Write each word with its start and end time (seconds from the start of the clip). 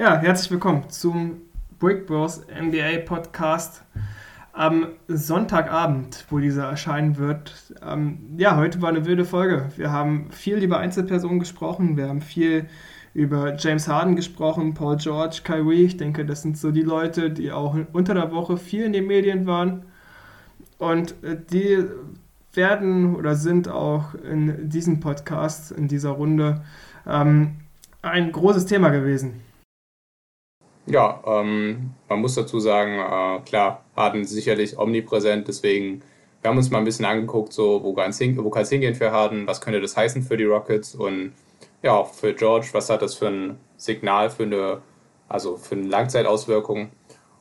Ja, 0.00 0.16
herzlich 0.16 0.50
willkommen 0.50 0.88
zum 0.88 1.42
Brick 1.78 2.06
Bros 2.06 2.40
NBA 2.48 3.00
Podcast 3.04 3.82
am 4.54 4.86
Sonntagabend, 5.08 6.24
wo 6.30 6.38
dieser 6.38 6.70
erscheinen 6.70 7.18
wird. 7.18 7.74
Ähm, 7.86 8.18
ja, 8.38 8.56
heute 8.56 8.80
war 8.80 8.88
eine 8.88 9.04
wilde 9.04 9.26
Folge. 9.26 9.68
Wir 9.76 9.92
haben 9.92 10.30
viel 10.30 10.56
über 10.62 10.78
Einzelpersonen 10.78 11.38
gesprochen, 11.38 11.98
wir 11.98 12.08
haben 12.08 12.22
viel 12.22 12.64
über 13.12 13.56
James 13.58 13.88
Harden 13.88 14.16
gesprochen, 14.16 14.72
Paul 14.72 14.96
George, 14.96 15.42
Kyrie. 15.44 15.84
Ich 15.84 15.98
denke, 15.98 16.24
das 16.24 16.40
sind 16.40 16.56
so 16.56 16.70
die 16.70 16.80
Leute, 16.80 17.28
die 17.28 17.52
auch 17.52 17.76
unter 17.92 18.14
der 18.14 18.32
Woche 18.32 18.56
viel 18.56 18.84
in 18.84 18.94
den 18.94 19.06
Medien 19.06 19.46
waren. 19.46 19.82
Und 20.78 21.22
äh, 21.22 21.36
die 21.52 21.84
werden 22.54 23.16
oder 23.16 23.34
sind 23.34 23.68
auch 23.68 24.14
in 24.14 24.70
diesem 24.70 24.98
Podcast, 24.98 25.70
in 25.70 25.88
dieser 25.88 26.12
Runde, 26.12 26.62
ähm, 27.06 27.56
ein 28.00 28.32
großes 28.32 28.64
Thema 28.64 28.88
gewesen. 28.88 29.42
Ja, 30.90 31.22
ähm, 31.24 31.92
man 32.08 32.20
muss 32.20 32.34
dazu 32.34 32.58
sagen, 32.58 32.98
äh, 32.98 33.44
klar, 33.48 33.84
Harden 33.96 34.22
ist 34.22 34.30
sicherlich 34.30 34.76
omnipräsent, 34.76 35.46
deswegen 35.46 36.02
wir 36.42 36.50
haben 36.50 36.56
uns 36.56 36.70
mal 36.70 36.78
ein 36.78 36.84
bisschen 36.84 37.04
angeguckt, 37.04 37.52
so 37.52 37.82
wo 37.84 37.92
kann 37.92 38.10
es 38.10 38.18
hin, 38.18 38.34
hingehen 38.34 38.94
für 38.94 39.12
Harden, 39.12 39.46
was 39.46 39.60
könnte 39.60 39.80
das 39.80 39.96
heißen 39.96 40.22
für 40.22 40.36
die 40.36 40.44
Rockets 40.44 40.94
und 40.94 41.32
ja, 41.82 41.92
auch 41.92 42.12
für 42.12 42.34
George, 42.34 42.68
was 42.72 42.90
hat 42.90 43.02
das 43.02 43.14
für 43.14 43.28
ein 43.28 43.60
Signal 43.76 44.30
für 44.30 44.42
eine, 44.44 44.82
also 45.28 45.56
für 45.56 45.76
eine 45.76 45.86
Langzeitauswirkung 45.86 46.90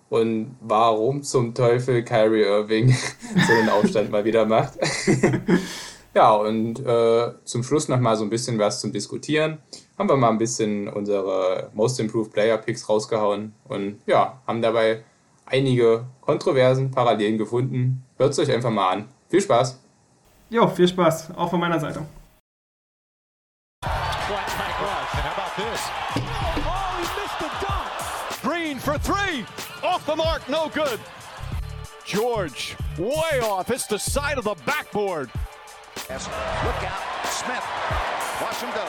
und 0.10 0.56
warum 0.62 1.24
zum 1.24 1.56
Teufel 1.56 2.04
Kyrie 2.04 2.44
Irving 2.44 2.90
so 3.48 3.54
einen 3.54 3.70
Aufstand 3.70 4.12
mal 4.12 4.26
wieder 4.26 4.46
macht. 4.46 4.74
ja, 6.14 6.32
und 6.34 6.80
äh, 6.86 7.32
zum 7.44 7.64
Schluss 7.64 7.88
nochmal 7.88 8.16
so 8.16 8.24
ein 8.24 8.30
bisschen 8.30 8.58
was 8.60 8.82
zum 8.82 8.92
Diskutieren 8.92 9.60
haben 10.00 10.10
wir 10.10 10.16
mal 10.16 10.30
ein 10.30 10.38
bisschen 10.38 10.88
unsere 10.88 11.70
Most 11.74 12.00
Improved 12.00 12.32
Player 12.32 12.58
Picks 12.58 12.88
rausgehauen 12.88 13.54
und 13.68 14.00
ja, 14.06 14.42
haben 14.48 14.62
dabei 14.62 15.04
einige 15.46 16.06
Kontroversen, 16.22 16.90
Parallelen 16.90 17.38
gefunden. 17.38 18.06
Hört 18.18 18.32
es 18.32 18.40
euch 18.40 18.52
einfach 18.52 18.72
mal 18.72 18.92
an. 18.92 19.10
Viel 19.28 19.42
Spaß! 19.42 19.78
Jo, 20.50 20.68
viel 20.70 20.88
Spaß, 20.88 21.36
auch 21.36 21.50
von 21.50 21.60
meiner 21.60 21.80
Seite. 21.80 22.06
Green 28.42 28.80
for 28.80 28.98
three. 29.00 29.44
Off 29.84 30.06
the 30.06 30.16
mark, 30.16 30.48
no 30.48 30.70
good. 30.70 31.00
George, 32.06 32.76
way 32.98 33.42
off. 33.42 33.68
Hits 33.68 33.86
the 33.86 34.00
side 34.00 34.38
of 34.38 34.46
the 34.46 34.56
backboard. 34.66 35.30
Look 36.10 36.18
out, 36.18 37.28
Smith. 37.28 37.64
Watch 38.42 38.62
him 38.62 38.70
go. 38.74 38.82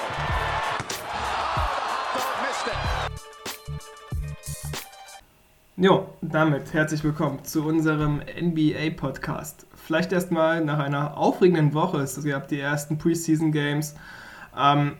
Jo, 5.76 6.08
damit 6.22 6.72
herzlich 6.72 7.04
willkommen 7.04 7.44
zu 7.44 7.66
unserem 7.66 8.22
NBA-Podcast. 8.40 9.66
Vielleicht 9.74 10.12
erstmal 10.12 10.64
nach 10.64 10.78
einer 10.78 11.18
aufregenden 11.18 11.74
Woche. 11.74 11.98
Es 11.98 12.24
gab 12.24 12.48
die 12.48 12.58
ersten 12.58 12.96
Preseason 12.96 13.52
Games. 13.52 13.94
Ähm, 14.58 14.92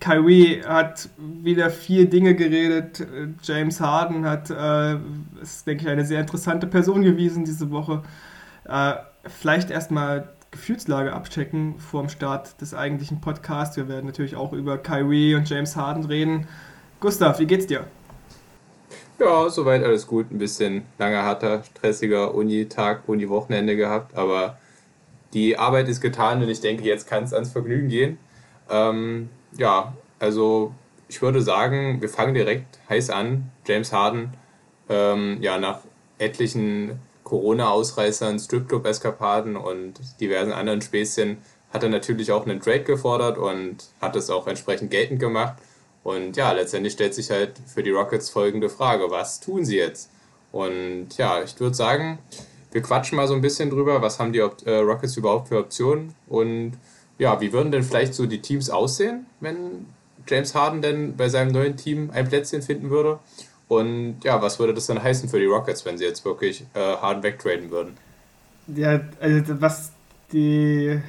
Kyrie 0.00 0.62
hat 0.64 1.10
wieder 1.18 1.68
vier 1.68 2.08
Dinge 2.08 2.34
geredet. 2.34 3.06
James 3.42 3.78
Harden 3.78 4.24
hat, 4.24 4.48
äh, 4.48 4.94
ist, 5.42 5.66
denke 5.66 5.84
ich, 5.84 5.90
eine 5.90 6.06
sehr 6.06 6.20
interessante 6.20 6.66
Person 6.66 7.02
gewesen 7.02 7.44
diese 7.44 7.70
Woche. 7.70 8.02
Äh, 8.64 8.94
vielleicht 9.28 9.70
erstmal 9.70 10.30
Gefühlslage 10.52 11.12
abchecken 11.12 11.78
vor 11.78 12.02
dem 12.02 12.08
Start 12.08 12.60
des 12.60 12.74
eigentlichen 12.74 13.20
Podcasts. 13.20 13.76
Wir 13.76 13.88
werden 13.88 14.06
natürlich 14.06 14.36
auch 14.36 14.52
über 14.52 14.78
Kyrie 14.78 15.34
und 15.34 15.48
James 15.48 15.74
Harden 15.76 16.04
reden. 16.04 16.46
Gustav, 17.00 17.40
wie 17.40 17.46
geht's 17.46 17.66
dir? 17.66 17.86
Ja, 19.18 19.48
soweit 19.48 19.82
alles 19.82 20.06
gut. 20.06 20.30
Ein 20.30 20.38
bisschen 20.38 20.82
langer, 20.98 21.22
harter, 21.22 21.64
stressiger 21.64 22.34
Uni-Tag, 22.34 23.08
Uni-Wochenende 23.08 23.76
gehabt, 23.76 24.14
aber 24.14 24.58
die 25.32 25.58
Arbeit 25.58 25.88
ist 25.88 26.00
getan 26.00 26.42
und 26.42 26.48
ich 26.50 26.60
denke, 26.60 26.84
jetzt 26.84 27.08
kann 27.08 27.24
es 27.24 27.32
ans 27.32 27.50
Vergnügen 27.50 27.88
gehen. 27.88 28.18
Ähm, 28.68 29.30
ja, 29.56 29.94
also 30.18 30.74
ich 31.08 31.22
würde 31.22 31.40
sagen, 31.40 32.02
wir 32.02 32.08
fangen 32.10 32.34
direkt 32.34 32.78
heiß 32.90 33.10
an. 33.10 33.50
James 33.66 33.92
Harden, 33.92 34.34
ähm, 34.90 35.38
ja, 35.40 35.58
nach 35.58 35.80
etlichen 36.18 37.00
Corona-Ausreißern, 37.24 38.38
Stripclub-Eskapaden 38.38 39.56
und 39.56 39.94
diversen 40.20 40.52
anderen 40.52 40.82
Späßchen 40.82 41.38
hat 41.72 41.82
er 41.82 41.88
natürlich 41.88 42.32
auch 42.32 42.46
einen 42.46 42.60
Trade 42.60 42.84
gefordert 42.84 43.38
und 43.38 43.84
hat 44.00 44.16
es 44.16 44.30
auch 44.30 44.46
entsprechend 44.46 44.90
geltend 44.90 45.20
gemacht. 45.20 45.54
Und 46.04 46.36
ja, 46.36 46.52
letztendlich 46.52 46.92
stellt 46.94 47.14
sich 47.14 47.30
halt 47.30 47.54
für 47.66 47.82
die 47.82 47.90
Rockets 47.90 48.30
folgende 48.30 48.68
Frage: 48.68 49.10
Was 49.10 49.40
tun 49.40 49.64
sie 49.64 49.76
jetzt? 49.76 50.10
Und 50.50 51.16
ja, 51.16 51.42
ich 51.42 51.58
würde 51.58 51.74
sagen, 51.74 52.18
wir 52.72 52.82
quatschen 52.82 53.16
mal 53.16 53.28
so 53.28 53.34
ein 53.34 53.40
bisschen 53.40 53.70
drüber, 53.70 54.02
was 54.02 54.18
haben 54.18 54.32
die 54.32 54.40
äh, 54.40 54.76
Rockets 54.78 55.16
überhaupt 55.16 55.48
für 55.48 55.58
Optionen 55.58 56.14
und 56.28 56.72
ja, 57.18 57.40
wie 57.40 57.52
würden 57.52 57.70
denn 57.70 57.82
vielleicht 57.82 58.14
so 58.14 58.26
die 58.26 58.40
Teams 58.40 58.68
aussehen, 58.68 59.26
wenn 59.40 59.86
James 60.26 60.54
Harden 60.54 60.82
denn 60.82 61.16
bei 61.16 61.28
seinem 61.28 61.52
neuen 61.52 61.76
Team 61.76 62.10
ein 62.12 62.28
Plätzchen 62.28 62.62
finden 62.62 62.90
würde? 62.90 63.18
Und 63.72 64.20
ja, 64.22 64.42
was 64.42 64.58
würde 64.58 64.74
das 64.74 64.86
dann 64.86 65.02
heißen 65.02 65.28
für 65.28 65.38
die 65.38 65.46
Rockets, 65.46 65.86
wenn 65.86 65.96
sie 65.96 66.04
jetzt 66.04 66.24
wirklich 66.24 66.64
äh, 66.74 66.78
Harden 66.78 67.22
wegtraden 67.22 67.70
würden? 67.70 67.96
Ja, 68.66 69.00
also 69.20 69.60
was 69.60 69.92
die 70.32 71.00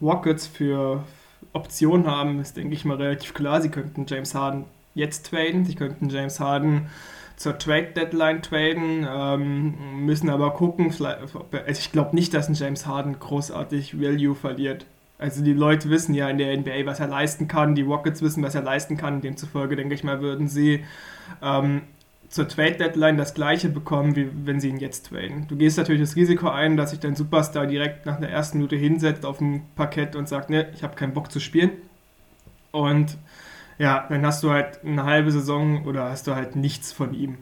Rockets 0.00 0.46
für, 0.46 1.04
Option 1.52 2.06
haben, 2.06 2.40
ist, 2.40 2.56
denke 2.56 2.74
ich 2.74 2.84
mal, 2.84 2.96
relativ 2.96 3.32
klar. 3.32 3.62
Sie 3.62 3.68
könnten 3.68 4.06
James 4.06 4.34
Harden 4.34 4.64
jetzt 4.94 5.26
traden, 5.26 5.64
sie 5.64 5.76
könnten 5.76 6.08
James 6.08 6.40
Harden 6.40 6.88
zur 7.36 7.58
Trade 7.58 7.92
Deadline 7.94 8.42
traden, 8.42 9.06
ähm, 9.08 10.04
müssen 10.04 10.30
aber 10.30 10.52
gucken, 10.52 10.92
also 10.92 11.44
ich 11.66 11.92
glaube 11.92 12.14
nicht, 12.14 12.34
dass 12.34 12.48
ein 12.48 12.54
James 12.54 12.86
Harden 12.86 13.18
großartig 13.18 14.00
Value 14.00 14.34
verliert. 14.34 14.86
Also 15.18 15.42
die 15.44 15.52
Leute 15.52 15.90
wissen 15.90 16.14
ja 16.14 16.28
in 16.28 16.38
der 16.38 16.56
NBA, 16.56 16.86
was 16.86 17.00
er 17.00 17.06
leisten 17.06 17.46
kann, 17.46 17.74
die 17.74 17.82
Rockets 17.82 18.20
wissen, 18.20 18.42
was 18.42 18.54
er 18.54 18.62
leisten 18.62 18.96
kann, 18.96 19.20
demzufolge 19.20 19.76
denke 19.76 19.94
ich 19.94 20.02
mal, 20.02 20.20
würden 20.20 20.48
sie 20.48 20.84
ähm, 21.40 21.82
zur 22.28 22.48
Trade-Deadline 22.48 23.16
das 23.16 23.32
gleiche 23.34 23.68
bekommen, 23.68 24.16
wie 24.16 24.28
wenn 24.44 24.58
sie 24.58 24.68
ihn 24.68 24.78
jetzt 24.78 25.06
traden. 25.06 25.46
Du 25.46 25.56
gehst 25.56 25.78
natürlich 25.78 26.00
das 26.00 26.16
Risiko 26.16 26.48
ein, 26.48 26.76
dass 26.76 26.90
sich 26.90 26.98
dein 26.98 27.14
Superstar 27.14 27.66
direkt 27.66 28.06
nach 28.06 28.18
der 28.18 28.30
ersten 28.30 28.58
Minute 28.58 28.74
hinsetzt 28.74 29.24
auf 29.24 29.38
dem 29.38 29.62
Parkett 29.76 30.16
und 30.16 30.28
sagt, 30.28 30.50
ne, 30.50 30.68
ich 30.74 30.82
habe 30.82 30.96
keinen 30.96 31.14
Bock 31.14 31.30
zu 31.30 31.38
spielen. 31.38 31.70
Und 32.72 33.16
ja, 33.78 34.06
dann 34.08 34.26
hast 34.26 34.42
du 34.42 34.50
halt 34.50 34.84
eine 34.84 35.04
halbe 35.04 35.30
Saison 35.30 35.84
oder 35.86 36.10
hast 36.10 36.26
du 36.26 36.34
halt 36.34 36.56
nichts 36.56 36.92
von 36.92 37.14
ihm. 37.14 37.38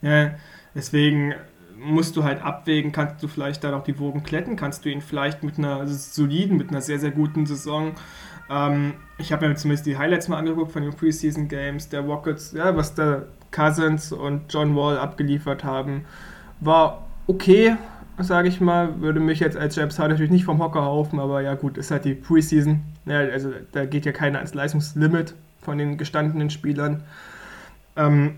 Ja, 0.00 0.30
deswegen 0.76 1.34
musst 1.80 2.16
du 2.16 2.24
halt 2.24 2.42
abwägen, 2.42 2.92
kannst 2.92 3.22
du 3.22 3.28
vielleicht 3.28 3.64
da 3.64 3.70
noch 3.70 3.84
die 3.84 3.98
Wogen 3.98 4.22
kletten, 4.22 4.56
kannst 4.56 4.84
du 4.84 4.88
ihn 4.88 5.00
vielleicht 5.00 5.42
mit 5.42 5.58
einer 5.58 5.86
soliden, 5.86 6.56
mit 6.56 6.70
einer 6.70 6.80
sehr, 6.80 6.98
sehr 6.98 7.10
guten 7.10 7.46
Saison 7.46 7.94
ähm, 8.50 8.94
ich 9.16 9.32
habe 9.32 9.48
mir 9.48 9.54
zumindest 9.54 9.86
die 9.86 9.96
Highlights 9.96 10.28
mal 10.28 10.38
angeguckt 10.38 10.72
von 10.72 10.82
den 10.82 10.92
Preseason 10.92 11.48
Games 11.48 11.88
der 11.88 12.00
Rockets, 12.00 12.52
ja, 12.52 12.76
was 12.76 12.94
da 12.94 13.22
Cousins 13.52 14.12
und 14.12 14.52
John 14.52 14.74
Wall 14.76 14.98
abgeliefert 14.98 15.62
haben, 15.64 16.04
war 16.58 17.06
okay, 17.28 17.76
sage 18.18 18.48
ich 18.48 18.60
mal. 18.60 19.00
Würde 19.00 19.20
mich 19.20 19.40
jetzt 19.40 19.56
als 19.56 19.76
James 19.76 19.98
Harden 19.98 20.12
natürlich 20.12 20.32
nicht 20.32 20.44
vom 20.44 20.60
Hocker 20.60 20.84
haufen, 20.84 21.20
aber 21.20 21.40
ja 21.42 21.54
gut, 21.54 21.78
ist 21.78 21.90
halt 21.92 22.04
die 22.04 22.14
Preseason. 22.14 22.82
Ja, 23.06 23.18
also 23.18 23.52
da 23.72 23.86
geht 23.86 24.04
ja 24.04 24.12
keiner 24.12 24.38
ans 24.38 24.54
Leistungslimit 24.54 25.34
von 25.62 25.78
den 25.78 25.96
gestandenen 25.96 26.50
Spielern. 26.50 27.04
Ähm, 27.96 28.36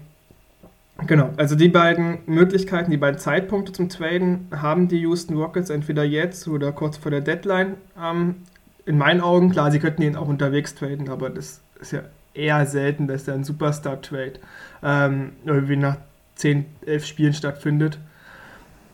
genau, 1.07 1.31
also 1.37 1.55
die 1.55 1.69
beiden 1.69 2.19
Möglichkeiten, 2.27 2.91
die 2.91 2.97
beiden 2.97 3.19
Zeitpunkte 3.19 3.73
zum 3.73 3.89
Traden 3.89 4.49
haben 4.55 4.89
die 4.89 5.01
Houston 5.01 5.37
Rockets 5.37 5.71
entweder 5.71 6.05
jetzt 6.05 6.49
oder 6.49 6.73
kurz 6.73 6.97
vor 6.97 7.11
der 7.11 7.21
Deadline. 7.21 7.77
Ähm, 8.01 8.37
in 8.85 8.99
meinen 8.99 9.21
Augen, 9.21 9.51
klar, 9.51 9.71
sie 9.71 9.79
könnten 9.79 10.03
ihn 10.03 10.17
auch 10.17 10.29
unterwegs 10.29 10.75
traden, 10.75 11.09
aber 11.09 11.31
das 11.31 11.61
ist 11.81 11.93
ja 11.93 12.03
eher 12.35 12.67
selten, 12.67 13.07
dass 13.07 13.25
da 13.25 13.35
ein 13.35 13.45
Superstar-Trade 13.45 14.35
ähm, 14.83 15.33
irgendwie 15.45 15.77
nach 15.77 15.97
10, 16.37 16.65
11 16.87 17.07
Spielen 17.07 17.35
stattfindet. 17.35 17.99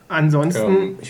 Ansonsten 0.08 0.96
ja, 1.00 1.08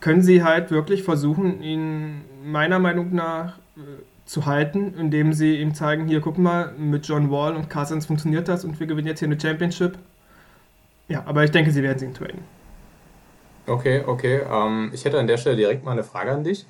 können 0.00 0.22
sie 0.22 0.42
halt 0.42 0.70
wirklich 0.70 1.02
versuchen, 1.02 1.62
ihn 1.62 2.22
meiner 2.44 2.78
Meinung 2.78 3.14
nach 3.14 3.58
äh, 3.76 3.80
zu 4.24 4.46
halten, 4.46 4.94
indem 4.98 5.32
sie 5.32 5.56
ihm 5.56 5.74
zeigen, 5.74 6.06
hier 6.06 6.20
guck 6.20 6.38
mal, 6.38 6.72
mit 6.78 7.06
John 7.06 7.30
Wall 7.30 7.56
und 7.56 7.68
Cousins 7.68 8.06
funktioniert 8.06 8.48
das 8.48 8.64
und 8.64 8.78
wir 8.78 8.86
gewinnen 8.86 9.08
jetzt 9.08 9.18
hier 9.18 9.28
eine 9.28 9.40
Championship. 9.40 9.98
Ja, 11.10 11.24
aber 11.26 11.42
ich 11.42 11.50
denke, 11.50 11.72
sie 11.72 11.82
werden 11.82 12.08
ihn 12.08 12.14
traden. 12.14 12.44
Okay, 13.66 14.04
okay. 14.06 14.42
Ähm, 14.48 14.90
ich 14.94 15.04
hätte 15.04 15.18
an 15.18 15.26
der 15.26 15.38
Stelle 15.38 15.56
direkt 15.56 15.84
mal 15.84 15.90
eine 15.90 16.04
Frage 16.04 16.30
an 16.30 16.44
dich. 16.44 16.66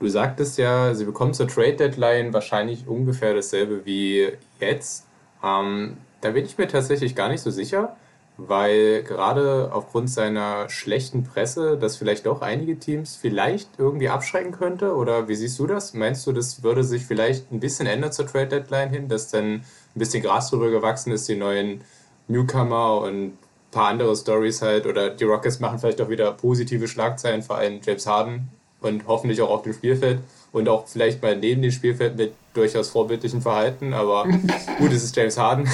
Du 0.00 0.08
sagtest 0.08 0.58
ja, 0.58 0.94
sie 0.94 1.04
bekommen 1.04 1.32
zur 1.32 1.46
Trade 1.46 1.74
Deadline 1.74 2.32
wahrscheinlich 2.32 2.88
ungefähr 2.88 3.34
dasselbe 3.34 3.86
wie 3.86 4.32
jetzt. 4.58 5.06
Ähm, 5.44 5.96
da 6.20 6.30
bin 6.30 6.44
ich 6.44 6.58
mir 6.58 6.66
tatsächlich 6.66 7.14
gar 7.14 7.28
nicht 7.28 7.40
so 7.40 7.50
sicher, 7.52 7.96
weil 8.36 9.04
gerade 9.04 9.70
aufgrund 9.72 10.10
seiner 10.10 10.68
schlechten 10.68 11.22
Presse 11.22 11.78
das 11.78 11.96
vielleicht 11.96 12.26
doch 12.26 12.42
einige 12.42 12.76
Teams 12.80 13.14
vielleicht 13.14 13.68
irgendwie 13.78 14.08
abschrecken 14.08 14.50
könnte. 14.50 14.96
Oder 14.96 15.28
wie 15.28 15.36
siehst 15.36 15.60
du 15.60 15.68
das? 15.68 15.94
Meinst 15.94 16.26
du, 16.26 16.32
das 16.32 16.64
würde 16.64 16.82
sich 16.82 17.06
vielleicht 17.06 17.52
ein 17.52 17.60
bisschen 17.60 17.86
ändern 17.86 18.10
zur 18.10 18.26
Trade 18.26 18.48
Deadline 18.48 18.90
hin, 18.90 19.08
dass 19.08 19.30
dann 19.30 19.44
ein 19.54 19.64
bisschen 19.94 20.22
Gras 20.22 20.50
drüber 20.50 20.70
gewachsen 20.70 21.12
ist, 21.12 21.28
die 21.28 21.36
neuen 21.36 21.82
Newcomer 22.26 23.00
und 23.02 23.38
paar 23.74 23.88
andere 23.88 24.16
Stories 24.16 24.62
halt. 24.62 24.86
Oder 24.86 25.10
die 25.10 25.24
Rockets 25.24 25.60
machen 25.60 25.78
vielleicht 25.78 26.00
auch 26.00 26.08
wieder 26.08 26.32
positive 26.32 26.88
Schlagzeilen, 26.88 27.42
vor 27.42 27.56
allem 27.56 27.80
James 27.84 28.06
Harden 28.06 28.48
und 28.80 29.06
hoffentlich 29.06 29.40
auch 29.42 29.50
auf 29.50 29.62
dem 29.62 29.72
Spielfeld 29.72 30.20
und 30.52 30.68
auch 30.68 30.86
vielleicht 30.86 31.22
mal 31.22 31.36
neben 31.36 31.62
dem 31.62 31.70
Spielfeld 31.70 32.16
mit 32.16 32.34
durchaus 32.54 32.90
vorbildlichem 32.90 33.42
Verhalten. 33.42 33.92
Aber 33.92 34.24
gut, 34.78 34.92
es 34.92 35.04
ist 35.04 35.16
James 35.16 35.36
Harden. 35.36 35.68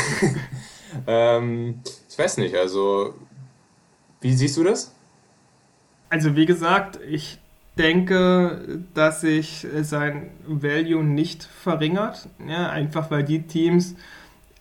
ähm, 1.07 1.81
ich 2.09 2.19
weiß 2.19 2.39
nicht, 2.39 2.57
also 2.57 3.15
wie 4.21 4.33
siehst 4.33 4.57
du 4.57 4.65
das? 4.65 4.93
Also 6.09 6.35
wie 6.35 6.47
gesagt, 6.47 6.99
ich 7.09 7.39
denke, 7.79 8.83
dass 8.95 9.21
sich 9.23 9.67
sein 9.83 10.31
Value 10.47 11.05
nicht 11.05 11.45
verringert. 11.45 12.29
Ja, 12.47 12.69
einfach 12.71 13.11
weil 13.11 13.25
die 13.25 13.43
Teams, 13.43 13.95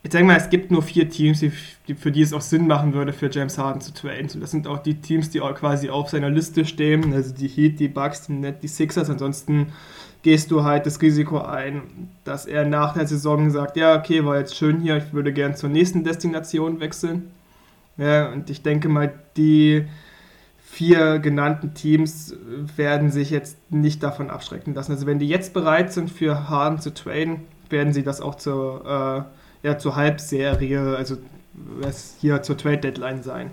ich 0.01 0.09
denke 0.09 0.27
mal, 0.27 0.37
es 0.37 0.49
gibt 0.49 0.71
nur 0.71 0.81
vier 0.81 1.09
Teams, 1.09 1.41
die, 1.41 1.51
für 1.93 2.11
die 2.11 2.21
es 2.21 2.31
auch 2.31 2.41
Sinn 2.41 2.67
machen 2.67 2.93
würde, 2.93 3.11
für 3.11 3.29
James 3.29 3.57
Harden 3.57 3.81
zu 3.81 3.93
traden. 3.93 4.29
das 4.39 4.51
sind 4.51 4.65
auch 4.65 4.79
die 4.79 5.01
Teams, 5.01 5.29
die 5.29 5.41
auch 5.41 5.53
quasi 5.53 5.89
auf 5.89 6.09
seiner 6.09 6.29
Liste 6.29 6.63
stehen. 6.63 7.13
Also 7.13 7.33
die 7.33 7.49
Heat, 7.49 7.79
die 7.79 7.89
Bucks, 7.89 8.27
die 8.27 8.33
Net, 8.33 8.63
die 8.63 8.69
Sixers. 8.69 9.09
Ansonsten 9.09 9.73
gehst 10.21 10.51
du 10.51 10.63
halt 10.63 10.85
das 10.85 11.01
Risiko 11.01 11.39
ein, 11.39 11.81
dass 12.23 12.45
er 12.45 12.65
nach 12.65 12.93
der 12.93 13.07
Saison 13.07 13.49
sagt, 13.49 13.75
ja, 13.77 13.97
okay, 13.97 14.23
war 14.25 14.37
jetzt 14.37 14.55
schön 14.55 14.79
hier, 14.81 14.97
ich 14.97 15.13
würde 15.13 15.33
gern 15.33 15.55
zur 15.55 15.69
nächsten 15.69 16.03
Destination 16.03 16.79
wechseln. 16.79 17.31
Ja, 17.97 18.31
und 18.31 18.49
ich 18.49 18.61
denke 18.61 18.87
mal, 18.87 19.13
die 19.35 19.85
vier 20.63 21.19
genannten 21.19 21.73
Teams 21.73 22.35
werden 22.77 23.11
sich 23.11 23.31
jetzt 23.31 23.57
nicht 23.69 24.01
davon 24.03 24.29
abschrecken 24.29 24.73
lassen. 24.73 24.93
Also 24.93 25.05
wenn 25.05 25.19
die 25.19 25.27
jetzt 25.27 25.53
bereit 25.53 25.91
sind, 25.91 26.09
für 26.09 26.47
Harden 26.47 26.79
zu 26.79 26.93
traden, 26.93 27.41
werden 27.69 27.91
sie 27.91 28.03
das 28.03 28.21
auch 28.21 28.35
zur, 28.35 29.27
äh, 29.29 29.38
ja, 29.63 29.77
zur 29.77 29.95
Halbserie, 29.95 30.95
also 30.95 31.17
hier 32.19 32.41
zur 32.41 32.57
Trade-Deadline 32.57 33.23
sein. 33.23 33.51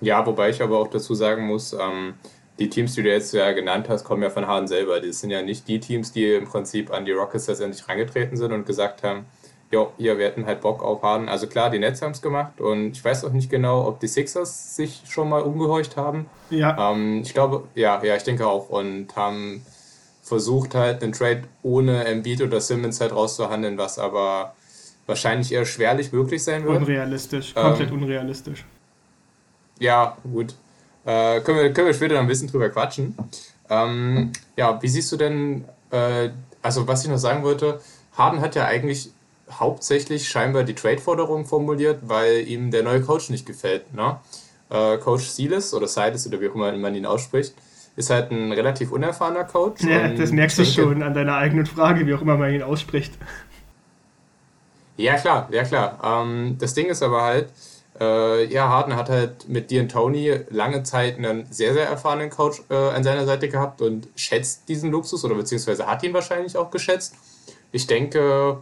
Ja, 0.00 0.24
wobei 0.26 0.50
ich 0.50 0.62
aber 0.62 0.78
auch 0.78 0.88
dazu 0.88 1.14
sagen 1.14 1.46
muss, 1.46 1.72
ähm, 1.72 2.14
die 2.58 2.68
Teams, 2.68 2.94
die 2.94 3.02
du 3.02 3.10
jetzt 3.10 3.32
ja 3.34 3.52
genannt 3.52 3.88
hast, 3.88 4.04
kommen 4.04 4.22
ja 4.22 4.30
von 4.30 4.46
Harden 4.46 4.68
selber. 4.68 5.00
Das 5.00 5.20
sind 5.20 5.30
ja 5.30 5.42
nicht 5.42 5.66
die 5.66 5.80
Teams, 5.80 6.12
die 6.12 6.34
im 6.34 6.44
Prinzip 6.44 6.92
an 6.92 7.04
die 7.04 7.12
Rockets 7.12 7.48
letztendlich 7.48 7.88
reingetreten 7.88 8.36
sind 8.36 8.52
und 8.52 8.66
gesagt 8.66 9.02
haben, 9.02 9.26
jo, 9.70 9.92
hier, 9.98 10.18
wir 10.18 10.26
hätten 10.26 10.46
halt 10.46 10.60
Bock 10.60 10.82
auf 10.82 11.02
Harden. 11.02 11.28
Also 11.28 11.46
klar, 11.48 11.70
die 11.70 11.78
Nets 11.78 12.00
haben 12.00 12.12
es 12.12 12.22
gemacht 12.22 12.60
und 12.60 12.92
ich 12.92 13.04
weiß 13.04 13.24
auch 13.24 13.32
nicht 13.32 13.50
genau, 13.50 13.86
ob 13.86 13.98
die 13.98 14.06
Sixers 14.06 14.76
sich 14.76 15.02
schon 15.08 15.28
mal 15.28 15.42
umgehorcht 15.42 15.96
haben. 15.96 16.26
Ja. 16.50 16.92
Ähm, 16.92 17.22
ich 17.22 17.34
glaube, 17.34 17.64
ja, 17.74 18.02
ja, 18.04 18.14
ich 18.14 18.22
denke 18.22 18.46
auch 18.46 18.68
und 18.68 19.16
haben 19.16 19.64
versucht 20.24 20.74
halt 20.74 21.02
einen 21.02 21.12
Trade 21.12 21.42
ohne 21.62 22.04
Embiid 22.06 22.40
oder 22.40 22.60
Simmons 22.60 23.00
halt 23.00 23.12
rauszuhandeln, 23.12 23.76
was 23.76 23.98
aber 23.98 24.54
wahrscheinlich 25.06 25.52
eher 25.52 25.66
schwerlich 25.66 26.12
möglich 26.12 26.42
sein 26.42 26.64
wird. 26.64 26.78
Unrealistisch, 26.78 27.54
komplett 27.54 27.90
ähm, 27.90 28.02
unrealistisch. 28.02 28.64
Ja, 29.78 30.16
gut. 30.22 30.54
Äh, 31.04 31.40
können, 31.40 31.58
wir, 31.58 31.72
können 31.74 31.88
wir 31.88 31.94
später 31.94 32.14
noch 32.14 32.22
ein 32.22 32.26
bisschen 32.26 32.48
drüber 32.48 32.70
quatschen. 32.70 33.14
Ähm, 33.68 34.32
ja, 34.56 34.80
wie 34.80 34.88
siehst 34.88 35.12
du 35.12 35.16
denn, 35.16 35.66
äh, 35.90 36.30
also 36.62 36.88
was 36.88 37.04
ich 37.04 37.10
noch 37.10 37.18
sagen 37.18 37.42
wollte, 37.42 37.80
Harden 38.16 38.40
hat 38.40 38.54
ja 38.54 38.64
eigentlich 38.64 39.10
hauptsächlich 39.50 40.28
scheinbar 40.28 40.64
die 40.64 40.74
Trade-Forderung 40.74 41.44
formuliert, 41.44 41.98
weil 42.06 42.48
ihm 42.48 42.70
der 42.70 42.82
neue 42.82 43.02
Coach 43.02 43.28
nicht 43.28 43.44
gefällt. 43.44 43.92
Ne? 43.92 44.18
Äh, 44.70 44.96
Coach 44.96 45.24
Silas 45.24 45.74
oder 45.74 45.86
Silas 45.86 46.26
oder 46.26 46.40
wie 46.40 46.48
auch 46.48 46.54
immer 46.54 46.72
man 46.72 46.94
ihn 46.94 47.04
ausspricht, 47.04 47.54
ist 47.96 48.10
halt 48.10 48.30
ein 48.30 48.52
relativ 48.52 48.90
unerfahrener 48.90 49.44
Coach. 49.44 49.82
Ja, 49.84 50.08
das 50.08 50.32
merkst 50.32 50.58
du 50.58 50.64
schon 50.64 51.02
an 51.02 51.14
deiner 51.14 51.36
eigenen 51.36 51.66
Frage, 51.66 52.06
wie 52.06 52.14
auch 52.14 52.22
immer 52.22 52.36
man 52.36 52.52
ihn 52.52 52.62
ausspricht. 52.62 53.14
Ja, 54.96 55.16
klar, 55.16 55.48
ja, 55.50 55.64
klar. 55.64 55.98
Ähm, 56.02 56.56
das 56.58 56.74
Ding 56.74 56.86
ist 56.86 57.02
aber 57.02 57.22
halt, 57.22 57.48
äh, 58.00 58.44
ja, 58.46 58.68
Harden 58.68 58.96
hat 58.96 59.08
halt 59.08 59.48
mit 59.48 59.70
dir 59.70 59.82
und 59.82 59.90
Tony 59.90 60.32
lange 60.50 60.82
Zeit 60.82 61.18
einen 61.18 61.46
sehr, 61.50 61.72
sehr 61.72 61.86
erfahrenen 61.86 62.30
Coach 62.30 62.62
äh, 62.70 62.74
an 62.74 63.04
seiner 63.04 63.26
Seite 63.26 63.48
gehabt 63.48 63.80
und 63.80 64.08
schätzt 64.16 64.68
diesen 64.68 64.90
Luxus 64.90 65.24
oder 65.24 65.34
beziehungsweise 65.34 65.86
hat 65.86 66.02
ihn 66.02 66.14
wahrscheinlich 66.14 66.56
auch 66.56 66.70
geschätzt. 66.70 67.14
Ich 67.72 67.86
denke, 67.86 68.58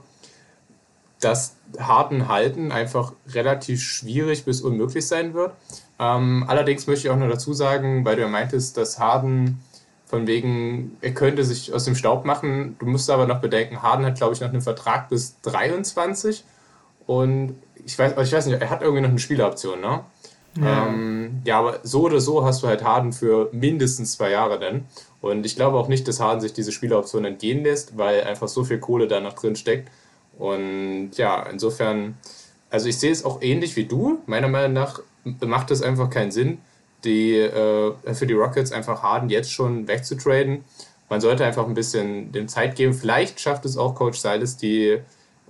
dass 1.25 1.57
Harden 1.79 2.29
halten 2.29 2.73
einfach 2.73 3.13
relativ 3.29 3.83
schwierig 3.83 4.45
bis 4.45 4.61
unmöglich 4.61 5.07
sein 5.07 5.35
wird. 5.35 5.55
Ähm, 5.99 6.45
allerdings 6.47 6.87
möchte 6.87 7.07
ich 7.07 7.11
auch 7.13 7.19
noch 7.19 7.29
dazu 7.29 7.53
sagen, 7.53 8.05
weil 8.05 8.17
du 8.17 8.23
ja 8.23 8.29
meintest, 8.29 8.77
dass 8.77 8.99
Harden 8.99 9.61
von 10.07 10.27
wegen, 10.27 10.97
er 11.01 11.15
könnte 11.15 11.45
sich 11.45 11.73
aus 11.73 11.85
dem 11.85 11.95
Staub 11.95 12.25
machen. 12.25 12.77
Du 12.79 12.87
musst 12.87 13.09
aber 13.09 13.27
noch 13.27 13.41
bedenken, 13.41 13.83
Harden 13.83 14.05
hat, 14.05 14.17
glaube 14.17 14.35
ich, 14.35 14.41
noch 14.41 14.49
einen 14.49 14.61
Vertrag 14.61 15.09
bis 15.09 15.41
23 15.43 16.45
und 17.07 17.55
ich 17.85 17.99
weiß, 17.99 18.13
ich 18.13 18.33
weiß 18.33 18.47
nicht, 18.47 18.61
er 18.61 18.71
hat 18.71 18.83
irgendwie 18.83 19.03
noch 19.03 19.09
eine 19.09 19.19
Spieleroption, 19.19 19.81
ne? 19.81 20.01
Ja. 20.61 20.87
Ähm, 20.87 21.41
ja, 21.45 21.59
aber 21.59 21.81
so 21.83 22.03
oder 22.03 22.21
so 22.21 22.45
hast 22.45 22.63
du 22.63 22.67
halt 22.67 22.85
Harden 22.85 23.13
für 23.13 23.49
mindestens 23.53 24.13
zwei 24.13 24.31
Jahre 24.31 24.59
denn. 24.59 24.85
Und 25.23 25.47
ich 25.47 25.57
glaube 25.57 25.79
auch 25.79 25.89
nicht, 25.89 26.07
dass 26.09 26.21
Harden 26.21 26.41
sich 26.41 26.53
diese 26.53 26.73
Spieleroption 26.73 27.25
entgehen 27.25 27.65
lässt, 27.65 27.97
weil 27.97 28.25
einfach 28.25 28.49
so 28.49 28.65
viel 28.65 28.79
Kohle 28.79 29.09
da 29.09 29.21
noch 29.21 29.33
drin 29.33 29.57
steckt. 29.57 29.89
Und 30.43 31.13
ja, 31.19 31.45
insofern, 31.45 32.17
also 32.69 32.89
ich 32.89 32.99
sehe 32.99 33.13
es 33.13 33.25
auch 33.25 33.43
ähnlich 33.43 33.77
wie 33.77 33.85
du. 33.85 34.19
Meiner 34.27 34.49
Meinung 34.49 34.73
nach 34.73 34.99
macht 35.41 35.71
es 35.71 35.83
einfach 35.83 36.11
keinen 36.11 36.33
Sinn, 36.33 36.59
die, 37.05 37.37
äh, 37.37 37.95
für 38.13 38.27
die 38.27 38.35
Rockets 38.35 38.73
einfach 38.73 39.05
Harden 39.05 39.29
jetzt 39.29 39.53
schon 39.53 39.87
wegzutraden. 39.87 40.65
Man 41.09 41.21
sollte 41.21 41.45
einfach 41.45 41.65
ein 41.65 41.75
bisschen 41.75 42.33
dem 42.33 42.49
Zeit 42.49 42.75
geben. 42.75 42.93
Vielleicht 42.93 43.39
schafft 43.39 43.65
es 43.67 43.77
auch 43.77 43.95
Coach 43.95 44.19
Silas, 44.19 44.57
die 44.57 44.99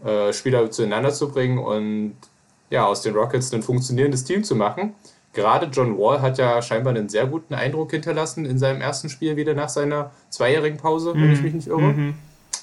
äh, 0.05 0.33
Spieler 0.35 0.71
zueinander 0.71 1.11
zu 1.11 1.31
bringen 1.31 1.57
und 1.57 2.15
ja, 2.69 2.85
aus 2.85 3.01
den 3.01 3.15
Rockets 3.15 3.51
ein 3.55 3.63
funktionierendes 3.63 4.25
Team 4.25 4.45
zu 4.45 4.55
machen. 4.55 4.95
Gerade 5.33 5.71
John 5.73 5.97
Wall 5.97 6.21
hat 6.21 6.37
ja 6.37 6.61
scheinbar 6.61 6.95
einen 6.95 7.09
sehr 7.09 7.27
guten 7.27 7.55
Eindruck 7.55 7.93
hinterlassen 7.93 8.45
in 8.45 8.59
seinem 8.59 8.83
ersten 8.83 9.09
Spiel 9.09 9.37
wieder 9.37 9.55
nach 9.55 9.71
seiner 9.71 10.11
zweijährigen 10.29 10.77
Pause, 10.77 11.15
wenn 11.15 11.33
ich 11.33 11.39
mhm. 11.39 11.45
mich 11.45 11.55
nicht 11.55 11.69
irre. 11.69 11.81
Mhm. 11.81 12.15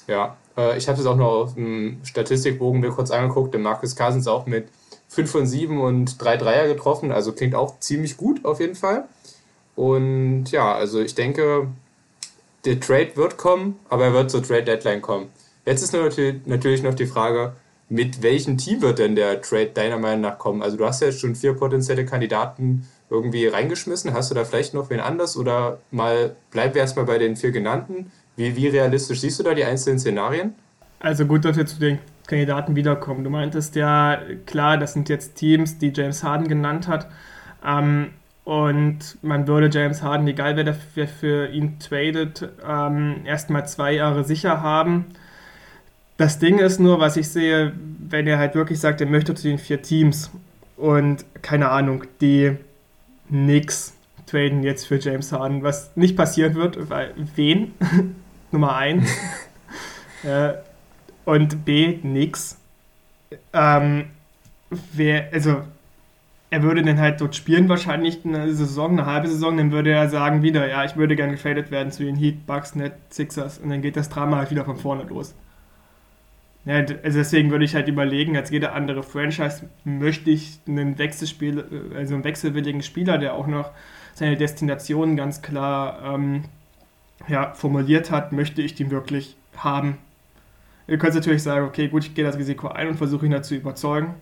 Ja, 0.10 0.38
äh, 0.58 0.78
ich 0.78 0.90
habe 0.90 1.00
es 1.00 1.06
auch 1.06 1.16
noch 1.16 1.32
auf 1.32 1.54
dem 1.54 2.00
Statistikbogen 2.04 2.82
mir 2.82 2.90
kurz 2.90 3.12
angeguckt. 3.12 3.54
Der 3.54 3.62
Marcus 3.62 3.96
Cousins 3.96 4.28
auch 4.28 4.48
mit 4.48 4.68
5 5.08 5.32
von 5.32 5.46
7 5.46 5.80
und 5.80 6.22
3 6.22 6.38
Dreier 6.38 6.68
getroffen. 6.68 7.12
Also 7.12 7.32
klingt 7.32 7.54
auch 7.54 7.80
ziemlich 7.80 8.18
gut 8.18 8.44
auf 8.44 8.60
jeden 8.60 8.76
Fall. 8.76 9.06
Und 9.76 10.46
ja, 10.52 10.74
also 10.74 11.00
ich 11.00 11.16
denke, 11.16 11.68
der 12.66 12.80
Trade 12.80 13.12
wird 13.16 13.38
kommen, 13.38 13.80
aber 13.88 14.06
er 14.06 14.14
wird 14.14 14.32
zur 14.32 14.44
Trade 14.44 14.64
Deadline 14.64 15.02
kommen. 15.02 15.30
Jetzt 15.66 15.84
ist 15.84 15.94
natürlich 15.94 16.84
noch 16.84 16.96
die 16.96 17.06
Frage, 17.06 17.54
mit 17.88 18.22
welchem 18.22 18.58
Team 18.58 18.82
wird 18.82 19.00
denn 19.00 19.16
der 19.16 19.42
Trade 19.42 19.68
deiner 19.74 19.98
Meinung 19.98 20.22
nach 20.22 20.38
kommen? 20.38 20.62
Also 20.62 20.78
du 20.78 20.86
hast 20.86 21.02
ja 21.02 21.08
jetzt 21.08 21.20
schon 21.20 21.36
vier 21.36 21.54
potenzielle 21.54 22.06
Kandidaten 22.06 22.88
irgendwie 23.10 23.48
reingeschmissen. 23.48 24.13
Hast 24.13 24.32
du 24.32 24.36
da 24.36 24.44
vielleicht 24.44 24.74
noch 24.74 24.89
wen 24.89 25.00
anders 25.00 25.38
oder 25.38 25.80
mal 25.92 26.36
bleiben 26.51 26.74
wir 26.74 26.82
erstmal 26.82 27.06
bei 27.06 27.18
den 27.18 27.36
vier 27.36 27.51
genannten? 27.51 28.12
Wie, 28.39 28.55
wie 28.55 28.67
realistisch 28.69 29.19
siehst 29.19 29.38
du 29.38 29.43
da 29.43 29.53
die 29.53 29.65
einzelnen 29.65 30.00
Szenarien? 30.00 30.55
Also 31.01 31.25
gut, 31.25 31.43
dass 31.43 31.58
wir 31.58 31.65
zu 31.65 31.77
den 31.77 32.00
Kandidaten 32.25 32.74
wiederkommen. 32.77 33.25
Du 33.25 33.29
meintest 33.29 33.75
ja, 33.75 34.22
klar, 34.46 34.77
das 34.77 34.93
sind 34.93 35.10
jetzt 35.10 35.36
Teams, 35.36 35.77
die 35.77 35.91
James 35.93 36.24
Harden 36.24 36.48
genannt 36.48 36.88
hat. 36.88 37.10
Ähm, 37.65 38.12
und 38.46 39.17
man 39.22 39.46
würde 39.46 39.69
James 39.69 40.01
Harden, 40.01 40.25
egal 40.25 40.55
wer 40.55 40.63
dafür 40.63 41.08
für 41.08 41.50
ihn 41.50 41.79
tradet, 41.79 42.48
ähm, 42.65 43.17
erstmal 43.25 43.67
zwei 43.67 43.91
Jahre 43.91 44.24
sicher 44.24 44.62
haben. 44.62 45.08
Das 46.15 46.39
Ding 46.39 46.60
ist 46.60 46.79
nur, 46.79 47.01
was 47.01 47.17
ich 47.17 47.27
sehe, 47.27 47.74
wenn 48.00 48.25
er 48.25 48.38
halt 48.38 48.55
wirklich 48.55 48.79
sagt, 48.79 49.01
er 49.01 49.08
möchte 49.08 49.36
zu 49.36 49.50
den 49.50 49.58
vier 49.58 49.81
Teams 49.81 50.31
und 50.77 51.25
keine 51.41 51.69
Ahnung, 51.72 52.05
die 52.22 52.55
nix 53.27 53.96
traden 54.27 54.63
jetzt 54.63 54.88
für 54.88 54.98
James 54.98 55.34
Harden, 55.34 55.62
was 55.62 55.96
nicht 55.98 56.15
passieren 56.15 56.55
wird, 56.55 56.89
weil 56.89 57.13
wen? 57.36 57.74
Nummer 58.51 58.75
1. 58.75 59.10
äh, 60.24 60.53
und 61.25 61.65
B, 61.65 62.00
nix. 62.03 62.58
Ähm, 63.53 64.06
wer, 64.94 65.29
also, 65.32 65.62
er 66.50 66.63
würde 66.63 66.82
dann 66.82 67.00
halt 67.00 67.22
dort 67.22 67.36
spielen, 67.36 67.70
wahrscheinlich 67.70 68.25
eine 68.25 68.51
Saison, 68.53 68.94
eine 68.94 69.06
halbe 69.06 69.27
Saison, 69.27 69.58
dann 69.58 69.72
würde 69.72 69.91
er 69.91 70.10
sagen 70.10 70.41
wieder, 70.41 70.68
ja, 70.68 70.84
ich 70.84 70.96
würde 70.96 71.15
gerne 71.15 71.36
getradet 71.36 71.70
werden 71.70 71.91
zu 71.91 72.03
den 72.03 72.15
Heat, 72.15 72.48
Bucks, 72.48 72.75
Net, 72.75 72.94
Sixers 73.12 73.60
und 73.60 73.70
dann 73.70 73.82
geht 73.82 73.96
das 73.96 74.10
Drama 74.10 74.38
halt 74.38 74.50
wieder 74.50 74.65
von 74.65 74.77
vorne 74.77 75.03
los. 75.03 75.36
Ja, 76.65 76.75
also 76.75 77.20
deswegen 77.20 77.51
würde 77.51 77.65
ich 77.65 77.75
halt 77.75 77.88
überlegen, 77.88 78.36
als 78.36 78.50
jede 78.50 78.74
andere 78.74 79.03
Franchise 79.03 79.70
möchte 79.86 80.29
ich 80.29 80.60
einen 80.68 80.98
Wechselspiel, 80.98 81.91
also 81.96 82.15
einen 82.15 82.24
wechselwilligen 82.24 82.82
Spieler, 82.84 83.18
der 83.18 83.34
auch 83.36 83.48
noch 83.48 83.72
seine 84.13 84.36
Destination 84.36 85.15
ganz 85.15 85.41
klar 85.41 86.15
ähm, 86.15 86.44
ja, 87.28 87.54
formuliert 87.54 88.12
hat, 88.12 88.32
möchte 88.32 88.62
ich 88.62 88.76
den 88.76 88.92
wirklich 88.92 89.36
haben. 89.58 89.98
Ihr 90.88 90.98
könnt 90.98 91.14
natürlich 91.14 91.44
sagen, 91.44 91.66
okay, 91.66 91.88
gut, 91.88 92.06
ich 92.06 92.16
gehe 92.16 92.26
das 92.26 92.38
Risiko 92.38 92.68
ein 92.70 92.88
und 92.88 92.96
versuche 92.96 93.26
ihn 93.26 93.32
dazu 93.32 93.54
überzeugen. 93.54 94.16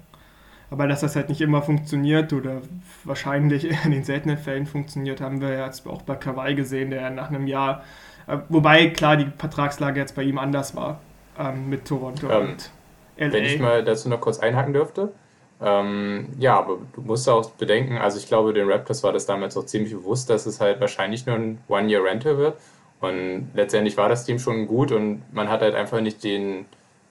Aber 0.70 0.88
dass 0.88 1.00
das 1.00 1.16
halt 1.16 1.30
nicht 1.30 1.40
immer 1.40 1.62
funktioniert 1.62 2.34
oder 2.34 2.62
wahrscheinlich 3.06 3.70
in 3.86 3.92
den 3.92 4.04
seltenen 4.04 4.38
Fällen 4.38 4.66
funktioniert, 4.66 5.22
haben 5.22 5.40
wir 5.40 5.58
jetzt 5.58 5.88
auch 5.88 6.02
bei 6.02 6.16
Kawhi 6.16 6.56
gesehen, 6.56 6.90
der 6.90 7.10
nach 7.10 7.30
einem 7.30 7.48
Jahr, 7.48 7.84
äh, 8.28 8.38
wobei 8.50 8.88
klar 8.88 9.16
die 9.16 9.28
Vertragslage 9.38 10.00
jetzt 10.00 10.16
bei 10.16 10.24
ihm 10.24 10.38
anders 10.38 10.76
war 10.76 11.00
ähm, 11.40 11.70
mit 11.70 11.86
Toronto. 11.86 12.30
Ähm, 12.30 12.50
und 12.50 12.72
LA. 13.18 13.32
Wenn 13.32 13.44
ich 13.46 13.60
mal 13.60 13.84
dazu 13.84 14.10
noch 14.10 14.20
kurz 14.20 14.40
einhaken 14.40 14.74
dürfte. 14.74 15.12
Ähm, 15.60 16.28
ja, 16.38 16.60
aber 16.60 16.78
du 16.94 17.02
musst 17.02 17.28
auch 17.28 17.50
bedenken, 17.52 17.98
also 17.98 18.20
ich 18.20 18.28
glaube, 18.28 18.54
den 18.54 18.70
Raptors 18.70 19.04
war 19.04 19.12
das 19.12 19.26
damals 19.26 19.58
auch 19.58 19.66
ziemlich 19.66 19.92
bewusst, 19.92 20.30
dass 20.30 20.46
es 20.46 20.62
halt 20.62 20.80
wahrscheinlich 20.80 21.26
nur 21.26 21.36
ein 21.36 21.58
One-Year-Rental 21.68 22.38
wird. 22.38 22.58
Und 23.00 23.50
letztendlich 23.54 23.98
war 23.98 24.10
das 24.10 24.26
Team 24.26 24.40
schon 24.40 24.68
gut 24.68 24.92
und 24.92 25.22
man 25.32 25.50
hat 25.50 25.62
halt 25.62 25.76
einfach 25.76 26.02
nicht 26.02 26.24
den, 26.24 26.66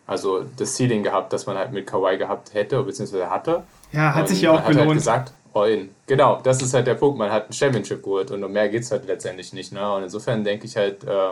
also 0.06 0.44
das 0.56 0.76
Ceiling 0.76 1.02
gehabt, 1.02 1.32
das 1.32 1.46
man 1.46 1.56
halt 1.56 1.72
mit 1.72 1.86
Kawhi 1.86 2.16
gehabt 2.16 2.54
hätte, 2.54 2.82
beziehungsweise 2.82 3.30
hatte. 3.30 3.62
Ja, 3.92 4.14
hat 4.14 4.22
und 4.22 4.28
sich 4.28 4.42
ja 4.42 4.50
auch 4.50 4.64
man 4.64 4.72
gelohnt. 4.72 4.80
Hat 4.80 4.86
halt 4.88 4.96
gesagt, 4.96 5.32
all 5.54 5.88
Genau, 6.06 6.40
das 6.42 6.60
ist 6.60 6.74
halt 6.74 6.86
der 6.86 6.94
Punkt. 6.94 7.18
Man 7.18 7.30
hat 7.30 7.48
ein 7.48 7.52
Championship 7.52 8.02
geholt 8.02 8.30
und 8.30 8.42
um 8.42 8.52
mehr 8.52 8.68
geht 8.68 8.82
es 8.82 8.90
halt 8.90 9.06
letztendlich 9.06 9.52
nicht. 9.52 9.72
Ne? 9.72 9.92
Und 9.94 10.04
insofern 10.04 10.44
denke 10.44 10.66
ich 10.66 10.76
halt, 10.76 11.04
äh, 11.04 11.30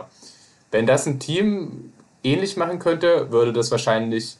wenn 0.71 0.85
das 0.85 1.05
ein 1.05 1.19
Team 1.19 1.93
ähnlich 2.23 2.57
machen 2.57 2.79
könnte, 2.79 3.31
würde 3.31 3.53
das 3.53 3.71
wahrscheinlich, 3.71 4.37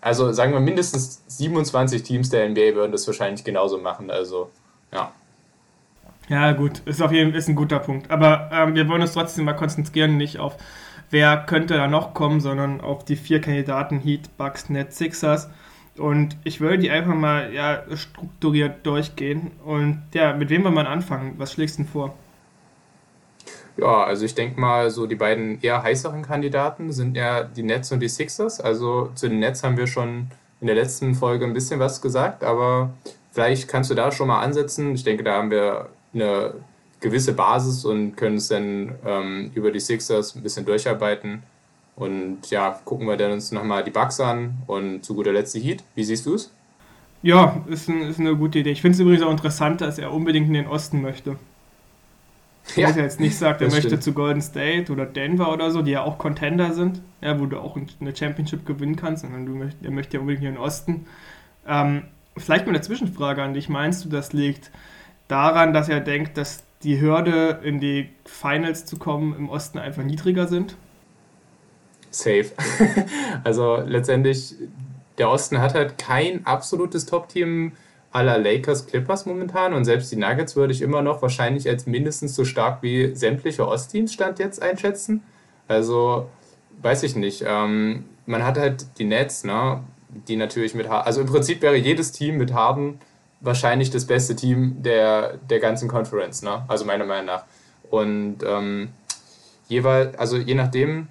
also 0.00 0.32
sagen 0.32 0.52
wir 0.52 0.60
mindestens 0.60 1.22
27 1.28 2.02
Teams 2.02 2.30
der 2.30 2.48
NBA 2.48 2.74
würden 2.74 2.92
das 2.92 3.06
wahrscheinlich 3.06 3.44
genauso 3.44 3.78
machen. 3.78 4.10
Also, 4.10 4.50
ja. 4.92 5.12
Ja, 6.28 6.52
gut, 6.52 6.80
ist 6.86 7.02
auf 7.02 7.12
jeden 7.12 7.32
Fall 7.32 7.42
ein 7.46 7.56
guter 7.56 7.78
Punkt. 7.78 8.10
Aber 8.10 8.48
ähm, 8.52 8.74
wir 8.74 8.88
wollen 8.88 9.02
uns 9.02 9.12
trotzdem 9.12 9.44
mal 9.44 9.54
konzentrieren, 9.54 10.16
nicht 10.16 10.38
auf 10.38 10.56
wer 11.12 11.36
könnte 11.36 11.74
da 11.74 11.86
noch 11.86 12.14
kommen, 12.14 12.40
sondern 12.40 12.80
auf 12.80 13.04
die 13.04 13.16
vier 13.16 13.40
Kandidaten 13.40 14.00
Heat, 14.00 14.36
Bucks, 14.36 14.68
Nets, 14.68 14.98
Sixers. 14.98 15.48
Und 15.96 16.36
ich 16.42 16.60
würde 16.60 16.78
die 16.78 16.90
einfach 16.90 17.14
mal 17.14 17.52
ja, 17.52 17.82
strukturiert 17.94 18.84
durchgehen. 18.86 19.52
Und 19.64 20.02
ja, 20.14 20.32
mit 20.32 20.48
wem 20.48 20.64
wollen 20.64 20.74
wir 20.74 20.88
anfangen? 20.88 21.34
Was 21.36 21.52
schlägst 21.52 21.78
du 21.78 21.82
denn 21.82 21.92
vor? 21.92 22.14
Ja, 23.76 24.04
also 24.04 24.24
ich 24.24 24.34
denke 24.34 24.58
mal, 24.58 24.90
so 24.90 25.06
die 25.06 25.14
beiden 25.14 25.60
eher 25.60 25.82
heißeren 25.82 26.22
Kandidaten 26.22 26.92
sind 26.92 27.16
ja 27.16 27.44
die 27.44 27.62
Nets 27.62 27.92
und 27.92 28.00
die 28.00 28.08
Sixers. 28.08 28.60
Also 28.60 29.10
zu 29.14 29.28
den 29.28 29.38
Nets 29.38 29.62
haben 29.62 29.76
wir 29.76 29.86
schon 29.86 30.28
in 30.60 30.66
der 30.66 30.76
letzten 30.76 31.14
Folge 31.14 31.44
ein 31.44 31.52
bisschen 31.52 31.78
was 31.78 32.00
gesagt, 32.00 32.42
aber 32.44 32.90
vielleicht 33.32 33.68
kannst 33.68 33.90
du 33.90 33.94
da 33.94 34.12
schon 34.12 34.28
mal 34.28 34.40
ansetzen. 34.40 34.94
Ich 34.94 35.04
denke, 35.04 35.24
da 35.24 35.34
haben 35.34 35.50
wir 35.50 35.88
eine 36.14 36.54
gewisse 37.00 37.32
Basis 37.34 37.84
und 37.84 38.16
können 38.16 38.36
es 38.36 38.48
dann 38.48 38.94
ähm, 39.04 39.50
über 39.54 39.70
die 39.70 39.80
Sixers 39.80 40.34
ein 40.34 40.42
bisschen 40.42 40.64
durcharbeiten. 40.64 41.42
Und 41.96 42.50
ja, 42.50 42.80
gucken 42.84 43.06
wir 43.06 43.16
dann 43.16 43.32
uns 43.32 43.52
nochmal 43.52 43.84
die 43.84 43.90
Bugs 43.90 44.18
an 44.20 44.54
und 44.66 45.04
zu 45.04 45.14
guter 45.14 45.32
Letzt 45.32 45.54
die 45.54 45.60
Heat. 45.60 45.84
Wie 45.94 46.04
siehst 46.04 46.24
du 46.24 46.34
es? 46.34 46.50
Ja, 47.22 47.62
ist, 47.68 47.88
ein, 47.88 48.02
ist 48.02 48.18
eine 48.18 48.34
gute 48.36 48.58
Idee. 48.58 48.70
Ich 48.70 48.80
finde 48.80 48.94
es 48.94 49.00
übrigens 49.00 49.22
auch 49.22 49.30
interessant, 49.30 49.80
dass 49.80 49.98
er 49.98 50.12
unbedingt 50.12 50.48
in 50.48 50.54
den 50.54 50.66
Osten 50.66 51.02
möchte. 51.02 51.36
Ja, 52.76 52.88
dass 52.88 52.96
er 52.96 53.04
jetzt 53.04 53.20
nicht 53.20 53.36
sagt, 53.36 53.60
er 53.60 53.68
möchte 53.68 53.88
stimmt. 53.88 54.02
zu 54.02 54.12
Golden 54.12 54.40
State 54.40 54.90
oder 54.90 55.04
Denver 55.04 55.52
oder 55.52 55.70
so, 55.70 55.82
die 55.82 55.92
ja 55.92 56.02
auch 56.02 56.18
Contender 56.18 56.72
sind, 56.72 57.02
ja, 57.20 57.38
wo 57.40 57.46
du 57.46 57.58
auch 57.58 57.76
eine 58.00 58.16
Championship 58.16 58.64
gewinnen 58.64 58.96
kannst, 58.96 59.22
sondern 59.22 59.46
du 59.46 59.54
möcht, 59.54 59.76
er 59.82 59.90
möchte 59.90 60.16
ja 60.16 60.20
unbedingt 60.20 60.44
in 60.44 60.54
den 60.54 60.62
Osten. 60.62 61.06
Ähm, 61.66 62.04
vielleicht 62.36 62.66
mal 62.66 62.72
eine 62.72 62.80
Zwischenfrage 62.80 63.42
an 63.42 63.54
dich. 63.54 63.68
Meinst 63.68 64.04
du, 64.04 64.08
das 64.08 64.32
liegt 64.32 64.70
daran, 65.28 65.72
dass 65.72 65.88
er 65.88 66.00
denkt, 66.00 66.36
dass 66.36 66.64
die 66.82 67.00
Hürde 67.00 67.60
in 67.62 67.80
die 67.80 68.10
Finals 68.24 68.84
zu 68.84 68.96
kommen 68.96 69.34
im 69.36 69.48
Osten 69.48 69.78
einfach 69.78 70.02
niedriger 70.02 70.48
sind? 70.48 70.76
Safe. 72.10 72.46
also 73.44 73.76
letztendlich, 73.86 74.54
der 75.18 75.30
Osten 75.30 75.60
hat 75.60 75.74
halt 75.74 75.98
kein 75.98 76.44
absolutes 76.46 77.06
Top-Team 77.06 77.72
aller 78.10 78.38
Lakers 78.38 78.86
Clippers 78.86 79.24
momentan 79.24 79.72
und 79.72 79.84
selbst 79.84 80.12
die 80.12 80.16
Nuggets 80.16 80.54
würde 80.54 80.72
ich 80.72 80.82
immer 80.82 81.00
noch 81.00 81.22
wahrscheinlich 81.22 81.66
als 81.68 81.86
mindestens 81.86 82.34
so 82.34 82.44
stark 82.44 82.82
wie 82.82 83.14
sämtliche 83.14 83.66
Ostteams 83.66 84.12
Stand 84.12 84.38
jetzt 84.38 84.60
einschätzen. 84.60 85.22
Also 85.66 86.28
weiß 86.82 87.04
ich 87.04 87.16
nicht. 87.16 87.42
Ähm, 87.46 88.04
man 88.26 88.44
hat 88.44 88.58
halt 88.58 88.98
die 88.98 89.04
Nets, 89.04 89.44
ne, 89.44 89.82
die 90.28 90.36
natürlich 90.36 90.74
mit 90.74 90.86
also 90.88 91.22
im 91.22 91.26
Prinzip 91.26 91.62
wäre 91.62 91.76
jedes 91.76 92.12
Team 92.12 92.36
mit 92.36 92.52
Harden 92.52 92.98
wahrscheinlich 93.42 93.90
das 93.90 94.06
beste 94.06 94.34
Team 94.34 94.82
der, 94.82 95.38
der 95.50 95.60
ganzen 95.60 95.88
Conference, 95.88 96.42
ne? 96.42 96.64
Also 96.68 96.84
meiner 96.84 97.04
Meinung 97.04 97.26
nach. 97.26 97.44
Und 97.90 98.38
ähm, 98.46 98.90
jeweils, 99.68 100.16
also 100.16 100.38
je 100.38 100.54
nachdem, 100.54 101.08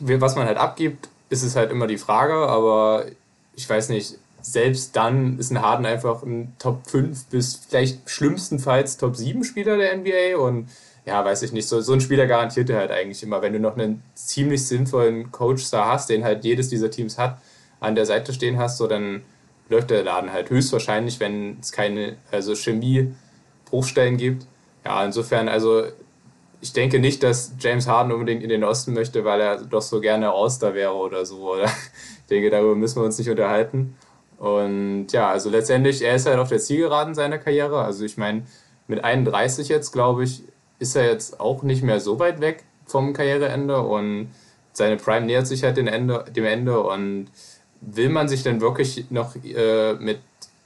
was 0.00 0.36
man 0.36 0.46
halt 0.46 0.56
abgibt, 0.56 1.08
ist 1.28 1.42
es 1.42 1.56
halt 1.56 1.70
immer 1.70 1.86
die 1.86 1.98
Frage, 1.98 2.34
aber 2.34 3.06
ich 3.54 3.68
weiß 3.68 3.90
nicht, 3.90 4.18
selbst 4.40 4.96
dann 4.96 5.38
ist 5.38 5.50
ein 5.50 5.62
Harden 5.62 5.86
einfach 5.86 6.22
ein 6.22 6.54
Top 6.58 6.86
5 6.88 7.26
bis 7.26 7.56
vielleicht 7.68 8.08
schlimmstenfalls 8.08 8.96
Top 8.96 9.16
7 9.16 9.44
Spieler 9.44 9.76
der 9.76 9.96
NBA 9.96 10.36
und 10.36 10.68
ja, 11.04 11.24
weiß 11.24 11.42
ich 11.42 11.52
nicht, 11.52 11.66
so, 11.66 11.80
so 11.80 11.92
ein 11.92 12.00
Spieler 12.00 12.26
garantiert 12.26 12.68
dir 12.68 12.76
halt 12.76 12.90
eigentlich 12.90 13.22
immer, 13.22 13.42
wenn 13.42 13.52
du 13.52 13.58
noch 13.58 13.76
einen 13.76 14.02
ziemlich 14.14 14.66
sinnvollen 14.66 15.32
Coach 15.32 15.68
da 15.70 15.86
hast, 15.86 16.10
den 16.10 16.24
halt 16.24 16.44
jedes 16.44 16.68
dieser 16.68 16.90
Teams 16.90 17.18
hat, 17.18 17.38
an 17.80 17.94
der 17.94 18.06
Seite 18.06 18.32
stehen 18.32 18.58
hast, 18.58 18.78
so 18.78 18.86
dann 18.86 19.22
läuft 19.72 19.90
der 19.90 20.04
Laden 20.04 20.32
halt 20.32 20.50
höchstwahrscheinlich, 20.50 21.18
wenn 21.18 21.58
es 21.60 21.72
keine 21.72 22.16
also 22.30 22.54
Chemie-Bruchstellen 22.54 24.16
gibt. 24.16 24.46
Ja, 24.84 25.04
insofern, 25.04 25.48
also 25.48 25.84
ich 26.60 26.72
denke 26.72 27.00
nicht, 27.00 27.22
dass 27.22 27.52
James 27.58 27.88
Harden 27.88 28.12
unbedingt 28.12 28.42
in 28.42 28.48
den 28.48 28.62
Osten 28.62 28.92
möchte, 28.92 29.24
weil 29.24 29.40
er 29.40 29.64
doch 29.64 29.82
so 29.82 30.00
gerne 30.00 30.32
All-Star 30.32 30.74
wäre 30.74 30.94
oder 30.94 31.26
so. 31.26 31.52
Oder? 31.52 31.64
Ich 31.64 32.28
denke, 32.30 32.50
darüber 32.50 32.76
müssen 32.76 33.00
wir 33.00 33.04
uns 33.04 33.18
nicht 33.18 33.28
unterhalten. 33.28 33.96
Und 34.38 35.08
ja, 35.12 35.30
also 35.30 35.50
letztendlich, 35.50 36.02
er 36.02 36.14
ist 36.14 36.26
halt 36.26 36.38
auf 36.38 36.48
der 36.48 36.58
Zielgeraden 36.58 37.14
seiner 37.14 37.38
Karriere. 37.38 37.82
Also 37.82 38.04
ich 38.04 38.16
meine, 38.16 38.44
mit 38.86 39.04
31 39.04 39.68
jetzt, 39.68 39.92
glaube 39.92 40.24
ich, 40.24 40.42
ist 40.78 40.96
er 40.96 41.06
jetzt 41.06 41.40
auch 41.40 41.62
nicht 41.62 41.82
mehr 41.82 42.00
so 42.00 42.18
weit 42.18 42.40
weg 42.40 42.64
vom 42.86 43.12
Karriereende 43.12 43.80
und 43.80 44.30
seine 44.72 44.96
Prime 44.96 45.26
nähert 45.26 45.46
sich 45.46 45.62
halt 45.64 45.76
dem 45.76 45.86
Ende, 45.86 46.24
dem 46.34 46.44
Ende 46.44 46.80
und 46.80 47.26
will 47.82 48.08
man 48.08 48.28
sich 48.28 48.42
denn 48.42 48.60
wirklich 48.60 49.06
noch 49.10 49.34
äh, 49.44 49.94
mit 49.94 50.20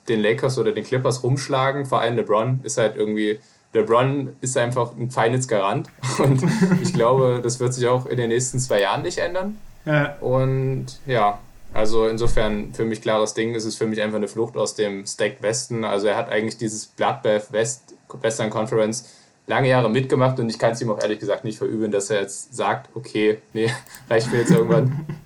den 0.08 0.20
Lakers 0.20 0.58
oder 0.58 0.72
den 0.72 0.84
Clippers 0.84 1.22
rumschlagen? 1.22 1.86
Vor 1.86 2.00
allem 2.00 2.16
LeBron 2.16 2.60
ist 2.62 2.78
halt 2.78 2.96
irgendwie, 2.96 3.40
LeBron 3.72 4.36
ist 4.40 4.56
einfach 4.56 4.96
ein 4.96 5.10
feines 5.10 5.48
Garant 5.48 5.88
und 6.18 6.42
ich 6.82 6.92
glaube, 6.92 7.40
das 7.42 7.58
wird 7.58 7.74
sich 7.74 7.86
auch 7.88 8.06
in 8.06 8.16
den 8.16 8.28
nächsten 8.28 8.58
zwei 8.58 8.82
Jahren 8.82 9.02
nicht 9.02 9.18
ändern. 9.18 9.58
Ja. 9.84 10.16
Und 10.20 10.86
ja, 11.06 11.38
also 11.72 12.06
insofern 12.06 12.72
für 12.74 12.84
mich 12.84 13.02
klares 13.02 13.34
Ding, 13.34 13.54
es 13.54 13.64
ist 13.64 13.76
für 13.76 13.86
mich 13.86 14.00
einfach 14.00 14.16
eine 14.16 14.28
Flucht 14.28 14.56
aus 14.56 14.74
dem 14.74 15.06
Stack 15.06 15.42
Westen. 15.42 15.84
Also 15.84 16.08
er 16.08 16.16
hat 16.16 16.30
eigentlich 16.30 16.58
dieses 16.58 16.86
Bloodbath 16.86 17.52
West, 17.52 17.94
Western 18.20 18.50
Conference 18.50 19.08
lange 19.46 19.68
Jahre 19.68 19.88
mitgemacht 19.88 20.40
und 20.40 20.48
ich 20.48 20.58
kann 20.58 20.72
es 20.72 20.80
ihm 20.80 20.90
auch 20.90 21.00
ehrlich 21.00 21.20
gesagt 21.20 21.44
nicht 21.44 21.58
verübeln, 21.58 21.92
dass 21.92 22.10
er 22.10 22.20
jetzt 22.20 22.54
sagt, 22.54 22.88
okay, 22.94 23.38
nee, 23.52 23.70
reicht 24.10 24.32
mir 24.32 24.38
jetzt 24.38 24.50
irgendwann. 24.50 25.06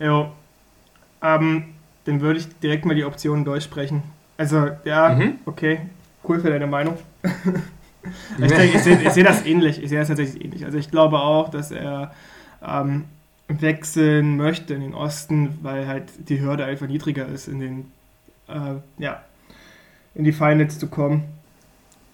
Ja. 0.00 0.32
Ähm, 1.22 1.74
dann 2.04 2.20
würde 2.20 2.40
ich 2.40 2.48
direkt 2.60 2.84
mal 2.84 2.94
die 2.94 3.04
Optionen 3.04 3.44
durchsprechen. 3.44 4.02
Also, 4.36 4.70
ja, 4.84 5.10
mhm. 5.10 5.38
okay, 5.46 5.80
cool 6.26 6.40
für 6.40 6.50
deine 6.50 6.66
Meinung. 6.66 6.96
ich 8.38 8.52
ich 8.52 8.82
sehe 8.82 9.10
seh 9.10 9.22
das 9.22 9.44
ähnlich. 9.44 9.82
Ich 9.82 9.90
sehe 9.90 9.98
das 9.98 10.08
tatsächlich 10.08 10.44
ähnlich. 10.44 10.64
Also 10.64 10.78
ich 10.78 10.90
glaube 10.90 11.18
auch, 11.18 11.48
dass 11.48 11.70
er 11.70 12.12
ähm, 12.66 13.04
wechseln 13.48 14.36
möchte 14.36 14.74
in 14.74 14.80
den 14.80 14.94
Osten, 14.94 15.58
weil 15.62 15.86
halt 15.86 16.04
die 16.28 16.40
Hürde 16.40 16.64
einfach 16.64 16.86
niedriger 16.86 17.26
ist, 17.26 17.48
in 17.48 17.60
den 17.60 17.92
äh, 18.48 19.02
ja, 19.02 19.22
in 20.14 20.24
die 20.24 20.32
Finals 20.32 20.78
zu 20.78 20.88
kommen. 20.88 21.24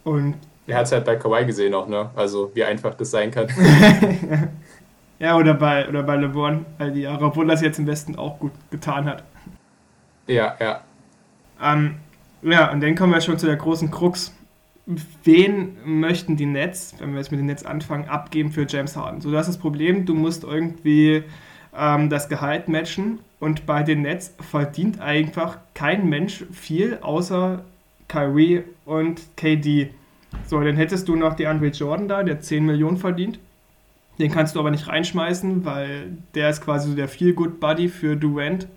Und 0.02 0.34
er 0.66 0.78
hat 0.78 0.86
es 0.86 0.92
halt 0.92 1.04
bei 1.04 1.16
Kawhi 1.16 1.44
gesehen 1.44 1.74
auch, 1.74 1.88
ne? 1.88 2.10
Also 2.16 2.50
wie 2.54 2.64
einfach 2.64 2.94
das 2.94 3.10
sein 3.10 3.30
kann. 3.30 3.48
Ja, 5.24 5.38
oder 5.38 5.54
bei, 5.54 5.88
oder 5.88 6.02
bei 6.02 6.16
LeBron 6.16 6.66
all 6.78 6.92
die 6.92 7.00
Jahre, 7.00 7.24
obwohl 7.24 7.46
das 7.46 7.62
jetzt 7.62 7.78
im 7.78 7.86
Westen 7.86 8.14
auch 8.16 8.38
gut 8.38 8.52
getan 8.70 9.06
hat. 9.06 9.24
Ja, 10.26 10.54
ja. 10.60 10.82
Ähm, 11.62 11.94
ja, 12.42 12.70
und 12.70 12.82
dann 12.82 12.94
kommen 12.94 13.14
wir 13.14 13.22
schon 13.22 13.38
zu 13.38 13.46
der 13.46 13.56
großen 13.56 13.90
Krux. 13.90 14.34
Wen 15.22 15.78
möchten 15.82 16.36
die 16.36 16.44
Nets, 16.44 16.94
wenn 16.98 17.12
wir 17.12 17.20
jetzt 17.20 17.30
mit 17.30 17.40
den 17.40 17.46
Nets 17.46 17.64
anfangen, 17.64 18.06
abgeben 18.06 18.52
für 18.52 18.66
James 18.68 18.96
Harden? 18.96 19.22
So, 19.22 19.32
das 19.32 19.48
ist 19.48 19.54
das 19.54 19.62
Problem, 19.62 20.04
du 20.04 20.12
musst 20.12 20.44
irgendwie 20.44 21.22
ähm, 21.74 22.10
das 22.10 22.28
Gehalt 22.28 22.68
matchen 22.68 23.20
und 23.40 23.64
bei 23.64 23.82
den 23.82 24.02
Nets 24.02 24.34
verdient 24.50 25.00
einfach 25.00 25.56
kein 25.72 26.06
Mensch 26.06 26.44
viel, 26.52 26.98
außer 27.00 27.64
Kyrie 28.08 28.64
und 28.84 29.22
KD. 29.38 29.88
So, 30.44 30.60
dann 30.60 30.76
hättest 30.76 31.08
du 31.08 31.16
noch 31.16 31.32
die 31.32 31.46
Andre 31.46 31.68
Jordan 31.68 32.08
da, 32.08 32.22
der 32.22 32.40
10 32.40 32.66
Millionen 32.66 32.98
verdient. 32.98 33.38
Den 34.18 34.30
kannst 34.30 34.54
du 34.54 34.60
aber 34.60 34.70
nicht 34.70 34.88
reinschmeißen, 34.88 35.64
weil 35.64 36.18
der 36.34 36.50
ist 36.50 36.60
quasi 36.60 36.90
so 36.90 36.94
der 36.94 37.08
Feel-Good-Buddy 37.08 37.88
für 37.88 38.16
Durant. 38.16 38.68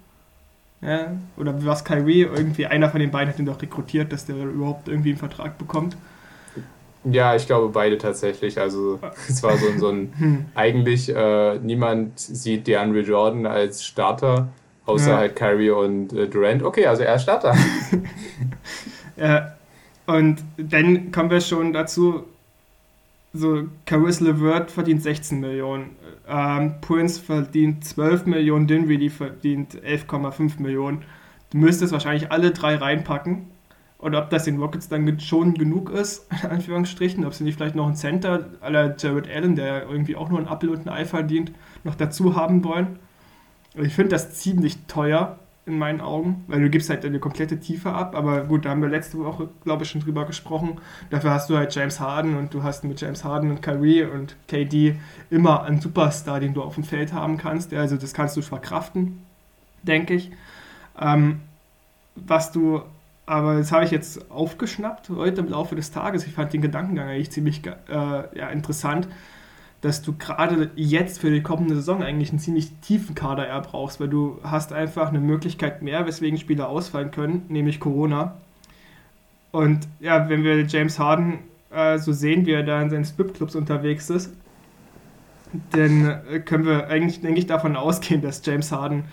Ja, 0.82 1.14
oder 1.38 1.66
was 1.66 1.84
Kyrie, 1.84 2.22
irgendwie 2.22 2.68
einer 2.68 2.90
von 2.90 3.00
den 3.00 3.10
beiden 3.10 3.30
hat 3.30 3.40
ihn 3.40 3.46
doch 3.46 3.62
rekrutiert, 3.62 4.12
dass 4.12 4.26
der 4.26 4.36
überhaupt 4.36 4.88
irgendwie 4.88 5.10
einen 5.10 5.18
Vertrag 5.18 5.58
bekommt. 5.58 5.98
Ja, 7.04 7.36
ich 7.36 7.46
glaube 7.48 7.70
beide 7.70 7.98
tatsächlich. 7.98 8.60
Also 8.60 9.00
es 9.28 9.42
war 9.42 9.58
so, 9.58 9.66
so 9.78 9.90
ein, 9.90 10.14
hm. 10.18 10.46
eigentlich 10.56 11.14
äh, 11.14 11.58
niemand 11.60 12.20
sieht 12.20 12.68
DeAndre 12.68 13.02
Jordan 13.02 13.46
als 13.46 13.86
Starter, 13.86 14.50
außer 14.86 15.12
ja. 15.12 15.18
halt 15.18 15.36
Kyrie 15.36 15.72
und 15.72 16.14
äh, 16.14 16.28
Durant. 16.28 16.64
Okay, 16.64 16.86
also 16.86 17.04
er 17.04 17.16
ist 17.16 17.24
Starter. 17.24 17.56
ja, 19.18 19.54
und 20.06 20.44
dann 20.58 21.12
kommen 21.12 21.30
wir 21.30 21.42
schon 21.42 21.74
dazu, 21.74 22.24
so 23.34 23.68
Caris 23.86 24.20
LeVert 24.20 24.72
verdient 24.72 25.02
16 25.02 25.40
Millionen, 25.40 25.96
ähm, 26.28 26.76
Prince 26.82 27.22
verdient 27.22 27.84
12 27.86 28.26
Millionen, 28.26 28.68
Dinwiddie 28.68 29.10
verdient 29.10 29.76
11,5 29.84 30.62
Millionen. 30.62 31.04
Du 31.52 31.58
müsstest 31.58 31.94
wahrscheinlich 31.94 32.32
alle 32.32 32.52
drei 32.52 32.76
reinpacken. 32.76 33.48
Und 34.00 34.14
ob 34.14 34.30
das 34.30 34.44
den 34.44 34.60
Rockets 34.60 34.90
dann 34.90 35.20
schon 35.20 35.56
genug 35.56 35.90
ist, 35.90 36.28
in 36.44 36.50
Anführungsstrichen, 36.50 37.26
ob 37.26 37.34
sie 37.34 37.44
nicht 37.44 37.56
vielleicht 37.56 37.76
noch 37.76 37.88
einen 37.88 37.96
Center 37.96 38.52
aller 38.62 38.96
Jared 38.98 39.28
Allen, 39.30 39.56
der 39.56 39.90
irgendwie 39.90 40.16
auch 40.16 40.30
nur 40.30 40.40
ein 40.40 40.48
Apfel 40.48 40.70
und 40.70 40.88
ein 40.88 40.90
Ei 40.90 41.06
verdient, 41.06 41.52
noch 41.84 41.96
dazu 41.96 42.36
haben 42.36 42.64
wollen. 42.64 43.00
Ich 43.76 43.94
finde 43.94 44.10
das 44.12 44.34
ziemlich 44.34 44.86
teuer 44.88 45.40
in 45.68 45.78
meinen 45.78 46.00
Augen, 46.02 46.46
weil 46.48 46.62
du 46.62 46.70
gibst 46.70 46.90
halt 46.90 47.06
eine 47.06 47.20
komplette 47.20 47.60
Tiefe 47.60 47.92
ab. 47.92 48.16
Aber 48.16 48.46
gut, 48.46 48.66
da 48.66 48.70
haben 48.70 48.82
wir 48.82 48.90
letzte 48.90 49.20
Woche, 49.20 49.50
glaube 49.64 49.84
ich, 49.84 49.90
schon 49.90 50.02
drüber 50.02 50.26
gesprochen. 50.26 50.80
Dafür 51.10 51.32
hast 51.32 51.50
du 51.50 51.58
halt 51.58 51.76
James 51.76 52.00
Harden 52.00 52.38
und 52.38 52.54
du 52.54 52.64
hast 52.64 52.86
mit 52.86 53.00
James 53.00 53.24
Harden 53.24 53.52
und 53.52 53.62
Kyrie 53.62 54.04
und 54.04 54.38
KD 54.48 54.96
immer 55.30 55.64
einen 55.64 55.82
Superstar, 55.82 56.40
den 56.40 56.54
du 56.54 56.64
auf 56.64 56.76
dem 56.76 56.86
Feld 56.86 57.12
haben 57.12 57.38
kannst. 57.38 57.74
Also 57.74 57.98
das 57.98 58.14
kannst 58.14 58.38
du 58.38 58.42
verkraften, 58.42 59.22
denke 59.84 60.14
ich. 60.14 60.32
Ähm, 61.00 61.42
was 62.16 62.52
du, 62.54 62.82
aber 63.26 63.58
das 63.58 63.72
habe 63.74 63.84
ich 63.84 63.92
jetzt 63.92 64.32
aufgeschnappt 64.32 65.10
heute 65.10 65.42
im 65.42 65.50
Laufe 65.50 65.76
des 65.76 65.92
Tages. 65.92 66.26
Ich 66.26 66.34
fand 66.34 66.54
den 66.54 66.62
Gedankengang 66.62 67.10
eigentlich 67.10 67.32
ziemlich 67.32 67.62
äh, 67.66 68.38
ja, 68.38 68.50
interessant 68.50 69.08
dass 69.82 70.02
du 70.02 70.14
gerade 70.18 70.72
jetzt 70.76 71.20
für 71.20 71.30
die 71.30 71.44
kommende 71.44 71.76
Saison 71.76 72.02
eigentlich 72.02 72.30
einen 72.30 72.40
ziemlich 72.40 72.72
tiefen 72.82 73.16
Kader 73.16 73.48
eher 73.48 73.62
brauchst, 73.62 74.00
weil 74.00 74.10
du 74.10 74.40
hast 74.44 74.74
einfach 74.74 75.10
eine 75.10 75.20
Möglichkeit 75.20 75.82
mehr, 75.82 76.06
weswegen 76.08 76.40
Spieler 76.40 76.70
ausfallen 76.70 77.12
können, 77.12 77.46
nämlich 77.50 77.80
Corona. 77.80 78.36
Und 79.52 79.88
ja, 80.00 80.30
wenn 80.30 80.44
wir 80.44 80.66
James 80.66 81.00
Harden 81.00 81.40
äh, 81.72 81.98
so 82.00 82.12
sehen, 82.12 82.46
wie 82.46 82.52
er 82.52 82.64
da 82.64 82.82
in 82.82 82.90
seinen 82.90 83.06
Stripclubs 83.06 83.56
unterwegs 83.56 84.10
ist, 84.10 84.34
dann 85.72 86.22
äh, 86.30 86.40
können 86.40 86.66
wir 86.66 86.88
eigentlich, 86.88 87.22
denke 87.22 87.40
ich, 87.40 87.48
davon 87.48 87.76
ausgehen, 87.76 88.22
dass 88.22 88.46
James 88.46 88.72
Harden 88.72 89.06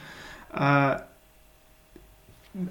äh, 0.55 0.97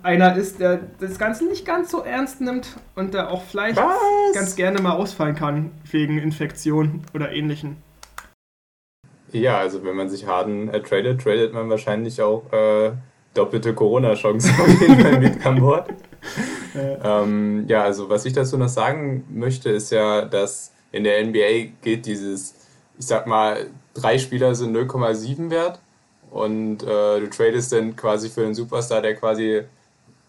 einer 0.02 0.36
ist, 0.36 0.60
der 0.60 0.80
das 1.00 1.20
Ganze 1.20 1.46
nicht 1.46 1.66
ganz 1.66 1.92
so 1.92 2.02
ernst 2.02 2.42
nimmt 2.42 2.78
und 2.96 3.14
der 3.14 3.30
auch 3.30 3.44
vielleicht 3.44 3.78
Was? 3.78 3.98
Ganz 4.34 4.56
gerne 4.56 4.82
mal 4.82 4.94
ausfallen 4.94 5.36
kann 5.36 5.72
wegen 5.90 6.18
Infektion 6.18 7.02
oder 7.14 7.32
ähnlichen. 7.32 7.78
Ja, 9.32 9.58
also 9.58 9.84
wenn 9.84 9.96
man 9.96 10.10
sich 10.10 10.28
Harden 10.28 10.70
äh, 10.70 10.82
tradet, 10.82 11.22
tradet 11.22 11.54
man 11.54 11.70
wahrscheinlich 11.70 12.22
auch 12.22 12.52
äh, 12.54 12.92
doppelte 13.34 13.74
Corona-Chance 13.74 14.52
auf 14.60 14.82
jeden 14.82 15.00
Fall 15.00 15.20
mit 15.20 15.46
an 15.46 15.60
Bord. 15.60 15.90
Ja. 16.74 17.22
Ähm, 17.22 17.66
ja, 17.68 17.84
also 17.84 18.10
was 18.10 18.26
ich 18.26 18.34
dazu 18.34 18.58
noch 18.58 18.70
sagen 18.70 19.26
möchte, 19.30 19.70
ist 19.70 19.92
ja, 19.92 20.26
dass 20.26 20.72
in 20.92 21.04
der 21.04 21.24
NBA 21.24 21.74
geht 21.84 22.08
dieses, 22.08 22.56
ich 22.98 23.06
sag 23.06 23.28
mal, 23.28 23.68
drei 23.94 24.18
Spieler 24.18 24.56
sind 24.56 24.76
0,7 24.76 25.52
wert 25.52 25.80
und 26.32 26.82
äh, 26.82 27.20
du 27.20 27.30
tradest 27.30 27.74
dann 27.74 27.96
quasi 27.96 28.30
für 28.30 28.44
einen 28.44 28.56
Superstar, 28.56 29.04
der 29.04 29.16
quasi 29.16 29.64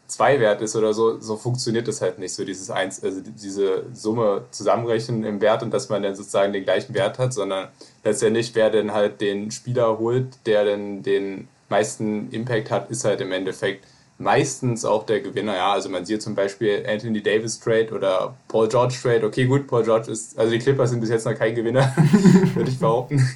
zwei 0.07 0.39
wert 0.41 0.61
ist 0.61 0.77
oder 0.77 0.93
so, 0.93 1.19
so 1.21 1.37
funktioniert 1.37 1.89
das 1.89 2.01
halt 2.01 2.19
nicht, 2.19 2.35
so 2.35 2.45
dieses 2.45 2.71
eins, 2.71 3.03
also 3.03 3.21
diese 3.21 3.85
Summe 3.93 4.45
zusammenrechnen 4.51 5.25
im 5.25 5.41
Wert 5.41 5.63
und 5.63 5.73
dass 5.73 5.89
man 5.89 6.03
dann 6.03 6.15
sozusagen 6.15 6.53
den 6.53 6.65
gleichen 6.65 6.95
Wert 6.95 7.19
hat, 7.19 7.33
sondern 7.33 7.69
letztendlich, 8.05 8.55
wer 8.55 8.71
denn 8.71 8.93
halt 8.93 9.21
den 9.21 9.51
Spieler 9.51 9.99
holt, 9.99 10.27
der 10.47 10.65
dann 10.65 11.03
den 11.03 11.49
meisten 11.69 12.31
Impact 12.31 12.71
hat, 12.71 12.91
ist 12.91 13.05
halt 13.05 13.21
im 13.21 13.33
Endeffekt 13.33 13.87
meistens 14.19 14.85
auch 14.85 15.05
der 15.05 15.21
Gewinner. 15.21 15.57
Ja, 15.57 15.73
also 15.73 15.89
man 15.89 16.05
sieht 16.05 16.23
zum 16.23 16.35
Beispiel 16.35 16.85
Anthony 16.87 17.23
Davis 17.23 17.59
Trade 17.59 17.93
oder 17.93 18.37
Paul 18.49 18.69
George 18.69 18.95
Trade. 19.03 19.27
Okay, 19.27 19.47
gut, 19.47 19.67
Paul 19.67 19.83
George 19.83 20.11
ist, 20.11 20.39
also 20.39 20.53
die 20.53 20.59
Clippers 20.59 20.91
sind 20.91 21.01
bis 21.01 21.11
jetzt 21.11 21.27
noch 21.27 21.35
kein 21.35 21.55
Gewinner, 21.55 21.93
würde 22.55 22.71
ich 22.71 22.79
behaupten. 22.79 23.27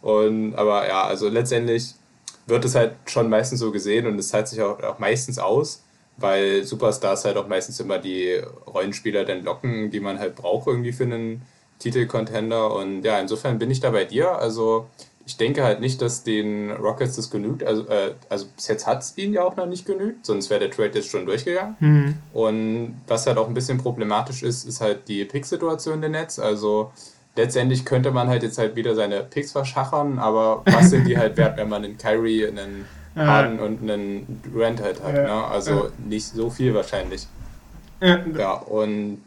Und, 0.00 0.54
aber 0.54 0.86
ja, 0.88 1.04
also 1.04 1.28
letztendlich 1.28 1.94
wird 2.46 2.64
es 2.64 2.74
halt 2.74 2.94
schon 3.06 3.28
meistens 3.28 3.60
so 3.60 3.70
gesehen 3.70 4.06
und 4.06 4.18
es 4.18 4.28
zahlt 4.28 4.48
sich 4.48 4.60
auch, 4.60 4.82
auch 4.82 4.98
meistens 4.98 5.38
aus, 5.38 5.82
weil 6.16 6.64
Superstars 6.64 7.24
halt 7.24 7.36
auch 7.36 7.48
meistens 7.48 7.80
immer 7.80 7.98
die 7.98 8.40
Rollenspieler 8.66 9.24
dann 9.24 9.44
locken, 9.44 9.90
die 9.90 10.00
man 10.00 10.18
halt 10.18 10.36
braucht 10.36 10.66
irgendwie 10.66 10.92
für 10.92 11.04
einen 11.04 11.42
Titelcontender. 11.78 12.74
Und 12.74 13.02
ja, 13.02 13.18
insofern 13.18 13.58
bin 13.58 13.70
ich 13.70 13.80
da 13.80 13.90
bei 13.90 14.04
dir. 14.04 14.38
Also 14.38 14.86
ich 15.24 15.36
denke 15.36 15.62
halt 15.62 15.80
nicht, 15.80 16.02
dass 16.02 16.24
den 16.24 16.70
Rockets 16.70 17.16
das 17.16 17.30
genügt. 17.30 17.64
Also, 17.64 17.86
äh, 17.88 18.14
also 18.28 18.46
bis 18.56 18.68
jetzt 18.68 18.86
hat 18.86 19.02
es 19.02 19.16
ihnen 19.16 19.34
ja 19.34 19.44
auch 19.44 19.56
noch 19.56 19.66
nicht 19.66 19.86
genügt, 19.86 20.26
sonst 20.26 20.50
wäre 20.50 20.60
der 20.60 20.70
Trade 20.70 20.92
jetzt 20.94 21.08
schon 21.08 21.26
durchgegangen. 21.26 21.76
Mhm. 21.80 22.14
Und 22.32 23.00
was 23.06 23.26
halt 23.26 23.38
auch 23.38 23.48
ein 23.48 23.54
bisschen 23.54 23.78
problematisch 23.78 24.42
ist, 24.42 24.64
ist 24.64 24.80
halt 24.80 25.08
die 25.08 25.24
Pick-Situation 25.24 26.00
der 26.00 26.10
Netz. 26.10 26.38
Also 26.38 26.92
letztendlich 27.36 27.84
könnte 27.84 28.10
man 28.10 28.28
halt 28.28 28.42
jetzt 28.42 28.58
halt 28.58 28.76
wieder 28.76 28.94
seine 28.94 29.22
Picks 29.22 29.52
verschachern, 29.52 30.18
aber 30.18 30.62
was 30.66 30.90
sind 30.90 31.06
die 31.06 31.16
halt 31.16 31.36
wert, 31.36 31.56
wenn 31.56 31.68
man 31.68 31.84
einen 31.84 31.98
Kyrie, 31.98 32.46
einen 32.46 32.86
Harden 33.16 33.60
und 33.60 33.82
einen 33.82 34.40
Durant 34.42 34.82
halt 34.82 35.02
hat. 35.02 35.14
Ne? 35.14 35.32
Also 35.32 35.90
nicht 35.98 36.26
so 36.26 36.50
viel 36.50 36.74
wahrscheinlich. 36.74 37.26
Ja, 38.00 38.54
und 38.54 39.22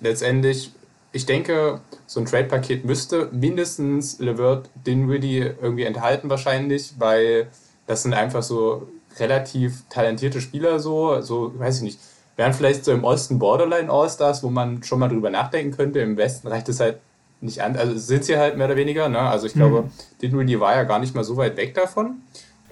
letztendlich, 0.00 0.72
ich 1.12 1.26
denke, 1.26 1.80
so 2.06 2.20
ein 2.20 2.26
Trade-Paket 2.26 2.84
müsste 2.84 3.28
mindestens 3.32 4.20
LeVert 4.20 4.70
Dinwiddie 4.86 5.50
irgendwie 5.60 5.84
enthalten 5.84 6.30
wahrscheinlich, 6.30 6.94
weil 6.98 7.48
das 7.86 8.04
sind 8.04 8.14
einfach 8.14 8.42
so 8.42 8.86
relativ 9.18 9.82
talentierte 9.88 10.40
Spieler 10.40 10.78
so, 10.78 11.20
so, 11.22 11.58
weiß 11.58 11.78
ich 11.78 11.82
nicht, 11.82 11.98
wären 12.36 12.54
vielleicht 12.54 12.84
so 12.84 12.92
im 12.92 13.02
Osten 13.02 13.40
Borderline 13.40 13.90
All-Stars, 13.90 14.44
wo 14.44 14.50
man 14.50 14.84
schon 14.84 15.00
mal 15.00 15.08
drüber 15.08 15.30
nachdenken 15.30 15.76
könnte. 15.76 15.98
Im 15.98 16.16
Westen 16.16 16.46
reicht 16.46 16.68
es 16.68 16.78
halt 16.78 16.98
nicht 17.40 17.62
an, 17.62 17.76
also 17.76 17.96
sind 17.96 18.24
sie 18.24 18.36
halt 18.36 18.56
mehr 18.56 18.66
oder 18.66 18.76
weniger, 18.76 19.08
ne? 19.08 19.20
Also 19.20 19.46
ich 19.46 19.54
glaube, 19.54 19.82
mhm. 19.82 19.90
Dinwiddie 20.20 20.60
war 20.60 20.74
ja 20.74 20.84
gar 20.84 20.98
nicht 20.98 21.14
mal 21.14 21.24
so 21.24 21.36
weit 21.36 21.56
weg 21.56 21.74
davon. 21.74 22.22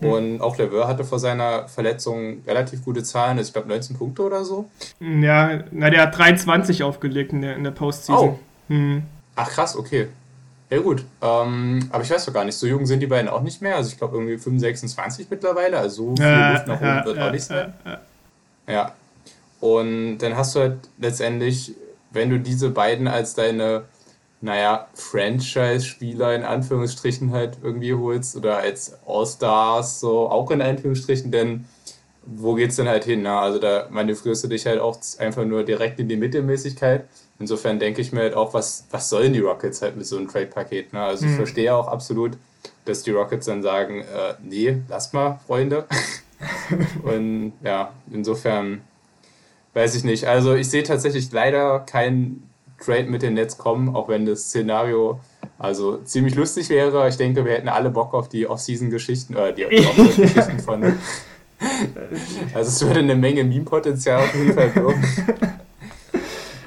Mhm. 0.01 0.09
Und 0.09 0.41
auch 0.41 0.59
Leveur 0.59 0.87
hatte 0.87 1.05
vor 1.05 1.19
seiner 1.19 1.69
Verletzung 1.69 2.43
relativ 2.47 2.85
gute 2.85 3.03
Zahlen, 3.03 3.39
also 3.39 3.49
ich 3.49 3.53
glaube 3.53 3.69
19 3.69 3.97
Punkte 3.97 4.23
oder 4.23 4.45
so. 4.45 4.69
Ja, 5.01 5.61
na, 5.71 5.91
der 5.91 6.03
hat 6.03 6.19
23 6.19 6.83
aufgelegt 6.83 7.33
in 7.33 7.43
der, 7.43 7.57
in 7.57 7.65
der 7.65 7.71
Postseason. 7.71 8.29
Oh. 8.29 8.39
Mhm. 8.73 9.03
Ach 9.37 9.49
krass, 9.49 9.77
okay. 9.77 10.09
Ja 10.71 10.79
gut, 10.81 11.03
ähm, 11.23 11.89
aber 11.91 12.05
ich 12.05 12.11
weiß 12.11 12.27
doch 12.27 12.35
gar 12.35 12.45
nicht, 12.45 12.57
so 12.57 12.67
jung 12.67 12.85
sind 12.85 13.01
die 13.01 13.07
beiden 13.07 13.31
auch 13.31 13.41
nicht 13.41 13.63
mehr. 13.63 13.77
Also 13.77 13.91
ich 13.91 13.97
glaube 13.97 14.17
irgendwie 14.17 14.37
25, 14.37 14.81
26 14.81 15.31
mittlerweile, 15.31 15.79
also 15.79 16.11
so 16.11 16.17
viel 16.17 16.27
ja, 16.27 16.53
Luft 16.53 16.67
nach 16.67 16.77
oben 16.77 16.87
ja, 16.87 17.05
wird 17.07 17.17
ja, 17.17 17.27
auch 17.27 17.33
nicht 17.33 17.45
sein. 17.45 17.73
Ja. 18.67 18.93
Und 19.61 20.19
dann 20.19 20.37
hast 20.37 20.55
du 20.55 20.61
halt 20.61 20.77
letztendlich, 20.99 21.73
wenn 22.11 22.29
du 22.29 22.39
diese 22.39 22.69
beiden 22.69 23.09
als 23.09 23.35
deine 23.35 23.85
naja, 24.41 24.87
Franchise-Spieler 24.95 26.35
in 26.35 26.45
Anführungsstrichen 26.45 27.33
halt 27.33 27.59
irgendwie 27.63 27.95
holst 27.95 28.37
oder 28.37 28.59
als 28.59 28.97
All-Stars 29.07 30.01
so 30.01 30.29
auch 30.29 30.51
in 30.51 30.63
Anführungsstrichen, 30.63 31.33
denn 31.33 31.65
wo 32.25 32.55
geht's 32.55 32.77
denn 32.77 32.89
halt 32.89 33.05
hin? 33.05 33.23
Ne? 33.23 33.33
Also 33.33 33.59
da 33.59 33.89
manövrierst 33.91 34.45
du 34.45 34.49
dich 34.49 34.67
halt 34.67 34.81
auch 34.81 34.99
einfach 35.19 35.45
nur 35.45 35.65
direkt 35.65 35.99
in 35.99 36.09
die 36.09 36.17
Mittelmäßigkeit. 36.17 37.05
Insofern 37.39 37.79
denke 37.79 38.01
ich 38.01 38.13
mir 38.13 38.21
halt 38.21 38.35
auch, 38.35 38.55
was, 38.55 38.87
was 38.91 39.09
sollen 39.09 39.33
die 39.33 39.41
Rockets 39.41 39.81
halt 39.81 39.97
mit 39.97 40.07
so 40.07 40.19
einem 40.19 40.29
Trade-Paket? 40.29 40.93
Ne? 40.93 41.01
Also 41.01 41.25
mhm. 41.25 41.33
ich 41.33 41.37
verstehe 41.37 41.75
auch 41.75 41.89
absolut, 41.89 42.37
dass 42.85 43.03
die 43.03 43.13
Rockets 43.13 43.47
dann 43.47 43.63
sagen, 43.63 44.01
äh, 44.01 44.35
nee, 44.43 44.83
lass 44.89 45.13
mal, 45.13 45.41
Freunde. 45.47 45.87
Und 47.03 47.55
ja, 47.65 47.93
insofern 48.13 48.83
weiß 49.75 49.95
ich 49.95 50.05
nicht. 50.05 50.27
Also 50.27 50.55
ich 50.55 50.69
sehe 50.69 50.83
tatsächlich 50.83 51.33
leider 51.33 51.81
keinen 51.81 52.48
Trade 52.81 53.05
mit 53.05 53.23
den 53.23 53.35
Nets 53.35 53.59
kommen, 53.59 53.95
auch 53.95 54.09
wenn 54.09 54.27
das 54.27 54.45
Szenario 54.45 55.21
also 55.59 55.99
ziemlich 55.99 56.35
lustig 56.35 56.71
wäre. 56.71 57.09
Ich 57.09 57.17
denke, 57.17 57.45
wir 57.45 57.53
hätten 57.53 57.69
alle 57.69 57.91
Bock 57.91 58.15
auf 58.15 58.29
die 58.29 58.47
Off-Season-Geschichten, 58.47 59.35
äh, 59.35 59.53
die 59.53 59.67
Off-Geschichten 59.87 60.61
von. 60.61 60.85
also 62.55 62.69
es 62.69 62.87
würde 62.87 63.01
eine 63.01 63.17
Menge 63.17 63.43
Meme-Potenzial 63.45 64.23
auf 64.23 64.35
jeden 64.35 64.55
Fall 64.55 64.75
wirken. 64.75 65.05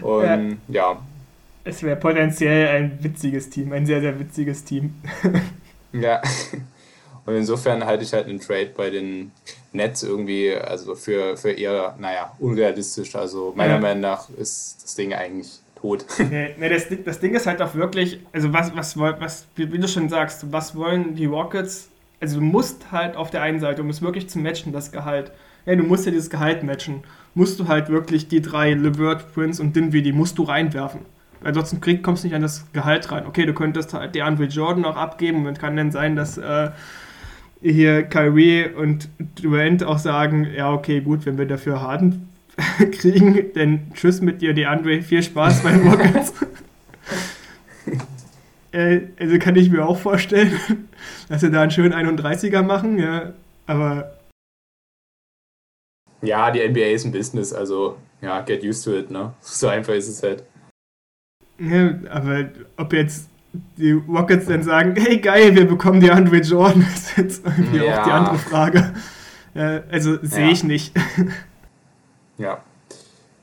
Und 0.02 0.58
ja. 0.67 0.91
ja. 0.91 1.02
Es 1.63 1.84
wäre 1.84 1.95
potenziell 1.95 2.67
ein 2.67 3.00
witziges 3.02 3.50
Team, 3.50 3.71
ein 3.71 3.86
sehr, 3.86 4.02
sehr 4.02 4.19
witziges 4.19 4.63
Team. 4.63 4.95
ja. 5.93 6.21
Und 7.26 7.36
insofern 7.36 7.86
halte 7.86 8.04
ich 8.04 8.13
halt 8.13 8.28
einen 8.28 8.39
Trade 8.39 8.71
bei 8.76 8.89
den 8.89 9.32
Nets 9.71 10.02
irgendwie, 10.02 10.56
also 10.56 10.95
für, 10.95 11.38
für 11.38 11.52
eher, 11.52 11.95
naja, 12.00 12.36
unrealistisch. 12.39 13.15
Also 13.15 13.54
meiner 13.56 13.76
ja. 13.76 13.80
Meinung 13.80 14.02
nach 14.02 14.30
ist 14.32 14.80
das 14.84 14.95
Ding 14.95 15.13
eigentlich 15.13 15.61
tot. 15.82 16.06
Nee, 16.30 16.56
nee 16.58 16.70
das, 16.70 16.88
das 17.04 17.20
Ding 17.20 17.34
ist 17.34 17.48
halt 17.48 17.62
auch 17.62 17.76
wirklich, 17.76 18.20
also 18.32 18.54
was, 18.54 18.76
was, 18.76 18.98
was, 18.98 19.48
wie, 19.56 19.65
du 19.65 19.88
schon 19.88 20.10
sagst, 20.10 20.52
was 20.52 20.76
wollen 20.76 21.15
die 21.15 21.26
Rockets? 21.26 21.89
Also 22.20 22.39
du 22.39 22.46
musst 22.46 22.91
halt 22.91 23.15
auf 23.15 23.32
der 23.32 23.41
einen 23.41 23.60
Seite, 23.60 23.82
um 23.82 23.89
es 23.89 24.02
wirklich 24.02 24.30
zu 24.30 24.39
matchen, 24.39 24.72
das 24.72 24.91
Gehalt. 24.91 25.32
Ja, 25.65 25.76
du 25.76 25.84
musst 25.84 26.06
ja 26.06 26.12
dieses 26.12 26.30
Gehalt 26.30 26.63
matchen. 26.63 27.04
Musst 27.34 27.60
du 27.60 27.67
halt 27.67 27.89
wirklich 27.89 28.28
die 28.28 28.41
drei, 28.41 28.74
LeVert, 28.74 29.34
Prince 29.34 29.62
und 29.62 29.76
Dinwiddie, 29.76 30.12
musst 30.12 30.38
du 30.38 30.44
reinwerfen. 30.44 31.02
Weil 31.41 31.56
sonst 31.56 31.76
kommst 32.04 32.24
du 32.24 32.28
nicht 32.28 32.36
an 32.36 32.44
das 32.44 32.72
Gehalt 32.72 33.12
rein. 33.12 33.26
Okay, 33.26 33.48
du 33.48 33.54
könntest 33.54 33.94
halt 33.96 34.13
der 34.13 34.26
Andre 34.26 34.46
Jordan 34.46 34.86
auch 34.86 34.96
abgeben 34.96 35.48
und 35.48 35.58
kann 35.58 35.76
dann 35.76 35.91
sein, 35.91 36.15
dass 36.15 36.38
äh, 36.38 36.70
hier 37.62 38.04
Kyrie 38.04 38.70
und 38.70 39.10
Durant 39.41 39.84
auch 39.84 39.98
sagen, 39.98 40.48
ja, 40.56 40.72
okay, 40.72 41.02
gut, 41.02 41.26
wenn 41.26 41.39
wir 41.39 41.48
dafür 41.48 41.82
Harden 41.82 42.31
kriegen. 42.92 43.54
Denn 43.54 43.92
tschüss 43.94 44.22
mit 44.22 44.42
dir, 44.42 44.54
die 44.54 44.66
Andre. 44.66 45.02
Viel 45.02 45.24
Spaß 45.24 45.64
beim 45.64 45.88
Rockets. 45.88 46.34
Äh, 48.74 49.02
also 49.20 49.38
kann 49.38 49.58
ich 49.58 49.70
mir 49.70 49.86
auch 49.86 50.00
vorstellen, 50.00 50.58
dass 51.28 51.42
sie 51.42 51.52
da 51.52 51.62
einen 51.62 51.72
schönen 51.72 51.94
31er 51.94 52.62
machen, 52.62 52.98
ja. 53.00 53.34
Aber. 53.68 54.18
Ja, 56.22 56.52
die 56.52 56.66
NBA 56.66 56.92
ist 56.92 57.04
ein 57.04 57.12
Business, 57.12 57.52
also 57.52 57.98
ja, 58.22 58.40
get 58.40 58.64
used 58.64 58.86
to 58.86 58.96
it, 58.96 59.12
ne? 59.12 59.34
So 59.42 59.68
einfach 59.68 59.94
ist 59.94 60.08
es 60.08 60.24
halt. 60.24 60.46
Ja, 61.60 61.96
aber 62.10 62.50
ob 62.78 62.94
jetzt 62.94 63.30
die 63.78 63.92
Rockets 63.92 64.46
dann 64.46 64.64
sagen, 64.64 64.96
hey 64.96 65.18
geil, 65.18 65.54
wir 65.56 65.68
bekommen 65.68 66.00
die 66.00 66.12
Andre 66.12 66.38
Jordan, 66.38 66.82
ist 66.82 67.18
jetzt 67.18 67.46
irgendwie 67.46 67.86
ja. 67.86 68.00
auch 68.00 68.06
die 68.06 68.12
andere 68.12 68.38
Frage. 68.38 68.94
Ja, 69.54 69.82
also 69.92 70.18
sehe 70.22 70.46
ja. 70.46 70.52
ich 70.52 70.64
nicht. 70.64 70.94
Ja. 72.41 72.63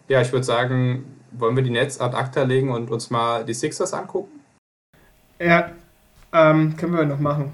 Ja, 0.08 0.20
ich 0.20 0.32
würde 0.32 0.44
sagen, 0.44 1.20
wollen 1.30 1.54
wir 1.54 1.62
die 1.62 1.70
Netz 1.70 2.00
ad 2.00 2.16
acta 2.16 2.42
legen 2.42 2.70
und 2.70 2.90
uns 2.90 3.10
mal 3.10 3.44
die 3.44 3.54
Sixers 3.54 3.92
angucken? 3.92 4.40
Ja, 5.38 5.70
ähm, 6.32 6.76
können 6.76 6.96
wir 6.96 7.04
noch 7.04 7.20
machen. 7.20 7.52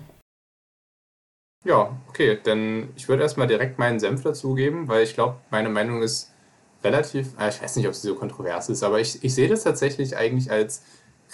Ja, 1.65 1.97
okay, 2.09 2.39
denn 2.45 2.91
ich 2.97 3.09
würde 3.09 3.23
erstmal 3.23 3.47
direkt 3.47 3.79
meinen 3.79 4.01
Senf 4.01 4.23
dazugeben, 4.23 4.89
weil 4.89 5.03
ich 5.03 5.15
glaube, 5.15 5.37
meine 5.51 5.69
Meinung 5.69 6.03
ist 6.03 6.33
relativ, 6.83 7.39
äh, 7.39 7.49
ich 7.51 7.63
weiß 7.63 7.77
nicht, 7.77 7.89
ob 7.89 7.95
sie 7.95 8.09
so 8.09 8.15
kontrovers 8.15 8.69
ist, 8.69 8.83
aber 8.83 9.01
ich, 9.01 9.23
ich 9.23 9.35
sehe 9.35 9.49
das 9.49 9.65
tatsächlich 9.65 10.17
eigentlich 10.17 10.51
als 10.51 10.83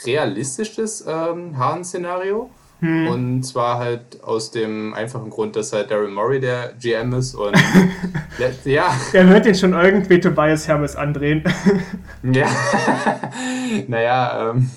realistisches 0.04 1.04
ähm, 1.06 1.56
Harden-Szenario. 1.56 2.50
Hm. 2.80 3.08
Und 3.08 3.42
zwar 3.42 3.78
halt 3.78 4.22
aus 4.22 4.50
dem 4.50 4.94
einfachen 4.94 5.30
Grund, 5.30 5.54
dass 5.56 5.72
halt 5.72 5.90
Daryl 5.90 6.10
Morey 6.10 6.40
der 6.40 6.72
GM 6.80 7.12
ist 7.12 7.34
und 7.34 7.56
ja. 8.64 8.94
Der 9.12 9.28
wird 9.28 9.44
den 9.44 9.54
schon 9.54 9.74
irgendwie 9.74 10.18
Tobias 10.18 10.66
Hermes 10.66 10.96
andrehen. 10.96 11.44
ja. 12.22 12.48
naja, 13.86 14.50
ähm, 14.50 14.70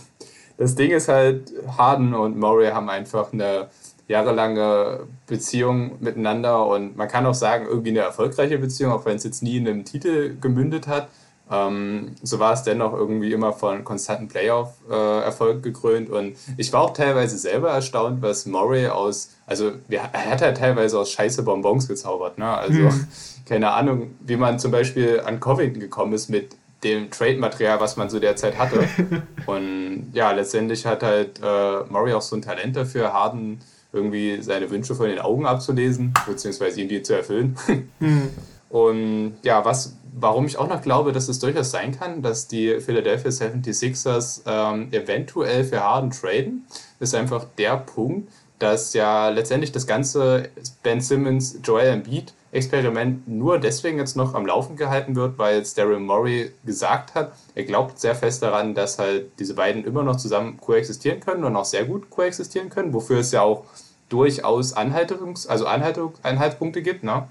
das 0.58 0.76
Ding 0.76 0.92
ist 0.92 1.08
halt, 1.08 1.52
Harden 1.78 2.13
und 2.13 2.38
Morey 2.38 2.70
haben 2.70 2.89
einfach 2.89 3.34
eine 3.34 3.68
jahrelange 4.08 5.08
Beziehung 5.28 5.94
miteinander 6.02 6.68
und 6.68 6.98
man 6.98 7.08
kann 7.08 7.26
auch 7.26 7.34
sagen, 7.34 7.66
irgendwie 7.68 7.92
eine 7.92 8.00
erfolgreiche 8.00 8.58
Beziehung, 8.58 8.92
auch 8.92 9.06
wenn 9.06 9.16
es 9.16 9.24
jetzt 9.24 9.42
nie 9.42 9.58
in 9.58 9.68
einem 9.68 9.86
Titel 9.86 10.38
gemündet 10.39 10.88
hat. 10.88 11.08
Ähm, 11.52 12.16
so 12.24 12.40
war 12.40 12.54
es 12.54 12.64
dennoch 12.64 12.94
irgendwie 12.94 13.34
immer 13.34 13.52
von 13.52 13.84
konstanten 13.84 14.28
Playoff-Erfolg 14.28 15.58
äh, 15.58 15.62
gekrönt 15.62 16.10
und 16.10 16.38
ich 16.58 16.72
war 16.72 16.82
auch 16.82 16.94
teilweise 16.94 17.38
selber 17.38 17.70
erstaunt, 17.70 18.22
was 18.22 18.46
Murray 18.46 18.88
aus, 18.88 19.32
also 19.46 19.74
er 19.90 20.12
hat 20.14 20.42
ja 20.42 20.54
teilweise 20.54 20.98
aus 20.98 21.12
scheiße 21.12 21.44
Bonbons 21.44 21.88
gezaubert, 21.88 22.38
ne? 22.38 22.48
Also 22.48 22.80
hm. 22.80 23.08
keine 23.46 23.72
Ahnung, 23.72 24.16
wie 24.22 24.38
man 24.38 24.58
zum 24.58 24.72
Beispiel 24.72 25.22
an 25.26 25.42
Covington 25.42 25.82
gekommen 25.82 26.14
ist 26.14 26.30
mit 26.30 26.56
dem 26.84 27.12
Trade-Material, 27.12 27.80
was 27.80 27.98
man 27.98 28.10
zu 28.10 28.20
der 28.20 28.36
Zeit 28.36 28.58
hatte. 28.58 28.88
und 29.46 30.12
ja, 30.14 30.32
letztendlich 30.32 30.86
hat 30.86 31.04
halt 31.04 31.40
äh, 31.44 31.84
Murray 31.90 32.14
auch 32.14 32.22
so 32.22 32.36
ein 32.36 32.42
Talent 32.42 32.76
dafür, 32.76 33.14
Harden 33.14 33.60
irgendwie 33.92 34.42
seine 34.42 34.70
Wünsche 34.70 34.96
von 34.96 35.08
den 35.08 35.20
Augen 35.20 35.46
abzulesen, 35.46 36.14
beziehungsweise 36.26 36.82
ihm 36.82 36.88
die 36.88 37.04
zu 37.04 37.16
erfüllen. 37.16 37.58
hm. 38.00 38.30
Und 38.74 39.36
ja, 39.44 39.64
was, 39.64 39.96
warum 40.15 40.45
ich 40.45 40.58
auch 40.58 40.67
noch 40.67 40.82
glaube, 40.82 41.12
dass 41.12 41.28
es 41.28 41.39
durchaus 41.39 41.71
sein 41.71 41.97
kann, 41.97 42.21
dass 42.21 42.47
die 42.47 42.80
Philadelphia 42.80 43.32
76ers 43.32 44.41
ähm, 44.45 44.91
eventuell 44.91 45.63
für 45.63 45.82
Harden 45.82 46.12
traden, 46.12 46.65
ist 46.99 47.15
einfach 47.15 47.45
der 47.58 47.78
Punkt, 47.78 48.32
dass 48.60 48.93
ja 48.93 49.30
letztendlich 49.30 49.71
das 49.71 49.88
ganze 49.88 50.49
Ben 50.84 51.02
Simmons, 51.02 51.60
Joel 51.63 51.88
Embiid 51.88 52.34
Experiment 52.54 53.28
nur 53.28 53.58
deswegen 53.58 53.97
jetzt 53.97 54.15
noch 54.15 54.36
am 54.36 54.45
Laufen 54.45 54.76
gehalten 54.76 55.15
wird, 55.15 55.39
weil 55.39 55.58
jetzt 55.58 55.76
Daryl 55.78 55.99
Morey 55.99 56.52
gesagt 56.63 57.15
hat, 57.15 57.34
er 57.56 57.63
glaubt 57.63 57.99
sehr 57.99 58.13
fest 58.13 58.43
daran, 58.43 58.76
dass 58.76 58.99
halt 58.99 59.32
diese 59.39 59.56
beiden 59.56 59.84
immer 59.84 60.04
noch 60.04 60.17
zusammen 60.17 60.58
koexistieren 60.62 61.19
können 61.19 61.43
und 61.43 61.56
auch 61.56 61.65
sehr 61.65 61.86
gut 61.86 62.12
koexistieren 62.12 62.69
können, 62.69 62.93
wofür 62.93 63.19
es 63.19 63.32
ja 63.32 63.41
auch 63.41 63.65
durchaus 64.10 64.78
Anhaltungs-, 64.78 65.47
also 65.47 65.65
Anhaltung, 65.65 66.13
Anhaltspunkte 66.21 66.84
gibt. 66.84 67.04
Ne? 67.04 67.28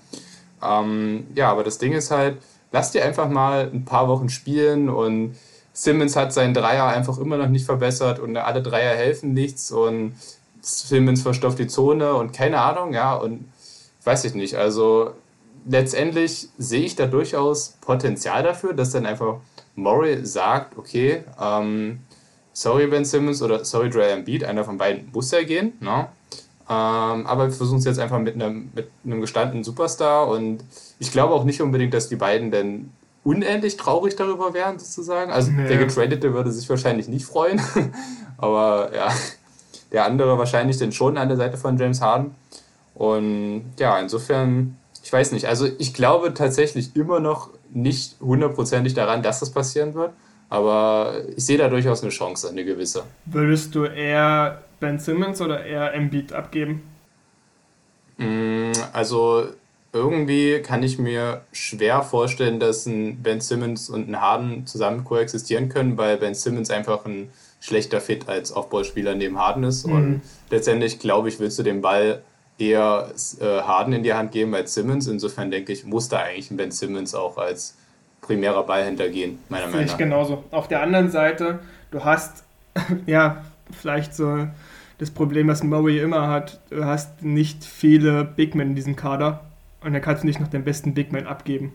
Ähm, 0.61 1.29
ja, 1.37 1.51
aber 1.53 1.63
das 1.63 1.79
Ding 1.79 1.93
ist 1.93 2.11
halt, 2.11 2.39
lass 2.73 2.91
dir 2.91 3.05
einfach 3.05 3.29
mal 3.29 3.71
ein 3.73 3.85
paar 3.85 4.09
Wochen 4.09 4.29
spielen 4.29 4.89
und 4.89 5.37
Simmons 5.73 6.17
hat 6.17 6.33
seinen 6.33 6.55
Dreier 6.55 6.87
einfach 6.87 7.19
immer 7.19 7.37
noch 7.37 7.49
nicht 7.49 7.65
verbessert 7.65 8.19
und 8.19 8.37
alle 8.37 8.63
Dreier 8.63 8.95
helfen 8.95 9.33
nichts 9.33 9.71
und 9.71 10.15
Simmons 10.61 11.23
verstopft 11.23 11.59
die 11.59 11.67
Zone 11.67 12.15
und 12.15 12.33
keine 12.33 12.61
Ahnung, 12.61 12.93
ja, 12.93 13.15
und 13.15 13.51
weiß 14.05 14.25
ich 14.25 14.35
nicht. 14.35 14.57
Also 14.57 15.13
letztendlich 15.67 16.49
sehe 16.59 16.85
ich 16.85 16.97
da 16.97 17.07
durchaus 17.07 17.77
Potenzial 17.81 18.43
dafür, 18.43 18.75
dass 18.75 18.91
dann 18.91 19.07
einfach 19.07 19.37
Murray 19.75 20.25
sagt, 20.25 20.77
okay, 20.77 21.25
ähm, 21.41 22.01
sorry 22.53 22.87
Ben 22.87 23.05
Simmons 23.05 23.43
oder 23.43 23.65
sorry 23.65 23.91
Dre 23.91 24.11
Embiid, 24.11 24.45
einer 24.45 24.65
von 24.65 24.79
beiden 24.79 25.11
muss 25.13 25.31
ja 25.31 25.43
gehen, 25.43 25.73
ne? 25.81 26.09
Ähm, 26.73 27.27
aber 27.27 27.49
wir 27.49 27.53
versuchen 27.53 27.81
es 27.81 27.85
jetzt 27.85 27.99
einfach 27.99 28.19
mit 28.19 28.35
einem, 28.35 28.71
mit 28.75 28.89
einem 29.05 29.21
gestandenen 29.21 29.63
Superstar 29.63 30.29
und 30.29 30.65
ich 30.99 31.13
glaube 31.13 31.35
auch 31.35 31.45
nicht 31.45 31.61
unbedingt, 31.61 31.93
dass 31.93 32.09
die 32.09 32.17
beiden 32.17 32.51
denn 32.51 32.91
unendlich 33.25 33.77
traurig 33.77 34.17
darüber 34.17 34.55
wären, 34.55 34.79
sozusagen. 34.79 35.31
Also 35.33 35.51
ja. 35.51 35.67
der 35.67 35.77
Getradete 35.77 36.33
würde 36.33 36.51
sich 36.51 36.69
wahrscheinlich 36.71 37.09
nicht 37.09 37.27
freuen, 37.27 37.61
aber 38.39 38.91
ja, 38.95 39.13
der 39.93 40.07
andere 40.07 40.39
wahrscheinlich 40.39 40.79
denn 40.79 40.93
schon 40.93 41.19
an 41.19 41.29
der 41.29 41.37
Seite 41.37 41.59
von 41.59 41.77
James 41.77 42.01
Harden. 42.01 42.35
Und 42.95 43.65
ja, 43.79 43.99
insofern, 43.99 44.79
ich 45.03 45.13
weiß 45.13 45.33
nicht. 45.33 45.49
Also 45.49 45.69
ich 45.79 45.93
glaube 45.93 46.33
tatsächlich 46.33 46.97
immer 46.97 47.21
noch 47.21 47.51
nicht 47.71 48.17
hundertprozentig 48.21 48.95
daran, 48.95 49.23
dass 49.23 49.41
das 49.41 49.51
passieren 49.51 49.93
wird. 49.95 50.13
Aber 50.53 51.15
ich 51.35 51.47
sehe 51.47 51.57
da 51.57 51.71
durchaus 51.71 52.03
eine 52.03 52.11
Chance, 52.11 52.51
eine 52.51 52.63
gewisse. 52.63 53.05
Würdest 53.25 53.75
du 53.75 53.87
eher 53.87 54.61
Ben 54.81 54.99
Simmons 54.99 55.41
oder 55.41 55.65
eher 55.65 55.95
Embiid 55.95 56.35
abgeben? 56.35 56.83
Mm, 58.19 58.73
also 58.93 59.47
irgendwie 59.95 60.61
kann 60.61 60.83
ich 60.83 60.99
mir 60.99 61.41
schwer 61.53 62.03
vorstellen, 62.03 62.61
dass 62.61 62.85
ein 62.85 63.23
Ben 63.23 63.41
Simmons 63.41 63.89
und 63.89 64.11
ein 64.11 64.21
Harden 64.21 64.67
zusammen 64.67 65.05
koexistieren 65.05 65.71
können, 65.71 65.97
weil 65.97 66.19
Ben 66.19 66.35
Simmons 66.35 66.69
einfach 66.69 67.07
ein 67.07 67.31
schlechter 67.63 68.03
Fit 68.03 68.29
als 68.29 68.53
Aufbauspieler 68.53 69.15
neben 69.15 69.39
Harden 69.39 69.65
ist. 69.65 69.87
Mhm. 69.87 69.95
Und 69.95 70.23
letztendlich, 70.51 70.99
glaube 70.99 71.31
ich, 71.31 71.41
willst 71.41 71.59
du 71.59 71.63
den 71.63 71.81
Ball 71.81 72.21
eher 72.59 73.11
äh, 73.41 73.45
Harden 73.63 73.95
in 73.95 74.03
die 74.03 74.13
Hand 74.13 74.33
geben 74.33 74.55
als 74.55 74.75
Simmons. 74.75 75.07
Insofern 75.07 75.51
denke 75.51 75.73
ich, 75.73 75.87
muss 75.87 76.11
da 76.11 76.19
eigentlich 76.19 76.51
ein 76.51 76.59
Ben 76.59 76.73
Simmons 76.73 77.15
auch 77.15 77.39
als 77.39 77.75
primärer 78.23 78.63
Ballhändler 78.63 79.09
gehen, 79.09 79.39
meiner 79.49 79.67
Meinung 79.67 79.81
nach. 79.83 79.93
Ich 79.93 79.99
genauso. 79.99 80.45
Auf 80.51 80.69
der 80.69 80.81
anderen 80.81 81.11
Seite, 81.11 81.59
du 81.91 82.05
hast 82.05 82.45
ja 83.07 83.45
vielleicht 83.71 84.15
so 84.15 84.49
das 84.99 85.11
Problem, 85.11 85.49
was 85.49 85.63
Murray 85.63 85.99
immer 85.99 86.29
hat, 86.29 86.61
du 86.71 86.85
hast 86.85 87.23
nicht 87.23 87.65
viele 87.65 88.25
Big 88.25 88.55
Men 88.55 88.69
in 88.69 88.75
diesem 88.75 88.97
Kader 88.97 89.41
und 89.83 89.93
dann 89.93 90.01
kannst 90.01 90.23
du 90.23 90.27
nicht 90.27 90.41
noch 90.41 90.49
den 90.49 90.65
besten 90.65 90.95
Big 90.95 91.13
Man 91.13 91.27
abgeben. 91.27 91.73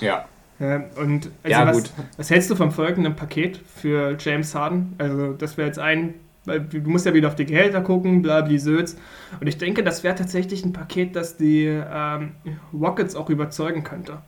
Ja. 0.00 0.24
ja 0.58 0.82
und 0.96 1.30
also 1.42 1.48
ja, 1.48 1.66
was, 1.66 1.76
gut. 1.76 1.92
was 2.16 2.30
hältst 2.30 2.50
du 2.50 2.56
vom 2.56 2.72
folgenden 2.72 3.14
Paket 3.14 3.60
für 3.76 4.16
James 4.18 4.54
Harden? 4.54 4.94
Also 4.98 5.34
das 5.34 5.56
wäre 5.56 5.68
jetzt 5.68 5.78
ein 5.78 6.14
weil 6.44 6.60
du 6.60 6.80
musst 6.90 7.06
ja 7.06 7.14
wieder 7.14 7.28
auf 7.28 7.36
die 7.36 7.46
Gehälter 7.46 7.80
gucken, 7.82 8.22
bla 8.22 8.40
bla 8.40 8.58
Söz. 8.58 8.96
Und 9.40 9.46
ich 9.46 9.58
denke, 9.58 9.84
das 9.84 10.02
wäre 10.02 10.16
tatsächlich 10.16 10.64
ein 10.64 10.72
Paket, 10.72 11.14
das 11.14 11.36
die 11.36 11.66
ähm, 11.66 12.32
Rockets 12.72 13.14
auch 13.14 13.30
überzeugen 13.30 13.84
könnte. 13.84 14.18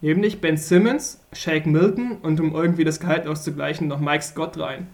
Nämlich 0.00 0.40
Ben 0.40 0.56
Simmons, 0.56 1.20
Shake 1.32 1.66
Milton 1.66 2.18
und 2.22 2.40
um 2.40 2.54
irgendwie 2.54 2.84
das 2.84 3.00
Gehalt 3.00 3.26
auszugleichen, 3.26 3.88
noch 3.88 4.00
Mike 4.00 4.22
Scott 4.22 4.58
rein. 4.58 4.88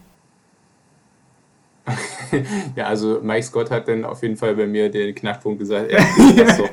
ja, 2.75 2.85
also 2.85 3.19
Mike 3.21 3.43
Scott 3.43 3.71
hat 3.71 3.87
dann 3.87 4.05
auf 4.05 4.21
jeden 4.21 4.37
Fall 4.37 4.55
bei 4.55 4.67
mir 4.67 4.89
den 4.89 5.15
Knackpunkt 5.15 5.59
gesagt. 5.59 5.91
Ja, 5.91 5.99
so. 6.55 6.69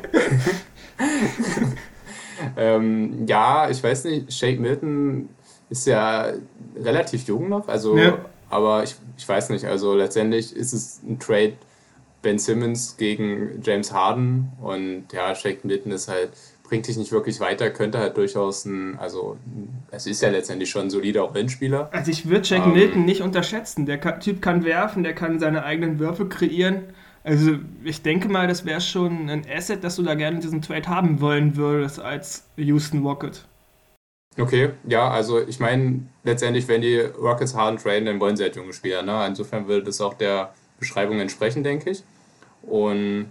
ähm, 2.56 3.26
ja, 3.26 3.70
ich 3.70 3.82
weiß 3.82 4.04
nicht, 4.04 4.32
Shake 4.32 4.60
Milton 4.60 5.28
ist 5.70 5.86
ja 5.86 6.32
relativ 6.76 7.26
jung 7.26 7.48
noch, 7.48 7.68
also 7.68 7.96
ja. 7.96 8.18
aber 8.50 8.84
ich, 8.84 8.96
ich 9.16 9.28
weiß 9.28 9.50
nicht, 9.50 9.64
also 9.64 9.94
letztendlich 9.94 10.54
ist 10.54 10.72
es 10.72 11.00
ein 11.06 11.18
Trade 11.18 11.54
Ben 12.22 12.38
Simmons 12.38 12.96
gegen 12.96 13.60
James 13.62 13.92
Harden 13.92 14.52
und 14.60 15.06
ja, 15.12 15.34
Shake 15.34 15.64
Milton 15.64 15.92
ist 15.92 16.08
halt 16.08 16.30
bringt 16.68 16.86
dich 16.86 16.96
nicht 16.96 17.12
wirklich 17.12 17.40
weiter, 17.40 17.70
könnte 17.70 17.98
halt 17.98 18.16
durchaus 18.16 18.64
ein, 18.64 18.98
also 18.98 19.36
es 19.90 20.06
ist 20.06 20.22
ja 20.22 20.28
letztendlich 20.28 20.70
schon 20.70 20.82
ein 20.82 20.90
solider 20.90 21.22
Rollenspieler. 21.22 21.88
Also 21.92 22.10
ich 22.10 22.28
würde 22.28 22.46
Jack 22.46 22.66
ähm, 22.66 22.74
Milton 22.74 23.04
nicht 23.04 23.22
unterschätzen. 23.22 23.86
Der 23.86 24.20
Typ 24.20 24.42
kann 24.42 24.64
werfen, 24.64 25.02
der 25.02 25.14
kann 25.14 25.38
seine 25.38 25.64
eigenen 25.64 25.98
Würfe 25.98 26.28
kreieren. 26.28 26.84
Also 27.24 27.52
ich 27.84 28.02
denke 28.02 28.28
mal, 28.28 28.46
das 28.46 28.64
wäre 28.64 28.80
schon 28.80 29.28
ein 29.28 29.44
Asset, 29.50 29.82
das 29.82 29.96
du 29.96 30.02
da 30.02 30.14
gerne 30.14 30.38
diesen 30.40 30.62
Trade 30.62 30.88
haben 30.88 31.20
wollen 31.20 31.56
würdest 31.56 32.00
als 32.00 32.46
Houston 32.56 33.04
Rocket. 33.04 33.44
Okay, 34.38 34.70
ja, 34.86 35.10
also 35.10 35.40
ich 35.40 35.58
meine, 35.58 36.02
letztendlich, 36.22 36.68
wenn 36.68 36.80
die 36.80 37.00
Rockets 37.00 37.54
Harden 37.54 37.78
traden, 37.78 38.06
dann 38.06 38.20
wollen 38.20 38.36
sie 38.36 38.44
halt 38.44 38.54
junge 38.54 38.72
Spieler. 38.72 39.02
Ne? 39.02 39.26
Insofern 39.26 39.66
würde 39.66 39.84
das 39.84 40.00
auch 40.00 40.14
der 40.14 40.54
Beschreibung 40.78 41.18
entsprechen, 41.18 41.64
denke 41.64 41.90
ich. 41.90 42.04
Und 42.62 43.26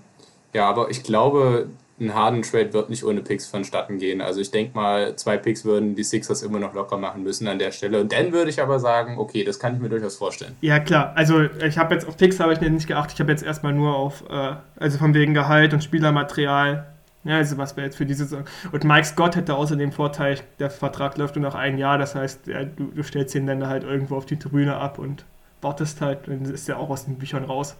ja, 0.53 0.67
aber 0.67 0.89
ich 0.89 1.03
glaube, 1.03 1.69
ein 1.99 2.13
Harden-Trade 2.13 2.73
wird 2.73 2.89
nicht 2.89 3.03
ohne 3.03 3.21
Picks 3.21 3.47
vonstatten 3.47 3.97
gehen. 3.97 4.21
Also 4.21 4.39
ich 4.39 4.51
denke 4.51 4.75
mal, 4.75 5.15
zwei 5.15 5.37
Picks 5.37 5.65
würden 5.65 5.95
die 5.95 6.03
Sixers 6.03 6.43
immer 6.43 6.59
noch 6.59 6.73
locker 6.73 6.97
machen 6.97 7.23
müssen 7.23 7.47
an 7.47 7.57
der 7.57 7.71
Stelle. 7.71 7.99
Und 7.99 8.11
dann 8.11 8.31
würde 8.31 8.51
ich 8.51 8.61
aber 8.61 8.79
sagen, 8.79 9.17
okay, 9.17 9.43
das 9.43 9.59
kann 9.59 9.75
ich 9.75 9.81
mir 9.81 9.89
durchaus 9.89 10.15
vorstellen. 10.15 10.55
Ja, 10.61 10.79
klar. 10.79 11.13
Also 11.15 11.41
ich 11.43 11.77
habe 11.77 11.95
jetzt 11.95 12.07
auf 12.07 12.15
Picks 12.15 12.39
habe 12.39 12.53
ich 12.53 12.61
nicht 12.61 12.87
geachtet. 12.87 13.15
Ich 13.15 13.19
habe 13.19 13.31
jetzt 13.31 13.43
erstmal 13.43 13.73
nur 13.73 13.95
auf, 13.95 14.23
äh, 14.29 14.53
also 14.79 14.99
von 14.99 15.13
wegen 15.15 15.33
Gehalt 15.33 15.73
und 15.73 15.83
Spielermaterial. 15.83 16.85
Ja, 17.23 17.37
also 17.37 17.57
was 17.57 17.75
wir 17.75 17.83
jetzt 17.83 17.97
für 17.97 18.05
diese 18.05 18.25
Saison. 18.25 18.45
Und 18.71 18.83
Mike 18.83 19.05
Scott 19.05 19.35
hätte 19.35 19.55
außerdem 19.55 19.91
Vorteil, 19.91 20.39
der 20.59 20.69
Vertrag 20.69 21.17
läuft 21.17 21.35
nur 21.35 21.43
noch 21.43 21.55
ein 21.55 21.79
Jahr. 21.79 21.97
Das 21.97 22.13
heißt, 22.13 22.45
ja, 22.45 22.63
du, 22.63 22.91
du 22.95 23.03
stellst 23.03 23.33
ihn 23.33 23.47
dann 23.47 23.65
halt 23.67 23.83
irgendwo 23.83 24.17
auf 24.17 24.27
die 24.27 24.37
Tribüne 24.37 24.77
ab 24.77 24.99
und 24.99 25.25
wartest 25.61 25.99
halt. 26.01 26.27
Dann 26.27 26.45
ist 26.45 26.69
er 26.69 26.77
auch 26.77 26.91
aus 26.91 27.05
den 27.05 27.17
Büchern 27.17 27.43
raus. 27.43 27.75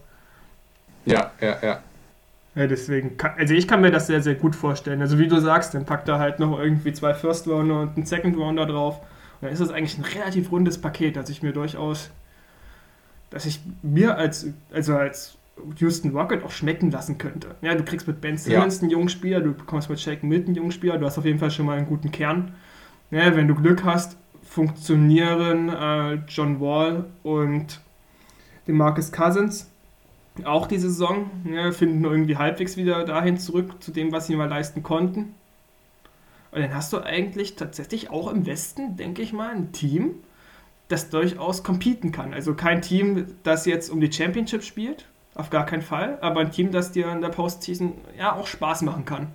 Ja, 1.06 1.30
ja, 1.40 1.56
ja. 1.62 1.80
Ja, 2.58 2.66
deswegen, 2.66 3.16
kann, 3.16 3.34
also 3.38 3.54
ich 3.54 3.68
kann 3.68 3.80
mir 3.80 3.92
das 3.92 4.08
sehr, 4.08 4.20
sehr 4.20 4.34
gut 4.34 4.56
vorstellen. 4.56 5.00
Also 5.00 5.16
wie 5.20 5.28
du 5.28 5.40
sagst, 5.40 5.74
dann 5.74 5.84
packt 5.84 6.08
er 6.08 6.18
halt 6.18 6.40
noch 6.40 6.58
irgendwie 6.58 6.92
zwei 6.92 7.14
First 7.14 7.46
Rounder 7.46 7.82
und 7.82 7.96
einen 7.96 8.04
Second 8.04 8.36
Rounder 8.36 8.66
drauf. 8.66 8.98
Und 8.98 9.42
dann 9.42 9.52
ist 9.52 9.60
das 9.60 9.70
eigentlich 9.70 9.96
ein 9.96 10.02
relativ 10.02 10.50
rundes 10.50 10.76
Paket, 10.80 11.14
dass 11.14 11.30
ich 11.30 11.40
mir 11.40 11.52
durchaus, 11.52 12.10
dass 13.30 13.46
ich 13.46 13.60
mir 13.82 14.18
als, 14.18 14.48
also 14.72 14.96
als 14.96 15.38
Houston 15.76 16.10
Rocket 16.10 16.42
auch 16.42 16.50
schmecken 16.50 16.90
lassen 16.90 17.16
könnte. 17.16 17.54
Ja, 17.62 17.76
du 17.76 17.84
kriegst 17.84 18.08
mit 18.08 18.20
Ben 18.20 18.36
Simmons 18.36 18.78
ja. 18.78 18.82
einen 18.82 18.90
jungen 18.90 19.08
Spieler, 19.08 19.40
du 19.40 19.52
bekommst 19.52 19.88
mit 19.88 20.00
Shake 20.00 20.24
Milton 20.24 20.48
einen 20.48 20.56
jungen 20.56 20.72
Spieler, 20.72 20.98
du 20.98 21.06
hast 21.06 21.16
auf 21.16 21.24
jeden 21.24 21.38
Fall 21.38 21.52
schon 21.52 21.64
mal 21.64 21.78
einen 21.78 21.86
guten 21.86 22.10
Kern. 22.10 22.56
Ja, 23.12 23.36
wenn 23.36 23.46
du 23.46 23.54
Glück 23.54 23.84
hast, 23.84 24.16
funktionieren 24.42 25.68
äh, 25.68 26.14
John 26.26 26.60
Wall 26.60 27.04
und 27.22 27.80
Marcus 28.66 29.12
Cousins 29.12 29.70
auch 30.46 30.66
die 30.66 30.78
Saison, 30.78 31.30
ja, 31.44 31.72
finden 31.72 32.04
irgendwie 32.04 32.36
halbwegs 32.36 32.76
wieder 32.76 33.04
dahin 33.04 33.38
zurück 33.38 33.82
zu 33.82 33.90
dem, 33.90 34.12
was 34.12 34.26
sie 34.26 34.36
mal 34.36 34.48
leisten 34.48 34.82
konnten. 34.82 35.34
Und 36.50 36.62
dann 36.62 36.74
hast 36.74 36.92
du 36.92 37.00
eigentlich 37.00 37.56
tatsächlich 37.56 38.10
auch 38.10 38.30
im 38.30 38.46
Westen, 38.46 38.96
denke 38.96 39.22
ich 39.22 39.32
mal, 39.32 39.54
ein 39.54 39.72
Team, 39.72 40.14
das 40.88 41.10
durchaus 41.10 41.62
competen 41.62 42.12
kann. 42.12 42.32
Also 42.32 42.54
kein 42.54 42.80
Team, 42.80 43.26
das 43.42 43.66
jetzt 43.66 43.90
um 43.90 44.00
die 44.00 44.10
Championship 44.10 44.62
spielt, 44.62 45.06
auf 45.34 45.50
gar 45.50 45.66
keinen 45.66 45.82
Fall, 45.82 46.18
aber 46.20 46.40
ein 46.40 46.50
Team, 46.50 46.72
das 46.72 46.92
dir 46.92 47.12
in 47.12 47.20
der 47.20 47.28
Postseason 47.28 47.92
ja 48.18 48.34
auch 48.34 48.46
Spaß 48.46 48.82
machen 48.82 49.04
kann. 49.04 49.28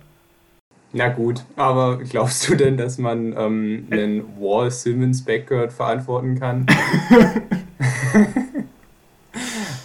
Na 0.92 1.08
gut, 1.08 1.44
aber 1.56 1.98
glaubst 1.98 2.48
du 2.48 2.54
denn, 2.54 2.76
dass 2.76 2.98
man 2.98 3.34
ähm, 3.36 3.86
einen 3.90 4.22
Wall 4.38 4.70
Simmons 4.70 5.24
Backcourt 5.24 5.72
verantworten 5.72 6.38
kann? 6.38 6.66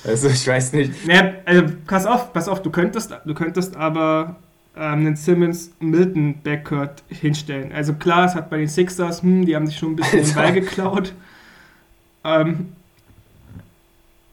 Also 0.10 0.28
ich 0.28 0.48
weiß 0.48 0.74
nicht. 0.74 1.06
Naja, 1.06 1.34
also 1.46 1.66
pass 1.86 2.08
auf, 2.08 2.34
pass 2.34 2.48
auf, 2.48 2.64
du 2.64 2.72
könntest, 2.72 3.16
du 3.26 3.34
könntest 3.36 3.76
aber 3.76 4.38
ähm, 4.76 5.06
einen 5.06 5.16
Simmons 5.16 5.72
Milton 5.80 6.42
Backcourt 6.42 7.04
hinstellen. 7.10 7.72
Also 7.72 7.94
klar, 7.94 8.26
es 8.26 8.34
hat 8.34 8.50
bei 8.50 8.58
den 8.58 8.68
Sixers, 8.68 9.22
hm, 9.22 9.46
die 9.46 9.56
haben 9.56 9.68
sich 9.68 9.78
schon 9.78 9.92
ein 9.92 9.96
bisschen 9.98 10.24
den 10.24 10.34
Ball 10.34 10.52
geklaut. 10.54 11.14
Ähm, 12.24 12.74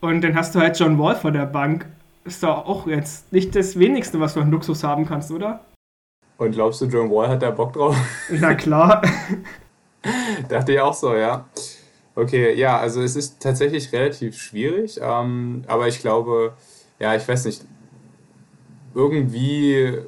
und 0.01 0.23
dann 0.23 0.35
hast 0.35 0.55
du 0.55 0.61
halt 0.61 0.79
John 0.79 0.99
Wall 0.99 1.15
vor 1.15 1.31
der 1.31 1.45
Bank. 1.45 1.85
Ist 2.25 2.43
doch 2.43 2.65
auch 2.67 2.87
jetzt 2.87 3.31
nicht 3.31 3.55
das 3.55 3.79
wenigste, 3.79 4.19
was 4.19 4.33
du 4.33 4.41
an 4.41 4.51
Luxus 4.51 4.83
haben 4.83 5.05
kannst, 5.05 5.31
oder? 5.31 5.61
Und 6.39 6.53
glaubst 6.53 6.81
du, 6.81 6.87
John 6.87 7.11
Wall 7.11 7.29
hat 7.29 7.43
da 7.43 7.51
Bock 7.51 7.75
drauf? 7.75 7.97
Na 8.31 8.55
klar. 8.55 9.03
Dachte 10.49 10.73
ich 10.73 10.81
auch 10.81 10.95
so, 10.95 11.15
ja. 11.15 11.45
Okay, 12.17 12.55
ja, 12.55 12.79
also 12.79 13.03
es 13.03 13.15
ist 13.15 13.41
tatsächlich 13.41 13.93
relativ 13.93 14.41
schwierig, 14.41 14.99
ähm, 15.03 15.65
aber 15.67 15.87
ich 15.87 16.01
glaube, 16.01 16.55
ja, 16.99 17.15
ich 17.15 17.29
weiß 17.29 17.45
nicht, 17.45 17.63
irgendwie 18.95 19.99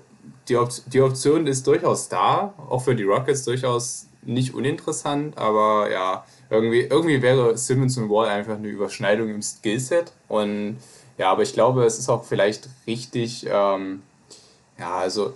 die, 0.48 0.56
Op 0.56 0.70
die 0.86 1.02
Option 1.02 1.46
ist 1.46 1.66
durchaus 1.66 2.08
da, 2.08 2.54
auch 2.70 2.80
für 2.80 2.94
die 2.96 3.02
Rockets 3.02 3.44
durchaus 3.44 4.06
nicht 4.22 4.54
uninteressant, 4.54 5.36
aber 5.36 5.90
ja, 5.90 6.24
irgendwie, 6.48 6.80
irgendwie 6.80 7.20
wäre 7.20 7.58
Simmons 7.58 7.98
und 7.98 8.08
Wall 8.08 8.28
einfach 8.28 8.56
eine 8.56 8.68
Überschneidung 8.68 9.28
im 9.28 9.42
Skillset 9.42 10.10
und 10.28 10.78
ja, 11.18 11.30
aber 11.30 11.42
ich 11.42 11.52
glaube, 11.52 11.84
es 11.84 11.98
ist 11.98 12.08
auch 12.08 12.24
vielleicht 12.24 12.70
richtig, 12.86 13.46
ähm, 13.50 14.02
ja, 14.78 14.98
also 14.98 15.34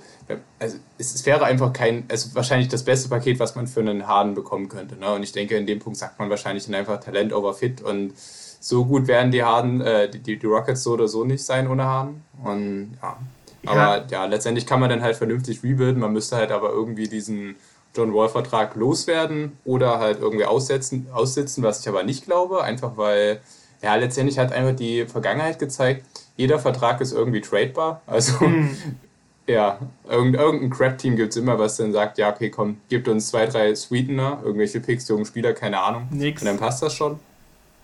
also 0.58 0.78
es, 0.98 1.26
wäre 1.26 1.44
einfach 1.44 1.72
kein, 1.72 2.04
also 2.08 2.34
wahrscheinlich 2.34 2.68
das 2.68 2.84
beste 2.84 3.08
Paket, 3.08 3.38
was 3.38 3.54
man 3.54 3.66
für 3.66 3.80
einen 3.80 4.06
Harden 4.06 4.34
bekommen 4.34 4.68
könnte. 4.68 4.96
Ne? 4.96 5.12
Und 5.12 5.22
ich 5.22 5.32
denke, 5.32 5.56
in 5.56 5.66
dem 5.66 5.78
Punkt 5.78 5.98
sagt 5.98 6.18
man 6.18 6.30
wahrscheinlich 6.30 6.64
dann 6.66 6.74
einfach 6.74 7.00
Talent 7.00 7.32
over 7.32 7.54
Fit 7.54 7.82
und 7.82 8.14
so 8.60 8.84
gut 8.84 9.08
werden 9.08 9.32
die 9.32 9.42
Harden, 9.42 9.80
äh, 9.80 10.08
die, 10.08 10.38
die 10.38 10.46
Rockets 10.46 10.84
so 10.84 10.92
oder 10.92 11.08
so 11.08 11.24
nicht 11.24 11.44
sein 11.44 11.68
ohne 11.68 11.84
Harden. 11.84 12.22
Und 12.44 12.98
ja. 13.02 13.18
Aber 13.64 13.98
ja. 13.98 14.06
ja, 14.10 14.24
letztendlich 14.24 14.66
kann 14.66 14.80
man 14.80 14.90
dann 14.90 15.02
halt 15.02 15.16
vernünftig 15.16 15.62
rebuilden. 15.62 16.00
Man 16.00 16.12
müsste 16.12 16.36
halt 16.36 16.50
aber 16.50 16.70
irgendwie 16.70 17.08
diesen 17.08 17.56
John 17.94 18.14
Wall-Vertrag 18.14 18.74
loswerden 18.74 19.58
oder 19.64 19.98
halt 19.98 20.20
irgendwie 20.20 20.44
aussetzen, 20.44 21.06
aussitzen, 21.12 21.62
was 21.62 21.80
ich 21.80 21.88
aber 21.88 22.02
nicht 22.02 22.24
glaube, 22.24 22.62
einfach 22.64 22.96
weil, 22.96 23.40
ja, 23.82 23.94
letztendlich 23.96 24.38
hat 24.38 24.52
einfach 24.52 24.74
die 24.74 25.06
Vergangenheit 25.06 25.58
gezeigt, 25.58 26.04
jeder 26.36 26.58
Vertrag 26.58 27.00
ist 27.00 27.12
irgendwie 27.12 27.40
tradebar. 27.40 28.00
Also 28.06 28.44
mhm. 28.44 28.76
Ja, 29.46 29.80
irgendein 30.08 30.70
Crap-Team 30.70 31.16
gibt 31.16 31.30
es 31.30 31.36
immer, 31.36 31.58
was 31.58 31.76
dann 31.76 31.92
sagt, 31.92 32.18
ja, 32.18 32.30
okay, 32.30 32.48
komm, 32.48 32.78
gibt 32.88 33.08
uns 33.08 33.28
zwei, 33.28 33.46
drei 33.46 33.74
Sweetener, 33.74 34.40
irgendwelche 34.44 34.80
Picks, 34.80 35.08
jungen 35.08 35.24
Spieler, 35.24 35.52
keine 35.52 35.80
Ahnung. 35.80 36.06
Nix. 36.10 36.42
Und 36.42 36.46
dann 36.46 36.58
passt 36.58 36.82
das 36.82 36.94
schon. 36.94 37.18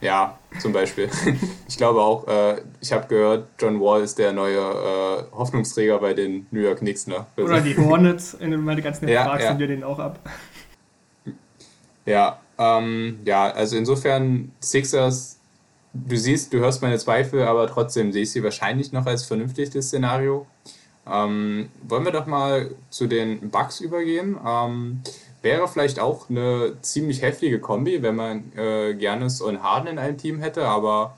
Ja, 0.00 0.38
zum 0.60 0.72
Beispiel. 0.72 1.10
ich 1.68 1.76
glaube 1.76 2.00
auch, 2.00 2.28
äh, 2.28 2.62
ich 2.80 2.92
habe 2.92 3.08
gehört, 3.08 3.48
John 3.58 3.80
Wall 3.80 4.02
ist 4.02 4.18
der 4.18 4.32
neue 4.32 4.58
äh, 4.58 5.36
Hoffnungsträger 5.36 5.98
bei 5.98 6.14
den 6.14 6.46
New 6.52 6.60
York 6.60 6.78
Knicks. 6.78 7.08
Ne? 7.08 7.26
Oder 7.36 7.60
die 7.60 7.76
Hornets, 7.78 8.36
du 8.38 8.46
meine 8.58 8.80
ganzen 8.80 9.08
ja, 9.08 9.24
fragst, 9.24 9.44
ja. 9.44 9.50
sind 9.50 9.58
wir 9.58 9.66
den 9.66 9.82
auch 9.82 9.98
ab. 9.98 10.20
Ja, 12.06 12.40
ähm, 12.58 13.18
ja, 13.24 13.50
also 13.50 13.76
insofern 13.76 14.52
Sixers, 14.60 15.38
du 15.92 16.16
siehst, 16.16 16.52
du 16.52 16.58
hörst 16.58 16.80
meine 16.80 16.98
Zweifel, 16.98 17.42
aber 17.42 17.66
trotzdem 17.66 18.12
sehe 18.12 18.22
ich 18.22 18.30
sie 18.30 18.42
wahrscheinlich 18.42 18.92
noch 18.92 19.04
als 19.04 19.24
vernünftiges 19.24 19.88
Szenario. 19.88 20.46
Ähm, 21.10 21.68
wollen 21.82 22.04
wir 22.04 22.12
doch 22.12 22.26
mal 22.26 22.70
zu 22.90 23.06
den 23.06 23.50
Bugs 23.50 23.80
übergehen. 23.80 24.36
Ähm, 24.46 25.00
wäre 25.42 25.68
vielleicht 25.68 26.00
auch 26.00 26.28
eine 26.28 26.74
ziemlich 26.82 27.22
heftige 27.22 27.60
Kombi, 27.60 28.02
wenn 28.02 28.16
man 28.16 28.52
äh, 28.56 28.94
Giannis 28.94 29.40
und 29.40 29.62
Harden 29.62 29.88
in 29.88 29.98
einem 29.98 30.18
Team 30.18 30.40
hätte, 30.40 30.66
aber 30.66 31.16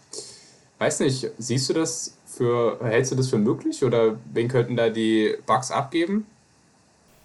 weiß 0.79 1.01
nicht, 1.01 1.31
siehst 1.39 1.69
du 1.71 1.75
das 1.75 2.17
für, 2.27 2.79
hältst 2.83 3.13
du 3.13 3.17
das 3.17 3.29
für 3.29 3.39
möglich 3.39 3.85
oder 3.85 4.17
wen 4.33 4.49
könnten 4.49 4.77
da 4.77 4.89
die 4.89 5.35
Bugs 5.47 5.71
abgeben? 5.71 6.27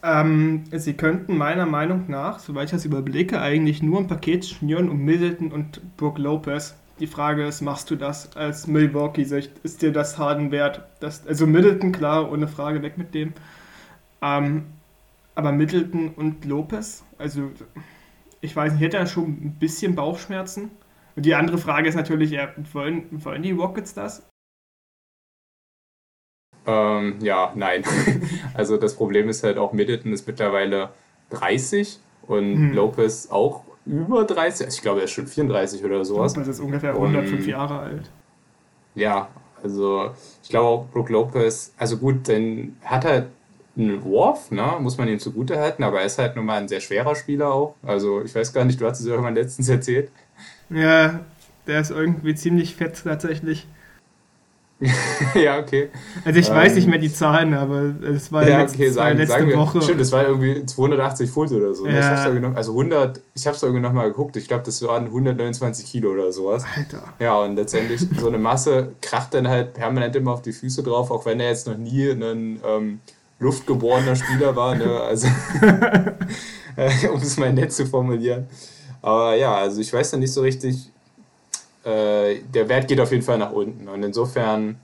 Ähm, 0.04 0.66
sie 0.72 0.94
könnten 0.94 1.38
meiner 1.38 1.66
Meinung 1.66 2.06
nach, 2.08 2.40
soweit 2.40 2.66
ich 2.66 2.72
das 2.72 2.86
überblicke, 2.86 3.42
eigentlich 3.42 3.82
nur 3.82 4.00
ein 4.00 4.08
Paket 4.08 4.46
schnüren 4.46 4.90
um 4.90 5.00
Middleton 5.00 5.52
und 5.52 5.82
Brook 5.98 6.18
Lopez. 6.20 6.76
Die 7.00 7.08
Frage 7.08 7.46
ist, 7.46 7.62
machst 7.62 7.92
du 7.92 7.98
das 7.98 8.38
als 8.38 8.68
Milwaukee-Sicht? 8.68 9.52
Ist 9.64 9.82
dir 9.82 9.92
das 9.92 10.18
Harden 10.18 10.52
wert? 10.52 10.84
Das, 11.02 11.28
also 11.28 11.46
Middleton, 11.46 11.92
klar, 11.92 12.32
ohne 12.32 12.48
Frage, 12.48 12.82
weg 12.82 12.98
mit 12.98 13.14
dem. 13.14 13.34
Ähm, 14.22 14.66
aber 15.36 15.52
Middleton 15.52 16.10
und 16.16 16.46
Lopez, 16.46 17.04
also 17.18 17.52
ich 18.40 18.56
weiß 18.56 18.74
nicht, 18.74 18.82
hätte 18.82 18.98
er 18.98 19.08
schon 19.08 19.26
ein 19.26 19.56
bisschen 19.60 19.96
Bauchschmerzen? 19.96 20.72
Und 21.18 21.26
die 21.26 21.36
andere 21.36 21.58
Frage 21.58 21.90
ist 21.90 21.96
natürlich, 21.96 22.32
ja, 22.32 22.48
wollen, 22.72 23.08
wollen 23.12 23.44
die 23.44 23.52
Rockets 23.52 23.94
das? 23.94 24.26
Ähm, 26.66 27.18
ja, 27.20 27.52
nein. 27.56 27.84
also 28.54 28.78
das 28.78 28.96
Problem 28.96 29.28
ist 29.28 29.44
halt 29.44 29.58
auch, 29.58 29.74
Middleton 29.74 30.14
ist 30.14 30.26
mittlerweile 30.28 30.92
30 31.32 32.00
und 32.24 32.56
hm. 32.56 32.74
Lopez 32.74 33.28
auch 33.30 33.65
über 33.86 34.24
30, 34.24 34.68
ich 34.68 34.82
glaube, 34.82 35.00
er 35.00 35.06
ist 35.06 35.12
schon 35.12 35.28
34 35.28 35.84
oder 35.84 36.04
sowas. 36.04 36.34
Das 36.34 36.48
ist 36.48 36.60
ungefähr 36.60 36.94
105 36.94 37.40
Und, 37.40 37.48
Jahre 37.48 37.80
alt. 37.80 38.10
Ja, 38.96 39.28
also 39.62 40.12
ich 40.42 40.50
glaube 40.50 40.68
auch 40.68 40.88
Brook 40.88 41.10
Lopez, 41.10 41.74
also 41.78 41.98
gut, 41.98 42.28
dann 42.28 42.78
hat 42.84 43.06
er 43.06 43.28
einen 43.78 44.04
Wurf, 44.04 44.52
ne, 44.52 44.78
muss 44.80 44.98
man 44.98 45.08
ihm 45.08 45.20
zugute 45.20 45.60
halten, 45.60 45.84
aber 45.84 46.00
er 46.00 46.06
ist 46.06 46.18
halt 46.18 46.36
nun 46.36 46.46
mal 46.46 46.62
ein 46.62 46.68
sehr 46.68 46.80
schwerer 46.80 47.16
Spieler 47.16 47.54
auch. 47.54 47.76
Also 47.84 48.22
ich 48.22 48.34
weiß 48.34 48.54
gar 48.54 48.64
nicht, 48.64 48.80
du 48.80 48.86
hast 48.86 49.00
es 49.00 49.06
ja 49.06 49.12
irgendwann 49.12 49.36
letztens 49.36 49.68
erzählt. 49.68 50.12
Ja, 50.70 51.20
der 51.68 51.82
ist 51.82 51.92
irgendwie 51.92 52.36
ziemlich 52.36 52.76
fett 52.76 53.02
tatsächlich. 53.04 53.68
ja, 55.36 55.60
okay. 55.60 55.90
Also 56.26 56.40
ich 56.40 56.50
ähm, 56.50 56.56
weiß 56.56 56.76
nicht 56.76 56.88
mehr 56.88 57.00
die 57.00 57.12
Zahlen, 57.12 57.54
aber 57.54 57.94
es 58.04 58.30
war 58.32 58.48
ja, 58.48 58.60
letzte, 58.60 58.78
okay, 58.78 58.90
sagen, 58.90 59.18
letzte 59.18 59.34
sagen 59.34 59.48
wir, 59.48 59.58
Woche. 59.58 59.82
Stimmt, 59.82 60.02
es 60.02 60.12
war 60.12 60.28
irgendwie 60.28 60.66
280 60.66 61.30
Pfund 61.30 61.52
oder 61.54 61.74
so. 61.74 61.88
Ja. 61.88 62.30
Noch, 62.34 62.56
also 62.56 62.72
100, 62.72 63.22
ich 63.34 63.48
habe 63.48 63.56
es 63.56 63.64
irgendwie 63.64 63.82
nochmal 63.82 64.10
geguckt, 64.10 64.36
ich 64.36 64.50
glaube, 64.50 64.64
das 64.66 64.82
waren 64.82 65.06
129 65.06 65.86
Kilo 65.86 66.12
oder 66.12 66.32
sowas. 66.34 66.66
Alter. 66.76 67.04
Ja, 67.20 67.40
und 67.40 67.56
letztendlich 67.56 68.06
so 68.20 68.28
eine 68.28 68.38
Masse 68.38 68.92
kracht 69.02 69.34
dann 69.34 69.48
halt 69.48 69.74
permanent 69.74 70.14
immer 70.18 70.34
auf 70.34 70.42
die 70.42 70.52
Füße 70.52 70.84
drauf, 70.84 71.10
auch 71.10 71.26
wenn 71.26 71.40
er 71.40 71.50
jetzt 71.50 71.68
noch 71.68 71.78
nie 71.78 72.10
ein 72.10 72.60
ähm, 72.68 73.00
luftgeborener 73.40 74.18
Spieler 74.18 74.58
war. 74.58 74.76
Ne? 74.76 75.00
Also, 75.00 75.28
äh, 76.76 77.08
um 77.08 77.22
es 77.22 77.38
mal 77.38 77.54
nett 77.54 77.72
zu 77.72 77.86
formulieren. 77.86 78.48
Aber 79.02 79.36
ja, 79.36 79.56
also 79.56 79.80
ich 79.80 79.94
weiß 79.94 80.12
dann 80.12 80.20
nicht 80.20 80.34
so 80.34 80.42
richtig, 80.42 80.92
äh, 81.86 82.42
der 82.54 82.68
Wert 82.68 82.88
geht 82.88 83.00
auf 83.00 83.12
jeden 83.12 83.24
Fall 83.24 83.38
nach 83.38 83.52
unten. 83.52 83.88
Und 83.88 84.04
insofern, 84.04 84.80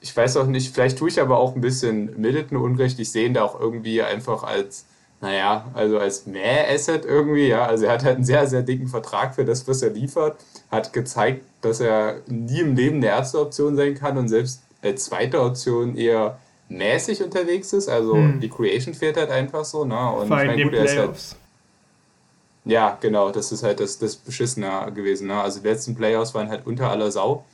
ich 0.00 0.16
weiß 0.16 0.36
auch 0.36 0.46
nicht, 0.46 0.72
vielleicht 0.72 0.98
tue 0.98 1.08
ich 1.08 1.20
aber 1.20 1.38
auch 1.38 1.54
ein 1.54 1.60
bisschen 1.60 2.18
Middleton 2.20 2.58
Unrecht. 2.58 2.98
Ich 2.98 3.10
sehe 3.10 3.26
ihn 3.26 3.34
da 3.34 3.42
auch 3.42 3.60
irgendwie 3.60 4.02
einfach 4.02 4.44
als, 4.44 4.86
naja, 5.20 5.70
also 5.74 5.98
als 5.98 6.26
Mehr-Asset 6.26 7.04
irgendwie, 7.04 7.48
ja. 7.48 7.66
Also 7.66 7.86
er 7.86 7.92
hat 7.92 8.04
halt 8.04 8.16
einen 8.16 8.24
sehr, 8.24 8.46
sehr 8.46 8.62
dicken 8.62 8.86
Vertrag 8.86 9.34
für 9.34 9.44
das, 9.44 9.66
was 9.66 9.82
er 9.82 9.90
liefert. 9.90 10.36
Hat 10.70 10.92
gezeigt, 10.92 11.44
dass 11.60 11.80
er 11.80 12.20
nie 12.28 12.60
im 12.60 12.76
Leben 12.76 12.96
eine 12.96 13.06
erste 13.06 13.40
Option 13.40 13.76
sein 13.76 13.94
kann 13.94 14.16
und 14.16 14.28
selbst 14.28 14.62
als 14.80 15.04
zweite 15.04 15.40
Option 15.40 15.96
eher 15.96 16.38
mäßig 16.68 17.22
unterwegs 17.22 17.72
ist. 17.72 17.88
Also 17.88 18.14
hm. 18.14 18.40
die 18.40 18.48
Creation 18.48 18.94
fehlt 18.94 19.16
halt 19.16 19.30
einfach 19.30 19.64
so, 19.64 19.84
ne? 19.84 20.12
Und 20.12 20.28
Vor 20.28 20.36
allem 20.36 20.50
ich 20.50 20.56
mein, 20.56 20.64
gut, 20.64 20.74
er 20.74 20.84
ist 20.84 20.96
halt. 20.96 21.36
Ja, 22.64 22.96
genau, 23.00 23.30
das 23.30 23.50
ist 23.50 23.62
halt 23.62 23.80
das, 23.80 23.98
das 23.98 24.16
Beschissene 24.16 24.92
gewesen. 24.94 25.26
Ne? 25.26 25.40
Also 25.40 25.60
die 25.60 25.68
letzten 25.68 25.94
Playoffs 25.94 26.34
waren 26.34 26.48
halt 26.48 26.66
unter 26.66 26.90
aller 26.90 27.10
Sau. 27.10 27.44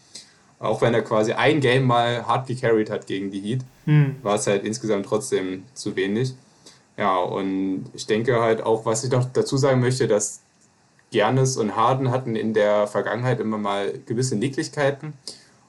Auch 0.59 0.83
wenn 0.83 0.93
er 0.93 1.03
quasi 1.03 1.33
ein 1.33 1.61
Game 1.61 1.85
mal 1.85 2.27
hart 2.27 2.49
gecarried 2.49 2.91
hat 2.91 3.07
gegen 3.07 3.31
die 3.31 3.41
Heat, 3.41 3.61
hm. 3.85 4.17
war 4.23 4.35
es 4.35 4.47
halt 4.47 4.65
insgesamt 4.65 5.07
trotzdem 5.07 5.65
zu 5.73 5.95
wenig. 5.95 6.35
Ja, 6.97 7.17
und 7.17 7.87
ich 7.95 8.07
denke 8.07 8.41
halt 8.41 8.63
auch, 8.63 8.85
was 8.85 9.05
ich 9.05 9.11
noch 9.11 9.25
dazu 9.33 9.57
sagen 9.57 9.81
möchte, 9.81 10.09
dass 10.09 10.41
Giannis 11.11 11.57
und 11.57 11.77
Harden 11.77 12.11
hatten 12.11 12.35
in 12.35 12.55
der 12.55 12.89
Vergangenheit 12.89 13.39
immer 13.39 13.57
mal 13.57 14.01
gewisse 14.05 14.35
Nicklichkeiten. 14.37 15.15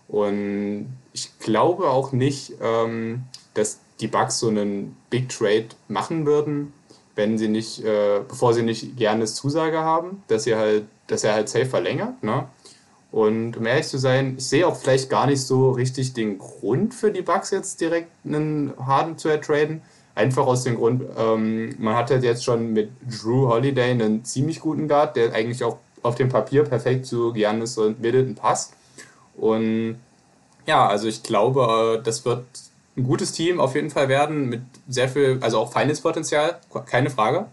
Und 0.08 0.88
ich 1.14 1.38
glaube 1.40 1.88
auch 1.88 2.12
nicht, 2.12 2.54
ähm, 2.62 3.24
dass 3.54 3.80
die 4.00 4.08
Bucks 4.08 4.40
so 4.40 4.48
einen 4.50 4.98
Big 5.10 5.30
Trade 5.30 5.68
machen 5.88 6.26
würden, 6.26 6.74
wenn 7.16 7.38
sie 7.38 7.48
nicht, 7.48 7.84
äh, 7.84 8.22
bevor 8.28 8.54
sie 8.54 8.64
nicht 8.64 8.96
Giannis 8.98 9.36
Zusage 9.36 9.80
haben, 9.80 10.24
dass 10.28 10.44
sie 10.44 10.56
halt, 10.56 10.86
dass 11.08 11.24
er 11.24 11.34
halt 11.34 11.50
safe 11.50 11.66
verlängert. 11.66 12.24
Ne? 12.24 12.46
Und 13.12 13.58
um 13.58 13.66
ehrlich 13.66 13.88
zu 13.88 13.98
sein, 13.98 14.36
ich 14.38 14.46
sehe 14.46 14.68
auch 14.68 14.76
vielleicht 14.76 15.10
gar 15.10 15.26
nicht 15.26 15.42
so 15.42 15.72
richtig 15.72 16.14
den 16.14 16.38
Grund 16.38 16.94
für 16.94 17.12
die 17.12 17.22
Bucks 17.22 17.52
jetzt 17.52 17.82
direkt 17.82 18.10
einen 18.24 18.74
Harden 18.78 19.18
zu 19.18 19.30
ertraden. 19.30 19.82
Einfach 20.14 20.46
aus 20.46 20.64
dem 20.64 20.76
Grund, 20.76 21.04
ähm, 21.18 21.76
man 21.80 21.96
hat 21.96 22.12
halt 22.12 22.24
jetzt 22.24 22.44
schon 22.44 22.74
mit 22.74 22.92
Drew 23.08 23.48
Holiday 23.48 23.92
einen 23.92 24.26
ziemlich 24.26 24.60
guten 24.60 24.88
Guard, 24.88 25.16
der 25.16 25.34
eigentlich 25.34 25.64
auch 25.64 25.78
auf 26.04 26.16
dem 26.16 26.30
Papier 26.30 26.64
perfekt 26.64 27.06
zu 27.06 27.34
Giannis 27.34 27.78
und 27.78 28.02
Middleton 28.02 28.36
passt. 28.36 28.74
Und 29.36 29.98
ja, 30.68 30.88
also 30.88 31.08
ich 31.08 31.24
glaube, 31.24 31.98
äh, 32.00 32.04
das 32.04 32.26
wird 32.26 32.46
ein 32.98 33.04
gutes 33.04 33.32
Team 33.32 33.60
auf 33.60 33.76
jeden 33.76 33.90
Fall 33.90 34.10
werden 34.10 34.50
mit 34.50 34.62
sehr 34.90 35.08
viel, 35.08 35.38
also 35.42 35.60
auch 35.60 35.72
Finance-Potenzial, 35.72 36.60
keine 36.86 37.10
Frage. 37.10 37.46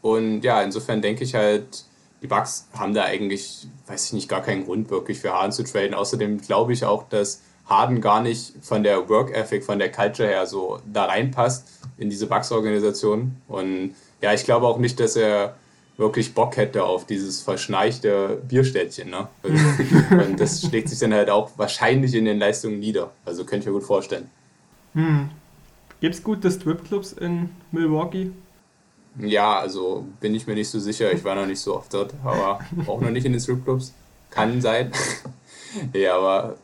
Und 0.00 0.42
ja, 0.42 0.62
insofern 0.62 1.02
denke 1.02 1.24
ich 1.24 1.34
halt, 1.34 1.84
die 2.22 2.26
Bucks 2.26 2.66
haben 2.76 2.94
da 2.94 3.04
eigentlich, 3.04 3.68
weiß 3.86 4.06
ich 4.06 4.12
nicht, 4.14 4.28
gar 4.28 4.42
keinen 4.42 4.64
Grund 4.64 4.90
wirklich 4.90 5.20
für 5.20 5.32
Harden 5.32 5.52
zu 5.52 5.62
traden. 5.62 5.94
Außerdem 5.94 6.40
glaube 6.40 6.72
ich 6.72 6.84
auch, 6.84 7.08
dass 7.08 7.42
Harden 7.66 8.00
gar 8.00 8.22
nicht 8.22 8.54
von 8.62 8.82
der 8.82 9.08
Work 9.08 9.34
Ethic, 9.36 9.64
von 9.64 9.78
der 9.78 9.92
Culture 9.92 10.28
her 10.28 10.46
so 10.46 10.80
da 10.90 11.04
reinpasst 11.04 11.68
in 11.98 12.10
diese 12.10 12.26
Bucks-Organisation. 12.26 13.36
Und 13.46 13.94
ja, 14.22 14.32
ich 14.32 14.44
glaube 14.44 14.66
auch 14.66 14.78
nicht, 14.78 14.98
dass 14.98 15.16
er 15.16 15.54
wirklich 15.96 16.32
Bock 16.32 16.56
hätte 16.56 16.84
auf 16.84 17.06
dieses 17.06 17.42
verschneichte 17.42 18.40
Bierstädtchen. 18.48 19.10
Ne? 19.10 19.28
und 20.10 20.40
das 20.40 20.62
schlägt 20.62 20.88
sich 20.88 20.98
dann 20.98 21.12
halt 21.12 21.28
auch 21.28 21.50
wahrscheinlich 21.56 22.14
in 22.14 22.24
den 22.24 22.38
Leistungen 22.38 22.78
nieder. 22.78 23.10
Also 23.24 23.44
könnte 23.44 23.64
ich 23.64 23.66
mir 23.66 23.72
gut 23.72 23.84
vorstellen. 23.84 24.30
Hm. 24.94 25.30
Gibt 26.00 26.14
es 26.14 26.22
gute 26.22 26.50
Stripclubs 26.50 27.12
in 27.12 27.50
Milwaukee? 27.72 28.30
Ja, 29.18 29.58
also 29.58 30.06
bin 30.20 30.34
ich 30.34 30.46
mir 30.46 30.54
nicht 30.54 30.68
so 30.68 30.78
sicher. 30.78 31.12
Ich 31.12 31.24
war 31.24 31.34
noch 31.34 31.46
nicht 31.46 31.60
so 31.60 31.76
oft 31.76 31.92
dort, 31.92 32.14
aber 32.24 32.60
auch 32.86 33.00
noch 33.00 33.10
nicht 33.10 33.26
in 33.26 33.32
den 33.32 33.40
Stripclubs. 33.40 33.92
Kann 34.30 34.60
sein. 34.60 34.92
ja, 35.92 36.16
aber 36.16 36.56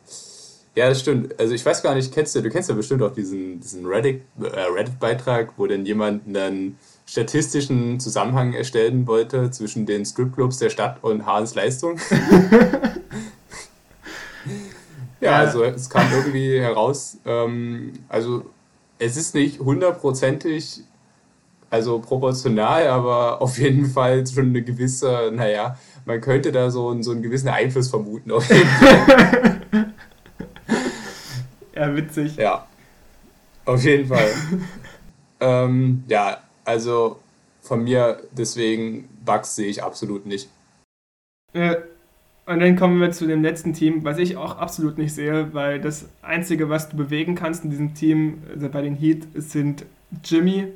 ja, 0.75 0.87
das 0.87 1.01
stimmt. 1.01 1.37
Also 1.39 1.53
ich 1.53 1.65
weiß 1.65 1.83
gar 1.83 1.95
nicht, 1.95 2.13
kennst 2.13 2.35
du, 2.35 2.41
du 2.41 2.49
kennst 2.49 2.69
ja 2.69 2.75
bestimmt 2.75 3.01
auch 3.01 3.13
diesen, 3.13 3.59
diesen 3.59 3.85
Reddit, 3.85 4.21
äh, 4.41 4.45
Reddit-Beitrag, 4.45 5.53
wo 5.57 5.67
dann 5.67 5.85
jemand 5.85 6.27
einen 6.27 6.77
statistischen 7.05 7.99
Zusammenhang 7.99 8.53
erstellen 8.53 9.07
wollte 9.07 9.51
zwischen 9.51 9.85
den 9.85 10.05
Stripclubs 10.05 10.57
der 10.57 10.69
Stadt 10.69 11.03
und 11.03 11.25
Hahns 11.25 11.55
Leistung. 11.55 11.99
ja, 15.21 15.37
also 15.37 15.63
es 15.63 15.89
kam 15.89 16.11
irgendwie 16.11 16.59
heraus, 16.59 17.17
ähm, 17.25 17.93
also 18.09 18.45
es 18.99 19.17
ist 19.17 19.35
nicht 19.35 19.59
hundertprozentig 19.59 20.83
also 21.69 21.99
proportional, 21.99 22.87
aber 22.87 23.41
auf 23.41 23.57
jeden 23.57 23.85
Fall 23.85 24.25
schon 24.25 24.47
eine 24.47 24.61
gewisse, 24.61 25.31
naja, 25.33 25.77
man 26.05 26.21
könnte 26.21 26.51
da 26.51 26.69
so, 26.69 27.01
so 27.01 27.11
einen 27.11 27.21
gewissen 27.21 27.49
Einfluss 27.49 27.89
vermuten. 27.89 28.31
Auf 28.31 28.49
jeden 28.49 28.67
Fall. 28.67 29.61
ja, 31.75 31.95
witzig. 31.95 32.35
Ja, 32.37 32.67
auf 33.65 33.83
jeden 33.83 34.07
Fall. 34.07 34.29
ähm, 35.39 36.03
ja, 36.07 36.37
also 36.63 37.19
von 37.61 37.83
mir 37.83 38.21
deswegen 38.31 39.09
Bugs 39.25 39.55
sehe 39.55 39.67
ich 39.67 39.83
absolut 39.83 40.25
nicht. 40.25 40.49
Äh, 41.53 41.77
und 42.45 42.59
dann 42.59 42.75
kommen 42.75 43.01
wir 43.01 43.11
zu 43.11 43.25
dem 43.25 43.41
letzten 43.41 43.73
Team, 43.73 44.03
was 44.03 44.19
ich 44.19 44.37
auch 44.37 44.57
absolut 44.57 44.97
nicht 44.97 45.13
sehe, 45.13 45.53
weil 45.53 45.81
das 45.81 46.09
Einzige, 46.21 46.69
was 46.69 46.89
du 46.89 46.97
bewegen 46.97 47.35
kannst 47.35 47.63
in 47.63 47.71
diesem 47.71 47.93
Team, 47.95 48.43
also 48.53 48.69
bei 48.69 48.81
den 48.83 48.95
Heat, 48.95 49.27
sind 49.33 49.85
Jimmy, 50.23 50.67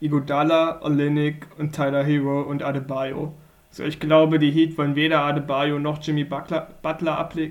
Iguodala, 0.00 0.82
Olenek 0.82 1.46
und 1.58 1.74
Tyler 1.74 2.02
Hero 2.04 2.42
und 2.42 2.62
Adebayo. 2.62 3.32
Also 3.70 3.84
ich 3.84 4.00
glaube, 4.00 4.38
die 4.38 4.50
Heat 4.50 4.76
wollen 4.76 4.96
weder 4.96 5.20
Adebayo 5.20 5.78
noch 5.78 6.02
Jimmy 6.02 6.24
Butler, 6.24 6.68
Butler 6.82 7.28
äh, 7.36 7.50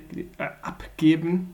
abgeben. 0.61 1.53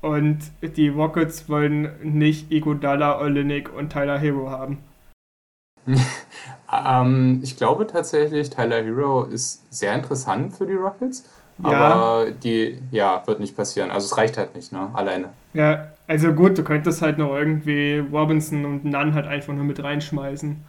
Und 0.00 0.38
die 0.62 0.88
Rockets 0.88 1.48
wollen 1.48 1.90
nicht 2.02 2.52
Iguodala, 2.52 3.20
Olenek 3.20 3.72
und 3.74 3.92
Tyler 3.92 4.18
Hero 4.18 4.50
haben. 4.50 4.78
ähm, 6.72 7.40
ich 7.42 7.56
glaube 7.56 7.86
tatsächlich, 7.86 8.50
Tyler 8.50 8.82
Hero 8.82 9.24
ist 9.24 9.62
sehr 9.72 9.94
interessant 9.94 10.54
für 10.54 10.66
die 10.66 10.74
Rockets. 10.74 11.24
Aber 11.62 12.26
die, 12.30 12.78
ja, 12.90 13.22
wird 13.26 13.40
nicht 13.40 13.56
passieren. 13.56 13.90
Also 13.90 14.06
es 14.06 14.16
reicht 14.18 14.36
halt 14.36 14.54
nicht, 14.54 14.72
ne? 14.72 14.90
Alleine. 14.92 15.30
Ja, 15.54 15.86
also 16.06 16.32
gut, 16.32 16.58
du 16.58 16.62
könntest 16.62 17.00
halt 17.02 17.18
noch 17.18 17.34
irgendwie 17.34 18.04
Robinson 18.12 18.64
und 18.64 18.84
Nunn 18.84 19.14
halt 19.14 19.26
einfach 19.26 19.54
nur 19.54 19.64
mit 19.64 19.82
reinschmeißen. 19.82 20.62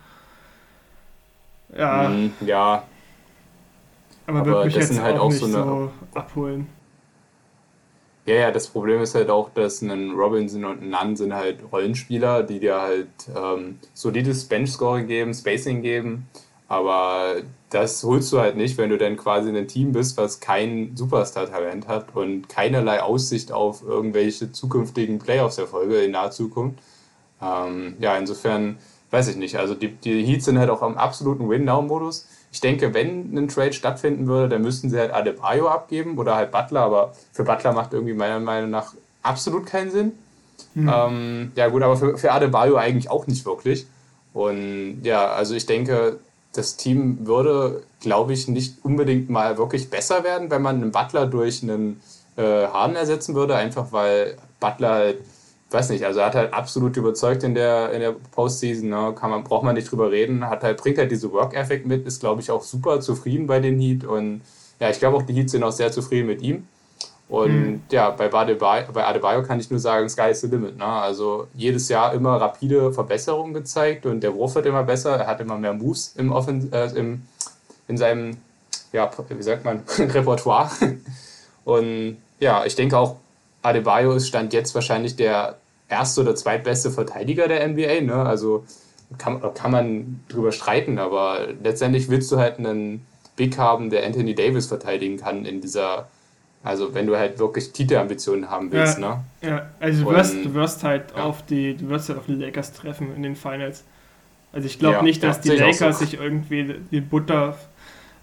Ja. 1.77 2.09
Mm, 2.09 2.31
ja. 2.41 2.83
Aber, 4.25 4.39
Aber 4.39 4.45
wird 4.45 4.65
mich 4.65 4.75
jetzt 4.75 5.01
halt 5.01 5.17
auch, 5.17 5.25
auch 5.25 5.29
nicht 5.29 5.39
so, 5.39 5.45
eine, 5.45 5.55
so 5.55 5.91
abholen. 6.13 6.67
Ja, 8.27 8.35
ja, 8.35 8.51
das 8.51 8.67
Problem 8.67 9.01
ist 9.01 9.15
halt 9.15 9.29
auch, 9.29 9.49
dass 9.53 9.81
ein 9.81 10.11
Robinson 10.11 10.65
und 10.65 10.81
ein 10.81 10.89
Nunn 10.89 11.15
sind 11.15 11.33
halt 11.33 11.59
Rollenspieler, 11.71 12.43
die 12.43 12.59
dir 12.59 12.81
halt 12.81 13.07
ähm, 13.33 13.79
solides 13.93 14.45
Bench-Scoring 14.45 15.07
geben, 15.07 15.33
Spacing 15.33 15.81
geben. 15.81 16.27
Aber 16.67 17.35
das 17.69 18.03
holst 18.03 18.33
du 18.33 18.39
halt 18.39 18.57
nicht, 18.57 18.77
wenn 18.77 18.89
du 18.89 18.97
dann 18.97 19.15
quasi 19.15 19.49
in 19.49 19.55
einem 19.55 19.69
Team 19.69 19.93
bist, 19.93 20.17
was 20.17 20.41
kein 20.41 20.91
Superstar-Talent 20.97 21.87
hat 21.87 22.15
und 22.17 22.49
keinerlei 22.49 23.01
Aussicht 23.01 23.53
auf 23.53 23.81
irgendwelche 23.83 24.51
zukünftigen 24.51 25.19
Playoffs-Erfolge 25.19 25.99
in 25.99 26.11
naher 26.11 26.31
Zukunft. 26.31 26.79
Ähm, 27.41 27.95
ja, 27.99 28.17
insofern 28.17 28.77
weiß 29.11 29.27
ich 29.29 29.35
nicht. 29.37 29.57
Also 29.57 29.73
die, 29.73 29.89
die 29.89 30.23
Heats 30.25 30.45
sind 30.45 30.59
halt 30.59 30.69
auch 30.69 30.81
am 30.81 30.97
absoluten 30.97 31.49
Win-Now-Modus. 31.49 32.27
Ich 32.51 32.61
denke, 32.61 32.93
wenn 32.93 33.37
ein 33.37 33.47
Trade 33.47 33.73
stattfinden 33.73 34.27
würde, 34.27 34.49
dann 34.49 34.61
müssten 34.61 34.89
sie 34.89 34.97
halt 34.97 35.13
Adebayo 35.13 35.67
abgeben 35.67 36.17
oder 36.17 36.35
halt 36.35 36.51
Butler, 36.51 36.81
aber 36.81 37.13
für 37.31 37.43
Butler 37.43 37.73
macht 37.73 37.93
irgendwie 37.93 38.13
meiner 38.13 38.39
Meinung 38.39 38.69
nach 38.69 38.93
absolut 39.21 39.65
keinen 39.65 39.91
Sinn. 39.91 40.11
Mhm. 40.73 40.91
Ähm, 40.93 41.51
ja 41.55 41.67
gut, 41.67 41.83
aber 41.83 41.97
für, 41.97 42.17
für 42.17 42.31
Adebayo 42.31 42.77
eigentlich 42.77 43.09
auch 43.09 43.27
nicht 43.27 43.45
wirklich. 43.45 43.85
Und 44.33 45.01
ja, 45.03 45.27
also 45.27 45.55
ich 45.55 45.65
denke, 45.65 46.19
das 46.53 46.75
Team 46.75 47.25
würde, 47.27 47.83
glaube 48.01 48.33
ich, 48.33 48.47
nicht 48.47 48.83
unbedingt 48.83 49.29
mal 49.29 49.57
wirklich 49.57 49.89
besser 49.89 50.23
werden, 50.23 50.49
wenn 50.49 50.61
man 50.61 50.77
einen 50.77 50.91
Butler 50.91 51.27
durch 51.27 51.63
einen 51.63 52.01
äh, 52.35 52.67
Harden 52.67 52.95
ersetzen 52.95 53.35
würde, 53.35 53.55
einfach 53.55 53.91
weil 53.91 54.37
Butler 54.59 54.91
halt, 54.91 55.17
weiß 55.71 55.89
nicht, 55.89 56.05
also 56.05 56.19
er 56.21 56.27
hat 56.27 56.35
halt 56.35 56.53
absolut 56.53 56.95
überzeugt 56.95 57.43
in 57.43 57.53
der, 57.53 57.91
in 57.91 57.99
der 57.99 58.15
Postseason, 58.31 58.89
ne? 58.89 59.13
Kann 59.15 59.29
man, 59.29 59.43
braucht 59.43 59.63
man 59.63 59.75
nicht 59.75 59.91
drüber 59.91 60.11
reden, 60.11 60.47
hat 60.49 60.63
halt, 60.63 60.77
bringt 60.77 60.97
halt 60.97 61.11
diese 61.11 61.31
Work-Effekt 61.31 61.85
mit, 61.85 62.05
ist, 62.05 62.21
glaube 62.21 62.41
ich, 62.41 62.51
auch 62.51 62.63
super 62.63 63.01
zufrieden 63.01 63.47
bei 63.47 63.59
den 63.59 63.79
Heat 63.79 64.05
und 64.05 64.41
ja, 64.79 64.89
ich 64.89 64.99
glaube 64.99 65.17
auch 65.17 65.23
die 65.23 65.33
Heat 65.33 65.49
sind 65.49 65.63
auch 65.63 65.71
sehr 65.71 65.91
zufrieden 65.91 66.27
mit 66.27 66.41
ihm. 66.41 66.67
Und 67.29 67.51
mhm. 67.51 67.81
ja, 67.91 68.09
bei, 68.11 68.31
Adebayo, 68.31 68.85
bei 68.93 69.05
Adebayo 69.05 69.43
kann 69.43 69.59
ich 69.59 69.69
nur 69.69 69.79
sagen, 69.79 70.07
Sky 70.07 70.29
is 70.31 70.41
the 70.41 70.47
limit. 70.47 70.77
Ne? 70.77 70.85
Also 70.85 71.47
jedes 71.53 71.89
Jahr 71.89 72.13
immer 72.13 72.39
rapide 72.39 72.93
Verbesserungen 72.93 73.53
gezeigt 73.53 74.05
und 74.05 74.21
der 74.21 74.33
Wurf 74.33 74.55
wird 74.55 74.65
immer 74.65 74.83
besser. 74.83 75.17
Er 75.17 75.27
hat 75.27 75.41
immer 75.41 75.57
mehr 75.57 75.73
Moves 75.73 76.13
im 76.15 76.31
Offen 76.31 76.71
äh, 76.71 76.85
im, 76.95 77.23
in 77.89 77.97
seinem, 77.97 78.37
ja, 78.93 79.11
wie 79.27 79.43
sagt 79.43 79.65
man, 79.65 79.83
Repertoire. 79.99 80.69
Und 81.65 82.17
ja, 82.39 82.65
ich 82.65 82.75
denke 82.75 82.97
auch, 82.97 83.17
Adebayo 83.61 84.13
ist 84.13 84.27
Stand 84.27 84.53
jetzt 84.53 84.73
wahrscheinlich 84.75 85.15
der 85.15 85.57
erste 85.89 86.21
oder 86.21 86.35
zweitbeste 86.35 86.91
Verteidiger 86.91 87.47
der 87.47 87.67
NBA. 87.67 88.01
Ne? 88.01 88.15
Also 88.15 88.65
kann, 89.17 89.41
kann 89.53 89.71
man 89.71 90.19
drüber 90.27 90.51
streiten, 90.51 90.99
aber 90.99 91.47
letztendlich 91.63 92.09
willst 92.09 92.31
du 92.31 92.37
halt 92.37 92.59
einen 92.59 93.05
Big 93.35 93.57
haben, 93.57 93.89
der 93.89 94.05
Anthony 94.05 94.35
Davis 94.35 94.67
verteidigen 94.67 95.17
kann 95.17 95.45
in 95.45 95.61
dieser 95.61 96.07
Also 96.63 96.93
wenn 96.93 97.07
du 97.07 97.15
halt 97.17 97.39
wirklich 97.39 97.71
Titelambitionen 97.71 98.49
haben 98.49 98.71
willst, 98.71 98.99
ja, 98.99 99.09
ne? 99.09 99.23
Ja, 99.41 99.69
also 99.79 100.03
du 100.03 100.11
wirst, 100.11 100.33
du 100.43 100.53
wirst 100.53 100.83
halt 100.83 101.13
ja. 101.15 101.23
auf 101.23 101.45
die, 101.45 101.77
du 101.77 101.87
wirst 101.89 102.09
halt 102.09 102.19
auf 102.19 102.25
die 102.25 102.35
Lakers 102.35 102.73
treffen 102.73 103.15
in 103.15 103.23
den 103.23 103.35
Finals. 103.35 103.83
Also 104.51 104.65
ich 104.67 104.79
glaube 104.79 104.97
ja, 104.97 105.01
nicht, 105.03 105.23
dass 105.23 105.39
die 105.39 105.49
Lakers 105.49 105.99
so. 105.99 106.05
sich 106.05 106.19
irgendwie 106.19 106.75
die 106.91 107.01
Butter 107.01 107.57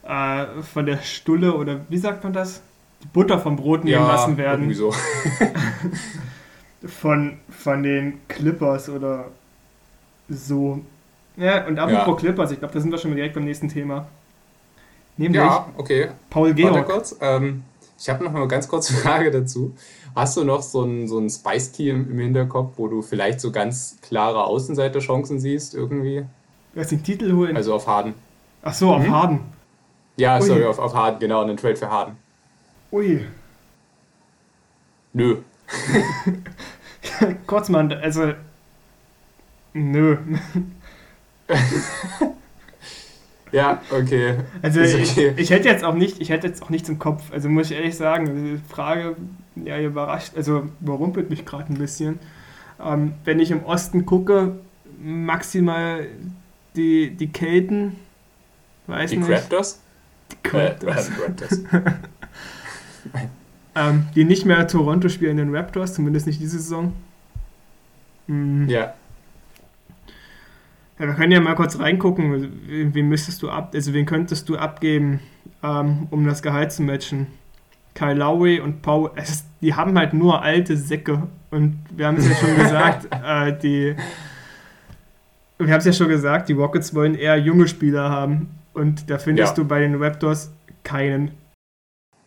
äh, 0.02 0.46
von 0.62 0.84
der 0.84 0.98
Stulle 0.98 1.54
oder 1.54 1.80
wie 1.88 1.98
sagt 1.98 2.24
man 2.24 2.32
das? 2.32 2.60
Die 3.04 3.08
Butter 3.08 3.38
vom 3.38 3.56
Brot 3.56 3.84
nehmen 3.84 4.06
lassen 4.06 4.36
werden. 4.36 4.74
So. 4.74 4.92
von, 6.86 7.38
von 7.48 7.82
den 7.82 8.20
Clippers 8.28 8.88
oder 8.88 9.26
so. 10.28 10.80
Ja, 11.36 11.66
und 11.66 11.78
apropos 11.78 12.20
Clippers, 12.20 12.50
ich 12.50 12.58
glaube, 12.58 12.74
da 12.74 12.80
sind 12.80 12.90
wir 12.90 12.98
schon 12.98 13.14
direkt 13.14 13.34
beim 13.34 13.44
nächsten 13.44 13.68
Thema. 13.68 14.06
Nämlich 15.16 15.40
ja, 15.40 15.66
okay. 15.76 16.08
Paul 16.30 16.54
Georg. 16.54 16.74
Warte 16.74 16.92
kurz. 16.92 17.16
Ähm, 17.20 17.62
ich 17.98 18.08
habe 18.08 18.24
noch 18.24 18.32
mal 18.32 18.40
eine 18.40 18.48
ganz 18.48 18.68
kurze 18.68 18.92
Frage 19.02 19.30
dazu. 19.30 19.74
Hast 20.14 20.36
du 20.36 20.44
noch 20.44 20.62
so 20.62 20.82
ein, 20.82 21.08
so 21.08 21.18
ein 21.18 21.28
Spice-Team 21.28 22.10
im 22.10 22.18
Hinterkopf, 22.18 22.74
wo 22.76 22.88
du 22.88 23.02
vielleicht 23.02 23.40
so 23.40 23.50
ganz 23.50 23.98
klare 24.00 24.44
Außenseiterchancen 24.44 25.40
siehst 25.40 25.74
irgendwie? 25.74 26.24
Was 26.74 26.88
den 26.88 27.02
Titel 27.02 27.32
holen? 27.34 27.56
Also 27.56 27.74
auf 27.74 27.86
Harden. 27.86 28.14
Ach 28.62 28.74
so, 28.74 28.92
auf 28.92 29.02
mhm. 29.02 29.12
Harden. 29.12 29.40
Ja, 30.16 30.36
Ui. 30.36 30.42
sorry, 30.42 30.64
auf, 30.64 30.78
auf 30.78 30.94
Harden, 30.94 31.18
genau, 31.18 31.42
einen 31.42 31.56
Trade 31.56 31.76
für 31.76 31.90
Harden. 31.90 32.16
Ui. 32.94 33.26
Nö. 35.12 35.38
Kurz 37.48 37.68
mal, 37.68 37.92
also. 37.92 38.34
Nö. 39.72 40.16
Ja, 43.52 43.80
okay. 43.92 44.34
Also 44.62 44.80
okay. 44.80 45.02
Ich, 45.02 45.16
ich, 45.16 45.50
hätte 45.50 45.68
jetzt 45.68 45.84
auch 45.84 45.94
nicht, 45.94 46.20
ich 46.20 46.30
hätte 46.30 46.48
jetzt 46.48 46.60
auch 46.60 46.70
nichts 46.70 46.88
im 46.88 46.98
Kopf. 46.98 47.30
Also 47.30 47.48
muss 47.48 47.70
ich 47.70 47.76
ehrlich 47.76 47.96
sagen, 47.96 48.26
die 48.34 48.60
Frage, 48.68 49.14
ja, 49.54 49.78
überrascht, 49.78 50.32
also 50.36 50.68
überrumpelt 50.80 51.30
mich 51.30 51.46
gerade 51.46 51.72
ein 51.72 51.78
bisschen. 51.78 52.18
Ähm, 52.84 53.14
wenn 53.24 53.38
ich 53.38 53.52
im 53.52 53.64
Osten 53.64 54.06
gucke, 54.06 54.58
maximal 55.00 56.08
die, 56.74 57.10
die 57.10 57.28
Kelten, 57.28 57.94
weiß 58.88 59.10
die 59.10 59.18
nicht. 59.18 59.30
Raptors? 59.30 59.80
Die 60.32 60.48
Raptors. 60.48 61.10
Äh, 61.10 61.22
Raptors. 61.22 61.60
ähm, 63.74 64.06
die 64.14 64.24
nicht 64.24 64.44
mehr 64.44 64.66
Toronto 64.66 65.08
spielen, 65.08 65.36
den 65.36 65.54
Raptors, 65.54 65.94
zumindest 65.94 66.26
nicht 66.26 66.40
diese 66.40 66.58
Saison. 66.58 66.92
Mhm. 68.26 68.68
Ja. 68.68 68.94
Ja, 70.98 71.06
wir 71.06 71.14
können 71.14 71.32
ja 71.32 71.40
mal 71.40 71.56
kurz 71.56 71.78
reingucken, 71.78 72.52
wen 72.66 73.08
müsstest 73.08 73.42
du 73.42 73.50
ab, 73.50 73.72
also 73.74 73.92
wen 73.92 74.06
könntest 74.06 74.48
du 74.48 74.56
abgeben, 74.56 75.18
ähm, 75.62 76.06
um 76.10 76.24
das 76.24 76.40
Gehalt 76.40 76.70
zu 76.70 76.82
matchen? 76.82 77.26
Kyle 77.94 78.14
Lowry 78.14 78.60
und 78.60 78.82
Paul, 78.82 79.10
es, 79.16 79.44
die 79.60 79.74
haben 79.74 79.96
halt 79.98 80.14
nur 80.14 80.42
alte 80.42 80.76
Säcke 80.76 81.28
und 81.50 81.78
wir 81.90 82.06
haben 82.06 82.16
es 82.16 82.28
ja 82.28 82.34
schon 82.36 82.56
gesagt, 82.58 83.08
äh, 83.10 83.58
die, 83.58 83.96
wir 85.58 85.72
haben 85.72 85.78
es 85.78 85.84
ja 85.84 85.92
schon 85.92 86.08
gesagt, 86.08 86.48
die 86.48 86.52
Rockets 86.52 86.94
wollen 86.94 87.14
eher 87.14 87.36
junge 87.38 87.66
Spieler 87.66 88.10
haben 88.10 88.50
und 88.72 89.10
da 89.10 89.18
findest 89.18 89.56
ja. 89.56 89.62
du 89.62 89.68
bei 89.68 89.80
den 89.80 90.00
Raptors 90.00 90.52
keinen. 90.82 91.32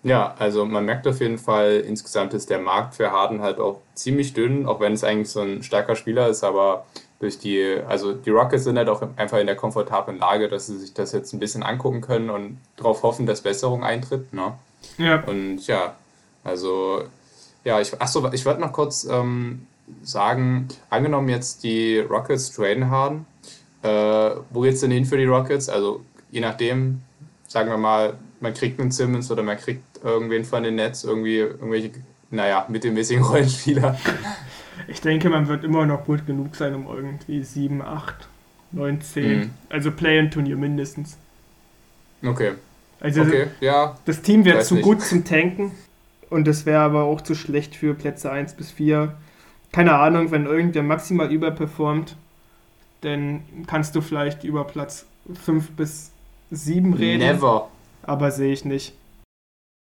Ja, 0.04 0.36
also 0.38 0.66
man 0.66 0.86
merkt 0.86 1.08
auf 1.08 1.20
jeden 1.20 1.38
Fall, 1.38 1.84
insgesamt 1.86 2.34
ist 2.34 2.50
der 2.50 2.60
Markt 2.60 2.96
für 2.96 3.12
Harden 3.12 3.42
halt 3.42 3.60
auch 3.60 3.82
ziemlich 3.96 4.34
dünn, 4.34 4.66
auch 4.66 4.80
wenn 4.80 4.94
es 4.94 5.04
eigentlich 5.04 5.30
so 5.30 5.42
ein 5.42 5.64
starker 5.64 5.96
Spieler 5.96 6.28
ist, 6.28 6.44
aber 6.44 6.86
durch 7.20 7.40
die, 7.40 7.78
also 7.88 8.14
die 8.14 8.30
Rockets 8.30 8.64
sind 8.64 8.78
halt 8.78 8.90
auch 8.90 9.02
einfach 9.16 9.40
in 9.40 9.48
der 9.48 9.56
komfortablen 9.56 10.20
Lage, 10.20 10.50
dass 10.50 10.68
sie 10.68 10.78
sich 10.78 10.94
das 10.94 11.12
jetzt 11.14 11.34
ein 11.34 11.40
bisschen 11.40 11.64
angucken 11.64 12.02
können 12.02 12.30
und 12.30 12.60
darauf 12.76 13.02
hoffen, 13.04 13.26
dass 13.26 13.42
Besserung 13.42 13.84
eintritt. 13.84 14.34
Ne? 14.34 14.54
Ja. 14.98 15.24
Und 15.24 15.66
ja, 15.66 15.96
also, 16.44 17.04
ja, 17.64 17.82
ich, 17.82 18.00
achso, 18.00 18.32
ich 18.32 18.46
wollte 18.46 18.62
noch 18.62 18.72
kurz 18.72 19.04
ähm, 19.06 19.66
sagen, 20.04 20.68
angenommen 20.90 21.30
jetzt 21.30 21.64
die 21.64 22.00
Rockets 22.00 22.52
traden 22.52 22.90
haben, 22.92 23.26
äh, 23.82 24.32
wo 24.52 24.62
geht's 24.62 24.82
denn 24.82 24.92
hin 24.92 25.06
für 25.06 25.18
die 25.18 25.26
Rockets? 25.26 25.70
Also, 25.70 26.02
je 26.32 26.42
nachdem, 26.42 27.02
sagen 27.48 27.70
wir 27.70 27.78
mal, 27.78 28.14
man 28.40 28.54
kriegt 28.54 28.80
einen 28.80 28.92
Simmons 28.92 29.32
oder 29.32 29.44
man 29.44 29.58
kriegt 29.58 30.04
irgendwen 30.04 30.46
von 30.46 30.64
den 30.64 30.76
Nets, 30.76 31.04
irgendwie 31.04 31.38
irgendwelche, 31.38 31.92
naja, 32.30 32.66
mittelmäßigen 32.70 33.24
Rollenspieler. 33.24 33.98
Ich 34.88 35.02
denke, 35.02 35.30
man 35.30 35.48
wird 35.48 35.64
immer 35.64 35.88
noch 35.88 36.06
gut 36.06 36.28
genug 36.28 36.56
sein, 36.56 36.76
um 36.76 36.86
irgendwie 36.86 37.44
7, 37.44 37.82
8, 37.82 38.28
9, 38.74 39.02
10. 39.02 39.40
Mhm. 39.40 39.50
Also 39.70 39.92
Play-in-Turnier 39.92 40.56
mindestens. 40.56 41.18
Okay. 42.24 42.52
Also 43.00 43.22
okay, 43.22 43.48
ja. 43.60 43.98
Das 44.06 44.22
Team 44.22 44.46
wäre 44.46 44.62
zu 44.62 44.76
nicht. 44.76 44.84
gut 44.84 45.02
zum 45.02 45.24
Tanken 45.26 45.72
und 46.30 46.48
das 46.48 46.66
wäre 46.66 46.82
aber 46.82 47.04
auch 47.04 47.22
zu 47.22 47.36
schlecht 47.36 47.76
für 47.76 47.94
Plätze 47.94 48.32
1 48.32 48.54
bis 48.54 48.72
4. 48.72 49.16
Keine 49.72 49.96
Ahnung, 49.96 50.32
wenn 50.32 50.46
irgendwer 50.46 50.84
maximal 50.84 51.32
überperformt, 51.32 52.16
dann 53.02 53.42
kannst 53.68 53.96
du 53.96 54.02
vielleicht 54.02 54.44
über 54.44 54.64
Platz 54.64 55.06
5 55.44 55.72
bis 55.72 56.12
7 56.52 56.94
reden. 56.94 57.20
Never. 57.20 57.70
Aber 58.08 58.32
sehe 58.32 58.52
ich 58.52 58.66
nicht. 58.66 58.94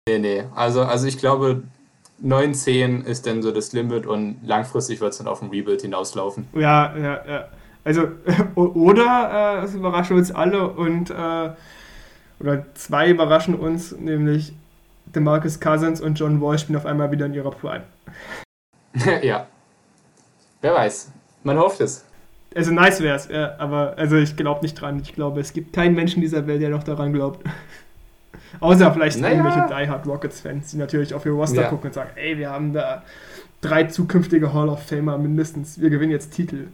Nee, 0.08 0.18
nee. 0.18 0.44
Also, 0.54 0.82
also 0.82 1.08
ich 1.08 1.18
glaube, 1.18 1.64
9, 2.20 2.54
10 2.54 3.02
ist 3.02 3.26
dann 3.26 3.42
so 3.42 3.50
das 3.50 3.72
Limit 3.72 4.06
und 4.06 4.36
langfristig 4.44 5.00
wird 5.00 5.12
es 5.12 5.18
dann 5.18 5.26
auf 5.26 5.42
ein 5.42 5.50
Rebuild 5.50 5.82
hinauslaufen. 5.82 6.46
Ja, 6.54 6.96
ja, 6.96 7.26
ja. 7.26 7.48
Also, 7.82 8.08
oder 8.54 9.60
äh, 9.60 9.64
es 9.64 9.74
überraschen 9.74 10.16
uns 10.16 10.30
alle 10.30 10.68
und 10.68 11.10
äh, 11.10 11.50
oder 12.40 12.74
zwei 12.74 13.10
überraschen 13.10 13.54
uns, 13.54 13.92
nämlich 13.92 14.52
DeMarcus 15.06 15.60
Cousins 15.60 16.00
und 16.00 16.18
John 16.18 16.40
Wall 16.40 16.58
spielen 16.58 16.78
auf 16.78 16.86
einmal 16.86 17.10
wieder 17.10 17.26
in 17.26 17.34
ihrer 17.34 17.50
Prime. 17.50 17.84
ja. 19.22 19.46
Wer 20.60 20.74
weiß. 20.74 21.12
Man 21.42 21.58
hofft 21.58 21.80
es. 21.80 22.04
Also 22.54 22.72
nice 22.72 23.00
wäre 23.00 23.16
es, 23.16 23.28
ja, 23.28 23.54
aber 23.58 23.94
also 23.96 24.16
ich 24.16 24.36
glaube 24.36 24.62
nicht 24.62 24.74
dran. 24.74 25.00
Ich 25.00 25.14
glaube, 25.14 25.40
es 25.40 25.52
gibt 25.52 25.72
keinen 25.72 25.94
Menschen 25.94 26.20
dieser 26.20 26.46
Welt, 26.46 26.60
der 26.60 26.70
noch 26.70 26.82
daran 26.82 27.12
glaubt. 27.12 27.46
Außer 28.58 28.92
vielleicht 28.92 29.20
naja. 29.20 29.36
irgendwelche 29.36 29.66
Die 29.68 29.88
Hard 29.88 30.06
Rockets-Fans, 30.06 30.70
die 30.72 30.76
natürlich 30.76 31.14
auf 31.14 31.24
ihr 31.24 31.32
Roster 31.32 31.62
ja. 31.62 31.68
gucken 31.68 31.88
und 31.88 31.94
sagen, 31.94 32.10
ey, 32.16 32.36
wir 32.36 32.50
haben 32.50 32.72
da 32.72 33.04
drei 33.60 33.84
zukünftige 33.84 34.52
Hall 34.52 34.68
of 34.68 34.82
Famer 34.82 35.18
mindestens. 35.18 35.80
Wir 35.80 35.90
gewinnen 35.90 36.12
jetzt 36.12 36.32
Titel. 36.32 36.68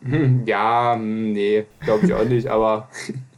Ja, 0.46 0.94
hm, 0.94 1.32
nee, 1.32 1.66
glaube 1.80 2.06
ich 2.06 2.14
auch 2.14 2.24
nicht, 2.24 2.46
aber 2.46 2.88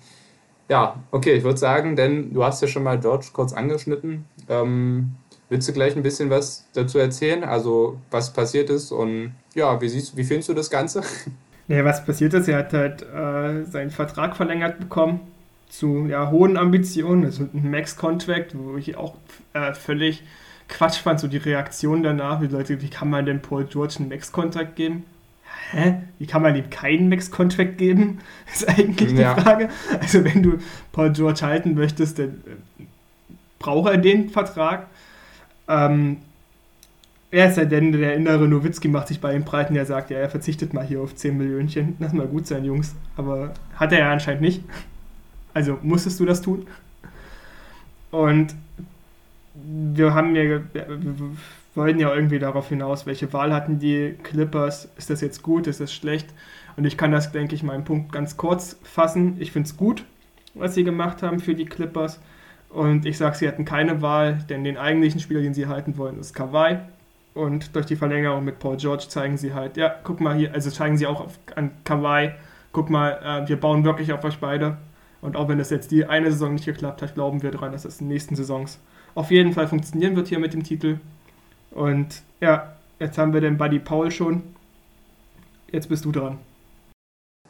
ja, 0.68 0.96
okay, 1.10 1.32
ich 1.32 1.42
würde 1.42 1.56
sagen, 1.56 1.96
denn 1.96 2.34
du 2.34 2.44
hast 2.44 2.60
ja 2.60 2.68
schon 2.68 2.82
mal 2.82 3.00
George 3.00 3.28
kurz 3.32 3.54
angeschnitten. 3.54 4.26
Ähm, 4.46 5.12
willst 5.48 5.66
du 5.70 5.72
gleich 5.72 5.96
ein 5.96 6.02
bisschen 6.02 6.28
was 6.28 6.68
dazu 6.74 6.98
erzählen? 6.98 7.44
Also, 7.44 7.98
was 8.10 8.34
passiert 8.34 8.68
ist 8.68 8.92
und 8.92 9.32
ja, 9.54 9.80
wie, 9.80 9.88
siehst, 9.88 10.18
wie 10.18 10.24
findest 10.24 10.50
du 10.50 10.54
das 10.54 10.70
Ganze? 10.70 11.02
Ja, 11.68 11.84
was 11.84 12.04
passiert 12.04 12.34
ist, 12.34 12.48
er 12.48 12.58
hat 12.58 12.72
halt 12.72 13.02
äh, 13.02 13.64
seinen 13.64 13.90
Vertrag 13.90 14.34
verlängert 14.36 14.80
bekommen 14.80 15.20
zu 15.70 16.06
ja, 16.06 16.30
hohen 16.30 16.56
Ambitionen. 16.56 17.22
Das 17.22 17.38
ist 17.38 17.54
ein 17.54 17.70
Max-Contract, 17.70 18.56
wo 18.58 18.76
ich 18.76 18.96
auch 18.96 19.14
äh, 19.54 19.72
völlig 19.72 20.22
Quatsch 20.68 20.98
fand, 20.98 21.20
so 21.20 21.28
die 21.28 21.38
Reaktion 21.38 22.02
danach, 22.02 22.40
wie 22.42 22.46
Leute, 22.46 22.80
wie 22.82 22.90
kann 22.90 23.10
man 23.10 23.26
denn 23.26 23.40
Paul 23.40 23.64
George 23.64 23.96
einen 23.98 24.08
Max-Contract 24.08 24.76
geben? 24.76 25.04
Hä? 25.72 26.02
Wie 26.18 26.26
kann 26.26 26.42
man 26.42 26.54
ihm 26.56 26.70
keinen 26.70 27.08
Max-Contract 27.08 27.78
geben? 27.78 28.18
Ist 28.52 28.68
eigentlich 28.68 29.12
ja. 29.12 29.34
die 29.34 29.40
Frage. 29.40 29.68
Also 30.00 30.24
wenn 30.24 30.42
du 30.42 30.58
Paul 30.92 31.12
George 31.12 31.40
halten 31.42 31.74
möchtest, 31.74 32.18
dann 32.18 32.42
äh, 32.78 32.84
braucht 33.58 33.90
er 33.90 33.98
den 33.98 34.30
Vertrag. 34.30 34.86
Ähm, 35.68 36.18
er 37.32 37.48
ist 37.48 37.58
ja 37.58 37.64
denn 37.64 37.92
der 37.92 38.14
innere 38.14 38.48
Nowitzki 38.48 38.88
macht 38.88 39.06
sich 39.06 39.20
bei 39.20 39.36
ihm 39.36 39.44
breit 39.44 39.70
und 39.70 39.76
er 39.76 39.86
sagt, 39.86 40.10
ja, 40.10 40.18
er 40.18 40.28
verzichtet 40.28 40.74
mal 40.74 40.84
hier 40.84 41.00
auf 41.00 41.14
10 41.14 41.36
Millionen. 41.38 41.94
Lass 42.00 42.12
mal 42.12 42.26
gut 42.26 42.48
sein, 42.48 42.64
Jungs. 42.64 42.96
Aber 43.16 43.54
hat 43.76 43.92
er 43.92 44.00
ja 44.00 44.10
anscheinend 44.10 44.42
nicht. 44.42 44.64
Also 45.54 45.78
musstest 45.82 46.20
du 46.20 46.24
das 46.24 46.42
tun. 46.42 46.66
Und 48.10 48.54
wir 49.54 50.14
haben 50.14 50.34
ja, 50.34 50.60
wir 50.72 50.86
wollten 51.74 51.98
ja 51.98 52.14
irgendwie 52.14 52.38
darauf 52.38 52.68
hinaus, 52.68 53.06
welche 53.06 53.32
Wahl 53.32 53.52
hatten 53.52 53.78
die 53.78 54.16
Clippers, 54.22 54.88
ist 54.96 55.10
das 55.10 55.20
jetzt 55.20 55.42
gut, 55.42 55.66
ist 55.66 55.80
das 55.80 55.92
schlecht? 55.92 56.28
Und 56.76 56.84
ich 56.84 56.96
kann 56.96 57.12
das, 57.12 57.32
denke 57.32 57.54
ich, 57.54 57.62
meinen 57.62 57.84
Punkt 57.84 58.12
ganz 58.12 58.36
kurz 58.36 58.78
fassen. 58.82 59.36
Ich 59.38 59.52
finde 59.52 59.68
es 59.68 59.76
gut, 59.76 60.04
was 60.54 60.74
sie 60.74 60.84
gemacht 60.84 61.22
haben 61.22 61.40
für 61.40 61.54
die 61.54 61.66
Clippers. 61.66 62.20
Und 62.70 63.04
ich 63.04 63.18
sage, 63.18 63.36
sie 63.36 63.48
hatten 63.48 63.64
keine 63.64 64.00
Wahl, 64.00 64.44
denn 64.48 64.64
den 64.64 64.78
eigentlichen 64.78 65.20
Spieler, 65.20 65.42
den 65.42 65.54
sie 65.54 65.66
halten 65.66 65.96
wollen, 65.96 66.18
ist 66.18 66.34
Kawhi. 66.34 66.78
Und 67.34 67.74
durch 67.74 67.86
die 67.86 67.96
Verlängerung 67.96 68.44
mit 68.44 68.58
Paul 68.58 68.76
George 68.76 69.06
zeigen 69.08 69.36
sie 69.36 69.54
halt, 69.54 69.76
ja, 69.76 69.94
guck 70.04 70.20
mal 70.20 70.36
hier, 70.36 70.52
also 70.52 70.70
zeigen 70.70 70.96
sie 70.96 71.06
auch 71.06 71.20
auf, 71.20 71.38
an 71.54 71.70
Kawhi, 71.84 72.32
guck 72.72 72.90
mal, 72.90 73.44
äh, 73.44 73.48
wir 73.48 73.58
bauen 73.58 73.84
wirklich 73.84 74.12
auf 74.12 74.24
euch 74.24 74.38
beide. 74.38 74.78
Und 75.22 75.36
auch 75.36 75.48
wenn 75.48 75.58
das 75.58 75.70
jetzt 75.70 75.90
die 75.90 76.06
eine 76.06 76.30
Saison 76.30 76.54
nicht 76.54 76.64
geklappt 76.64 77.02
hat, 77.02 77.14
glauben 77.14 77.42
wir 77.42 77.50
daran, 77.50 77.72
dass 77.72 77.84
es 77.84 78.00
in 78.00 78.06
den 78.06 78.14
nächsten 78.14 78.36
Saisons 78.36 78.78
auf 79.14 79.30
jeden 79.30 79.52
Fall 79.52 79.68
funktionieren 79.68 80.16
wird 80.16 80.28
hier 80.28 80.38
mit 80.38 80.54
dem 80.54 80.62
Titel. 80.62 80.98
Und 81.70 82.22
ja, 82.40 82.74
jetzt 82.98 83.18
haben 83.18 83.32
wir 83.32 83.40
den 83.40 83.58
Buddy 83.58 83.78
Paul 83.78 84.10
schon. 84.10 84.42
Jetzt 85.70 85.88
bist 85.88 86.04
du 86.04 86.12
dran. 86.12 86.38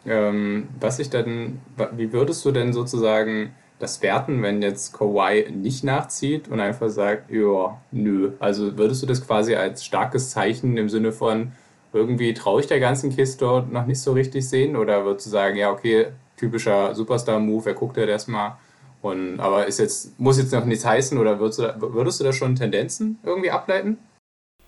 Ähm, 0.07 0.69
was 0.81 0.99
ich 0.99 1.11
dann, 1.11 1.61
wie 1.93 2.13
würdest 2.13 2.45
du 2.45 2.53
denn 2.53 2.73
sozusagen 2.73 3.53
das 3.79 4.03
werten, 4.03 4.43
wenn 4.43 4.63
jetzt 4.63 4.93
Kawhi 4.93 5.51
nicht 5.51 5.85
nachzieht 5.85 6.49
und 6.49 6.61
einfach 6.61 6.91
sagt, 6.91 7.31
ja, 7.31 7.81
nö. 7.91 8.33
Also 8.39 8.77
würdest 8.77 9.03
du 9.03 9.07
das 9.07 9.27
quasi 9.27 9.55
als 9.55 9.85
starkes 9.85 10.31
Zeichen 10.31 10.77
im 10.77 10.89
Sinne 10.89 11.13
von, 11.13 11.53
irgendwie 11.93 12.35
traue 12.35 12.61
ich 12.61 12.67
der 12.67 12.79
ganzen 12.79 13.15
Kiste 13.15 13.67
noch 13.71 13.87
nicht 13.87 14.01
so 14.01 14.13
richtig 14.13 14.49
sehen? 14.49 14.77
Oder 14.77 15.05
würdest 15.05 15.27
du 15.27 15.31
sagen, 15.31 15.57
ja, 15.57 15.71
okay, 15.71 16.09
typischer 16.41 16.95
Superstar-Move, 16.95 17.71
er 17.71 17.75
guckt 17.75 17.97
ja 17.97 18.07
das 18.07 18.27
mal. 18.27 18.59
Und, 19.03 19.41
aber 19.41 19.67
ist 19.67 19.79
jetzt, 19.79 20.19
muss 20.19 20.39
jetzt 20.39 20.53
noch 20.53 20.65
nichts 20.65 20.85
heißen 20.85 21.17
oder 21.17 21.39
würdest 21.39 21.59
du, 21.61 21.95
würdest 21.95 22.21
du 22.21 22.25
da 22.25 22.33
schon 22.33 22.57
Tendenzen 22.57 23.19
irgendwie 23.23 23.51
ableiten? 23.51 23.99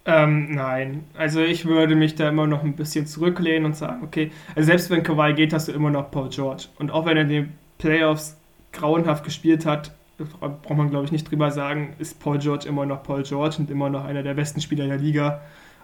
Ähm, 0.05 0.55
nein. 0.55 1.05
Also 1.17 1.41
ich 1.41 1.65
würde 1.65 1.95
mich 1.95 2.15
da 2.15 2.29
immer 2.29 2.47
noch 2.47 2.63
ein 2.65 2.75
bisschen 2.75 3.07
zurücklehnen 3.07 3.67
und 3.67 3.77
sagen, 3.77 4.03
okay, 4.03 4.33
also 4.55 4.67
selbst 4.67 4.91
wenn 4.91 5.03
Kawhi 5.03 5.35
geht, 5.35 5.53
hast 5.53 5.69
du 5.69 5.73
immer 5.73 5.91
noch 5.91 6.11
Paul 6.11 6.29
George. 6.29 6.65
Und 6.79 6.91
auch 6.91 7.07
wenn 7.07 7.17
er 7.17 7.23
in 7.23 7.29
den 7.29 7.53
Playoffs 7.79 8.37
grauenhaft 8.73 9.25
gespielt 9.25 9.67
hat, 9.67 9.93
braucht 10.41 10.77
man 10.77 10.91
glaube 10.91 11.05
ich 11.05 11.13
nicht 11.13 11.31
drüber 11.31 11.51
sagen, 11.51 11.95
ist 11.99 12.21
Paul 12.21 12.39
George 12.39 12.69
immer 12.69 12.87
noch 12.87 13.03
Paul 13.03 13.23
George 13.23 13.57
und 13.59 13.71
immer 13.71 13.91
noch 13.91 14.05
einer 14.05 14.23
der 14.23 14.35
besten 14.35 14.61
Spieler 14.61 14.87
der 14.87 14.99
Liga. 14.99 15.41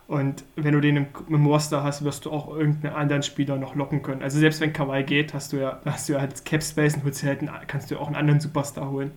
Und 0.09 0.45
wenn 0.57 0.73
du 0.73 0.81
den 0.81 0.97
im, 0.97 1.07
im 1.29 1.47
Roster 1.47 1.85
hast, 1.85 2.03
wirst 2.03 2.25
du 2.25 2.33
auch 2.33 2.49
irgendeinen 2.49 2.95
anderen 2.95 3.23
Spieler 3.23 3.57
noch 3.57 3.75
locken 3.75 4.03
können. 4.03 4.23
Also 4.23 4.39
selbst 4.39 4.61
wenn 4.61 4.73
Kawhi 4.73 5.03
geht, 5.03 5.35
hast 5.35 5.53
du 5.53 5.59
ja, 5.59 5.81
hast 5.85 6.09
du 6.09 6.15
ja 6.15 6.21
halt 6.21 6.45
Cap 6.47 6.63
Space 6.63 6.95
und 6.95 7.05
holst 7.05 7.23
halt 7.25 7.41
einen, 7.41 7.51
kannst 7.67 7.91
du 7.91 7.99
auch 7.99 8.07
einen 8.07 8.17
anderen 8.17 8.41
Superstar 8.41 8.91
holen. 8.91 9.13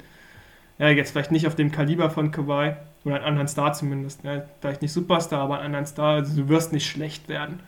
Ja, 0.78 0.90
jetzt 0.90 1.12
vielleicht 1.12 1.32
nicht 1.32 1.48
auf 1.48 1.56
dem 1.56 1.72
Kaliber 1.72 2.10
von 2.10 2.32
Kawhi, 2.32 2.76
oder 3.06 3.16
einen 3.16 3.26
anderen 3.26 3.48
Star 3.48 3.74
zumindest. 3.74 4.24
Ja, 4.24 4.44
vielleicht 4.60 4.82
nicht 4.82 4.92
Superstar, 4.92 5.42
aber 5.42 5.56
einen 5.56 5.68
anderen 5.68 5.86
Star. 5.86 6.16
Also 6.16 6.42
du 6.42 6.50
wirst 6.50 6.74
nicht 6.74 6.90
schlecht 6.90 7.30
werden, 7.30 7.62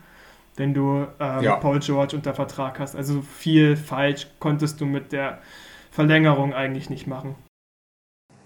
wenn 0.58 0.74
du 0.74 1.08
ähm, 1.20 1.44
ja. 1.44 1.56
Paul 1.56 1.80
George 1.80 2.16
unter 2.16 2.34
Vertrag 2.34 2.80
hast. 2.80 2.96
Also 2.96 3.22
viel 3.22 3.78
falsch 3.78 4.28
konntest 4.40 4.82
du 4.82 4.86
mit 4.86 5.12
der 5.12 5.40
Verlängerung 5.92 6.54
eigentlich 6.54 6.90
nicht 6.90 7.08
machen. 7.08 7.36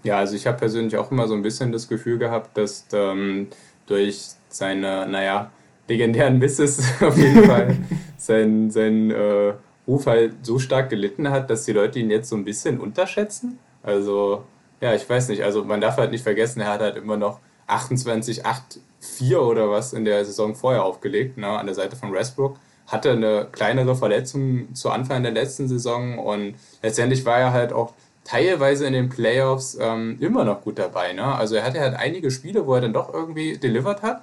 Ja, 0.04 0.18
also 0.18 0.36
ich 0.36 0.46
habe 0.46 0.58
persönlich 0.58 0.96
auch 0.96 1.10
immer 1.10 1.26
so 1.26 1.34
ein 1.34 1.42
bisschen 1.42 1.72
das 1.72 1.88
Gefühl 1.88 2.18
gehabt, 2.18 2.56
dass 2.56 2.86
ähm, 2.92 3.48
durch 3.88 4.30
seine, 4.48 5.06
naja, 5.08 5.50
legendären 5.88 6.38
Misses 6.38 6.80
auf 7.00 7.16
jeden 7.16 7.44
Fall 7.44 7.76
sein, 8.16 8.70
sein 8.70 9.10
äh, 9.10 9.54
Ruf 9.86 10.06
halt 10.06 10.44
so 10.44 10.58
stark 10.58 10.90
gelitten 10.90 11.30
hat, 11.30 11.48
dass 11.48 11.64
die 11.64 11.72
Leute 11.72 11.98
ihn 11.98 12.10
jetzt 12.10 12.28
so 12.28 12.36
ein 12.36 12.44
bisschen 12.44 12.78
unterschätzen. 12.78 13.58
Also, 13.82 14.44
ja, 14.80 14.94
ich 14.94 15.08
weiß 15.08 15.28
nicht, 15.28 15.42
also 15.42 15.64
man 15.64 15.80
darf 15.80 15.96
halt 15.96 16.10
nicht 16.10 16.22
vergessen, 16.22 16.60
er 16.60 16.72
hat 16.72 16.80
halt 16.80 16.96
immer 16.96 17.16
noch 17.16 17.40
28, 17.68 18.44
8, 18.44 18.80
4 19.00 19.40
oder 19.40 19.70
was 19.70 19.92
in 19.92 20.04
der 20.04 20.24
Saison 20.24 20.54
vorher 20.54 20.84
aufgelegt, 20.84 21.38
ne, 21.38 21.48
an 21.48 21.66
der 21.66 21.74
Seite 21.74 21.96
von 21.96 22.12
Westbrook. 22.12 22.56
Hatte 22.86 23.12
eine 23.12 23.48
kleinere 23.50 23.94
Verletzung 23.94 24.74
zu 24.74 24.90
Anfang 24.90 25.22
der 25.22 25.32
letzten 25.32 25.68
Saison 25.68 26.18
und 26.18 26.54
letztendlich 26.82 27.24
war 27.24 27.38
er 27.38 27.52
halt 27.52 27.72
auch 27.72 27.92
teilweise 28.28 28.86
in 28.86 28.92
den 28.92 29.08
Playoffs 29.08 29.78
ähm, 29.80 30.18
immer 30.20 30.44
noch 30.44 30.60
gut 30.60 30.78
dabei. 30.78 31.14
Ne? 31.14 31.24
Also 31.24 31.54
er 31.54 31.64
hatte 31.64 31.80
halt 31.80 31.94
einige 31.94 32.30
Spiele, 32.30 32.66
wo 32.66 32.74
er 32.74 32.82
dann 32.82 32.92
doch 32.92 33.12
irgendwie 33.12 33.56
delivered 33.56 34.02
hat. 34.02 34.22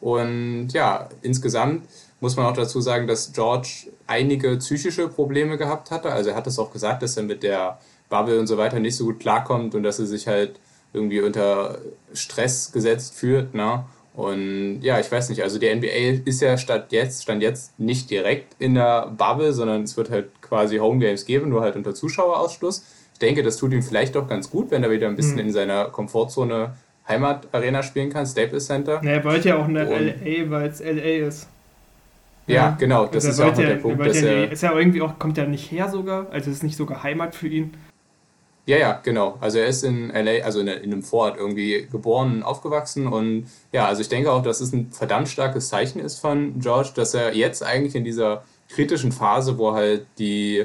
Und 0.00 0.68
ja, 0.70 1.08
insgesamt 1.20 1.86
muss 2.20 2.36
man 2.36 2.46
auch 2.46 2.56
dazu 2.56 2.80
sagen, 2.80 3.06
dass 3.06 3.32
George 3.32 3.88
einige 4.06 4.56
psychische 4.56 5.06
Probleme 5.08 5.58
gehabt 5.58 5.90
hatte. 5.90 6.10
Also 6.10 6.30
er 6.30 6.36
hat 6.36 6.46
es 6.46 6.58
auch 6.58 6.72
gesagt, 6.72 7.02
dass 7.02 7.16
er 7.16 7.24
mit 7.24 7.42
der 7.42 7.78
Bubble 8.08 8.40
und 8.40 8.46
so 8.46 8.56
weiter 8.56 8.80
nicht 8.80 8.96
so 8.96 9.04
gut 9.04 9.20
klarkommt 9.20 9.74
und 9.74 9.82
dass 9.82 9.98
er 9.98 10.06
sich 10.06 10.26
halt 10.26 10.58
irgendwie 10.94 11.20
unter 11.20 11.78
Stress 12.14 12.72
gesetzt 12.72 13.14
fühlt. 13.14 13.54
Ne? 13.54 13.84
Und 14.14 14.80
ja, 14.80 14.98
ich 14.98 15.12
weiß 15.12 15.28
nicht, 15.28 15.42
also 15.42 15.58
die 15.58 15.74
NBA 15.74 16.24
ist 16.24 16.40
ja 16.40 16.56
statt 16.56 16.86
jetzt, 16.90 17.22
stand 17.22 17.42
jetzt 17.42 17.78
nicht 17.78 18.10
direkt 18.10 18.56
in 18.58 18.74
der 18.74 19.08
Bubble, 19.08 19.52
sondern 19.52 19.82
es 19.82 19.96
wird 19.96 20.10
halt 20.10 20.40
quasi 20.40 20.78
Home 20.78 21.00
Games 21.00 21.26
geben, 21.26 21.50
nur 21.50 21.60
halt 21.60 21.76
unter 21.76 21.94
Zuschauerausschluss. 21.94 22.84
Ich 23.22 23.28
denke, 23.28 23.44
das 23.44 23.56
tut 23.56 23.72
ihm 23.72 23.84
vielleicht 23.84 24.16
doch 24.16 24.26
ganz 24.26 24.50
gut, 24.50 24.72
wenn 24.72 24.82
er 24.82 24.90
wieder 24.90 25.06
ein 25.06 25.14
bisschen 25.14 25.34
mhm. 25.34 25.42
in 25.42 25.52
seiner 25.52 25.84
Komfortzone 25.84 26.74
Heimatarena 27.06 27.84
spielen 27.84 28.10
kann, 28.10 28.26
Staples 28.26 28.66
Center. 28.66 29.00
Na, 29.00 29.12
er 29.12 29.22
wollte 29.22 29.50
ja 29.50 29.58
auch 29.58 29.68
in 29.68 29.74
der 29.74 29.84
LA, 29.84 30.50
weil 30.50 30.68
es 30.68 30.80
LA 30.80 31.28
ist. 31.28 31.48
Ja, 32.48 32.54
ja 32.54 32.76
genau, 32.76 33.06
das 33.06 33.24
also 33.24 33.44
ist 33.44 33.48
auch 33.48 33.60
ja, 33.60 33.68
der 33.68 33.76
Punkt. 33.76 34.04
Dass 34.04 34.20
er, 34.20 34.50
ist 34.50 34.64
ja 34.64 34.76
irgendwie 34.76 35.02
auch, 35.02 35.20
kommt 35.20 35.38
ja 35.38 35.44
nicht 35.44 35.70
her 35.70 35.88
sogar, 35.88 36.26
also 36.32 36.50
ist 36.50 36.64
nicht 36.64 36.76
sogar 36.76 37.04
Heimat 37.04 37.36
für 37.36 37.46
ihn. 37.46 37.74
Ja, 38.66 38.78
ja, 38.78 39.00
genau. 39.00 39.38
Also 39.40 39.58
er 39.58 39.66
ist 39.66 39.84
in 39.84 40.08
LA, 40.08 40.42
also 40.44 40.58
in, 40.58 40.66
in 40.66 40.92
einem 40.92 41.04
Vorort 41.04 41.36
irgendwie 41.38 41.86
geboren 41.92 42.38
und 42.38 42.42
aufgewachsen 42.42 43.06
und 43.06 43.46
ja, 43.70 43.86
also 43.86 44.00
ich 44.00 44.08
denke 44.08 44.32
auch, 44.32 44.42
dass 44.42 44.60
es 44.60 44.72
ein 44.72 44.90
verdammt 44.90 45.28
starkes 45.28 45.68
Zeichen 45.68 46.00
ist 46.00 46.18
von 46.18 46.58
George, 46.58 46.90
dass 46.96 47.14
er 47.14 47.36
jetzt 47.36 47.62
eigentlich 47.62 47.94
in 47.94 48.02
dieser 48.02 48.42
kritischen 48.68 49.12
Phase, 49.12 49.58
wo 49.58 49.74
halt 49.74 50.06
die 50.18 50.64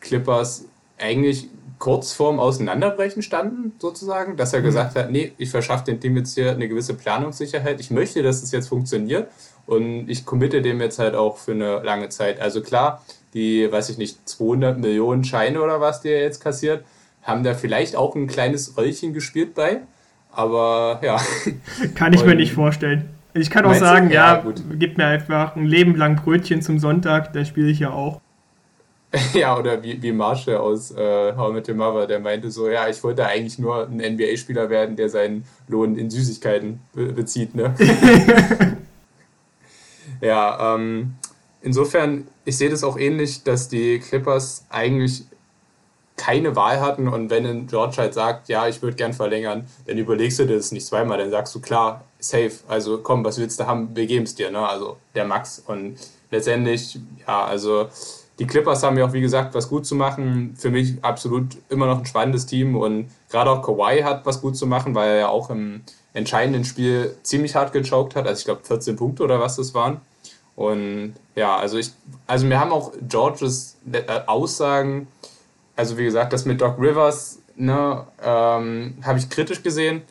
Clippers 0.00 0.64
eigentlich 0.98 1.48
kurz 1.78 2.12
vorm 2.12 2.40
Auseinanderbrechen 2.40 3.22
standen, 3.22 3.72
sozusagen, 3.78 4.36
dass 4.36 4.52
er 4.52 4.60
mhm. 4.60 4.64
gesagt 4.64 4.96
hat, 4.96 5.10
nee, 5.10 5.32
ich 5.38 5.50
verschaffe 5.50 5.84
dem 5.84 6.00
Team 6.00 6.16
jetzt 6.16 6.34
hier 6.34 6.50
eine 6.50 6.68
gewisse 6.68 6.94
Planungssicherheit, 6.94 7.80
ich 7.80 7.90
möchte, 7.90 8.22
dass 8.22 8.42
es 8.42 8.52
jetzt 8.52 8.68
funktioniert 8.68 9.28
und 9.66 10.08
ich 10.08 10.24
committe 10.24 10.62
dem 10.62 10.80
jetzt 10.80 10.98
halt 10.98 11.14
auch 11.14 11.36
für 11.36 11.52
eine 11.52 11.82
lange 11.82 12.08
Zeit. 12.08 12.40
Also 12.40 12.62
klar, 12.62 13.04
die, 13.34 13.70
weiß 13.70 13.90
ich 13.90 13.98
nicht, 13.98 14.28
200 14.28 14.78
Millionen 14.78 15.24
Scheine 15.24 15.62
oder 15.62 15.80
was, 15.80 16.00
die 16.00 16.08
er 16.08 16.22
jetzt 16.22 16.42
kassiert, 16.42 16.84
haben 17.22 17.44
da 17.44 17.54
vielleicht 17.54 17.94
auch 17.94 18.14
ein 18.14 18.26
kleines 18.26 18.76
Röllchen 18.76 19.12
gespielt 19.12 19.54
bei, 19.54 19.82
aber 20.32 21.00
ja. 21.02 21.20
Kann 21.94 22.12
ich 22.12 22.24
mir 22.24 22.34
nicht 22.34 22.52
vorstellen. 22.52 23.10
Ich 23.34 23.50
kann 23.50 23.66
auch 23.66 23.74
sagen, 23.74 24.10
ja, 24.10 24.38
ja 24.38 24.52
gib 24.74 24.96
mir 24.98 25.06
einfach 25.06 25.54
ein 25.54 25.66
Leben 25.66 25.94
lang 25.94 26.16
Brötchen 26.16 26.62
zum 26.62 26.78
Sonntag, 26.78 27.32
dann 27.34 27.44
spiele 27.44 27.68
ich 27.68 27.78
ja 27.78 27.90
auch. 27.90 28.20
Ja, 29.34 29.58
oder 29.58 29.82
wie, 29.82 30.00
wie 30.02 30.12
Marshall 30.12 30.56
aus 30.56 30.90
äh, 30.90 31.34
How 31.36 31.50
I 31.50 31.54
Met 31.54 31.68
Your 31.68 31.76
Mother, 31.76 32.06
der 32.06 32.20
meinte 32.20 32.50
so, 32.50 32.68
ja, 32.68 32.88
ich 32.88 33.02
wollte 33.02 33.26
eigentlich 33.26 33.58
nur 33.58 33.86
ein 33.86 33.96
NBA-Spieler 33.96 34.70
werden, 34.70 34.96
der 34.96 35.08
seinen 35.08 35.44
Lohn 35.66 35.96
in 35.96 36.10
Süßigkeiten 36.10 36.80
be 36.92 37.12
bezieht, 37.12 37.54
ne? 37.54 37.74
ja, 40.20 40.74
ähm, 40.74 41.14
insofern, 41.62 42.28
ich 42.44 42.58
sehe 42.58 42.70
das 42.70 42.84
auch 42.84 42.98
ähnlich, 42.98 43.44
dass 43.44 43.68
die 43.68 43.98
Clippers 43.98 44.66
eigentlich 44.68 45.24
keine 46.16 46.56
Wahl 46.56 46.80
hatten 46.80 47.06
und 47.06 47.30
wenn 47.30 47.68
George 47.68 47.96
halt 47.98 48.12
sagt, 48.12 48.48
ja, 48.48 48.66
ich 48.66 48.82
würde 48.82 48.96
gern 48.96 49.12
verlängern, 49.12 49.66
dann 49.86 49.96
überlegst 49.96 50.40
du 50.40 50.46
dir 50.46 50.56
das 50.56 50.72
nicht 50.72 50.84
zweimal, 50.84 51.16
dann 51.16 51.30
sagst 51.30 51.54
du, 51.54 51.60
klar, 51.60 52.04
safe, 52.18 52.50
also 52.66 52.98
komm, 52.98 53.24
was 53.24 53.38
willst 53.38 53.60
du 53.60 53.66
haben, 53.66 53.94
wir 53.94 54.06
geben 54.06 54.24
es 54.24 54.34
dir, 54.34 54.50
ne? 54.50 54.66
Also 54.66 54.96
der 55.14 55.24
Max 55.24 55.62
und 55.64 55.96
letztendlich, 56.30 56.98
ja, 57.26 57.44
also 57.44 57.86
die 58.38 58.46
Clippers 58.46 58.82
haben 58.82 58.96
ja 58.96 59.06
auch, 59.06 59.12
wie 59.12 59.20
gesagt, 59.20 59.54
was 59.54 59.68
gut 59.68 59.84
zu 59.84 59.94
machen. 59.96 60.54
Für 60.56 60.70
mich 60.70 61.02
absolut 61.02 61.56
immer 61.68 61.86
noch 61.86 61.98
ein 61.98 62.06
spannendes 62.06 62.46
Team 62.46 62.76
und 62.76 63.10
gerade 63.28 63.50
auch 63.50 63.62
Kawhi 63.62 64.02
hat 64.02 64.24
was 64.26 64.40
gut 64.40 64.56
zu 64.56 64.66
machen, 64.66 64.94
weil 64.94 65.10
er 65.10 65.16
ja 65.16 65.28
auch 65.28 65.50
im 65.50 65.82
entscheidenden 66.14 66.64
Spiel 66.64 67.16
ziemlich 67.22 67.54
hart 67.56 67.72
gechoked 67.72 68.14
hat. 68.14 68.26
Also 68.26 68.38
ich 68.38 68.44
glaube 68.44 68.60
14 68.64 68.96
Punkte 68.96 69.24
oder 69.24 69.40
was 69.40 69.56
das 69.56 69.74
waren. 69.74 70.00
Und 70.54 71.14
ja, 71.34 71.56
also 71.56 71.78
ich, 71.78 71.92
also 72.26 72.46
mir 72.46 72.58
haben 72.58 72.72
auch 72.72 72.92
Georges 73.08 73.76
äh, 73.92 74.02
Aussagen, 74.26 75.08
also 75.76 75.96
wie 75.98 76.04
gesagt, 76.04 76.32
das 76.32 76.44
mit 76.44 76.60
Doc 76.60 76.78
Rivers, 76.80 77.38
ne, 77.54 78.04
ähm, 78.22 78.94
habe 79.02 79.18
ich 79.18 79.30
kritisch 79.30 79.62
gesehen. 79.62 80.02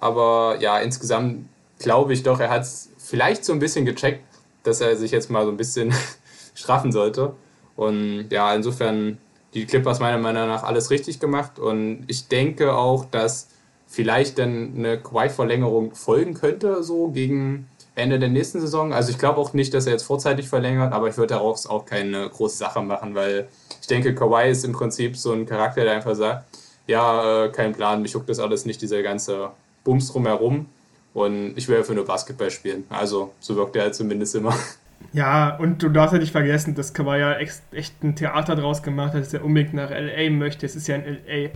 Aber 0.00 0.56
ja, 0.60 0.78
insgesamt 0.78 1.46
glaube 1.78 2.12
ich 2.12 2.22
doch, 2.22 2.40
er 2.40 2.50
hat 2.50 2.62
es 2.62 2.90
vielleicht 2.98 3.44
so 3.44 3.52
ein 3.52 3.58
bisschen 3.58 3.84
gecheckt, 3.84 4.22
dass 4.62 4.80
er 4.80 4.96
sich 4.96 5.10
jetzt 5.10 5.30
mal 5.30 5.44
so 5.44 5.50
ein 5.50 5.56
bisschen 5.56 5.92
straffen 6.54 6.92
sollte. 6.92 7.34
Und 7.80 8.28
ja, 8.28 8.54
insofern 8.54 9.16
die 9.54 9.64
Clippers 9.64 10.00
meiner 10.00 10.18
Meinung 10.18 10.48
nach 10.48 10.64
alles 10.64 10.90
richtig 10.90 11.18
gemacht. 11.18 11.58
Und 11.58 12.04
ich 12.08 12.28
denke 12.28 12.74
auch, 12.74 13.06
dass 13.06 13.48
vielleicht 13.86 14.38
dann 14.38 14.74
eine 14.76 14.98
Kawhi-Verlängerung 14.98 15.94
folgen 15.94 16.34
könnte, 16.34 16.82
so 16.82 17.08
gegen 17.08 17.68
Ende 17.94 18.18
der 18.18 18.28
nächsten 18.28 18.60
Saison. 18.60 18.92
Also 18.92 19.12
ich 19.12 19.18
glaube 19.18 19.40
auch 19.40 19.54
nicht, 19.54 19.72
dass 19.72 19.86
er 19.86 19.92
jetzt 19.92 20.02
vorzeitig 20.02 20.46
verlängert, 20.46 20.92
aber 20.92 21.08
ich 21.08 21.16
würde 21.16 21.32
daraus 21.32 21.66
auch 21.66 21.86
keine 21.86 22.28
große 22.28 22.58
Sache 22.58 22.82
machen, 22.82 23.14
weil 23.14 23.48
ich 23.80 23.86
denke, 23.86 24.14
Kawhi 24.14 24.50
ist 24.50 24.62
im 24.66 24.72
Prinzip 24.72 25.16
so 25.16 25.32
ein 25.32 25.46
Charakter, 25.46 25.82
der 25.82 25.94
einfach 25.94 26.14
sagt, 26.14 26.44
ja, 26.86 27.46
äh, 27.46 27.48
kein 27.48 27.72
Plan, 27.72 28.02
mich 28.02 28.12
juckt 28.12 28.28
das 28.28 28.40
alles 28.40 28.66
nicht, 28.66 28.82
dieser 28.82 29.02
ganze 29.02 29.52
Bums 29.84 30.12
drumherum. 30.12 30.66
Und 31.14 31.54
ich 31.56 31.66
will 31.66 31.78
einfach 31.78 31.94
nur 31.94 32.04
Basketball 32.04 32.50
spielen. 32.50 32.84
Also 32.90 33.32
so 33.40 33.56
wirkt 33.56 33.74
er 33.74 33.84
halt 33.84 33.94
zumindest 33.94 34.34
immer. 34.34 34.54
Ja, 35.12 35.56
und 35.56 35.82
du 35.82 35.88
darfst 35.88 36.12
ja 36.12 36.20
nicht 36.20 36.32
vergessen, 36.32 36.74
dass 36.74 36.94
Kawhi 36.94 37.20
echt, 37.40 37.62
echt 37.72 38.02
ein 38.04 38.14
Theater 38.14 38.54
draus 38.54 38.82
gemacht 38.82 39.14
hat, 39.14 39.22
dass 39.22 39.34
er 39.34 39.44
unbedingt 39.44 39.74
nach 39.74 39.90
LA 39.90 40.30
möchte. 40.30 40.66
Es 40.66 40.76
ist 40.76 40.86
ja 40.86 40.96
in 40.96 41.04
LA. 41.04 41.50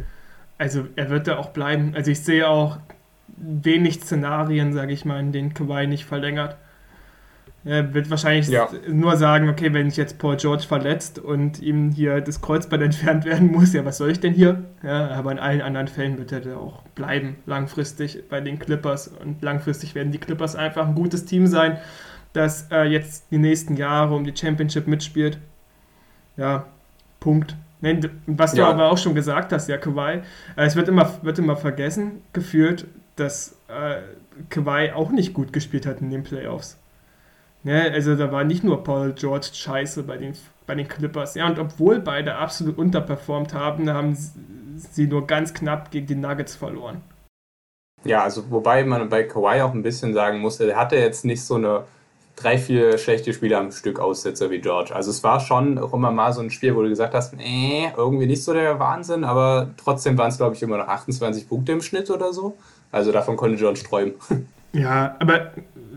Also 0.59 0.87
er 0.97 1.11
wird 1.11 1.29
da 1.29 1.39
auch 1.39 1.51
bleiben. 1.51 1.93
Also 1.95 2.11
ich 2.11 2.21
sehe 2.21 2.49
auch 2.49 2.79
wenig 3.37 4.01
Szenarien, 4.01 4.73
sage 4.73 4.93
ich 4.93 5.05
mal, 5.05 5.21
in 5.21 5.33
denen 5.33 5.55
Kawhi 5.55 5.87
nicht 5.87 6.05
verlängert. 6.05 6.57
Er 7.65 7.95
wird 7.95 8.11
wahrscheinlich 8.11 8.49
ja. 8.49 8.69
nur 8.89 9.17
sagen, 9.17 9.49
okay, 9.49 9.73
wenn 9.73 9.89
sich 9.89 9.97
jetzt 9.97 10.19
Paul 10.19 10.37
George 10.37 10.65
verletzt 10.69 11.19
und 11.19 11.63
ihm 11.63 11.93
hier 11.93 12.21
das 12.21 12.43
Kreuzband 12.43 12.83
entfernt 12.83 13.25
werden 13.25 13.51
muss, 13.51 13.73
ja, 13.73 13.87
was 13.87 13.97
soll 13.97 14.11
ich 14.11 14.21
denn 14.21 14.35
hier? 14.35 14.65
Ja, 14.83 15.09
aber 15.13 15.33
in 15.33 15.39
allen 15.39 15.63
anderen 15.63 15.89
Fällen 15.89 16.19
wird 16.19 16.33
er 16.33 16.59
auch 16.59 16.83
bleiben, 16.95 17.37
langfristig 17.47 18.29
bei 18.29 18.43
den 18.43 18.59
Clippers. 18.59 19.09
Und 19.09 19.43
langfristig 19.43 19.95
werden 19.95 20.13
die 20.13 20.19
Clippers 20.19 20.57
einfach 20.57 20.87
ein 20.87 20.95
gutes 20.95 21.25
Team 21.25 21.47
sein 21.47 21.79
das 22.35 22.71
äh, 22.71 22.83
jetzt 22.85 23.31
die 23.31 23.39
nächsten 23.39 23.77
Jahre 23.77 24.15
um 24.15 24.25
die 24.25 24.37
Championship 24.37 24.87
mitspielt. 24.87 25.39
Ja, 26.37 26.67
Punkt. 27.21 27.57
Was 28.27 28.53
du 28.53 28.59
ja. 28.59 28.71
aber 28.71 28.91
auch 28.91 28.99
schon 28.99 29.15
gesagt 29.15 29.53
hast, 29.53 29.69
ja, 29.69 29.77
Kawhi, 29.77 30.23
äh, 30.57 30.65
es 30.65 30.75
wird 30.77 30.89
immer, 30.89 31.11
wird 31.23 31.39
immer 31.39 31.57
vergessen, 31.57 32.23
gefühlt, 32.33 32.87
dass 33.17 33.57
äh, 33.69 34.01
Kawhi 34.49 34.91
auch 34.93 35.11
nicht 35.11 35.35
gut 35.35 35.53
gespielt 35.53 35.87
hat 35.87 36.01
in 36.01 36.11
den 36.11 36.23
Playoffs. 36.23 36.79
Ja, 37.63 37.83
also 37.83 38.15
da 38.17 38.31
war 38.33 38.45
nicht 38.45 38.65
nur 38.65 38.83
Paul 38.85 39.13
George 39.13 39.49
scheiße 39.53 40.03
bei 40.03 40.17
den, 40.17 40.35
bei 40.67 40.75
den 40.75 40.89
Clippers. 40.89 41.35
Ja, 41.35 41.47
und 41.47 41.59
obwohl 41.59 42.01
beide 42.01 42.37
absolut 42.37 42.79
unterperformt 42.79 43.55
haben, 43.55 43.89
haben 43.91 44.17
sie 44.77 45.07
nur 45.07 45.27
ganz 45.27 45.55
knapp 45.55 45.91
gegen 45.91 46.07
die 46.07 46.15
Nuggets 46.15 46.57
verloren. 46.57 47.01
Ja, 48.05 48.23
also 48.23 48.51
wobei 48.51 48.85
man 48.85 49.09
bei 49.09 49.23
Kawhi 49.23 49.63
auch 49.63 49.73
ein 49.73 49.83
bisschen 49.83 50.13
sagen 50.13 50.41
musste, 50.41 50.71
er 50.71 50.77
hatte 50.77 50.97
jetzt 50.97 51.25
nicht 51.25 51.43
so 51.43 51.55
eine 51.55 51.85
drei, 52.37 52.59
vier 52.59 52.99
schlechte 52.99 53.33
Spiele 53.33 53.57
am 53.59 53.71
Stück 53.71 54.01
Aussetzer 54.01 54.51
wie 54.51 54.61
George. 54.61 54.95
Also 54.95 55.11
es 55.11 55.23
war 55.23 55.41
schon 55.41 55.79
auch 55.79 55.93
immer 55.95 56.11
mal 56.11 56.33
so 56.33 56.41
ein 56.41 56.51
Spiel, 56.51 56.75
wo 56.75 56.83
du 56.83 56.89
gesagt 56.89 57.15
hast, 57.15 57.37
nee, 57.37 57.91
irgendwie 57.97 58.27
nicht 58.27 58.43
so 58.43 58.53
der 58.53 58.79
Wahnsinn, 58.79 59.25
aber 59.25 59.71
trotzdem 59.77 60.19
waren 60.19 60.29
es, 60.29 60.37
glaube 60.37 60.55
ich, 60.55 60.63
immer 60.63 60.79
noch 60.79 60.89
28 60.89 61.49
Punkte 61.49 61.73
im 61.73 61.81
Schnitt 61.81 62.11
oder 62.11 62.33
so. 62.33 62.57
Also 62.91 63.13
davon 63.13 63.37
konnte 63.37 63.57
George 63.57 63.83
träumen. 63.89 64.15
Ja, 64.75 65.15
aber 65.21 65.53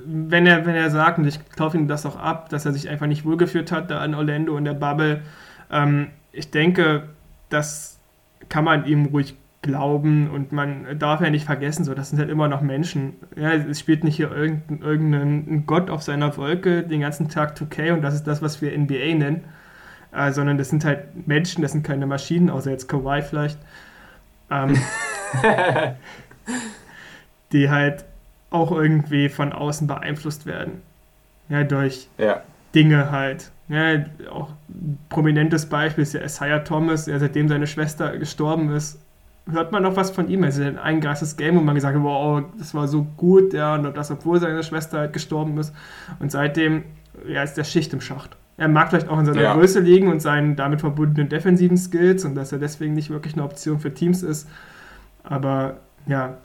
wenn 0.06 0.46
er, 0.46 0.68
wenn 0.68 0.76
er 0.76 0.92
sagt, 0.92 1.18
und 1.18 1.26
ich 1.26 1.40
kaufe 1.56 1.76
ihm 1.76 1.88
das 1.88 2.06
auch 2.06 2.16
ab, 2.16 2.50
dass 2.50 2.68
er 2.68 2.74
sich 2.74 2.90
einfach 2.90 3.08
nicht 3.08 3.26
wohlgeführt 3.26 3.72
hat 3.72 3.90
da 3.90 4.06
in 4.06 4.14
Orlando 4.14 4.56
in 4.56 4.66
der 4.66 4.76
Bubble, 4.76 5.24
ähm, 5.72 6.12
ich 6.32 6.52
denke, 6.52 7.10
das 7.50 8.00
kann 8.50 8.64
man 8.64 8.86
ihm 8.86 9.08
ruhig 9.08 9.36
glauben 9.68 10.30
und 10.30 10.51
man 10.51 10.97
darf 10.97 11.22
ja 11.22 11.30
nicht 11.30 11.45
vergessen, 11.45 11.86
so 11.86 11.93
das 11.93 12.09
sind 12.09 12.18
halt 12.20 12.30
immer 12.30 12.47
noch 12.47 12.61
Menschen. 12.61 13.13
Ja, 13.36 13.53
es 13.53 13.80
spielt 13.80 14.03
nicht 14.03 14.15
hier 14.15 14.32
irgendein, 14.32 14.82
irgendein 14.82 15.65
Gott 15.68 15.91
auf 15.91 16.01
seiner 16.01 16.36
Wolke 16.38 16.82
den 16.84 17.01
ganzen 17.01 17.30
Tag 17.30 17.55
2K 17.55 17.93
und 17.93 18.01
das 18.01 18.15
ist 18.15 18.26
das, 18.26 18.41
was 18.41 18.61
wir 18.61 18.76
NBA 18.76 19.15
nennen, 19.15 19.43
äh, 20.11 20.32
sondern 20.32 20.57
das 20.57 20.70
sind 20.70 20.84
halt 20.84 21.28
Menschen, 21.28 21.61
das 21.61 21.74
sind 21.74 21.84
keine 21.84 22.07
Maschinen, 22.07 22.49
außer 22.49 22.72
jetzt 22.72 22.88
Kawhi 22.88 23.22
vielleicht, 23.22 23.59
ähm, 24.49 24.76
die 27.51 27.70
halt 27.70 28.05
auch 28.49 28.72
irgendwie 28.72 29.30
von 29.30 29.53
außen 29.53 29.88
beeinflusst 29.88 30.45
werden. 30.45 30.82
Ja, 31.49 31.63
durch 31.63 32.09
ja. 32.18 32.41
Dinge 32.74 33.11
halt. 33.11 33.51
Ja, 33.70 34.05
auch 34.32 34.53
ein 34.70 34.97
prominentes 35.09 35.65
Beispiel 35.65 36.03
ist 36.03 36.13
ja 36.13 36.22
Isaiah 36.22 36.59
Thomas, 36.59 37.05
der 37.05 37.20
seitdem 37.20 37.49
seine 37.49 37.68
Schwester 37.68 38.18
gestorben 38.18 38.72
ist, 38.74 39.01
hört 39.52 39.72
man 39.72 39.84
noch 39.84 39.95
was 39.95 40.12
von 40.12 40.30
ihm. 40.30 40.43
Es 40.43 40.58
ist 40.58 40.78
ein 40.78 41.02
krasses 41.02 41.38
Game, 41.38 41.56
wo 41.56 41.62
man 41.62 41.76
gesagt 41.76 41.95
hat, 41.95 42.04
wow, 42.04 42.43
das 42.58 42.74
war 42.74 42.88
so 42.88 43.04
gut, 43.18 43.54
ja, 43.54 43.76
und 43.76 43.95
das, 43.95 44.12
obwohl 44.12 44.39
seine 44.39 44.64
Schwester 44.64 45.00
halt 45.00 45.14
gestorben 45.14 45.58
ist. 45.58 45.74
Und 46.20 46.32
seitdem 46.32 46.84
ja, 47.28 47.43
ist 47.43 47.56
der 47.56 47.64
Schicht 47.64 47.93
im 47.93 48.02
Schacht. 48.02 48.38
Er 48.58 48.68
mag 48.68 48.89
vielleicht 48.89 49.08
auch 49.08 49.20
in 49.20 49.26
seiner 49.26 49.41
ja. 49.41 49.54
Größe 49.54 49.80
liegen 49.80 50.08
und 50.08 50.20
seinen 50.20 50.56
damit 50.56 50.82
verbundenen 50.82 51.30
defensiven 51.30 51.78
Skills 51.78 52.26
und 52.26 52.36
dass 52.36 52.52
er 52.52 52.58
deswegen 52.58 52.93
nicht 52.93 53.10
wirklich 53.10 53.34
eine 53.34 53.43
Option 53.43 53.80
für 53.80 53.93
Teams 53.93 54.24
ist. 54.24 54.50
Aber 55.24 55.78
ja, 56.08 56.38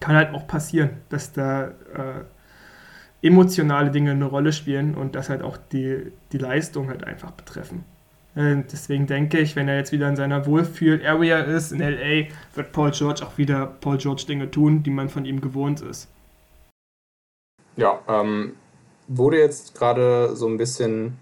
kann 0.00 0.16
halt 0.16 0.34
auch 0.34 0.46
passieren, 0.46 0.90
dass 1.10 1.32
da 1.32 1.68
äh, 1.68 2.24
emotionale 3.22 3.90
Dinge 3.90 4.12
eine 4.12 4.24
Rolle 4.24 4.52
spielen 4.52 4.94
und 4.94 5.14
das 5.14 5.28
halt 5.28 5.42
auch 5.42 5.56
die, 5.56 6.12
die 6.32 6.38
Leistung 6.38 6.88
halt 6.88 7.04
einfach 7.04 7.30
betreffen. 7.30 7.84
Deswegen 8.38 9.08
denke 9.08 9.40
ich, 9.40 9.56
wenn 9.56 9.66
er 9.66 9.78
jetzt 9.78 9.90
wieder 9.90 10.08
in 10.08 10.14
seiner 10.14 10.46
Wohlfühl-Area 10.46 11.40
ist, 11.40 11.72
in 11.72 11.80
LA, 11.80 12.28
wird 12.54 12.70
Paul 12.70 12.92
George 12.92 13.26
auch 13.26 13.36
wieder 13.36 13.66
Paul 13.66 13.98
George 13.98 14.26
Dinge 14.28 14.48
tun, 14.48 14.84
die 14.84 14.90
man 14.90 15.08
von 15.08 15.24
ihm 15.24 15.40
gewohnt 15.40 15.80
ist. 15.80 16.08
Ja, 17.76 17.98
ähm, 18.06 18.54
wo 19.08 19.30
du 19.30 19.38
jetzt 19.38 19.74
gerade 19.74 20.36
so 20.36 20.46
ein 20.46 20.56
bisschen 20.56 21.18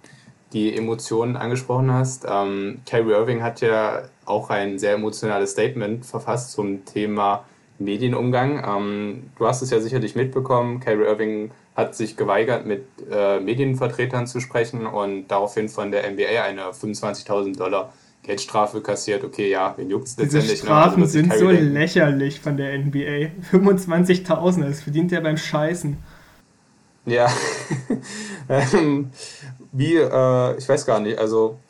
die 0.52 0.76
Emotionen 0.76 1.36
angesprochen 1.36 1.90
hast, 1.90 2.26
ähm, 2.28 2.82
Kyrie 2.84 3.12
Irving 3.12 3.42
hat 3.42 3.62
ja 3.62 4.02
auch 4.26 4.50
ein 4.50 4.78
sehr 4.78 4.94
emotionales 4.94 5.52
Statement 5.52 6.04
verfasst 6.04 6.52
zum 6.52 6.84
Thema 6.84 7.46
Medienumgang. 7.78 8.62
Ähm, 8.66 9.30
du 9.38 9.46
hast 9.46 9.62
es 9.62 9.70
ja 9.70 9.80
sicherlich 9.80 10.14
mitbekommen, 10.14 10.80
Kyrie 10.80 11.04
Irving 11.04 11.50
hat 11.74 11.94
sich 11.94 12.16
geweigert, 12.16 12.66
mit 12.66 12.86
äh, 13.10 13.38
Medienvertretern 13.38 14.26
zu 14.26 14.40
sprechen 14.40 14.86
und 14.86 15.28
daraufhin 15.28 15.68
von 15.68 15.90
der 15.90 16.10
NBA 16.10 16.42
eine 16.42 16.62
25.000 16.70 17.56
Dollar 17.56 17.92
Geldstrafe 18.22 18.80
kassiert. 18.80 19.24
Okay, 19.24 19.50
ja, 19.50 19.74
wen 19.76 19.90
juckt 19.90 20.08
es 20.08 20.16
letztendlich? 20.16 20.52
Diese 20.52 20.64
Strafen 20.64 21.02
also, 21.02 21.12
sind 21.12 21.32
so 21.32 21.48
denken. 21.48 21.72
lächerlich 21.72 22.40
von 22.40 22.56
der 22.56 22.76
NBA. 22.78 23.30
25.000, 23.52 24.64
das 24.68 24.82
verdient 24.82 25.12
er 25.12 25.20
beim 25.20 25.36
Scheißen. 25.36 25.96
Ja, 27.04 27.30
ähm, 28.48 29.10
wie, 29.70 29.94
äh, 29.94 30.58
ich 30.58 30.68
weiß 30.68 30.86
gar 30.86 30.98
nicht, 30.98 31.18
also 31.18 31.60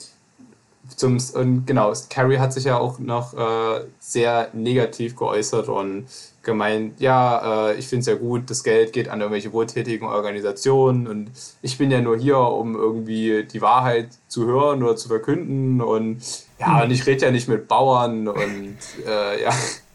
zum, 0.97 1.19
und 1.35 1.67
genau, 1.67 1.93
Carrie 2.09 2.39
hat 2.39 2.55
sich 2.55 2.65
ja 2.65 2.79
auch 2.79 2.99
noch 2.99 3.35
äh, 3.35 3.85
sehr 4.01 4.49
negativ 4.55 5.15
geäußert 5.15 5.69
und 5.69 6.07
gemeint, 6.43 7.01
ja, 7.01 7.69
äh, 7.71 7.75
ich 7.75 7.87
finde 7.87 8.01
es 8.01 8.07
ja 8.07 8.15
gut, 8.15 8.49
das 8.49 8.65
Geld 8.65 8.95
geht 8.95 9.09
an 9.09 9.21
irgendwelche 9.21 9.53
wohltätigen 9.53 10.09
Organisationen 10.09 11.07
und 11.07 11.31
ich 11.61 11.77
bin 11.77 11.91
ja 11.91 12.01
nur 12.01 12.17
hier, 12.17 12.39
um 12.39 12.75
irgendwie 12.75 13.45
die 13.45 13.61
Wahrheit 13.61 14.09
zu 14.29 14.47
hören 14.47 14.83
oder 14.83 14.97
zu 14.97 15.09
verkünden 15.09 15.83
und 15.83 16.23
ja, 16.59 16.83
und 16.83 16.91
ich 16.91 17.07
rede 17.07 17.27
ja 17.27 17.31
nicht 17.31 17.49
mit 17.49 17.69
Bauern 17.69 18.27
und 18.29 18.79
äh, 19.07 19.43
ja. 19.43 19.51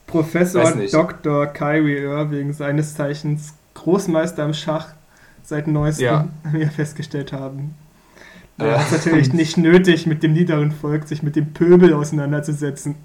Professor 0.06 0.72
Dr. 0.91 1.47
Kyrie 1.47 2.04
Irving, 2.04 2.54
seines 2.54 2.93
Zeichens 2.95 3.56
Großmeister 3.74 4.45
im 4.45 4.54
Schach 4.54 4.89
seit 5.41 5.68
neuestem, 5.68 6.06
ja. 6.06 6.28
wir 6.52 6.70
festgestellt 6.70 7.34
haben. 7.34 7.76
Hat 8.62 8.86
es 8.86 8.91
natürlich 8.91 9.34
nicht 9.34 9.57
nötig, 9.57 10.05
mit 10.05 10.24
dem 10.24 10.34
niederen 10.34 10.72
Volk 10.72 11.07
sich 11.07 11.24
mit 11.24 11.36
dem 11.36 11.53
Pöbel 11.53 11.93
auseinanderzusetzen. 11.93 12.95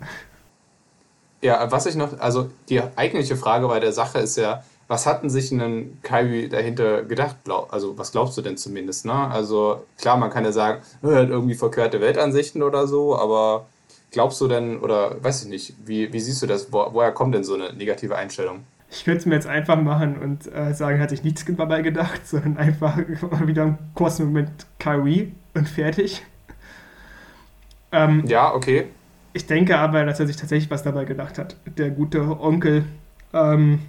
Ja, 1.42 1.70
was 1.70 1.86
ich 1.86 1.94
noch, 1.96 2.18
also 2.18 2.50
die 2.68 2.80
eigentliche 2.96 3.36
Frage 3.36 3.68
bei 3.68 3.80
der 3.80 3.92
Sache 3.92 4.18
ist 4.18 4.36
ja, 4.36 4.62
was 4.88 5.06
hatten 5.06 5.28
sich 5.30 5.50
denn 5.50 5.98
Kyrie 6.02 6.48
dahinter 6.48 7.02
gedacht? 7.02 7.36
Also, 7.70 7.98
was 7.98 8.12
glaubst 8.12 8.36
du 8.38 8.42
denn 8.42 8.56
zumindest? 8.56 9.04
Ne? 9.04 9.12
Also, 9.12 9.84
klar, 9.98 10.16
man 10.16 10.30
kann 10.30 10.44
ja 10.44 10.52
sagen, 10.52 10.82
er 11.02 11.22
hat 11.22 11.28
irgendwie 11.28 11.54
verkehrte 11.54 12.00
Weltansichten 12.00 12.62
oder 12.62 12.86
so, 12.86 13.16
aber 13.16 13.66
glaubst 14.12 14.40
du 14.40 14.48
denn, 14.48 14.78
oder 14.78 15.22
weiß 15.22 15.42
ich 15.42 15.48
nicht, 15.48 15.74
wie, 15.84 16.12
wie 16.12 16.20
siehst 16.20 16.42
du 16.42 16.46
das? 16.46 16.72
Wo, 16.72 16.86
woher 16.92 17.12
kommt 17.12 17.34
denn 17.34 17.44
so 17.44 17.54
eine 17.54 17.72
negative 17.72 18.16
Einstellung? 18.16 18.64
Ich 18.90 19.04
könnte 19.04 19.18
es 19.18 19.26
mir 19.26 19.34
jetzt 19.34 19.46
einfach 19.46 19.80
machen 19.80 20.16
und 20.18 20.52
äh, 20.54 20.72
sagen, 20.72 21.00
hat 21.00 21.10
sich 21.10 21.24
nichts 21.24 21.44
dabei 21.46 21.82
gedacht, 21.82 22.20
sondern 22.26 22.56
einfach 22.56 22.96
wieder 23.46 23.62
einen 23.64 23.78
kurzen 23.94 24.26
Moment 24.26 24.66
Kyrie 24.78 25.32
und 25.54 25.68
fertig. 25.68 26.24
Ähm, 27.92 28.24
ja, 28.26 28.54
okay. 28.54 28.86
Ich 29.32 29.46
denke 29.46 29.78
aber, 29.78 30.04
dass 30.04 30.20
er 30.20 30.26
sich 30.26 30.36
tatsächlich 30.36 30.70
was 30.70 30.82
dabei 30.82 31.04
gedacht 31.04 31.38
hat, 31.38 31.56
der 31.66 31.90
gute 31.90 32.40
Onkel. 32.40 32.84
Ähm, 33.32 33.80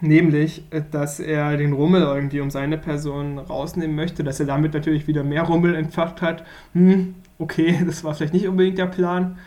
nämlich, 0.00 0.64
dass 0.90 1.20
er 1.20 1.56
den 1.56 1.72
Rummel 1.72 2.02
irgendwie 2.02 2.40
um 2.40 2.50
seine 2.50 2.78
Person 2.78 3.38
rausnehmen 3.38 3.96
möchte, 3.96 4.24
dass 4.24 4.40
er 4.40 4.46
damit 4.46 4.74
natürlich 4.74 5.06
wieder 5.06 5.22
mehr 5.22 5.42
Rummel 5.42 5.74
entfacht 5.74 6.22
hat. 6.22 6.44
Hm, 6.72 7.14
okay, 7.38 7.80
das 7.86 8.04
war 8.04 8.14
vielleicht 8.14 8.34
nicht 8.34 8.48
unbedingt 8.48 8.78
der 8.78 8.86
Plan. 8.86 9.38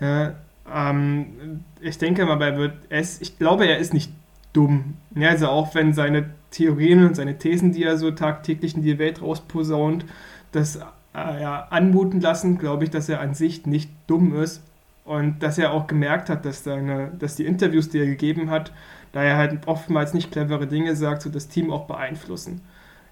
Ja, 0.00 0.34
ähm, 0.74 1.64
ich 1.80 1.98
denke 1.98 2.24
mal, 2.26 2.40
er 2.40 2.56
wird 2.56 2.74
es, 2.88 3.20
ich 3.20 3.38
glaube, 3.38 3.66
er 3.66 3.78
ist 3.78 3.94
nicht 3.94 4.12
dumm. 4.52 4.96
Ja, 5.14 5.30
also 5.30 5.48
auch 5.48 5.74
wenn 5.74 5.92
seine 5.92 6.30
Theorien 6.50 7.06
und 7.06 7.16
seine 7.16 7.38
Thesen, 7.38 7.72
die 7.72 7.84
er 7.84 7.96
so 7.96 8.10
tagtäglich 8.10 8.74
in 8.74 8.82
die 8.82 8.98
Welt 8.98 9.22
rausposaunt, 9.22 10.04
das 10.52 10.76
äh, 10.76 10.80
ja, 11.14 11.66
anmuten 11.70 12.20
lassen, 12.20 12.58
glaube 12.58 12.84
ich, 12.84 12.90
dass 12.90 13.08
er 13.08 13.20
an 13.20 13.34
sich 13.34 13.66
nicht 13.66 13.90
dumm 14.06 14.34
ist 14.40 14.62
und 15.04 15.42
dass 15.42 15.58
er 15.58 15.72
auch 15.72 15.86
gemerkt 15.86 16.28
hat, 16.28 16.44
dass, 16.44 16.64
seine, 16.64 17.12
dass 17.18 17.36
die 17.36 17.46
Interviews, 17.46 17.88
die 17.88 17.98
er 17.98 18.06
gegeben 18.06 18.50
hat, 18.50 18.72
da 19.12 19.22
er 19.22 19.36
halt 19.36 19.66
oftmals 19.66 20.14
nicht 20.14 20.30
clevere 20.30 20.66
Dinge 20.66 20.94
sagt, 20.94 21.22
so 21.22 21.30
das 21.30 21.48
Team 21.48 21.72
auch 21.72 21.86
beeinflussen. 21.86 22.60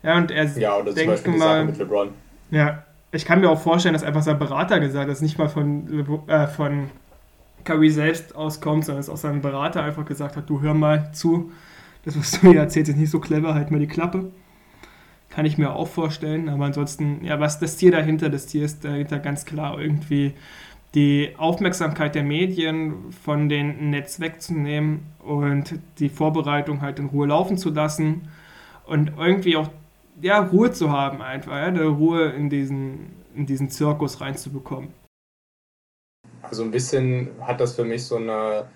Ja, 0.02 0.16
und 0.16 0.30
er 0.30 0.44
ja, 0.58 0.76
oder 0.76 0.92
denkt 0.92 1.18
zum 1.24 1.38
mal, 1.38 1.64
mit 1.64 1.78
LeBron. 1.78 2.10
Ja, 2.50 2.84
ich 3.10 3.24
kann 3.24 3.40
mir 3.40 3.50
auch 3.50 3.60
vorstellen, 3.60 3.94
dass 3.94 4.04
einfach 4.04 4.22
sein 4.22 4.38
Berater 4.38 4.78
gesagt 4.80 5.04
hat, 5.04 5.10
dass 5.10 5.20
nicht 5.20 5.38
mal 5.38 5.48
von, 5.48 6.06
äh, 6.28 6.46
von 6.46 6.90
Curry 7.64 7.90
selbst 7.90 8.34
auskommt, 8.34 8.84
sondern 8.84 9.00
dass 9.00 9.10
auch 9.10 9.16
sein 9.16 9.40
Berater 9.40 9.82
einfach 9.82 10.04
gesagt 10.04 10.36
hat, 10.36 10.48
du 10.48 10.60
hör 10.60 10.74
mal 10.74 11.12
zu, 11.12 11.52
das, 12.04 12.18
was 12.18 12.32
du 12.32 12.48
mir 12.48 12.58
erzählst, 12.58 12.90
ist 12.90 12.96
nicht 12.96 13.10
so 13.10 13.20
clever, 13.20 13.54
halt 13.54 13.70
mal 13.70 13.80
die 13.80 13.86
Klappe. 13.86 14.30
Kann 15.30 15.44
ich 15.44 15.58
mir 15.58 15.74
auch 15.74 15.88
vorstellen, 15.88 16.48
aber 16.48 16.64
ansonsten, 16.64 17.22
ja, 17.22 17.38
was 17.38 17.58
das 17.58 17.76
Tier 17.76 17.92
dahinter, 17.92 18.30
das 18.30 18.46
Tier 18.46 18.64
ist 18.64 18.84
dahinter 18.84 19.18
ganz 19.18 19.44
klar 19.44 19.78
irgendwie 19.78 20.32
die 20.94 21.34
Aufmerksamkeit 21.36 22.14
der 22.14 22.24
Medien 22.24 23.12
von 23.24 23.48
dem 23.48 23.90
Netz 23.90 24.20
wegzunehmen 24.20 25.00
und 25.18 25.78
die 25.98 26.08
Vorbereitung 26.08 26.80
halt 26.80 26.98
in 26.98 27.06
Ruhe 27.06 27.26
laufen 27.26 27.58
zu 27.58 27.70
lassen 27.70 28.28
und 28.86 29.12
irgendwie 29.18 29.56
auch 29.56 29.68
ja, 30.20 30.40
Ruhe 30.40 30.72
zu 30.72 30.90
haben 30.90 31.22
einfach, 31.22 31.52
ja, 31.52 31.66
eine 31.66 31.84
Ruhe 31.84 32.30
in 32.30 32.50
diesen, 32.50 33.10
in 33.34 33.46
diesen 33.46 33.70
Zirkus 33.70 34.20
reinzubekommen. 34.20 34.88
Also 36.48 36.62
ein 36.62 36.70
bisschen 36.70 37.30
hat 37.40 37.60
das 37.60 37.74
für 37.74 37.84
mich 37.84 38.04
so, 38.04 38.16
eine, 38.16 38.66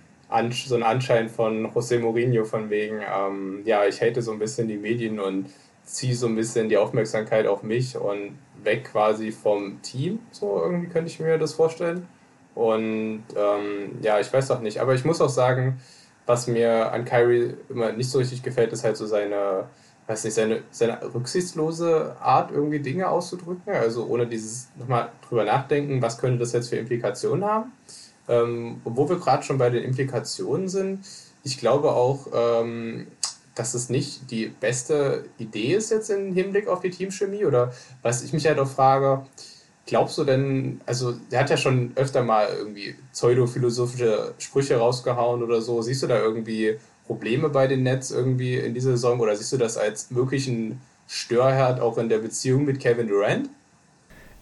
so 0.50 0.74
einen 0.74 0.84
Anschein 0.84 1.28
von 1.28 1.66
José 1.72 1.98
Mourinho 1.98 2.44
von 2.44 2.70
wegen, 2.70 3.00
ähm, 3.00 3.62
ja, 3.64 3.84
ich 3.86 4.00
hate 4.00 4.22
so 4.22 4.32
ein 4.32 4.38
bisschen 4.38 4.68
die 4.68 4.76
Medien 4.76 5.18
und 5.18 5.46
ziehe 5.84 6.14
so 6.14 6.26
ein 6.26 6.36
bisschen 6.36 6.68
die 6.68 6.76
Aufmerksamkeit 6.76 7.46
auf 7.46 7.62
mich 7.62 7.96
und 7.96 8.38
weg 8.62 8.84
quasi 8.84 9.32
vom 9.32 9.80
Team. 9.82 10.20
So 10.30 10.62
irgendwie 10.62 10.88
könnte 10.88 11.10
ich 11.10 11.18
mir 11.18 11.38
das 11.38 11.54
vorstellen. 11.54 12.06
Und 12.54 13.24
ähm, 13.36 13.98
ja, 14.02 14.20
ich 14.20 14.32
weiß 14.32 14.50
auch 14.50 14.60
nicht. 14.60 14.78
Aber 14.78 14.94
ich 14.94 15.04
muss 15.04 15.20
auch 15.20 15.28
sagen, 15.28 15.80
was 16.26 16.46
mir 16.46 16.92
an 16.92 17.04
Kyrie 17.04 17.54
immer 17.68 17.92
nicht 17.92 18.10
so 18.10 18.18
richtig 18.18 18.42
gefällt, 18.42 18.72
ist 18.72 18.84
halt 18.84 18.96
so 18.96 19.06
seine, 19.06 19.68
weiß 20.06 20.24
nicht, 20.24 20.34
seine, 20.34 20.62
seine 20.70 20.98
rücksichtslose 21.14 22.16
Art, 22.20 22.50
irgendwie 22.50 22.80
Dinge 22.80 23.08
auszudrücken. 23.08 23.72
Also 23.72 24.06
ohne 24.06 24.26
dieses 24.26 24.68
nochmal 24.78 25.10
drüber 25.26 25.44
nachdenken, 25.44 26.02
was 26.02 26.18
könnte 26.18 26.38
das 26.38 26.52
jetzt 26.52 26.70
für 26.70 26.76
Implikationen 26.76 27.44
haben. 27.44 27.72
Ähm, 28.28 28.80
wo 28.84 29.08
wir 29.08 29.18
gerade 29.18 29.42
schon 29.42 29.58
bei 29.58 29.70
den 29.70 29.82
Implikationen 29.82 30.68
sind, 30.68 31.04
ich 31.44 31.58
glaube 31.58 31.92
auch, 31.92 32.28
ähm, 32.32 33.08
dass 33.54 33.74
es 33.74 33.90
nicht 33.90 34.30
die 34.30 34.46
beste 34.46 35.24
Idee 35.38 35.74
ist 35.74 35.90
jetzt 35.90 36.10
im 36.10 36.32
Hinblick 36.32 36.68
auf 36.68 36.80
die 36.80 36.90
Teamchemie. 36.90 37.44
Oder 37.44 37.72
was 38.02 38.22
ich 38.22 38.32
mich 38.32 38.46
halt 38.46 38.58
auch 38.58 38.68
frage, 38.68 39.26
glaubst 39.86 40.16
du 40.18 40.24
denn, 40.24 40.80
also 40.86 41.12
der 41.30 41.40
hat 41.40 41.50
ja 41.50 41.56
schon 41.56 41.92
öfter 41.96 42.22
mal 42.22 42.48
irgendwie 42.56 42.96
pseudophilosophische 43.12 44.34
Sprüche 44.38 44.76
rausgehauen 44.76 45.42
oder 45.42 45.60
so. 45.60 45.82
Siehst 45.82 46.02
du 46.02 46.06
da 46.06 46.18
irgendwie 46.18 46.78
Probleme 47.06 47.48
bei 47.48 47.66
den 47.66 47.82
Nets 47.82 48.10
irgendwie 48.10 48.56
in 48.56 48.74
dieser 48.74 48.92
Saison 48.92 49.20
oder 49.20 49.34
siehst 49.36 49.52
du 49.52 49.56
das 49.56 49.76
als 49.76 50.10
möglichen 50.10 50.80
Störherd 51.08 51.80
auch 51.80 51.98
in 51.98 52.08
der 52.08 52.18
Beziehung 52.18 52.64
mit 52.64 52.80
Kevin 52.80 53.08
Durant? 53.08 53.48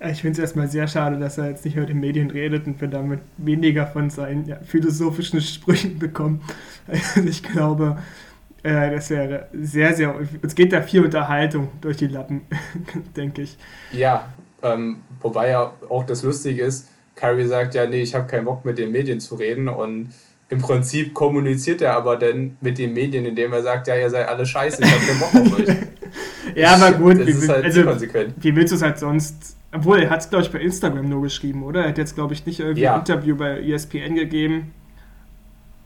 Ich 0.08 0.22
finde 0.22 0.32
es 0.32 0.38
erstmal 0.38 0.68
sehr 0.68 0.88
schade, 0.88 1.18
dass 1.18 1.36
er 1.36 1.50
jetzt 1.50 1.64
nicht 1.64 1.76
mit 1.76 1.88
den 1.90 2.00
Medien 2.00 2.30
redet 2.30 2.66
und 2.66 2.80
wir 2.80 2.88
damit 2.88 3.20
weniger 3.36 3.86
von 3.86 4.08
seinen 4.08 4.46
ja, 4.46 4.56
philosophischen 4.64 5.40
Sprüchen 5.40 5.98
bekommen. 5.98 6.42
Also 6.88 7.28
ich 7.28 7.42
glaube, 7.42 7.98
äh, 8.62 8.90
das 8.90 9.10
wäre 9.10 9.46
sehr, 9.52 9.94
sehr. 9.94 10.14
Uns 10.42 10.54
geht 10.54 10.72
da 10.72 10.82
viel 10.82 11.04
Unterhaltung 11.04 11.68
durch 11.80 11.98
die 11.98 12.08
Lappen, 12.08 12.42
denke 13.16 13.42
ich. 13.42 13.56
Ja, 13.92 14.28
ähm, 14.62 14.96
wobei 15.20 15.50
ja 15.50 15.72
auch 15.88 16.04
das 16.04 16.22
Lustige 16.22 16.62
ist, 16.62 16.88
Kyrie 17.14 17.46
sagt 17.46 17.74
ja, 17.74 17.86
nee, 17.86 18.02
ich 18.02 18.14
habe 18.14 18.26
keinen 18.26 18.46
Bock 18.46 18.64
mit 18.64 18.78
den 18.78 18.90
Medien 18.90 19.20
zu 19.20 19.34
reden 19.34 19.68
und 19.68 20.08
im 20.50 20.58
Prinzip 20.58 21.14
kommuniziert 21.14 21.80
er 21.80 21.96
aber 21.96 22.16
dann 22.16 22.56
mit 22.60 22.78
den 22.78 22.92
Medien, 22.92 23.24
indem 23.24 23.52
er 23.52 23.62
sagt, 23.62 23.88
ja, 23.88 23.96
ihr 23.96 24.10
seid 24.10 24.28
alle 24.28 24.44
scheiße, 24.44 24.82
ich 24.82 24.92
habe 24.92 25.06
keinen 25.06 25.20
Bock 25.20 25.34
auf 25.34 25.58
euch. 25.60 25.76
ja, 26.56 26.74
aber 26.74 26.92
gut, 26.92 27.20
das 27.20 27.26
wie, 27.26 27.30
ist 27.30 27.48
halt 27.48 27.64
also, 27.64 27.84
konsequent. 27.84 28.34
wie 28.38 28.54
willst 28.54 28.72
du 28.72 28.76
es 28.76 28.82
halt 28.82 28.98
sonst 28.98 29.56
obwohl, 29.72 30.00
er 30.00 30.10
hat 30.10 30.20
es, 30.20 30.30
glaube 30.30 30.44
ich, 30.44 30.50
bei 30.50 30.58
Instagram 30.58 31.08
nur 31.08 31.22
geschrieben, 31.22 31.62
oder? 31.62 31.82
Er 31.82 31.90
hat 31.90 31.98
jetzt, 31.98 32.14
glaube 32.14 32.34
ich, 32.34 32.44
nicht 32.44 32.60
irgendwie 32.60 32.82
ja. 32.82 32.94
ein 32.94 33.00
Interview 33.00 33.36
bei 33.36 33.60
ESPN 33.60 34.16
gegeben, 34.16 34.72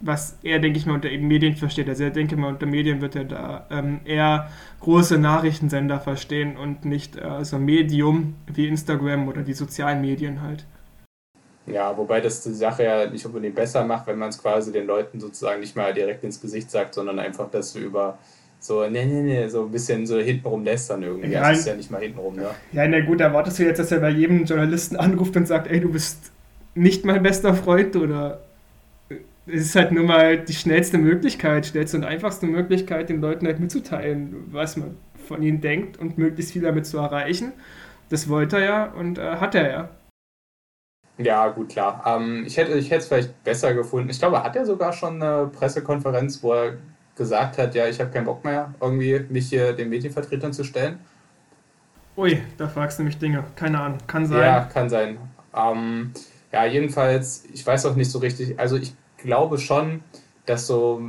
was 0.01 0.39
er, 0.43 0.59
denke 0.59 0.79
ich 0.79 0.87
mal, 0.87 0.95
unter 0.95 1.11
eben 1.11 1.29
Medien 1.29 1.57
versteht. 1.57 1.89
Also, 1.89 2.05
er 2.05 2.11
denke 2.11 2.37
mal, 2.37 2.49
unter 2.49 2.67
Medien 2.67 3.03
wird 3.03 3.15
er 3.15 3.25
da 3.25 3.67
ähm, 3.71 4.01
eher 4.05 4.51
große 4.81 5.19
Nachrichtensender 5.19 6.01
verstehen 6.01 6.57
und 6.57 6.85
nicht 6.85 7.17
äh, 7.17 7.45
so 7.45 7.57
ein 7.57 7.65
Medium 7.65 8.37
wie 8.47 8.69
Instagram 8.69 9.29
oder 9.29 9.43
die 9.43 9.53
sozialen 9.53 10.01
Medien 10.01 10.41
halt. 10.41 10.65
Ja, 11.67 11.97
wobei 11.97 12.21
das 12.21 12.43
die 12.43 12.53
Sache 12.53 12.85
ja 12.85 13.07
nicht 13.07 13.25
unbedingt 13.25 13.55
besser 13.55 13.85
macht, 13.85 14.07
wenn 14.07 14.19
man 14.19 14.29
es 14.29 14.39
quasi 14.39 14.71
den 14.71 14.87
Leuten 14.87 15.19
sozusagen 15.19 15.61
nicht 15.61 15.77
mal 15.77 15.95
direkt 15.95 16.23
ins 16.23 16.41
Gesicht 16.41 16.71
sagt, 16.71 16.95
sondern 16.95 17.19
einfach 17.19 17.51
das 17.51 17.75
über 17.75 18.19
so, 18.59 18.89
nee, 18.89 19.05
nee, 19.05 19.23
nee, 19.23 19.49
so 19.49 19.65
ein 19.65 19.71
bisschen 19.71 20.07
so 20.07 20.19
hintenrum 20.19 20.65
lästern 20.65 21.03
irgendwie. 21.03 21.33
Ja, 21.33 21.51
das 21.51 21.61
ist 21.61 21.67
ja 21.67 21.75
nicht 21.75 21.91
mal 21.91 22.01
hintenrum, 22.01 22.37
ne? 22.37 22.49
Ja, 22.73 22.89
na 22.89 23.01
gut, 23.01 23.21
erwartest 23.21 23.59
du 23.59 23.65
jetzt, 23.65 23.79
dass 23.79 23.93
er 23.93 24.01
bei 24.01 24.09
jedem 24.09 24.45
Journalisten 24.45 24.97
anruft 24.97 25.37
und 25.37 25.47
sagt, 25.47 25.71
ey, 25.71 25.81
du 25.81 25.93
bist 25.93 26.33
nicht 26.75 27.05
mein 27.05 27.23
bester 27.23 27.55
Freund 27.55 27.95
oder 27.97 28.41
es 29.47 29.67
ist 29.67 29.77
halt 29.77 29.93
nur 29.93 30.05
mal 30.05 30.39
die 30.39 30.55
schnellste 30.55 30.97
Möglichkeit, 30.97 31.67
schnellste 31.67 31.99
und 31.99 32.05
einfachste 32.05 32.47
Möglichkeit, 32.47 33.11
den 33.11 33.21
Leuten 33.21 33.47
halt 33.47 33.61
mitzuteilen, 33.61 34.47
was 34.51 34.77
man 34.77 34.97
von 35.29 35.43
ihnen 35.43 35.61
denkt 35.61 35.99
und 35.99 36.17
möglichst 36.17 36.53
viel 36.53 36.63
damit 36.63 36.87
zu 36.87 36.99
erreichen. 36.99 37.53
Das 38.09 38.29
wollte 38.29 38.57
er 38.57 38.65
ja 38.65 38.85
und 38.93 39.19
äh, 39.19 39.37
hat 39.37 39.55
er 39.55 39.71
ja. 39.71 39.89
Ja, 41.19 41.49
gut, 41.49 41.69
klar. 41.69 42.03
Ähm, 42.07 42.45
ich 42.47 42.57
hätte 42.57 42.73
ich 42.73 42.91
es 42.91 43.07
vielleicht 43.07 43.45
besser 43.45 43.73
gefunden. 43.73 44.11
Ich 44.11 44.19
glaube, 44.19 44.43
hat 44.43 44.57
er 44.57 44.67
sogar 44.67 44.93
schon 44.93 45.23
eine 45.23 45.47
Pressekonferenz, 45.47 46.43
wo 46.43 46.53
er 46.53 46.75
gesagt 47.17 47.59
hat, 47.59 47.75
ja, 47.75 47.87
ich 47.87 48.01
habe 48.01 48.11
keinen 48.11 48.25
Bock 48.25 48.45
mehr, 48.45 48.75
irgendwie 48.81 49.25
mich 49.29 49.49
hier 49.49 49.73
den 49.73 49.89
Medienvertretern 49.91 50.53
zu 50.53 50.65
stellen. 50.65 50.99
Ui, 52.17 52.41
da 52.57 52.69
fragst 52.69 52.99
du 52.99 53.03
mich 53.05 53.19
Dinge. 53.19 53.45
Keine 53.57 53.81
Ahnung, 53.81 53.99
kann 54.07 54.27
sein. 54.27 54.41
Ja, 54.41 54.61
kann 54.65 54.89
sein. 54.89 55.19
Ähm, 55.55 56.13
ja, 56.53 56.65
jedenfalls, 56.65 57.45
ich 57.53 57.65
weiß 57.67 57.87
auch 57.87 57.97
nicht 57.97 58.11
so 58.11 58.19
richtig, 58.19 58.59
also 58.59 58.77
ich 58.77 58.95
glaube 59.17 59.59
schon, 59.59 60.03
dass 60.47 60.67
so, 60.67 61.01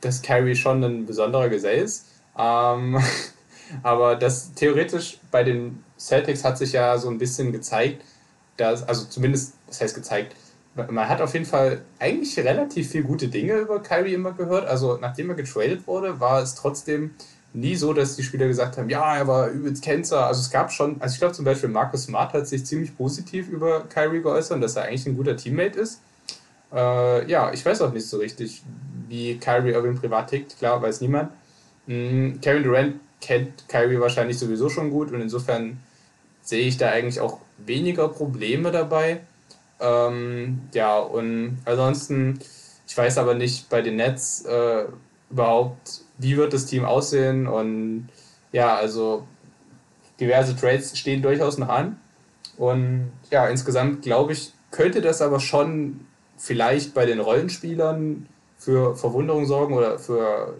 dass 0.00 0.22
Carrie 0.22 0.56
schon 0.56 0.82
ein 0.82 1.06
besonderer 1.06 1.48
Gesell 1.48 1.82
ist. 1.82 2.06
Ähm, 2.36 3.00
aber 3.82 4.16
das 4.16 4.54
theoretisch 4.54 5.18
bei 5.30 5.44
den 5.44 5.84
Celtics 5.98 6.44
hat 6.44 6.58
sich 6.58 6.72
ja 6.72 6.96
so 6.98 7.08
ein 7.08 7.18
bisschen 7.18 7.52
gezeigt, 7.52 8.04
dass, 8.58 8.86
also 8.86 9.06
zumindest, 9.06 9.54
das 9.66 9.80
heißt 9.80 9.94
gezeigt, 9.94 10.36
man 10.74 11.08
hat 11.08 11.20
auf 11.20 11.32
jeden 11.32 11.46
Fall 11.46 11.82
eigentlich 11.98 12.38
relativ 12.38 12.90
viel 12.90 13.02
gute 13.02 13.28
Dinge 13.28 13.54
über 13.54 13.82
Kyrie 13.82 14.14
immer 14.14 14.32
gehört. 14.32 14.68
Also 14.68 14.98
nachdem 15.00 15.30
er 15.30 15.36
getradet 15.36 15.86
wurde, 15.86 16.20
war 16.20 16.40
es 16.42 16.54
trotzdem 16.54 17.12
nie 17.52 17.74
so, 17.74 17.92
dass 17.92 18.16
die 18.16 18.22
Spieler 18.22 18.46
gesagt 18.46 18.76
haben, 18.76 18.88
ja, 18.88 19.16
er 19.16 19.26
war 19.26 19.48
übelst 19.48 19.82
Cancer. 19.82 20.26
Also 20.26 20.40
es 20.40 20.50
gab 20.50 20.70
schon, 20.70 21.00
also 21.00 21.14
ich 21.14 21.18
glaube 21.18 21.34
zum 21.34 21.44
Beispiel 21.44 21.68
Marcus 21.68 22.04
Smart 22.04 22.32
hat 22.32 22.46
sich 22.46 22.64
ziemlich 22.64 22.96
positiv 22.96 23.48
über 23.48 23.84
Kyrie 23.88 24.22
geäußert, 24.22 24.62
dass 24.62 24.76
er 24.76 24.84
eigentlich 24.84 25.06
ein 25.06 25.16
guter 25.16 25.36
Teammate 25.36 25.78
ist. 25.78 26.00
Äh, 26.72 27.28
ja, 27.28 27.52
ich 27.52 27.64
weiß 27.64 27.82
auch 27.82 27.92
nicht 27.92 28.06
so 28.06 28.18
richtig, 28.18 28.62
wie 29.08 29.36
Kyrie 29.38 29.72
Irving 29.72 29.96
privat 29.96 30.30
tickt. 30.30 30.58
Klar, 30.58 30.80
weiß 30.80 31.00
niemand. 31.00 31.32
Mhm, 31.86 32.40
Kevin 32.40 32.62
Durant 32.62 32.94
kennt 33.20 33.66
Kyrie 33.68 33.98
wahrscheinlich 33.98 34.38
sowieso 34.38 34.68
schon 34.68 34.90
gut 34.90 35.10
und 35.10 35.20
insofern 35.20 35.78
sehe 36.48 36.66
ich 36.66 36.78
da 36.78 36.88
eigentlich 36.88 37.20
auch 37.20 37.40
weniger 37.58 38.08
Probleme 38.08 38.70
dabei. 38.70 39.20
Ähm, 39.80 40.62
ja, 40.72 40.98
und 40.98 41.58
ansonsten, 41.66 42.38
ich 42.86 42.96
weiß 42.96 43.18
aber 43.18 43.34
nicht 43.34 43.68
bei 43.68 43.82
den 43.82 43.96
Nets 43.96 44.46
äh, 44.46 44.84
überhaupt, 45.28 46.00
wie 46.16 46.38
wird 46.38 46.54
das 46.54 46.64
Team 46.64 46.86
aussehen 46.86 47.46
und 47.46 48.08
ja, 48.50 48.74
also 48.76 49.26
diverse 50.18 50.56
Trades 50.56 50.98
stehen 50.98 51.20
durchaus 51.20 51.58
noch 51.58 51.68
an. 51.68 52.00
Und 52.56 53.12
ja, 53.30 53.46
insgesamt 53.46 54.00
glaube 54.00 54.32
ich, 54.32 54.54
könnte 54.70 55.02
das 55.02 55.20
aber 55.20 55.40
schon 55.40 56.00
vielleicht 56.38 56.94
bei 56.94 57.04
den 57.04 57.20
Rollenspielern 57.20 58.26
für 58.56 58.96
Verwunderung 58.96 59.44
sorgen 59.44 59.74
oder 59.74 59.98
für, 59.98 60.54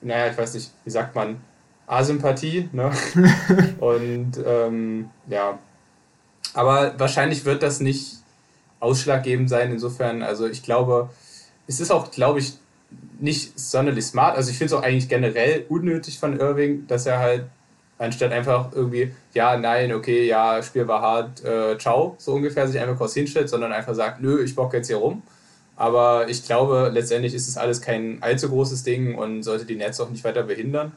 naja, 0.00 0.32
ich 0.32 0.36
weiß 0.36 0.54
nicht, 0.54 0.72
wie 0.84 0.90
sagt 0.90 1.14
man, 1.14 1.40
Asympathie. 1.88 2.68
Ne? 2.72 2.92
Und 3.80 4.32
ähm, 4.44 5.10
ja, 5.26 5.58
aber 6.54 6.94
wahrscheinlich 6.98 7.44
wird 7.44 7.62
das 7.62 7.80
nicht 7.80 8.18
ausschlaggebend 8.80 9.48
sein. 9.48 9.72
Insofern, 9.72 10.22
also 10.22 10.46
ich 10.46 10.62
glaube, 10.62 11.10
es 11.66 11.80
ist 11.80 11.90
auch, 11.90 12.10
glaube 12.10 12.38
ich, 12.38 12.54
nicht 13.18 13.58
sonderlich 13.58 14.06
smart. 14.06 14.36
Also 14.36 14.50
ich 14.50 14.58
finde 14.58 14.74
es 14.74 14.80
auch 14.80 14.84
eigentlich 14.84 15.08
generell 15.08 15.66
unnötig 15.68 16.18
von 16.18 16.38
Irving, 16.38 16.86
dass 16.86 17.06
er 17.06 17.18
halt 17.18 17.44
anstatt 17.98 18.32
einfach 18.32 18.72
irgendwie, 18.72 19.12
ja, 19.34 19.56
nein, 19.56 19.92
okay, 19.92 20.26
ja, 20.26 20.62
Spiel 20.62 20.86
war 20.86 21.02
hart, 21.02 21.44
äh, 21.44 21.76
ciao, 21.78 22.14
so 22.18 22.34
ungefähr 22.34 22.68
sich 22.68 22.80
einfach 22.80 22.96
kurz 22.96 23.14
hinstellt, 23.14 23.48
sondern 23.48 23.72
einfach 23.72 23.94
sagt, 23.94 24.20
nö, 24.20 24.42
ich 24.42 24.54
bock 24.54 24.72
jetzt 24.72 24.86
hier 24.86 24.98
rum. 24.98 25.22
Aber 25.74 26.28
ich 26.28 26.44
glaube, 26.44 26.90
letztendlich 26.92 27.34
ist 27.34 27.48
es 27.48 27.56
alles 27.56 27.80
kein 27.80 28.22
allzu 28.22 28.48
großes 28.48 28.82
Ding 28.84 29.16
und 29.16 29.42
sollte 29.42 29.64
die 29.64 29.76
Netz 29.76 30.00
auch 30.00 30.10
nicht 30.10 30.24
weiter 30.24 30.44
behindern. 30.44 30.92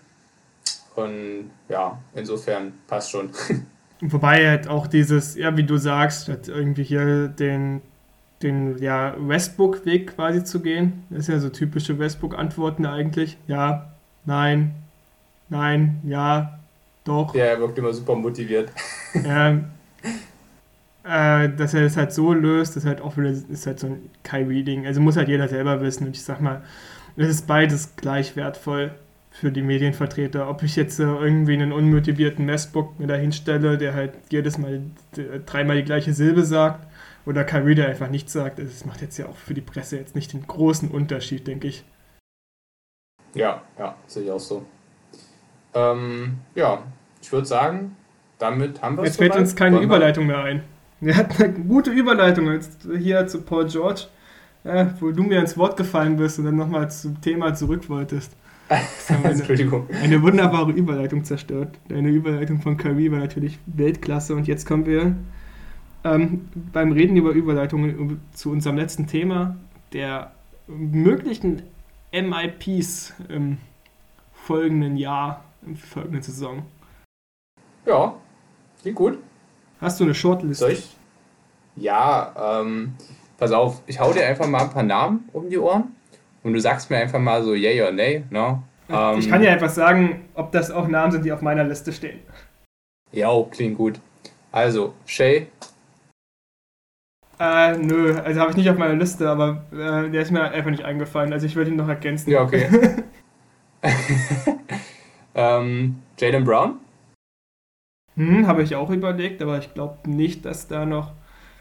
Und 0.96 1.52
ja, 1.70 2.00
insofern 2.14 2.74
passt 2.88 3.12
schon. 3.12 3.30
Wobei 4.02 4.50
halt 4.50 4.68
auch 4.68 4.88
dieses, 4.88 5.36
ja, 5.36 5.56
wie 5.56 5.64
du 5.64 5.78
sagst, 5.78 6.28
halt 6.28 6.48
irgendwie 6.48 6.84
hier 6.84 7.28
den, 7.28 7.82
den 8.42 8.78
ja, 8.80 9.16
Westbrook-Weg 9.18 10.16
quasi 10.16 10.44
zu 10.44 10.62
gehen. 10.62 11.04
Das 11.10 11.20
ist 11.20 11.28
ja 11.30 11.40
so 11.40 11.50
typische 11.50 12.00
Westbrook-Antworten 12.00 12.86
eigentlich. 12.86 13.38
Ja, 13.48 13.94
nein, 14.26 14.74
nein, 15.50 16.02
ja, 16.04 16.60
doch. 17.04 17.36
Ja, 17.36 17.46
er 17.46 17.60
wirkt 17.60 17.78
immer 17.78 17.94
super 17.94 18.16
motiviert. 18.16 18.72
Ja, 19.14 19.60
äh, 21.04 21.50
dass 21.50 21.74
er 21.74 21.82
das 21.82 21.98
halt 21.98 22.14
so 22.14 22.32
löst, 22.32 22.78
das 22.78 22.86
halt 22.86 23.02
auch 23.02 23.18
wieder, 23.18 23.30
ist 23.30 23.68
halt 23.68 23.78
so 23.78 23.88
ein 23.88 24.10
Kai-Reading. 24.24 24.86
Also 24.86 25.02
muss 25.02 25.18
halt 25.18 25.28
jeder 25.28 25.50
selber 25.50 25.82
wissen. 25.82 26.08
Und 26.08 26.16
ich 26.16 26.24
sag 26.24 26.40
mal, 26.40 26.62
es 27.18 27.28
ist 27.28 27.46
beides 27.46 27.98
gleich 27.98 28.38
wertvoll 28.38 28.92
für 29.32 29.52
die 29.52 29.64
Medienvertreter. 29.64 30.50
Ob 30.50 30.62
ich 30.62 30.76
jetzt 30.76 31.00
äh, 31.00 31.04
irgendwie 31.04 31.54
einen 31.54 31.72
unmotivierten 31.72 32.46
Messbook 32.46 33.00
mir 33.00 33.08
da 33.08 33.16
hinstelle, 33.16 33.78
der 33.78 33.96
halt 33.96 34.14
jedes 34.30 34.58
Mal 34.58 34.82
dreimal 35.46 35.78
die 35.78 35.84
gleiche 35.84 36.14
Silbe 36.14 36.44
sagt, 36.44 36.86
oder 37.26 37.44
Kyrie, 37.44 37.76
der 37.76 37.88
einfach 37.88 38.10
nichts 38.10 38.34
sagt, 38.34 38.60
das 38.60 38.86
macht 38.86 39.02
jetzt 39.02 39.18
ja 39.18 39.28
auch 39.28 39.36
für 39.36 39.54
die 39.54 39.62
Presse 39.62 39.98
jetzt 39.98 40.16
nicht 40.16 40.34
den 40.34 40.46
großen 40.46 40.90
Unterschied, 40.90 41.48
denke 41.48 41.68
ich. 41.68 41.84
Ja, 43.34 43.62
ja, 43.80 43.96
sehe 44.08 44.24
ich 44.24 44.32
auch 44.32 44.40
so. 44.40 44.66
Ähm, 45.74 46.40
ja, 46.56 46.84
ich 47.22 47.32
würde 47.32 47.48
sagen, 47.48 47.96
damit 48.38 48.82
haben 48.82 48.98
wir 48.98 49.04
es. 49.04 49.10
Jetzt 49.10 49.18
fällt 49.18 49.36
uns 49.36 49.56
keine 49.56 49.80
Überleitung 49.80 50.28
mehr 50.28 50.40
ein. 50.40 50.64
Wir 51.00 51.16
hatten 51.16 51.42
eine 51.42 51.54
gute 51.54 51.92
Überleitung 51.92 52.52
jetzt 52.52 52.88
hier 52.98 53.26
zu 53.28 53.42
Paul 53.42 53.68
George, 53.68 54.08
ja, 54.64 54.94
wo 55.00 55.12
du 55.12 55.24
mir 55.24 55.40
ins 55.40 55.58
Wort 55.58 55.78
gefallen 55.78 56.18
bist 56.18 56.38
und 56.40 56.46
dann 56.46 56.56
nochmal 56.56 56.92
zum 56.92 57.22
Thema 57.22 57.54
zurück 57.54 57.90
wolltest. 57.90 58.36
eine, 59.10 59.32
Entschuldigung. 59.32 59.88
Eine 60.02 60.22
wunderbare 60.22 60.72
Überleitung 60.72 61.24
zerstört. 61.24 61.78
Eine 61.90 62.10
Überleitung 62.10 62.62
von 62.62 62.78
Curry 62.78 63.12
war 63.12 63.20
natürlich 63.20 63.60
Weltklasse 63.66 64.36
und 64.36 64.48
jetzt 64.48 64.66
kommen 64.66 64.86
wir 64.86 65.16
ähm, 66.04 66.50
beim 66.72 66.92
Reden 66.94 67.18
über 67.18 67.32
Überleitungen 67.32 68.22
zu 68.34 68.50
unserem 68.50 68.78
letzten 68.78 69.08
Thema, 69.08 69.58
der 69.94 70.32
möglichen 70.68 71.64
MIPs 72.14 73.14
im 73.28 73.58
folgenden 74.34 74.96
Jahr, 74.96 75.44
der 75.62 75.76
folgenden 75.76 76.22
Saison. 76.22 76.64
Ja, 77.86 78.16
klingt 78.82 78.98
gut. 78.98 79.18
Hast 79.82 80.00
du 80.00 80.06
eine 80.06 80.14
Shortlist? 80.14 80.64
Ja, 81.76 82.62
ähm, 82.62 82.94
pass 83.38 83.52
auf, 83.52 83.82
ich 83.88 84.00
hau 84.00 84.14
dir 84.14 84.26
einfach 84.26 84.48
mal 84.48 84.62
ein 84.62 84.70
paar 84.70 84.84
Namen 84.84 85.30
um 85.34 85.50
die 85.50 85.58
Ohren 85.58 85.96
und 86.44 86.54
du 86.54 86.60
sagst 86.60 86.90
mir 86.90 86.98
einfach 86.98 87.20
mal 87.20 87.44
so 87.44 87.54
yay 87.54 87.82
oder 87.82 87.92
nay, 87.92 88.24
no? 88.30 88.64
Ähm, 88.90 89.20
ich 89.20 89.30
kann 89.30 89.42
dir 89.42 89.52
einfach 89.52 89.70
sagen, 89.70 90.30
ob 90.34 90.52
das 90.52 90.72
auch 90.72 90.88
Namen 90.88 91.12
sind, 91.12 91.26
die 91.26 91.32
auf 91.32 91.42
meiner 91.42 91.64
Liste 91.64 91.94
stehen. 91.94 92.20
Ja, 93.12 93.30
klingt 93.52 93.78
gut. 93.78 94.00
Also, 94.52 94.94
Shay. 95.06 95.48
Äh, 97.40 97.78
nö, 97.78 98.20
also 98.20 98.40
habe 98.40 98.52
ich 98.52 98.58
nicht 98.58 98.70
auf 98.70 98.78
meiner 98.78 98.96
Liste, 98.96 99.28
aber 99.28 99.64
äh, 99.72 100.10
der 100.12 100.22
ist 100.22 100.32
mir 100.32 100.44
einfach 100.44 100.70
nicht 100.70 100.86
eingefallen. 100.86 101.34
Also 101.34 101.48
ich 101.48 101.56
würde 101.56 101.72
ihn 101.72 101.78
noch 101.78 101.88
ergänzen. 101.88 102.30
Ja, 102.30 102.44
okay. 102.44 102.68
ähm, 105.36 106.04
Jalen 106.20 106.44
Brown? 106.44 106.76
Hm, 108.16 108.46
habe 108.46 108.62
ich 108.62 108.76
auch 108.76 108.92
überlegt, 108.92 109.42
aber 109.42 109.58
ich 109.58 109.74
glaube 109.74 110.08
nicht, 110.08 110.46
dass 110.46 110.68
da 110.68 110.86
noch 110.86 111.14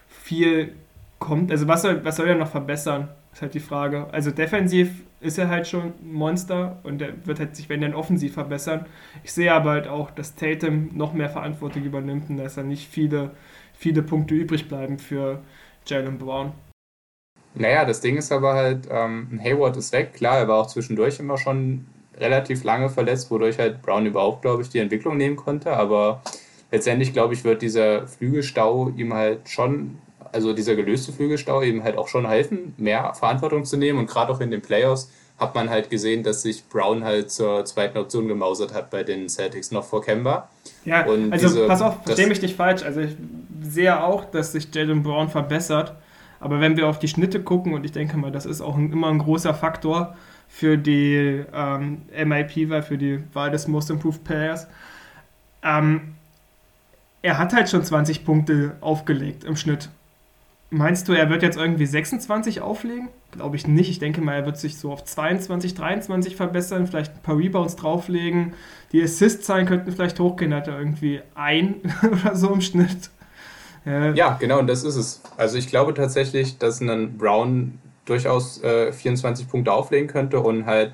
viel 0.06 0.74
kommt. 1.18 1.50
Also 1.50 1.66
was 1.66 1.80
soll, 1.82 2.04
was 2.04 2.16
soll 2.16 2.28
er 2.28 2.34
noch 2.34 2.50
verbessern? 2.50 3.08
Ist 3.40 3.42
halt 3.42 3.54
die 3.54 3.60
Frage. 3.60 4.06
Also 4.12 4.30
defensiv 4.30 5.00
ist 5.22 5.38
er 5.38 5.48
halt 5.48 5.66
schon 5.66 5.94
ein 6.02 6.12
Monster 6.12 6.78
und 6.82 7.00
er 7.00 7.14
wird 7.24 7.40
halt 7.40 7.56
sich, 7.56 7.70
wenn 7.70 7.80
dann 7.80 7.94
offensiv 7.94 8.34
verbessern. 8.34 8.84
Ich 9.24 9.32
sehe 9.32 9.50
aber 9.50 9.70
halt 9.70 9.88
auch, 9.88 10.10
dass 10.10 10.34
Tatum 10.36 10.90
noch 10.92 11.14
mehr 11.14 11.30
Verantwortung 11.30 11.82
übernimmt 11.82 12.28
und 12.28 12.36
dass 12.36 12.56
da 12.56 12.62
nicht 12.62 12.86
viele, 12.86 13.30
viele 13.72 14.02
Punkte 14.02 14.34
übrig 14.34 14.68
bleiben 14.68 14.98
für 14.98 15.40
Jalen 15.86 16.18
Brown. 16.18 16.52
Naja, 17.54 17.86
das 17.86 18.02
Ding 18.02 18.18
ist 18.18 18.30
aber 18.30 18.52
halt, 18.52 18.88
ähm, 18.90 19.40
Hayward 19.42 19.74
ist 19.78 19.94
weg. 19.94 20.12
Klar, 20.12 20.40
er 20.40 20.48
war 20.48 20.58
auch 20.58 20.66
zwischendurch 20.66 21.18
immer 21.18 21.38
schon 21.38 21.86
relativ 22.18 22.62
lange 22.62 22.90
verletzt, 22.90 23.30
wodurch 23.30 23.58
halt 23.58 23.80
Brown 23.80 24.04
überhaupt, 24.04 24.42
glaube 24.42 24.60
ich, 24.60 24.68
die 24.68 24.80
Entwicklung 24.80 25.16
nehmen 25.16 25.36
konnte. 25.36 25.72
Aber 25.72 26.20
letztendlich, 26.70 27.14
glaube 27.14 27.32
ich, 27.32 27.42
wird 27.42 27.62
dieser 27.62 28.06
Flügelstau 28.06 28.90
ihm 28.98 29.14
halt 29.14 29.48
schon, 29.48 29.96
also 30.32 30.52
dieser 30.52 30.76
gelöste 30.76 31.12
Flügelstau 31.12 31.62
ihm 31.62 31.82
halt 31.82 31.96
auch 31.96 32.08
schon 32.08 32.26
helfen, 32.28 32.74
mehr 32.76 33.14
Verantwortung 33.14 33.64
zu 33.64 33.76
nehmen. 33.76 33.98
Und 33.98 34.06
gerade 34.06 34.32
auch 34.32 34.40
in 34.40 34.50
den 34.50 34.62
Playoffs 34.62 35.10
hat 35.38 35.54
man 35.54 35.70
halt 35.70 35.88
gesehen, 35.90 36.22
dass 36.22 36.42
sich 36.42 36.68
Brown 36.68 37.02
halt 37.02 37.30
zur 37.30 37.64
zweiten 37.64 37.98
Option 37.98 38.28
gemausert 38.28 38.74
hat 38.74 38.90
bei 38.90 39.02
den 39.02 39.28
Celtics 39.28 39.70
noch 39.70 39.84
vor 39.84 40.02
Kemba. 40.04 40.48
Ja, 40.84 41.06
und 41.06 41.32
also 41.32 41.48
diese, 41.48 41.66
pass 41.66 41.82
auf, 41.82 42.04
verstehe 42.04 42.26
mich 42.26 42.42
nicht 42.42 42.56
falsch. 42.56 42.82
Also 42.82 43.00
ich 43.00 43.16
sehe 43.62 44.02
auch, 44.02 44.26
dass 44.26 44.52
sich 44.52 44.72
Jalen 44.74 45.02
Brown 45.02 45.28
verbessert. 45.28 45.94
Aber 46.40 46.60
wenn 46.60 46.76
wir 46.76 46.88
auf 46.88 46.98
die 46.98 47.08
Schnitte 47.08 47.42
gucken, 47.42 47.74
und 47.74 47.84
ich 47.84 47.92
denke 47.92 48.16
mal, 48.16 48.30
das 48.30 48.46
ist 48.46 48.60
auch 48.60 48.76
ein, 48.76 48.92
immer 48.92 49.08
ein 49.08 49.18
großer 49.18 49.54
Faktor 49.54 50.16
für 50.48 50.76
die 50.76 51.44
ähm, 51.52 52.02
MIP-Wahl, 52.12 52.82
für 52.82 52.98
die 52.98 53.20
Wahl 53.32 53.50
des 53.50 53.68
Most 53.68 53.90
Improved 53.90 54.24
Players, 54.24 54.66
ähm, 55.62 56.14
er 57.22 57.38
hat 57.38 57.52
halt 57.52 57.68
schon 57.68 57.84
20 57.84 58.24
Punkte 58.24 58.76
aufgelegt 58.80 59.44
im 59.44 59.56
Schnitt. 59.56 59.90
Meinst 60.72 61.08
du, 61.08 61.12
er 61.12 61.28
wird 61.28 61.42
jetzt 61.42 61.58
irgendwie 61.58 61.86
26 61.86 62.60
auflegen? 62.60 63.08
Glaube 63.32 63.56
ich 63.56 63.66
nicht. 63.66 63.90
Ich 63.90 63.98
denke 63.98 64.20
mal, 64.20 64.34
er 64.34 64.46
wird 64.46 64.56
sich 64.56 64.78
so 64.78 64.92
auf 64.92 65.04
22, 65.04 65.74
23 65.74 66.36
verbessern, 66.36 66.86
vielleicht 66.86 67.12
ein 67.12 67.22
paar 67.22 67.36
Rebounds 67.36 67.74
drauflegen. 67.74 68.54
Die 68.92 69.02
Assist-Zahlen 69.02 69.66
könnten 69.66 69.90
vielleicht 69.90 70.20
hochgehen, 70.20 70.54
hat 70.54 70.68
er 70.68 70.78
irgendwie 70.78 71.22
ein 71.34 71.76
oder 72.02 72.36
so 72.36 72.52
im 72.52 72.60
Schnitt. 72.60 73.10
Ja. 73.84 74.12
ja, 74.12 74.36
genau, 74.38 74.60
und 74.60 74.68
das 74.68 74.84
ist 74.84 74.96
es. 74.96 75.22
Also 75.36 75.58
ich 75.58 75.68
glaube 75.68 75.92
tatsächlich, 75.94 76.58
dass 76.58 76.80
ein 76.80 77.16
Brown 77.16 77.78
durchaus 78.04 78.62
äh, 78.62 78.92
24 78.92 79.48
Punkte 79.48 79.72
auflegen 79.72 80.06
könnte 80.06 80.38
und 80.40 80.66
halt 80.66 80.92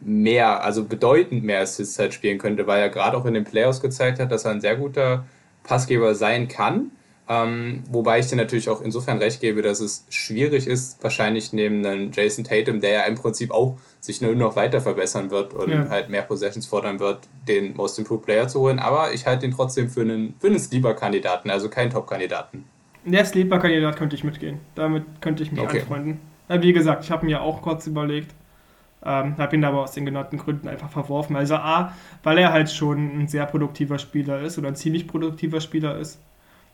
mehr, 0.00 0.64
also 0.64 0.84
bedeutend 0.84 1.44
mehr 1.44 1.60
Assists 1.60 1.98
halt 1.98 2.14
spielen 2.14 2.38
könnte, 2.38 2.66
weil 2.66 2.80
er 2.80 2.88
gerade 2.88 3.16
auch 3.16 3.26
in 3.26 3.34
den 3.34 3.44
Playoffs 3.44 3.82
gezeigt 3.82 4.18
hat, 4.18 4.32
dass 4.32 4.44
er 4.44 4.52
ein 4.52 4.60
sehr 4.60 4.76
guter 4.76 5.26
Passgeber 5.62 6.14
sein 6.14 6.48
kann. 6.48 6.92
Ähm, 7.30 7.84
wobei 7.88 8.18
ich 8.18 8.26
dir 8.26 8.34
natürlich 8.34 8.68
auch 8.68 8.80
insofern 8.80 9.18
recht 9.18 9.40
gebe, 9.40 9.62
dass 9.62 9.78
es 9.78 10.04
schwierig 10.10 10.66
ist, 10.66 11.00
wahrscheinlich 11.00 11.52
neben 11.52 11.86
einem 11.86 12.10
Jason 12.10 12.42
Tatum, 12.42 12.80
der 12.80 12.90
ja 12.90 13.02
im 13.02 13.14
Prinzip 13.14 13.52
auch 13.52 13.78
sich 14.00 14.20
nur 14.20 14.34
noch 14.34 14.56
weiter 14.56 14.80
verbessern 14.80 15.30
wird 15.30 15.54
und 15.54 15.70
ja. 15.70 15.88
halt 15.88 16.08
mehr 16.08 16.22
Possessions 16.22 16.66
fordern 16.66 16.98
wird, 16.98 17.20
den 17.46 17.76
Most 17.76 18.00
Improved 18.00 18.24
Player 18.24 18.48
zu 18.48 18.58
holen. 18.58 18.80
Aber 18.80 19.14
ich 19.14 19.26
halte 19.26 19.46
ihn 19.46 19.52
trotzdem 19.52 19.88
für 19.88 20.00
einen, 20.00 20.34
für 20.40 20.48
einen 20.48 20.58
Sleeper-Kandidaten, 20.58 21.50
also 21.50 21.68
keinen 21.68 21.90
Top-Kandidaten. 21.90 22.64
Der 23.04 23.24
Sleeper-Kandidat 23.24 23.96
könnte 23.96 24.16
ich 24.16 24.24
mitgehen. 24.24 24.58
Damit 24.74 25.04
könnte 25.20 25.44
ich 25.44 25.52
mich 25.52 25.60
okay. 25.60 25.82
anfreunden. 25.82 26.18
Ja, 26.48 26.60
wie 26.60 26.72
gesagt, 26.72 27.04
ich 27.04 27.12
habe 27.12 27.26
mir 27.26 27.42
auch 27.42 27.62
kurz 27.62 27.86
überlegt, 27.86 28.34
ähm, 29.04 29.38
habe 29.38 29.54
ihn 29.54 29.64
aber 29.64 29.82
aus 29.82 29.92
den 29.92 30.04
genannten 30.04 30.36
Gründen 30.36 30.66
einfach 30.66 30.90
verworfen. 30.90 31.36
Also 31.36 31.54
A, 31.54 31.94
weil 32.24 32.38
er 32.38 32.52
halt 32.52 32.72
schon 32.72 33.20
ein 33.20 33.28
sehr 33.28 33.46
produktiver 33.46 34.00
Spieler 34.00 34.40
ist 34.40 34.58
oder 34.58 34.66
ein 34.66 34.74
ziemlich 34.74 35.06
produktiver 35.06 35.60
Spieler 35.60 35.96
ist. 35.96 36.18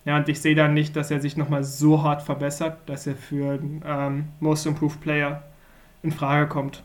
Ja, 0.06 0.16
und 0.16 0.28
ich 0.28 0.40
sehe 0.40 0.54
dann 0.54 0.72
nicht, 0.72 0.94
dass 0.94 1.10
er 1.10 1.20
sich 1.20 1.36
nochmal 1.36 1.64
so 1.64 2.02
hart 2.02 2.22
verbessert, 2.22 2.78
dass 2.86 3.08
er 3.08 3.16
für 3.16 3.58
ähm, 3.84 4.28
Most 4.38 4.64
Improved 4.64 5.00
Player 5.00 5.42
in 6.04 6.12
Frage 6.12 6.48
kommt. 6.48 6.84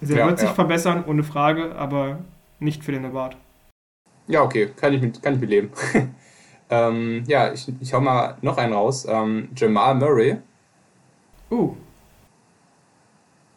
Also 0.00 0.14
er 0.14 0.20
ja, 0.20 0.26
wird 0.26 0.38
sich 0.38 0.48
verbessern, 0.48 1.04
ohne 1.06 1.22
Frage, 1.22 1.76
aber 1.76 2.20
nicht 2.58 2.82
für 2.82 2.92
den 2.92 3.04
Award. 3.04 3.36
Ja, 4.26 4.42
okay, 4.42 4.70
kann 4.74 4.94
ich 4.94 5.02
mit, 5.02 5.22
kann 5.22 5.34
ich 5.34 5.40
mit 5.40 5.50
leben. 5.50 5.70
ähm, 6.70 7.24
ja, 7.26 7.52
ich, 7.52 7.70
ich 7.78 7.92
hau 7.92 8.00
mal 8.00 8.38
noch 8.40 8.56
einen 8.56 8.72
raus. 8.72 9.06
Ähm, 9.06 9.50
Jamal 9.54 9.96
Murray. 9.96 10.38
Uh. 11.50 11.76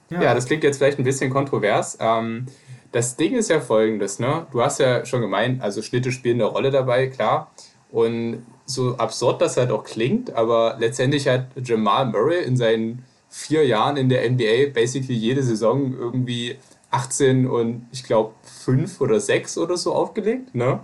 Ja. 0.09 0.23
ja. 0.23 0.33
das 0.33 0.45
klingt 0.45 0.65
jetzt 0.65 0.79
vielleicht 0.79 0.99
ein 0.99 1.05
bisschen 1.05 1.29
kontrovers. 1.29 1.97
Ähm, 2.01 2.47
das 2.91 3.15
Ding 3.15 3.33
ist 3.35 3.49
ja 3.49 3.61
folgendes, 3.61 4.19
ne? 4.19 4.45
Du 4.51 4.61
hast 4.61 4.81
ja 4.81 5.05
schon 5.05 5.21
gemeint, 5.21 5.61
also 5.61 5.81
Schnitte 5.81 6.11
spielen 6.11 6.41
eine 6.41 6.49
Rolle 6.49 6.69
dabei, 6.69 7.07
klar. 7.07 7.49
Und 7.89 8.43
so 8.73 8.97
absurd 8.97 9.41
das 9.41 9.57
halt 9.57 9.71
auch 9.71 9.83
klingt, 9.83 10.35
aber 10.35 10.77
letztendlich 10.79 11.27
hat 11.27 11.47
Jamal 11.63 12.07
Murray 12.07 12.43
in 12.43 12.57
seinen 12.57 13.03
vier 13.29 13.65
Jahren 13.65 13.97
in 13.97 14.09
der 14.09 14.29
NBA 14.29 14.73
basically 14.73 15.15
jede 15.15 15.41
Saison 15.41 15.95
irgendwie 15.97 16.57
18 16.91 17.47
und 17.47 17.87
ich 17.91 18.03
glaube 18.03 18.33
5 18.43 19.01
oder 19.01 19.19
6 19.19 19.57
oder 19.57 19.75
so 19.75 19.93
aufgelegt. 19.93 20.53
Ne? 20.53 20.79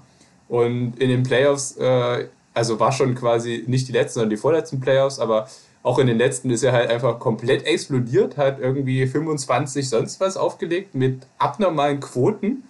Und 0.48 1.00
in 1.00 1.10
den 1.10 1.24
Playoffs, 1.24 1.78
äh, 1.78 2.28
also 2.56 2.80
war 2.80 2.92
schon 2.92 3.14
quasi 3.14 3.64
nicht 3.68 3.88
die 3.88 3.92
letzten, 3.92 4.16
sondern 4.16 4.30
die 4.32 4.38
vorletzten 4.38 4.80
Playoffs, 4.80 5.20
aber 5.20 5.48
auch 5.84 6.00
in 6.00 6.08
den 6.08 6.18
letzten 6.18 6.50
ist 6.50 6.64
er 6.64 6.74
halt 6.74 6.90
einfach 6.90 7.20
komplett 7.20 7.66
explodiert, 7.66 8.36
hat 8.36 8.60
irgendwie 8.60 9.06
25 9.06 9.88
sonst 9.88 10.20
was 10.20 10.36
aufgelegt 10.36 10.96
mit 10.96 11.28
abnormalen 11.38 12.00
Quoten. 12.00 12.64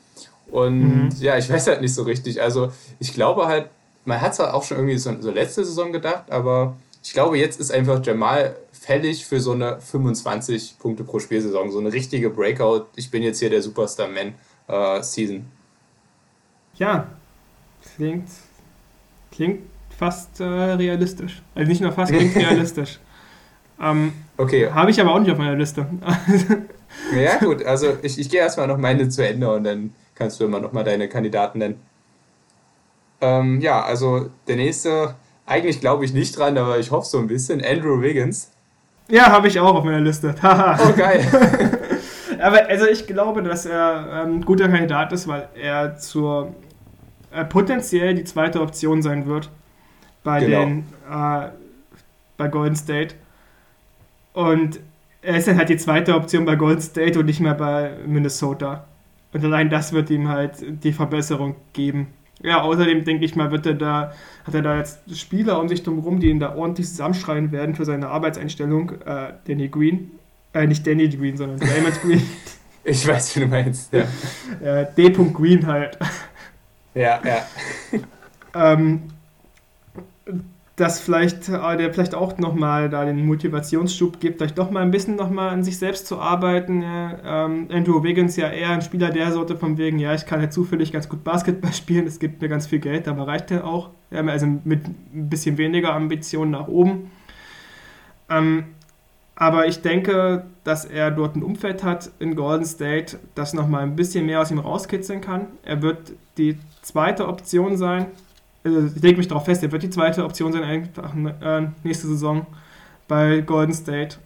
Und 0.51 0.79
mhm. 0.79 1.09
ja, 1.19 1.37
ich 1.37 1.49
weiß 1.49 1.67
halt 1.67 1.81
nicht 1.81 1.93
so 1.93 2.03
richtig. 2.03 2.41
Also 2.41 2.71
ich 2.99 3.13
glaube 3.13 3.47
halt, 3.47 3.69
man 4.09 4.19
hat 4.19 4.33
es 4.33 4.39
auch 4.39 4.63
schon 4.63 4.77
irgendwie 4.77 4.97
so, 4.97 5.15
so 5.21 5.31
letzte 5.31 5.63
Saison 5.63 5.93
gedacht, 5.93 6.31
aber 6.31 6.75
ich 7.03 7.13
glaube, 7.13 7.37
jetzt 7.37 7.59
ist 7.59 7.71
einfach 7.71 8.03
Jamal 8.03 8.57
fällig 8.71 9.25
für 9.25 9.39
so 9.39 9.51
eine 9.51 9.79
25 9.79 10.79
Punkte 10.79 11.03
pro 11.03 11.19
Spielsaison, 11.19 11.71
so 11.71 11.79
eine 11.79 11.93
richtige 11.93 12.29
Breakout. 12.29 12.87
Ich 12.95 13.11
bin 13.11 13.21
jetzt 13.21 13.39
hier 13.39 13.51
der 13.51 13.61
Superstar-Man-Season. 13.61 15.37
Äh, 15.37 15.41
ja, 16.75 17.07
klingt, 17.95 18.29
klingt 19.31 19.61
fast 19.95 20.39
äh, 20.39 20.43
realistisch. 20.43 21.41
Also 21.53 21.69
nicht 21.69 21.81
nur 21.81 21.91
fast, 21.91 22.11
klingt 22.11 22.35
realistisch. 22.35 22.99
Ähm, 23.79 24.11
okay. 24.37 24.69
Habe 24.71 24.89
ich 24.89 24.99
aber 24.99 25.13
auch 25.13 25.19
nicht 25.19 25.31
auf 25.31 25.37
meiner 25.37 25.55
Liste. 25.55 25.85
ja, 27.15 27.37
gut, 27.37 27.63
also 27.65 27.97
ich, 28.01 28.17
ich 28.17 28.29
gehe 28.29 28.39
erstmal 28.39 28.67
noch 28.67 28.77
meine 28.77 29.07
zu 29.07 29.25
Ende 29.25 29.53
und 29.53 29.63
dann 29.65 29.93
kannst 30.15 30.39
du 30.39 30.45
immer 30.45 30.59
noch 30.59 30.73
mal 30.73 30.83
deine 30.83 31.07
Kandidaten 31.07 31.59
nennen. 31.59 31.79
Ähm, 33.21 33.59
ja, 33.61 33.81
also 33.81 34.29
der 34.47 34.55
nächste, 34.55 35.15
eigentlich 35.45 35.81
glaube 35.81 36.05
ich 36.05 36.13
nicht 36.13 36.37
dran, 36.37 36.57
aber 36.57 36.79
ich 36.79 36.91
hoffe 36.91 37.07
so 37.07 37.17
ein 37.17 37.27
bisschen, 37.27 37.63
Andrew 37.63 38.01
Wiggins. 38.01 38.51
Ja, 39.09 39.31
habe 39.31 39.47
ich 39.47 39.59
auch 39.59 39.75
auf 39.75 39.83
meiner 39.83 39.99
Liste. 39.99 40.35
oh, 40.43 40.93
geil. 40.95 41.25
aber 42.41 42.67
also 42.67 42.85
ich 42.85 43.07
glaube, 43.07 43.41
dass 43.43 43.65
er 43.65 44.23
ein 44.23 44.33
ähm, 44.35 44.45
guter 44.45 44.69
Kandidat 44.69 45.11
ist, 45.11 45.27
weil 45.27 45.49
er 45.55 45.97
zur 45.97 46.53
äh, 47.31 47.43
potenziell 47.45 48.15
die 48.15 48.23
zweite 48.23 48.61
Option 48.61 49.01
sein 49.01 49.25
wird 49.25 49.49
bei 50.23 50.39
genau. 50.39 50.59
den 50.59 50.79
äh, 51.09 51.49
bei 52.37 52.47
Golden 52.47 52.75
State. 52.75 53.15
Und 54.33 54.79
er 55.21 55.37
ist 55.37 55.47
dann 55.47 55.57
halt 55.57 55.69
die 55.69 55.77
zweite 55.77 56.15
Option 56.15 56.45
bei 56.45 56.55
Golden 56.55 56.81
State 56.81 57.19
und 57.19 57.25
nicht 57.25 57.39
mehr 57.39 57.55
bei 57.55 57.91
Minnesota. 58.05 58.85
Und 59.33 59.43
allein 59.43 59.69
das 59.69 59.93
wird 59.93 60.09
ihm 60.09 60.29
halt 60.29 60.83
die 60.83 60.93
Verbesserung 60.93 61.55
geben. 61.73 62.07
Ja, 62.41 62.61
außerdem 62.61 63.03
denke 63.03 63.25
ich 63.25 63.35
mal, 63.35 63.51
wird 63.51 63.65
er 63.65 63.73
da, 63.73 64.13
hat 64.45 64.53
er 64.53 64.61
da 64.61 64.77
jetzt 64.77 64.99
Spieler 65.17 65.59
um 65.59 65.67
sich 65.67 65.83
drumherum, 65.83 66.19
die 66.19 66.29
ihn 66.29 66.39
da 66.39 66.55
ordentlich 66.55 66.87
zusammenschreien 66.87 67.51
werden 67.51 67.75
für 67.75 67.85
seine 67.85 68.07
Arbeitseinstellung. 68.07 68.93
Äh, 69.05 69.33
Danny 69.45 69.67
Green, 69.67 70.11
äh, 70.53 70.65
nicht 70.65 70.87
Danny 70.87 71.09
Green, 71.09 71.37
sondern 71.37 71.61
Raymond 71.67 72.01
Green. 72.01 72.21
Ich 72.81 73.05
weiß, 73.05 73.35
wie 73.35 73.41
du 73.41 73.47
meinst, 73.47 73.91
ja. 73.93 74.05
ja 74.63 74.83
D. 74.83 75.09
Green 75.09 75.67
halt. 75.67 75.99
Ja, 76.95 77.19
ja. 77.23 77.45
ähm, 78.55 79.03
dass 80.79 81.01
vielleicht 81.01 81.49
äh, 81.49 81.77
der 81.77 81.93
vielleicht 81.93 82.15
auch 82.15 82.37
nochmal 82.37 82.89
da 82.89 83.03
den 83.03 83.25
Motivationsschub 83.25 84.19
gibt, 84.19 84.37
vielleicht 84.37 84.57
doch 84.57 84.71
mal 84.71 84.81
ein 84.81 84.91
bisschen 84.91 85.15
nochmal 85.15 85.49
an 85.49 85.63
sich 85.63 85.77
selbst 85.77 86.07
zu 86.07 86.19
arbeiten. 86.19 86.83
Ähm, 86.85 87.67
Andrew 87.71 88.01
Wiggins 88.03 88.37
ja 88.37 88.49
eher 88.49 88.69
ein 88.69 88.81
Spieler 88.81 89.09
der 89.09 89.31
Sorte 89.31 89.57
von 89.57 89.77
wegen, 89.77 89.99
ja, 89.99 90.13
ich 90.13 90.25
kann 90.25 90.41
ja 90.41 90.49
zufällig 90.49 90.91
ganz 90.91 91.09
gut 91.09 91.23
Basketball 91.23 91.73
spielen, 91.73 92.07
es 92.07 92.19
gibt 92.19 92.41
mir 92.41 92.47
ganz 92.47 92.67
viel 92.67 92.79
Geld, 92.79 93.07
aber 93.07 93.27
reicht 93.27 93.51
auch. 93.51 93.89
Ja, 94.11 94.23
also 94.25 94.47
mit 94.63 94.87
ein 94.87 95.29
bisschen 95.29 95.57
weniger 95.57 95.93
Ambitionen 95.93 96.51
nach 96.51 96.67
oben. 96.67 97.11
Ähm, 98.29 98.65
aber 99.35 99.67
ich 99.67 99.81
denke, 99.81 100.45
dass 100.63 100.85
er 100.85 101.11
dort 101.11 101.35
ein 101.35 101.43
Umfeld 101.43 101.83
hat 101.83 102.11
in 102.19 102.35
Golden 102.35 102.65
State, 102.65 103.17
das 103.35 103.53
nochmal 103.53 103.83
ein 103.83 103.95
bisschen 103.95 104.25
mehr 104.25 104.41
aus 104.41 104.51
ihm 104.51 104.59
rauskitzeln 104.59 105.21
kann. 105.21 105.47
Er 105.63 105.81
wird 105.81 106.13
die 106.37 106.57
zweite 106.81 107.27
Option 107.27 107.77
sein, 107.77 108.07
ich 108.95 109.01
lege 109.01 109.17
mich 109.17 109.27
darauf 109.27 109.45
fest, 109.45 109.63
er 109.63 109.71
wird 109.71 109.83
die 109.83 109.89
zweite 109.89 110.23
Option 110.23 110.51
sein, 110.51 110.63
einfach 110.63 111.13
äh, 111.15 111.67
nächste 111.83 112.07
Saison 112.07 112.45
bei 113.07 113.41
Golden 113.41 113.73
State. 113.73 114.17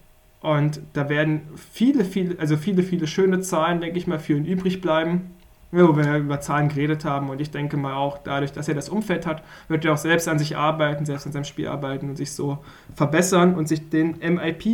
Und 0.41 0.81
da 0.91 1.07
werden 1.07 1.41
viele, 1.55 2.03
viele, 2.03 2.37
also 2.37 2.57
viele, 2.57 2.83
viele 2.83 3.07
schöne 3.07 3.39
Zahlen, 3.39 3.79
denke 3.79 3.97
ich 3.97 4.07
mal, 4.07 4.19
für 4.19 4.33
ihn 4.33 4.45
übrig 4.45 4.81
bleiben, 4.81 5.31
wo 5.71 5.95
wir 5.95 6.17
über 6.17 6.41
Zahlen 6.41 6.67
geredet 6.67 7.05
haben. 7.05 7.29
Und 7.29 7.39
ich 7.39 7.49
denke 7.49 7.77
mal 7.77 7.93
auch, 7.93 8.17
dadurch, 8.17 8.51
dass 8.51 8.67
er 8.67 8.75
das 8.75 8.89
Umfeld 8.89 9.25
hat, 9.25 9.41
wird 9.69 9.85
er 9.85 9.93
auch 9.93 9.97
selbst 9.97 10.27
an 10.27 10.37
sich 10.37 10.57
arbeiten, 10.57 11.05
selbst 11.05 11.25
an 11.25 11.31
seinem 11.31 11.45
Spiel 11.45 11.67
arbeiten 11.67 12.09
und 12.09 12.17
sich 12.17 12.33
so 12.33 12.57
verbessern 12.93 13.55
und 13.55 13.69
sich 13.69 13.89
den 13.89 14.17
MIP 14.19 14.65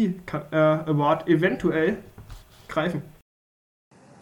äh, 0.51 0.55
Award 0.57 1.27
eventuell 1.27 1.97
greifen. 2.67 3.03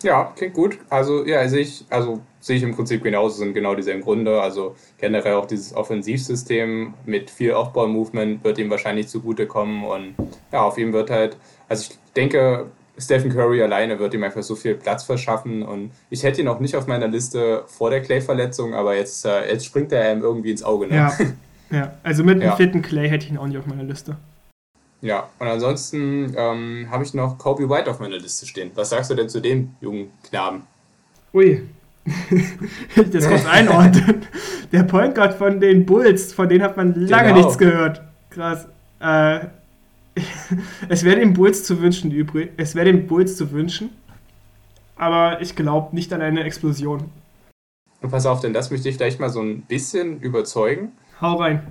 Ja, 0.03 0.31
klingt 0.35 0.53
gut. 0.53 0.77
Also 0.89 1.25
ja, 1.25 1.47
sehe 1.47 1.61
ich, 1.61 1.85
also 1.89 2.21
sehe 2.39 2.57
ich 2.57 2.63
im 2.63 2.75
Prinzip 2.75 3.03
genauso, 3.03 3.37
sind 3.37 3.53
genau 3.53 3.75
dieselben 3.75 4.01
Gründe. 4.01 4.41
Also 4.41 4.75
generell 4.97 5.33
auch 5.33 5.45
dieses 5.45 5.75
Offensivsystem 5.75 6.93
mit 7.05 7.29
viel 7.29 7.53
Aufbau-Movement 7.53 8.43
wird 8.43 8.57
ihm 8.59 8.69
wahrscheinlich 8.69 9.07
zugutekommen. 9.07 9.83
Und 9.83 10.15
ja, 10.51 10.61
auf 10.61 10.77
ihm 10.77 10.93
wird 10.93 11.09
halt, 11.09 11.37
also 11.67 11.91
ich 11.91 11.97
denke, 12.15 12.67
Stephen 12.97 13.31
Curry 13.31 13.61
alleine 13.61 13.99
wird 13.99 14.13
ihm 14.13 14.23
einfach 14.23 14.43
so 14.43 14.55
viel 14.55 14.75
Platz 14.75 15.03
verschaffen. 15.03 15.63
Und 15.63 15.91
ich 16.09 16.23
hätte 16.23 16.41
ihn 16.41 16.47
auch 16.47 16.59
nicht 16.59 16.75
auf 16.75 16.87
meiner 16.87 17.07
Liste 17.07 17.63
vor 17.67 17.89
der 17.89 18.01
Clay-Verletzung, 18.01 18.73
aber 18.73 18.95
jetzt, 18.95 19.25
äh, 19.25 19.51
jetzt 19.51 19.65
springt 19.65 19.91
er 19.91 20.11
ihm 20.11 20.21
irgendwie 20.21 20.51
ins 20.51 20.63
Auge. 20.63 20.87
Ne? 20.87 20.95
Ja. 20.95 21.13
ja, 21.71 21.93
also 22.03 22.23
mit 22.23 22.35
dem 22.35 22.49
ja. 22.49 22.55
vierten 22.55 22.81
Clay 22.81 23.09
hätte 23.09 23.25
ich 23.25 23.31
ihn 23.31 23.37
auch 23.37 23.47
nicht 23.47 23.57
auf 23.57 23.65
meiner 23.65 23.83
Liste. 23.83 24.17
Ja, 25.01 25.29
und 25.39 25.47
ansonsten 25.47 26.33
ähm, 26.35 26.87
habe 26.89 27.03
ich 27.03 27.13
noch 27.13 27.37
Kobe 27.37 27.69
White 27.69 27.89
auf 27.89 27.99
meiner 27.99 28.17
Liste 28.17 28.47
stehen. 28.47 28.71
Was 28.75 28.89
sagst 28.89 29.11
du 29.11 29.15
denn 29.15 29.29
zu 29.29 29.41
dem 29.41 29.75
jungen 29.79 30.11
Knaben? 30.23 30.63
Ui, 31.33 31.61
das 33.11 33.27
kurz 33.27 33.45
einordnen. 33.45 34.25
Der 34.71 34.83
Point 34.83 35.15
Guard 35.15 35.33
von 35.33 35.59
den 35.59 35.85
Bulls, 35.85 36.33
von 36.33 36.49
denen 36.49 36.63
hat 36.63 36.77
man 36.77 36.93
lange 36.95 37.29
genau. 37.29 37.37
nichts 37.37 37.57
gehört. 37.57 38.01
Krass. 38.29 38.67
Äh, 38.99 39.47
es 40.89 41.03
wäre 41.03 41.19
den 41.19 41.33
Bulls 41.33 41.63
zu 41.63 41.81
wünschen, 41.81 42.11
übrig. 42.11 42.51
Es 42.57 42.75
wäre 42.75 42.85
den 42.85 43.07
Bulls 43.07 43.37
zu 43.37 43.51
wünschen. 43.51 43.89
Aber 44.95 45.41
ich 45.41 45.55
glaube 45.55 45.95
nicht 45.95 46.11
an 46.13 46.21
eine 46.21 46.43
Explosion. 46.43 47.09
Und 48.01 48.11
pass 48.11 48.25
auf, 48.25 48.39
denn 48.39 48.53
das 48.53 48.71
möchte 48.71 48.89
ich 48.89 48.95
vielleicht 48.95 49.19
mal 49.19 49.29
so 49.29 49.41
ein 49.41 49.61
bisschen 49.61 50.19
überzeugen. 50.21 50.91
Hau 51.21 51.35
rein. 51.35 51.67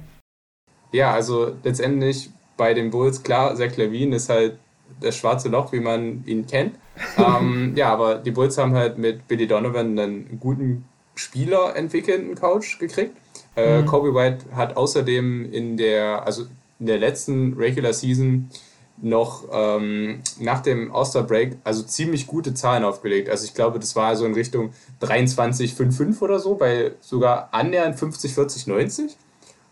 Ja, 0.93 1.13
also 1.13 1.57
letztendlich 1.63 2.31
bei 2.57 2.75
den 2.75 2.91
Bulls, 2.91 3.23
klar, 3.23 3.55
Zach 3.57 3.77
Levine 3.77 4.17
ist 4.17 4.29
halt 4.29 4.59
das 5.01 5.17
schwarze 5.17 5.49
Loch, 5.49 5.73
wie 5.73 5.81
man 5.81 6.25
ihn 6.27 6.47
kennt. 6.47 6.77
ähm, 7.19 7.73
ja, 7.77 7.93
aber 7.93 8.17
die 8.17 8.31
Bulls 8.31 8.57
haben 8.59 8.75
halt 8.75 8.99
mit 8.99 9.29
Billy 9.29 9.47
Donovan 9.47 9.99
einen 9.99 10.39
guten 10.41 10.85
Spieler 11.15 11.77
entwickelnden 11.77 12.35
Coach 12.35 12.79
gekriegt. 12.79 13.17
Äh, 13.57 13.83
mhm. 13.83 13.87
Kobe 13.87 14.15
White 14.15 14.47
hat 14.55 14.77
außerdem 14.77 15.51
in 15.53 15.77
der, 15.77 16.27
also 16.27 16.45
in 16.79 16.87
der 16.87 16.99
letzten 16.99 17.55
Regular 17.55 17.93
Season 17.93 18.51
noch 19.01 19.45
ähm, 19.53 20.23
nach 20.41 20.61
dem 20.61 20.95
All-Star 20.95 21.23
Break 21.23 21.57
also 21.65 21.83
ziemlich 21.83 22.27
gute 22.27 22.55
Zahlen 22.55 22.85
aufgelegt. 22.85 23.29
Also 23.29 23.45
ich 23.45 23.55
glaube, 23.55 23.79
das 23.79 23.95
war 23.95 24.17
so 24.17 24.25
in 24.25 24.35
Richtung 24.35 24.73
23, 25.01 25.75
5, 25.75 25.97
5 25.97 26.23
oder 26.23 26.39
so, 26.39 26.55
bei 26.55 26.93
sogar 27.01 27.49
annähernd 27.53 27.99
50, 27.99 28.35
40, 28.35 28.67
90. 28.67 29.17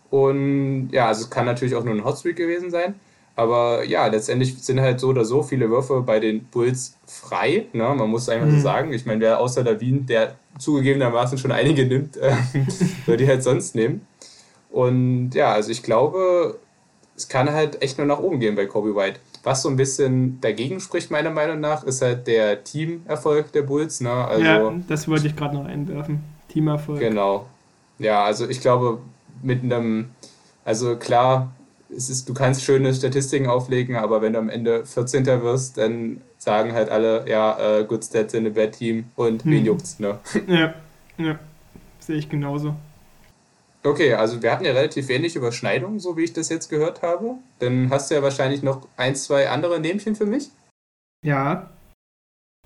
Und 0.09 0.89
ja, 0.91 1.07
also 1.07 1.23
es 1.23 1.29
kann 1.29 1.45
natürlich 1.45 1.75
auch 1.75 1.83
nur 1.83 1.93
ein 1.93 2.03
Hotstreak 2.03 2.35
gewesen 2.35 2.71
sein. 2.71 2.95
Aber 3.35 3.83
ja, 3.83 4.07
letztendlich 4.07 4.57
sind 4.63 4.79
halt 4.79 4.99
so 4.99 5.09
oder 5.09 5.25
so 5.25 5.43
viele 5.43 5.69
Würfe 5.69 6.01
bei 6.01 6.19
den 6.19 6.45
Bulls 6.45 6.97
frei. 7.05 7.65
Ne? 7.73 7.93
Man 7.95 8.09
muss 8.09 8.29
einfach 8.29 8.47
mhm. 8.47 8.57
so 8.57 8.59
sagen. 8.61 8.93
Ich 8.93 9.05
meine, 9.05 9.21
wer 9.21 9.39
außer 9.39 9.79
Wien, 9.81 10.05
der 10.05 10.35
zugegebenermaßen 10.57 11.37
schon 11.37 11.51
einige 11.51 11.85
nimmt, 11.85 12.15
äh, 12.17 12.33
würde 13.05 13.23
die 13.23 13.29
halt 13.29 13.43
sonst 13.43 13.75
nehmen. 13.75 14.07
Und 14.71 15.31
ja, 15.31 15.51
also 15.51 15.71
ich 15.71 15.83
glaube, 15.83 16.59
es 17.15 17.27
kann 17.27 17.51
halt 17.51 17.81
echt 17.81 17.97
nur 17.97 18.07
nach 18.07 18.19
oben 18.19 18.39
gehen 18.39 18.55
bei 18.55 18.65
Kobe 18.65 18.95
White. 18.95 19.19
Was 19.43 19.61
so 19.61 19.69
ein 19.69 19.75
bisschen 19.75 20.39
dagegen 20.41 20.79
spricht, 20.79 21.11
meiner 21.11 21.29
Meinung 21.29 21.59
nach, 21.59 21.83
ist 21.83 22.01
halt 22.01 22.27
der 22.27 22.63
Teamerfolg 22.63 23.51
der 23.51 23.61
Bulls. 23.61 24.01
Ne? 24.01 24.11
Also, 24.11 24.43
ja, 24.43 24.73
das 24.87 25.07
wollte 25.07 25.27
ich 25.27 25.35
gerade 25.35 25.55
noch 25.55 25.65
einwerfen. 25.65 26.23
Teamerfolg. 26.49 26.99
Genau. 26.99 27.45
Ja, 27.99 28.23
also 28.23 28.49
ich 28.49 28.59
glaube, 28.59 28.99
mit 29.45 29.63
einem, 29.63 30.09
also 30.63 30.95
klar, 30.95 31.53
es 31.95 32.09
ist, 32.09 32.27
du 32.27 32.33
kannst 32.33 32.63
schöne 32.63 32.93
Statistiken 32.93 33.47
auflegen, 33.47 33.95
aber 33.95 34.21
wenn 34.21 34.33
du 34.33 34.39
am 34.39 34.49
Ende 34.49 34.85
14. 34.85 35.25
wirst, 35.25 35.77
dann 35.77 36.21
sagen 36.37 36.73
halt 36.73 36.89
alle, 36.89 37.27
ja, 37.29 37.57
uh, 37.81 37.85
good 37.85 38.03
stats 38.03 38.33
in 38.33 38.47
a 38.47 38.49
bad 38.49 38.73
team 38.73 39.05
und 39.15 39.43
hm. 39.43 39.51
wen 39.51 39.65
juckt's, 39.65 39.99
ne? 39.99 40.19
Ja, 40.47 40.73
ja, 41.17 41.39
sehe 41.99 42.17
ich 42.17 42.29
genauso. 42.29 42.75
Okay, 43.83 44.13
also 44.13 44.41
wir 44.41 44.51
hatten 44.51 44.65
ja 44.65 44.71
relativ 44.71 45.07
wenig 45.09 45.35
Überschneidungen, 45.35 45.99
so 45.99 46.17
wie 46.17 46.23
ich 46.23 46.33
das 46.33 46.49
jetzt 46.49 46.69
gehört 46.69 47.03
habe. 47.03 47.35
Dann 47.59 47.89
hast 47.91 48.09
du 48.09 48.15
ja 48.15 48.23
wahrscheinlich 48.23 48.63
noch 48.63 48.87
ein, 48.97 49.15
zwei 49.15 49.49
andere 49.49 49.79
Nämchen 49.79 50.15
für 50.15 50.25
mich. 50.25 50.49
Ja. 51.23 51.69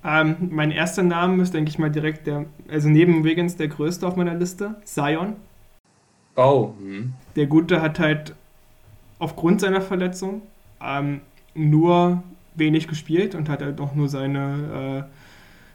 Ähm, 0.02 0.50
mein 0.52 0.72
erster 0.72 1.04
Name 1.04 1.44
ist, 1.44 1.54
denke 1.54 1.70
ich 1.70 1.78
mal, 1.78 1.92
direkt 1.92 2.26
der, 2.26 2.46
also 2.70 2.88
neben 2.88 3.26
Wiggins 3.26 3.58
der 3.58 3.68
größte 3.68 4.08
auf 4.08 4.16
meiner 4.16 4.34
Liste, 4.34 4.76
Zion. 4.86 5.36
Oh. 6.36 6.74
Hm. 6.80 7.14
Der 7.36 7.48
Gute 7.48 7.82
hat 7.82 8.00
halt 8.00 8.36
aufgrund 9.20 9.62
seiner 9.62 9.82
Verletzung 9.82 10.42
ähm, 10.82 11.22
nur 11.54 12.24
wenig 12.56 12.88
gespielt 12.88 13.36
und 13.36 13.50
hat 13.50 13.62
halt 13.62 13.80
auch 13.80 13.96
nur 13.96 14.10
seine 14.10 15.06
äh, 15.08 15.14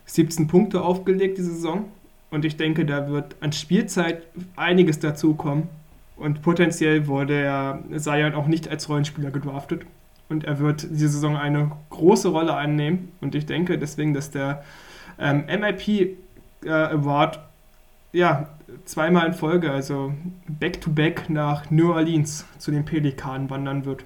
17 0.07 0.47
Punkte 0.47 0.83
aufgelegt 0.83 1.39
diese 1.39 1.53
Saison. 1.53 1.85
Und 2.31 2.45
ich 2.45 2.57
denke, 2.57 2.85
da 2.85 3.09
wird 3.09 3.37
an 3.41 3.53
Spielzeit 3.53 4.23
einiges 4.57 4.99
dazukommen. 4.99 5.69
Und 6.17 6.43
potenziell 6.43 7.07
wurde 7.07 7.35
er 7.35 7.83
Zion 7.97 8.35
auch 8.35 8.47
nicht 8.47 8.69
als 8.69 8.89
Rollenspieler 8.89 9.31
gedraftet. 9.31 9.83
Und 10.29 10.45
er 10.45 10.59
wird 10.59 10.83
diese 10.91 11.09
Saison 11.09 11.37
eine 11.37 11.73
große 11.91 12.29
Rolle 12.29 12.57
einnehmen. 12.57 13.13
Und 13.21 13.35
ich 13.35 13.47
denke 13.47 13.79
deswegen, 13.79 14.15
dass 14.15 14.31
der 14.31 14.65
ähm, 15.19 15.45
MIP 15.47 16.17
äh, 16.65 16.71
Award 16.71 17.41
ja, 18.13 18.49
zweimal 18.85 19.27
in 19.27 19.35
Folge, 19.35 19.71
also 19.71 20.13
back-to-back 20.49 21.21
-back 21.21 21.33
nach 21.33 21.71
New 21.71 21.93
Orleans 21.93 22.47
zu 22.59 22.71
den 22.71 22.85
Pelikanen 22.85 23.51
wandern 23.51 23.85
wird. 23.85 24.05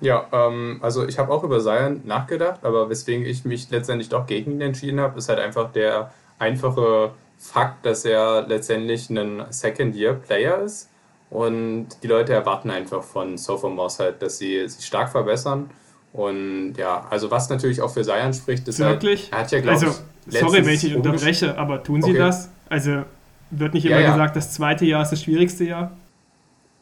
Ja, 0.00 0.28
ähm, 0.32 0.78
also 0.80 1.06
ich 1.06 1.18
habe 1.18 1.32
auch 1.32 1.42
über 1.42 1.60
Zion 1.60 2.02
nachgedacht, 2.04 2.64
aber 2.64 2.88
weswegen 2.88 3.26
ich 3.26 3.44
mich 3.44 3.68
letztendlich 3.70 4.08
doch 4.08 4.26
gegen 4.26 4.52
ihn 4.52 4.60
entschieden 4.60 5.00
habe, 5.00 5.18
ist 5.18 5.28
halt 5.28 5.40
einfach 5.40 5.72
der 5.72 6.12
einfache 6.38 7.12
Fakt, 7.36 7.84
dass 7.84 8.04
er 8.04 8.46
letztendlich 8.46 9.10
ein 9.10 9.44
Second-Year-Player 9.50 10.58
ist 10.58 10.90
und 11.30 11.88
die 12.02 12.06
Leute 12.06 12.32
erwarten 12.32 12.70
einfach 12.70 13.02
von 13.02 13.36
Sophomores 13.36 13.98
halt, 13.98 14.22
dass 14.22 14.38
sie 14.38 14.68
sich 14.68 14.86
stark 14.86 15.10
verbessern 15.10 15.70
und 16.18 16.74
ja, 16.76 17.06
also 17.10 17.30
was 17.30 17.48
natürlich 17.48 17.80
auch 17.80 17.90
für 17.90 18.02
Zion 18.02 18.34
spricht, 18.34 18.66
ist 18.66 18.80
Wirklich? 18.80 19.30
halt, 19.30 19.52
er 19.52 19.58
hat 19.60 19.64
ja, 19.64 19.70
also, 19.70 19.94
Sorry, 20.26 20.66
wenn 20.66 20.74
ich 20.74 20.80
dich 20.80 20.96
unterbreche, 20.96 21.56
aber 21.56 21.80
tun 21.84 22.02
sie 22.02 22.10
okay. 22.10 22.18
das? 22.18 22.50
Also 22.68 23.04
wird 23.50 23.72
nicht 23.72 23.86
immer 23.86 24.00
ja, 24.00 24.02
ja. 24.02 24.10
gesagt, 24.10 24.34
das 24.34 24.52
zweite 24.52 24.84
Jahr 24.84 25.04
ist 25.04 25.10
das 25.10 25.22
schwierigste 25.22 25.62
Jahr? 25.62 25.92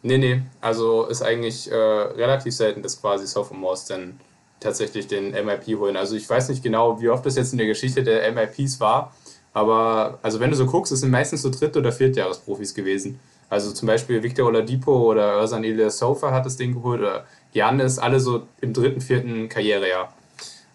Nee, 0.03 0.17
nee. 0.17 0.41
Also 0.63 1.05
ist 1.05 1.21
eigentlich 1.21 1.71
äh, 1.71 1.75
relativ 1.75 2.55
selten, 2.55 2.83
dass 2.83 2.99
quasi 2.99 3.27
Sophomores 3.27 3.85
dann 3.85 4.19
tatsächlich 4.59 5.07
den 5.07 5.33
MIP 5.33 5.79
holen. 5.79 5.99
Also 5.99 6.17
ich 6.17 6.29
weiß 6.29 6.49
nicht 6.49 6.63
genau, 6.63 6.99
wie 7.03 7.11
oft 7.11 7.27
das 7.27 7.37
jetzt 7.37 7.53
in 7.53 7.59
der 7.59 7.67
Geschichte 7.67 8.03
der 8.03 8.33
MIPs 8.33 8.81
war, 8.81 9.13
aber 9.53 10.19
also 10.23 10.41
wenn 10.41 10.49
du 10.49 10.57
so 10.57 10.65
guckst, 10.65 10.93
es 10.93 11.01
sind 11.01 11.11
meistens 11.11 11.43
so 11.43 11.51
Dritt- 11.51 11.77
oder 11.77 11.93
Viertjahresprofis 11.93 12.73
gewesen. 12.73 13.21
Also 13.51 13.71
zum 13.73 13.87
Beispiel 13.87 14.23
Victor 14.23 14.47
Oladipo 14.47 15.11
oder 15.11 15.43
Özan 15.43 15.63
Sofa 15.91 16.33
hat 16.33 16.47
das 16.47 16.57
Ding 16.57 16.73
geholt 16.73 17.01
oder 17.01 17.27
Janis, 17.53 17.99
alle 17.99 18.21
so 18.21 18.43
im 18.61 18.73
dritten, 18.73 19.01
vierten 19.01 19.49
Karrierejahr. 19.49 20.13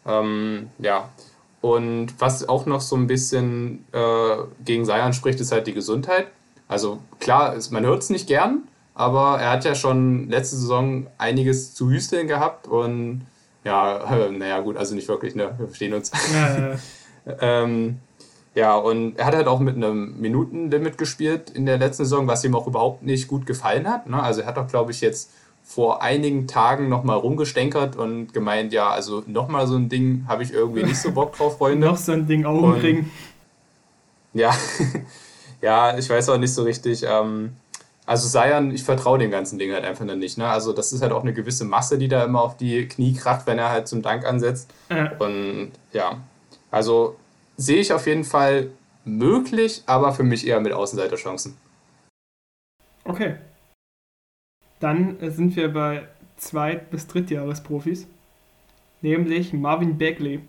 Ähm, 0.06 0.70
ja, 0.80 1.10
und 1.62 2.20
was 2.20 2.48
auch 2.50 2.66
noch 2.66 2.82
so 2.82 2.96
ein 2.96 3.08
bisschen 3.08 3.86
äh, 3.92 4.38
gegen 4.66 4.86
Sion 4.86 5.14
spricht, 5.14 5.40
ist 5.40 5.52
halt 5.52 5.68
die 5.68 5.74
Gesundheit. 5.74 6.28
Also 6.68 7.00
klar, 7.20 7.56
man 7.70 7.86
hört 7.86 8.02
es 8.02 8.10
nicht 8.10 8.28
gern, 8.28 8.64
aber 8.96 9.40
er 9.40 9.52
hat 9.52 9.66
ja 9.66 9.76
schon 9.76 10.30
letzte 10.30 10.56
Saison 10.56 11.08
einiges 11.18 11.74
zu 11.76 11.90
hüsteln 11.90 12.28
gehabt 12.28 12.68
und 12.68 13.28
Ja, 13.64 14.26
äh, 14.26 14.32
naja, 14.38 14.60
gut, 14.62 14.78
also 14.78 14.96
nicht 14.96 15.08
wirklich, 15.08 15.36
ne? 15.36 15.54
Wir 15.58 15.68
verstehen 15.68 15.94
uns. 15.94 16.12
Ja, 16.34 16.58
ja. 16.58 16.78
ähm, 17.42 18.00
ja, 18.54 18.76
und 18.76 19.18
er 19.18 19.26
hat 19.28 19.36
halt 19.36 19.48
auch 19.48 19.60
mit 19.60 19.76
einem 19.76 20.20
Minutenlimit 20.20 20.98
gespielt 20.98 21.52
in 21.52 21.66
der 21.66 21.78
letzten 21.78 22.04
Saison, 22.04 22.28
was 22.28 22.44
ihm 22.44 22.56
auch 22.56 22.68
überhaupt 22.68 23.04
nicht 23.04 23.28
gut 23.28 23.46
gefallen 23.46 23.88
hat. 23.88 24.10
Ne? 24.10 24.22
Also 24.22 24.42
er 24.42 24.48
hat 24.48 24.58
auch, 24.58 24.68
glaube 24.68 24.92
ich, 24.92 25.00
jetzt 25.00 25.32
vor 25.64 26.02
einigen 26.02 26.48
Tagen 26.48 26.90
nochmal 26.90 27.18
rumgestänkert 27.18 27.96
und 27.96 28.34
gemeint, 28.34 28.74
ja, 28.74 28.90
also 28.90 29.24
nochmal 29.28 29.68
so 29.68 29.76
ein 29.76 29.90
Ding 29.90 30.26
habe 30.28 30.44
ich 30.44 30.54
irgendwie 30.54 30.84
nicht 30.84 30.98
so 30.98 31.12
Bock 31.12 31.36
drauf, 31.36 31.58
Freunde. 31.58 31.88
Noch 31.88 31.98
so 31.98 32.12
ein 32.12 32.28
Ding 32.28 32.46
Augenring. 32.46 33.10
Ja, 34.34 34.54
ja, 35.62 35.98
ich 35.98 36.10
weiß 36.10 36.30
auch 36.30 36.38
nicht 36.38 36.54
so 36.54 36.64
richtig. 36.64 37.04
Ähm, 37.08 37.54
also 38.06 38.28
Seiern, 38.28 38.72
ich 38.72 38.84
vertraue 38.84 39.20
dem 39.20 39.32
ganzen 39.32 39.60
Ding 39.60 39.72
halt 39.72 39.86
einfach 39.86 40.06
nicht. 40.06 40.38
Ne? 40.38 40.48
Also 40.48 40.74
das 40.74 40.92
ist 40.92 41.02
halt 41.02 41.12
auch 41.12 41.22
eine 41.22 41.34
gewisse 41.34 41.64
Masse, 41.66 41.98
die 41.98 42.08
da 42.08 42.24
immer 42.24 42.42
auf 42.42 42.58
die 42.58 42.88
Knie 42.88 43.14
kracht, 43.14 43.48
wenn 43.48 43.58
er 43.58 43.70
halt 43.70 43.88
zum 43.88 44.02
Dank 44.02 44.26
ansetzt. 44.26 44.70
Ja. 44.90 45.12
Und 45.18 45.72
ja, 45.94 46.18
also 46.72 47.16
sehe 47.58 47.80
ich 47.80 47.94
auf 47.94 48.08
jeden 48.08 48.24
Fall 48.24 48.72
möglich, 49.06 49.84
aber 49.86 50.14
für 50.14 50.24
mich 50.24 50.46
eher 50.46 50.60
mit 50.60 50.74
Außenseiterchancen. 50.74 51.56
Okay. 53.04 53.36
Dann 54.82 55.18
sind 55.22 55.56
wir 55.56 55.72
bei 55.72 56.04
Zweit- 56.38 56.90
bis 56.90 57.08
Drittjahresprofis, 57.08 58.08
nämlich 59.02 59.54
Marvin 59.54 59.98
Bagley. 59.98 60.42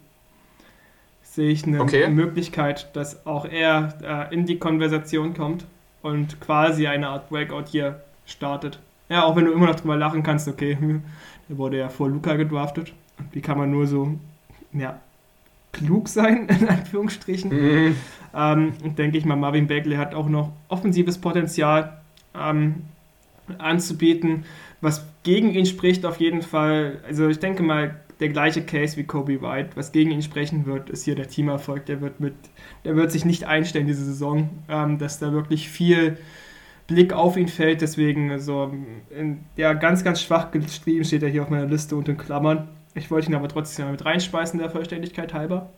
Sehe 1.23 1.51
ich 1.51 1.67
eine 1.67 1.81
okay. 1.81 2.09
Möglichkeit, 2.09 2.95
dass 2.97 3.27
auch 3.27 3.45
er 3.45 4.29
äh, 4.31 4.35
in 4.35 4.47
die 4.47 4.59
Konversation 4.59 5.35
kommt 5.35 5.67
und 6.03 6.41
quasi 6.41 6.87
eine 6.87 7.09
Art 7.09 7.29
Breakout 7.29 7.67
hier 7.71 8.03
startet. 8.27 8.79
Ja, 9.09 9.25
auch 9.25 9.37
wenn 9.37 9.45
du 9.45 9.53
immer 9.53 9.67
noch 9.67 9.77
drüber 9.77 9.97
lachen 9.97 10.23
kannst, 10.23 10.49
okay, 10.49 10.77
der 11.49 11.59
wurde 11.59 11.79
ja 11.79 11.89
vor 11.91 12.09
Luca 12.09 12.35
gedraftet. 12.35 12.93
Wie 13.33 13.43
kann 13.43 13.59
man 13.59 13.71
nur 13.71 13.87
so, 13.87 14.15
ja, 14.73 14.99
klug 15.73 16.09
sein, 16.09 16.49
in 16.61 16.69
Anführungsstrichen. 16.69 17.51
Mhm. 17.51 17.97
Ähm, 18.35 18.73
denke 18.97 19.19
ich 19.19 19.27
mal, 19.27 19.37
Marvin 19.37 19.67
Bagley 19.67 19.97
hat 19.97 20.15
auch 20.15 20.29
noch 20.29 20.53
offensives 20.69 21.19
Potenzial 21.19 22.01
ähm, 22.35 22.77
anzubieten, 23.59 24.45
was 24.81 25.07
gegen 25.23 25.53
ihn 25.53 25.67
spricht 25.67 26.05
auf 26.05 26.19
jeden 26.19 26.43
Fall. 26.43 27.01
Also 27.07 27.29
ich 27.29 27.39
denke 27.39 27.63
mal, 27.63 28.01
der 28.23 28.29
gleiche 28.29 28.63
Case 28.63 28.97
wie 28.97 29.05
Kobe 29.05 29.43
White. 29.43 29.71
Was 29.75 29.93
gegen 29.93 30.13
ihn 30.13 30.23
sprechen 30.23 30.65
wird, 30.65 30.91
ist 30.91 31.05
hier 31.05 31.17
der 31.17 31.29
Teamerfolg. 31.29 31.87
Der 31.87 32.01
wird 32.01 32.21
mit, 32.21 32.35
der 32.85 32.97
wird 32.97 33.11
sich 33.11 33.25
nicht 33.25 33.45
einstellen 33.45 33.87
diese 33.87 34.05
Saison, 34.05 34.49
ähm, 34.69 34.99
dass 34.99 35.19
da 35.19 35.33
wirklich 35.33 35.69
viel 35.69 36.17
Blick 36.87 37.13
auf 37.13 37.37
ihn 37.37 37.49
fällt. 37.49 37.81
Deswegen 37.81 38.39
so, 38.39 38.73
in, 39.11 39.45
ja, 39.57 39.73
ganz, 39.73 40.05
ganz 40.05 40.23
schwach 40.23 40.51
geschrieben 40.53 41.05
steht 41.05 41.23
er 41.23 41.31
hier 41.31 41.43
auf 41.43 41.51
meiner 41.51 41.67
Liste 41.67 41.97
unter 41.97 42.15
Klammern. 42.15 42.69
Ich 42.95 43.11
wollte 43.11 43.29
ihn 43.29 43.35
aber 43.35 43.49
trotzdem 43.49 43.87
mal 43.87 43.93
mit 43.93 44.05
reinspeisen, 44.05 44.61
der 44.61 44.71
Vollständigkeit 44.71 45.35
halber. 45.35 45.73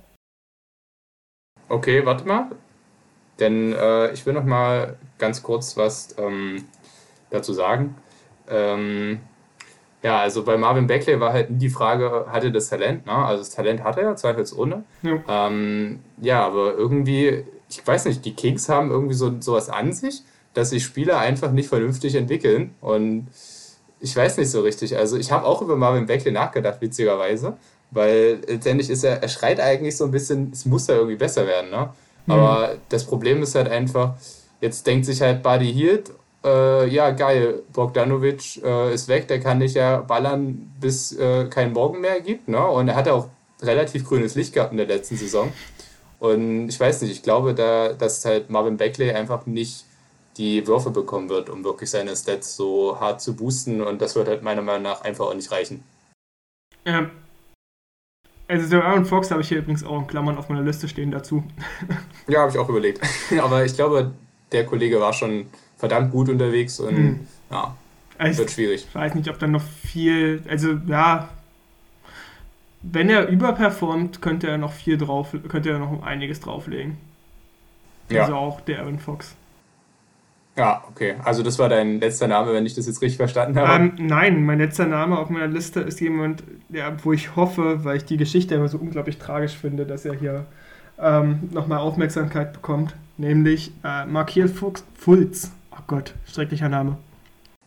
Okay, 1.68 2.04
warte 2.04 2.26
mal. 2.26 2.50
Denn 3.40 3.72
äh, 3.72 4.12
ich 4.12 4.26
will 4.26 4.34
noch 4.34 4.44
mal 4.44 4.96
ganz 5.18 5.42
kurz 5.42 5.76
was 5.76 6.14
ähm, 6.18 6.64
dazu 7.30 7.52
sagen. 7.52 7.96
Ähm, 8.48 9.20
ja, 10.02 10.20
also 10.20 10.44
bei 10.44 10.58
Marvin 10.58 10.86
Beckley 10.86 11.18
war 11.18 11.32
halt 11.32 11.46
die 11.48 11.70
Frage, 11.70 12.26
hatte 12.28 12.52
das 12.52 12.68
Talent? 12.68 13.06
Ne? 13.06 13.12
Also 13.12 13.42
das 13.42 13.50
Talent 13.50 13.82
hat 13.82 13.96
er 13.96 14.02
ja, 14.02 14.16
zweifelsohne. 14.16 14.84
Ja. 15.02 15.48
Ähm, 15.48 16.00
ja, 16.20 16.44
aber 16.44 16.74
irgendwie, 16.74 17.44
ich 17.70 17.86
weiß 17.86 18.04
nicht, 18.04 18.24
die 18.24 18.34
Kings 18.34 18.68
haben 18.68 18.90
irgendwie 18.90 19.14
so 19.14 19.40
sowas 19.40 19.70
an 19.70 19.92
sich, 19.94 20.22
dass 20.52 20.70
sich 20.70 20.84
Spieler 20.84 21.18
einfach 21.18 21.52
nicht 21.52 21.70
vernünftig 21.70 22.14
entwickeln. 22.16 22.74
Und 22.82 23.28
ich 23.98 24.14
weiß 24.14 24.36
nicht 24.36 24.50
so 24.50 24.60
richtig. 24.60 24.98
Also 24.98 25.16
ich 25.16 25.32
habe 25.32 25.46
auch 25.46 25.62
über 25.62 25.74
Marvin 25.74 26.04
Beckley 26.04 26.32
nachgedacht, 26.32 26.82
witzigerweise, 26.82 27.56
weil 27.90 28.40
letztendlich 28.46 28.90
ist 28.90 29.04
er, 29.04 29.22
er 29.22 29.28
schreit 29.28 29.58
eigentlich 29.58 29.96
so 29.96 30.04
ein 30.04 30.10
bisschen, 30.10 30.50
es 30.52 30.66
muss 30.66 30.86
ja 30.86 30.96
irgendwie 30.96 31.16
besser 31.16 31.46
werden, 31.46 31.70
ne? 31.70 31.88
Aber 32.26 32.74
mhm. 32.74 32.78
das 32.90 33.04
Problem 33.04 33.42
ist 33.42 33.54
halt 33.54 33.68
einfach, 33.68 34.14
jetzt 34.60 34.86
denkt 34.86 35.06
sich 35.06 35.22
halt 35.22 35.42
Buddy 35.42 35.72
Hield, 35.72 36.12
äh, 36.44 36.86
ja 36.88 37.10
geil, 37.10 37.62
Bogdanovic 37.72 38.62
äh, 38.62 38.94
ist 38.94 39.08
weg, 39.08 39.28
der 39.28 39.40
kann 39.40 39.58
nicht 39.58 39.74
ja 39.74 39.98
ballern, 39.98 40.72
bis 40.80 41.12
äh, 41.12 41.46
kein 41.46 41.72
Morgen 41.72 42.00
mehr 42.00 42.20
gibt, 42.20 42.48
ne? 42.48 42.64
Und 42.64 42.88
er 42.88 42.96
hatte 42.96 43.14
auch 43.14 43.28
relativ 43.62 44.06
grünes 44.06 44.34
Licht 44.34 44.52
gehabt 44.52 44.72
in 44.72 44.78
der 44.78 44.86
letzten 44.86 45.16
Saison. 45.16 45.52
Und 46.18 46.68
ich 46.68 46.78
weiß 46.78 47.02
nicht, 47.02 47.12
ich 47.12 47.22
glaube, 47.22 47.54
da, 47.54 47.92
dass 47.92 48.24
halt 48.24 48.50
Marvin 48.50 48.76
Beckley 48.76 49.10
einfach 49.12 49.46
nicht 49.46 49.84
die 50.36 50.66
Würfe 50.66 50.90
bekommen 50.90 51.28
wird, 51.28 51.48
um 51.48 51.64
wirklich 51.64 51.90
seine 51.90 52.16
Stats 52.16 52.56
so 52.56 52.98
hart 52.98 53.20
zu 53.20 53.36
boosten. 53.36 53.80
Und 53.80 54.00
das 54.00 54.14
wird 54.14 54.28
halt 54.28 54.42
meiner 54.42 54.62
Meinung 54.62 54.82
nach 54.82 55.02
einfach 55.02 55.26
auch 55.26 55.34
nicht 55.34 55.50
reichen. 55.50 55.84
Ja. 56.84 57.10
Also 58.46 58.68
der 58.68 58.84
Aaron 58.84 59.06
Fox 59.06 59.30
habe 59.30 59.40
ich 59.40 59.48
hier 59.48 59.58
übrigens 59.58 59.84
auch 59.84 59.98
in 59.98 60.06
Klammern 60.06 60.36
auf 60.36 60.48
meiner 60.48 60.62
Liste 60.62 60.88
stehen 60.88 61.10
dazu. 61.10 61.44
ja, 62.28 62.40
habe 62.40 62.50
ich 62.50 62.58
auch 62.58 62.68
überlegt. 62.68 63.00
Aber 63.42 63.64
ich 63.64 63.74
glaube, 63.74 64.12
der 64.52 64.66
Kollege 64.66 65.00
war 65.00 65.12
schon 65.12 65.46
verdammt 65.76 66.12
gut 66.12 66.28
unterwegs 66.28 66.80
und 66.80 66.96
hm. 66.96 67.20
ja, 67.50 67.76
also 68.18 68.40
wird 68.40 68.50
schwierig. 68.50 68.86
Ich 68.88 68.94
weiß 68.94 69.14
nicht, 69.14 69.28
ob 69.28 69.38
da 69.38 69.46
noch 69.46 69.62
viel, 69.62 70.42
also 70.48 70.78
ja, 70.86 71.28
wenn 72.82 73.08
er 73.08 73.28
überperformt, 73.28 74.20
könnte 74.20 74.48
er 74.48 74.58
noch 74.58 74.72
viel 74.72 74.98
drauf, 74.98 75.34
könnte 75.48 75.70
er 75.70 75.78
noch 75.78 76.02
einiges 76.02 76.40
drauflegen. 76.40 76.98
Ja. 78.10 78.22
Also 78.22 78.34
auch 78.34 78.60
der 78.60 78.80
Aaron 78.80 78.98
Fox. 78.98 79.34
Ja, 80.56 80.84
okay. 80.88 81.16
Also 81.24 81.42
das 81.42 81.58
war 81.58 81.68
dein 81.68 81.98
letzter 81.98 82.28
Name, 82.28 82.52
wenn 82.52 82.64
ich 82.64 82.74
das 82.74 82.86
jetzt 82.86 83.02
richtig 83.02 83.16
verstanden 83.16 83.58
habe. 83.58 83.84
Ähm, 83.84 83.92
nein, 83.98 84.44
mein 84.44 84.58
letzter 84.58 84.86
Name 84.86 85.18
auf 85.18 85.28
meiner 85.30 85.48
Liste 85.48 85.80
ist 85.80 86.00
jemand, 86.00 86.44
ja, 86.68 86.92
wo 87.02 87.12
ich 87.12 87.34
hoffe, 87.34 87.84
weil 87.84 87.96
ich 87.96 88.04
die 88.04 88.16
Geschichte 88.16 88.54
immer 88.54 88.68
so 88.68 88.78
unglaublich 88.78 89.18
tragisch 89.18 89.56
finde, 89.56 89.84
dass 89.84 90.04
er 90.04 90.14
hier 90.14 90.46
ähm, 90.98 91.48
nochmal 91.50 91.78
Aufmerksamkeit 91.78 92.52
bekommt, 92.52 92.94
nämlich 93.16 93.72
äh, 93.82 94.06
Markiel 94.06 94.48
Fulz. 94.48 95.50
Oh 95.76 95.82
Gott, 95.86 96.14
schrecklicher 96.26 96.68
Name. 96.68 96.96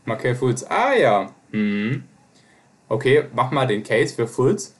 Markiel 0.05 0.35
Fulz. 0.35 0.63
Ah 0.63 0.93
ja. 0.93 1.31
Mhm. 1.51 2.03
Okay, 2.87 3.25
mach 3.35 3.51
mal 3.51 3.67
den 3.67 3.83
Case 3.83 4.15
für 4.15 4.27
Fulz. 4.27 4.75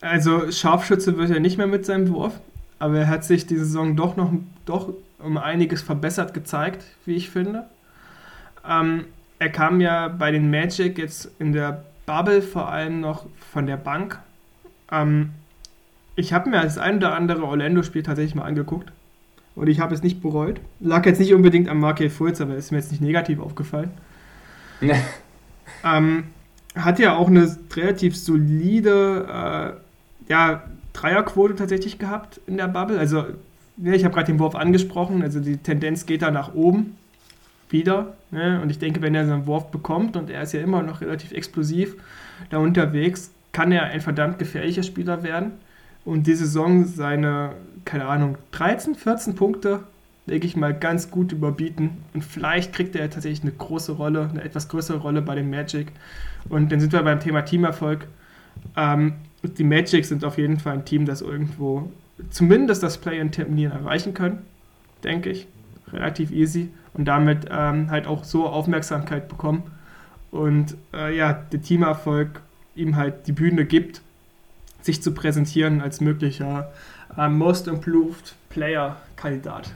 Also 0.00 0.50
Scharfschütze 0.50 1.16
wird 1.16 1.30
er 1.30 1.38
nicht 1.38 1.58
mehr 1.58 1.68
mit 1.68 1.86
seinem 1.86 2.08
Wurf, 2.12 2.40
aber 2.80 2.98
er 2.98 3.08
hat 3.08 3.24
sich 3.24 3.46
diese 3.46 3.64
Saison 3.64 3.94
doch 3.94 4.16
noch 4.16 4.32
doch 4.66 4.92
um 5.20 5.36
einiges 5.36 5.82
verbessert 5.82 6.34
gezeigt, 6.34 6.84
wie 7.06 7.14
ich 7.14 7.30
finde. 7.30 7.68
Ähm, 8.68 9.04
er 9.38 9.50
kam 9.50 9.80
ja 9.80 10.08
bei 10.08 10.32
den 10.32 10.50
Magic 10.50 10.98
jetzt 10.98 11.30
in 11.38 11.52
der 11.52 11.84
Bubble 12.06 12.42
vor 12.42 12.68
allem 12.68 13.00
noch 13.00 13.26
von 13.52 13.66
der 13.66 13.76
Bank. 13.76 14.18
Ähm, 14.90 15.30
ich 16.16 16.32
habe 16.32 16.50
mir 16.50 16.60
das 16.60 16.78
ein 16.78 16.96
oder 16.96 17.14
andere 17.14 17.44
Orlando-Spiel 17.44 18.02
tatsächlich 18.02 18.34
mal 18.34 18.44
angeguckt 18.44 18.92
und 19.54 19.68
ich 19.68 19.80
habe 19.80 19.94
es 19.94 20.02
nicht 20.02 20.22
bereut. 20.22 20.60
Lag 20.80 21.04
jetzt 21.06 21.20
nicht 21.20 21.34
unbedingt 21.34 21.68
am 21.68 21.80
Markel 21.80 22.10
Fultz, 22.10 22.40
aber 22.40 22.56
ist 22.56 22.72
mir 22.72 22.78
jetzt 22.78 22.90
nicht 22.90 23.02
negativ 23.02 23.38
aufgefallen. 23.38 23.90
Nee. 24.80 24.94
Ähm, 25.84 26.24
hat 26.74 26.98
ja 26.98 27.16
auch 27.16 27.28
eine 27.28 27.56
relativ 27.74 28.16
solide 28.16 29.26
äh, 30.28 30.30
ja, 30.30 30.62
Dreierquote 30.92 31.54
tatsächlich 31.54 31.98
gehabt 31.98 32.40
in 32.46 32.56
der 32.56 32.68
Bubble. 32.68 32.98
Also 32.98 33.24
ja, 33.78 33.92
ich 33.92 34.04
habe 34.04 34.14
gerade 34.14 34.32
den 34.32 34.38
Wurf 34.38 34.54
angesprochen, 34.54 35.22
also 35.22 35.40
die 35.40 35.56
Tendenz 35.56 36.06
geht 36.06 36.22
da 36.22 36.30
nach 36.30 36.54
oben 36.54 36.96
wieder. 37.70 38.14
Ne? 38.30 38.60
Und 38.62 38.70
ich 38.70 38.78
denke, 38.78 39.02
wenn 39.02 39.14
er 39.14 39.26
seinen 39.26 39.46
Wurf 39.46 39.70
bekommt 39.70 40.16
und 40.16 40.30
er 40.30 40.42
ist 40.42 40.52
ja 40.52 40.60
immer 40.60 40.82
noch 40.82 41.00
relativ 41.00 41.32
explosiv 41.32 41.96
da 42.50 42.58
unterwegs, 42.58 43.30
kann 43.52 43.72
er 43.72 43.84
ein 43.84 44.00
verdammt 44.00 44.38
gefährlicher 44.38 44.82
Spieler 44.82 45.22
werden. 45.22 45.52
Und 46.04 46.26
die 46.26 46.34
Saison 46.34 46.84
seine, 46.84 47.52
keine 47.84 48.06
Ahnung, 48.06 48.38
13, 48.52 48.94
14 48.94 49.34
Punkte, 49.34 49.80
denke 50.26 50.46
ich 50.46 50.56
mal, 50.56 50.74
ganz 50.74 51.10
gut 51.10 51.32
überbieten. 51.32 51.98
Und 52.14 52.24
vielleicht 52.24 52.72
kriegt 52.72 52.94
er 52.94 53.10
tatsächlich 53.10 53.42
eine 53.42 53.52
große 53.52 53.92
Rolle, 53.92 54.28
eine 54.30 54.42
etwas 54.42 54.68
größere 54.68 54.98
Rolle 54.98 55.22
bei 55.22 55.34
dem 55.34 55.50
Magic. 55.50 55.88
Und 56.48 56.70
dann 56.72 56.80
sind 56.80 56.92
wir 56.92 57.02
beim 57.02 57.20
Thema 57.20 57.42
Teamerfolg. 57.42 58.06
Ähm, 58.76 59.14
die 59.42 59.64
Magic 59.64 60.04
sind 60.04 60.24
auf 60.24 60.38
jeden 60.38 60.58
Fall 60.58 60.74
ein 60.74 60.84
Team, 60.84 61.06
das 61.06 61.20
irgendwo 61.20 61.90
zumindest 62.30 62.82
das 62.82 62.98
Play-in-Turnier 62.98 63.70
erreichen 63.70 64.14
können, 64.14 64.38
denke 65.02 65.30
ich. 65.30 65.48
Relativ 65.92 66.30
easy. 66.30 66.70
Und 66.94 67.06
damit 67.06 67.46
ähm, 67.50 67.90
halt 67.90 68.06
auch 68.06 68.24
so 68.24 68.46
Aufmerksamkeit 68.46 69.28
bekommen. 69.28 69.62
Und 70.30 70.76
äh, 70.94 71.16
ja, 71.16 71.32
der 71.32 71.62
Teamerfolg 71.62 72.40
ihm 72.74 72.96
halt 72.96 73.26
die 73.26 73.32
Bühne 73.32 73.64
gibt, 73.64 74.02
sich 74.80 75.02
zu 75.02 75.12
präsentieren 75.12 75.80
als 75.80 76.00
möglicher 76.00 76.72
Most 77.16 77.68
Improved 77.68 78.34
Player-Kandidat. 78.48 79.72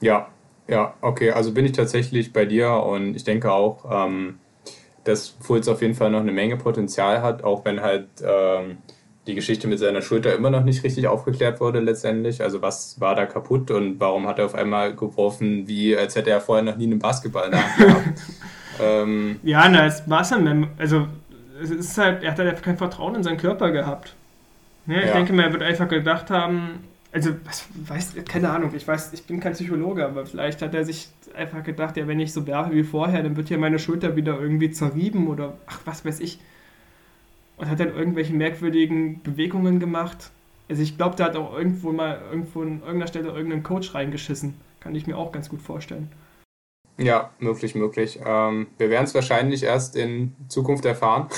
Ja, 0.00 0.28
ja, 0.68 0.94
okay. 1.00 1.32
Also 1.32 1.52
bin 1.52 1.64
ich 1.64 1.72
tatsächlich 1.72 2.32
bei 2.32 2.44
dir 2.44 2.70
und 2.72 3.14
ich 3.16 3.24
denke 3.24 3.52
auch, 3.52 4.06
ähm, 4.06 4.38
dass 5.04 5.28
Fulz 5.40 5.68
auf 5.68 5.82
jeden 5.82 5.94
Fall 5.94 6.10
noch 6.10 6.20
eine 6.20 6.32
Menge 6.32 6.56
Potenzial 6.56 7.22
hat, 7.22 7.42
auch 7.42 7.64
wenn 7.64 7.80
halt 7.80 8.06
ähm, 8.22 8.78
die 9.26 9.34
Geschichte 9.34 9.68
mit 9.68 9.78
seiner 9.78 10.02
Schulter 10.02 10.34
immer 10.34 10.50
noch 10.50 10.64
nicht 10.64 10.84
richtig 10.84 11.06
aufgeklärt 11.08 11.60
wurde 11.60 11.80
letztendlich. 11.80 12.42
Also 12.42 12.62
was 12.62 13.00
war 13.00 13.14
da 13.14 13.26
kaputt 13.26 13.70
und 13.70 14.00
warum 14.00 14.26
hat 14.26 14.38
er 14.38 14.46
auf 14.46 14.54
einmal 14.54 14.94
geworfen, 14.94 15.66
wie 15.66 15.96
als 15.96 16.16
hätte 16.16 16.30
er 16.30 16.40
vorher 16.40 16.64
noch 16.64 16.76
nie 16.76 16.84
einen 16.84 16.98
Basketball 16.98 17.50
gehabt. 17.50 18.20
ähm, 18.80 19.40
ja, 19.42 19.68
na, 19.68 19.82
als 19.82 20.06
Masterman, 20.06 20.68
also 20.78 21.06
es 21.62 21.70
ist 21.70 21.98
halt, 21.98 22.22
er 22.22 22.32
hat 22.32 22.38
halt 22.38 22.62
kein 22.62 22.78
Vertrauen 22.78 23.16
in 23.16 23.22
seinen 23.22 23.36
Körper 23.36 23.70
gehabt. 23.70 24.14
Ja, 24.90 24.98
ich 24.98 25.06
ja. 25.06 25.12
denke 25.14 25.32
mal, 25.32 25.44
er 25.44 25.52
wird 25.52 25.62
einfach 25.62 25.88
gedacht 25.88 26.30
haben, 26.30 26.80
also, 27.12 27.30
was 27.44 27.66
weiß, 27.74 28.14
keine 28.28 28.50
Ahnung, 28.50 28.72
ich 28.74 28.86
weiß, 28.86 29.12
ich 29.12 29.24
bin 29.24 29.40
kein 29.40 29.54
Psychologe, 29.54 30.06
aber 30.06 30.26
vielleicht 30.26 30.62
hat 30.62 30.74
er 30.74 30.84
sich 30.84 31.08
einfach 31.34 31.64
gedacht, 31.64 31.96
ja, 31.96 32.06
wenn 32.06 32.20
ich 32.20 32.32
so 32.32 32.46
werfe 32.46 32.72
wie 32.72 32.84
vorher, 32.84 33.22
dann 33.22 33.36
wird 33.36 33.50
ja 33.50 33.58
meine 33.58 33.78
Schulter 33.80 34.14
wieder 34.14 34.38
irgendwie 34.38 34.70
zerrieben 34.70 35.26
oder 35.26 35.56
ach, 35.66 35.80
was 35.84 36.04
weiß 36.04 36.20
ich. 36.20 36.38
Und 37.56 37.68
hat 37.68 37.80
dann 37.80 37.94
irgendwelche 37.94 38.32
merkwürdigen 38.32 39.22
Bewegungen 39.22 39.80
gemacht. 39.80 40.30
Also 40.68 40.82
ich 40.82 40.96
glaube, 40.96 41.16
der 41.16 41.26
hat 41.26 41.36
auch 41.36 41.56
irgendwo 41.56 41.92
mal 41.92 42.20
irgendwo 42.30 42.62
an 42.62 42.80
irgendeiner 42.80 43.08
Stelle 43.08 43.28
irgendeinen 43.30 43.64
Coach 43.64 43.92
reingeschissen. 43.94 44.54
Kann 44.78 44.94
ich 44.94 45.06
mir 45.06 45.18
auch 45.18 45.32
ganz 45.32 45.48
gut 45.48 45.60
vorstellen. 45.60 46.10
Ja, 46.96 47.30
möglich, 47.38 47.74
möglich. 47.74 48.20
Ähm, 48.24 48.68
wir 48.78 48.88
werden 48.88 49.04
es 49.04 49.14
wahrscheinlich 49.14 49.62
erst 49.62 49.96
in 49.96 50.34
Zukunft 50.48 50.84
erfahren. 50.84 51.28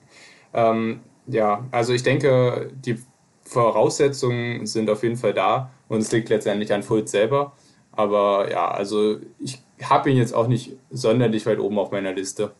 ähm, 0.54 1.00
ja, 1.26 1.66
also 1.70 1.92
ich 1.92 2.02
denke, 2.02 2.70
die 2.84 2.98
Voraussetzungen 3.42 4.66
sind 4.66 4.88
auf 4.90 5.02
jeden 5.02 5.16
Fall 5.16 5.34
da 5.34 5.70
und 5.88 5.98
es 5.98 6.12
liegt 6.12 6.28
letztendlich 6.28 6.72
an 6.72 6.82
Fultz 6.82 7.10
selber. 7.10 7.52
Aber 7.92 8.50
ja, 8.50 8.70
also 8.70 9.18
ich 9.38 9.62
habe 9.82 10.10
ihn 10.10 10.16
jetzt 10.16 10.34
auch 10.34 10.48
nicht 10.48 10.76
sonderlich 10.90 11.44
weit 11.46 11.58
oben 11.58 11.78
auf 11.78 11.90
meiner 11.90 12.12
Liste. 12.12 12.52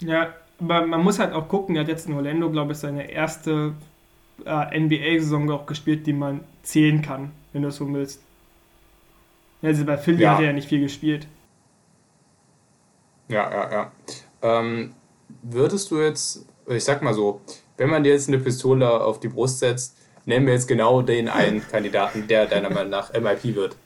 Ja, 0.00 0.34
aber 0.60 0.86
man 0.86 1.02
muss 1.02 1.18
halt 1.18 1.32
auch 1.32 1.48
gucken, 1.48 1.76
er 1.76 1.82
hat 1.82 1.88
jetzt 1.88 2.06
in 2.06 2.14
Orlando, 2.14 2.50
glaube 2.50 2.72
ich, 2.72 2.78
seine 2.78 3.10
erste 3.10 3.74
äh, 4.44 4.78
NBA-Saison 4.78 5.50
auch 5.50 5.66
gespielt, 5.66 6.06
die 6.06 6.12
man 6.12 6.40
zählen 6.62 7.00
kann, 7.02 7.32
wenn 7.52 7.62
du 7.62 7.68
es 7.68 7.76
so 7.76 7.92
willst. 7.92 8.22
Also 9.62 9.84
bei 9.84 9.96
Philly 9.96 10.22
ja. 10.22 10.32
hat 10.32 10.40
er 10.40 10.46
ja 10.46 10.52
nicht 10.52 10.68
viel 10.68 10.80
gespielt. 10.80 11.26
Ja, 13.28 13.50
ja, 13.50 13.72
ja. 13.72 13.92
Ähm, 14.42 14.92
würdest 15.42 15.90
du 15.90 16.00
jetzt, 16.00 16.46
ich 16.66 16.84
sag 16.84 17.02
mal 17.02 17.14
so, 17.14 17.40
wenn 17.76 17.90
man 17.90 18.04
dir 18.04 18.12
jetzt 18.12 18.28
eine 18.28 18.38
Pistole 18.38 18.88
auf 19.00 19.20
die 19.20 19.28
Brust 19.28 19.58
setzt, 19.58 19.96
nennen 20.24 20.46
wir 20.46 20.54
jetzt 20.54 20.68
genau 20.68 21.02
den 21.02 21.28
einen 21.28 21.66
Kandidaten, 21.70 22.26
der 22.28 22.46
deiner 22.46 22.70
Meinung 22.70 22.90
nach 22.90 23.12
MIP 23.12 23.54
wird. 23.54 23.76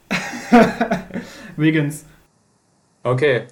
Wiggins. 1.56 2.04
Okay. 3.02 3.44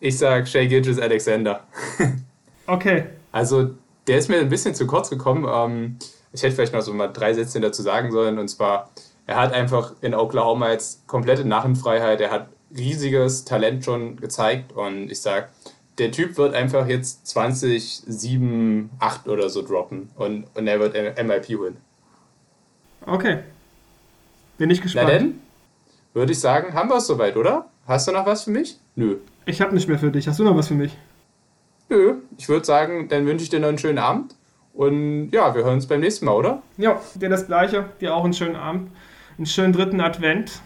Ich 0.00 0.18
sag 0.18 0.46
Shay 0.46 0.66
Gilgis 0.66 0.98
Alexander. 0.98 1.64
okay. 2.66 3.06
Also, 3.32 3.70
der 4.06 4.18
ist 4.18 4.28
mir 4.28 4.38
ein 4.38 4.48
bisschen 4.48 4.74
zu 4.74 4.86
kurz 4.86 5.08
gekommen. 5.08 5.46
Ähm, 5.48 5.98
ich 6.32 6.42
hätte 6.42 6.54
vielleicht 6.54 6.74
noch 6.74 6.82
so 6.82 6.92
mal 6.92 7.08
drei 7.08 7.32
Sätze 7.32 7.60
dazu 7.60 7.82
sagen 7.82 8.12
sollen. 8.12 8.38
Und 8.38 8.48
zwar, 8.48 8.90
er 9.26 9.36
hat 9.36 9.52
einfach 9.52 9.94
in 10.02 10.14
Oklahoma 10.14 10.70
jetzt 10.70 11.06
komplette 11.06 11.46
Narrenfreiheit. 11.46 12.20
Er 12.20 12.30
hat 12.30 12.48
riesiges 12.76 13.44
Talent 13.44 13.84
schon 13.84 14.16
gezeigt. 14.16 14.72
Und 14.72 15.10
ich 15.10 15.20
sag, 15.20 15.50
der 15.98 16.10
Typ 16.10 16.36
wird 16.36 16.54
einfach 16.54 16.88
jetzt 16.88 17.26
20, 17.28 18.02
7, 18.06 18.90
8 18.98 19.28
oder 19.28 19.48
so 19.48 19.62
droppen. 19.62 20.10
Und, 20.16 20.46
und 20.54 20.66
er 20.66 20.80
wird 20.80 20.94
MIP 20.94 21.58
holen. 21.58 21.76
Okay. 23.06 23.40
Bin 24.58 24.70
ich 24.70 24.82
gespannt. 24.82 25.08
Na 25.10 25.18
denn, 25.18 25.40
würde 26.12 26.32
ich 26.32 26.40
sagen, 26.40 26.74
haben 26.74 26.88
wir 26.88 26.96
es 26.96 27.06
soweit, 27.06 27.36
oder? 27.36 27.68
Hast 27.86 28.08
du 28.08 28.12
noch 28.12 28.26
was 28.26 28.44
für 28.44 28.50
mich? 28.50 28.78
Nö. 28.96 29.18
Ich 29.46 29.60
habe 29.60 29.74
nicht 29.74 29.88
mehr 29.88 29.98
für 29.98 30.10
dich. 30.10 30.26
Hast 30.26 30.38
du 30.38 30.44
noch 30.44 30.56
was 30.56 30.68
für 30.68 30.74
mich? 30.74 30.96
Nö. 31.88 32.16
Ich 32.38 32.48
würde 32.48 32.64
sagen, 32.64 33.08
dann 33.08 33.26
wünsche 33.26 33.44
ich 33.44 33.50
dir 33.50 33.60
noch 33.60 33.68
einen 33.68 33.78
schönen 33.78 33.98
Abend. 33.98 34.34
Und 34.72 35.30
ja, 35.30 35.54
wir 35.54 35.64
hören 35.64 35.74
uns 35.74 35.86
beim 35.86 36.00
nächsten 36.00 36.24
Mal, 36.24 36.32
oder? 36.32 36.62
Ja, 36.76 37.00
dir 37.14 37.28
das 37.28 37.46
Gleiche. 37.46 37.90
Dir 38.00 38.14
auch 38.14 38.24
einen 38.24 38.32
schönen 38.32 38.56
Abend. 38.56 38.90
Einen 39.36 39.46
schönen 39.46 39.72
dritten 39.72 40.00
Advent. 40.00 40.62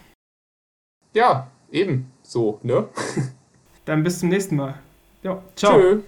Ja, 1.12 1.48
eben. 1.72 2.10
So, 2.22 2.60
ne? 2.62 2.88
Dann 3.84 4.02
bis 4.02 4.20
zum 4.20 4.28
nächsten 4.28 4.56
Mal. 4.56 4.74
Ja, 5.28 5.42
ciao. 5.56 5.78
Tschö. 5.78 6.00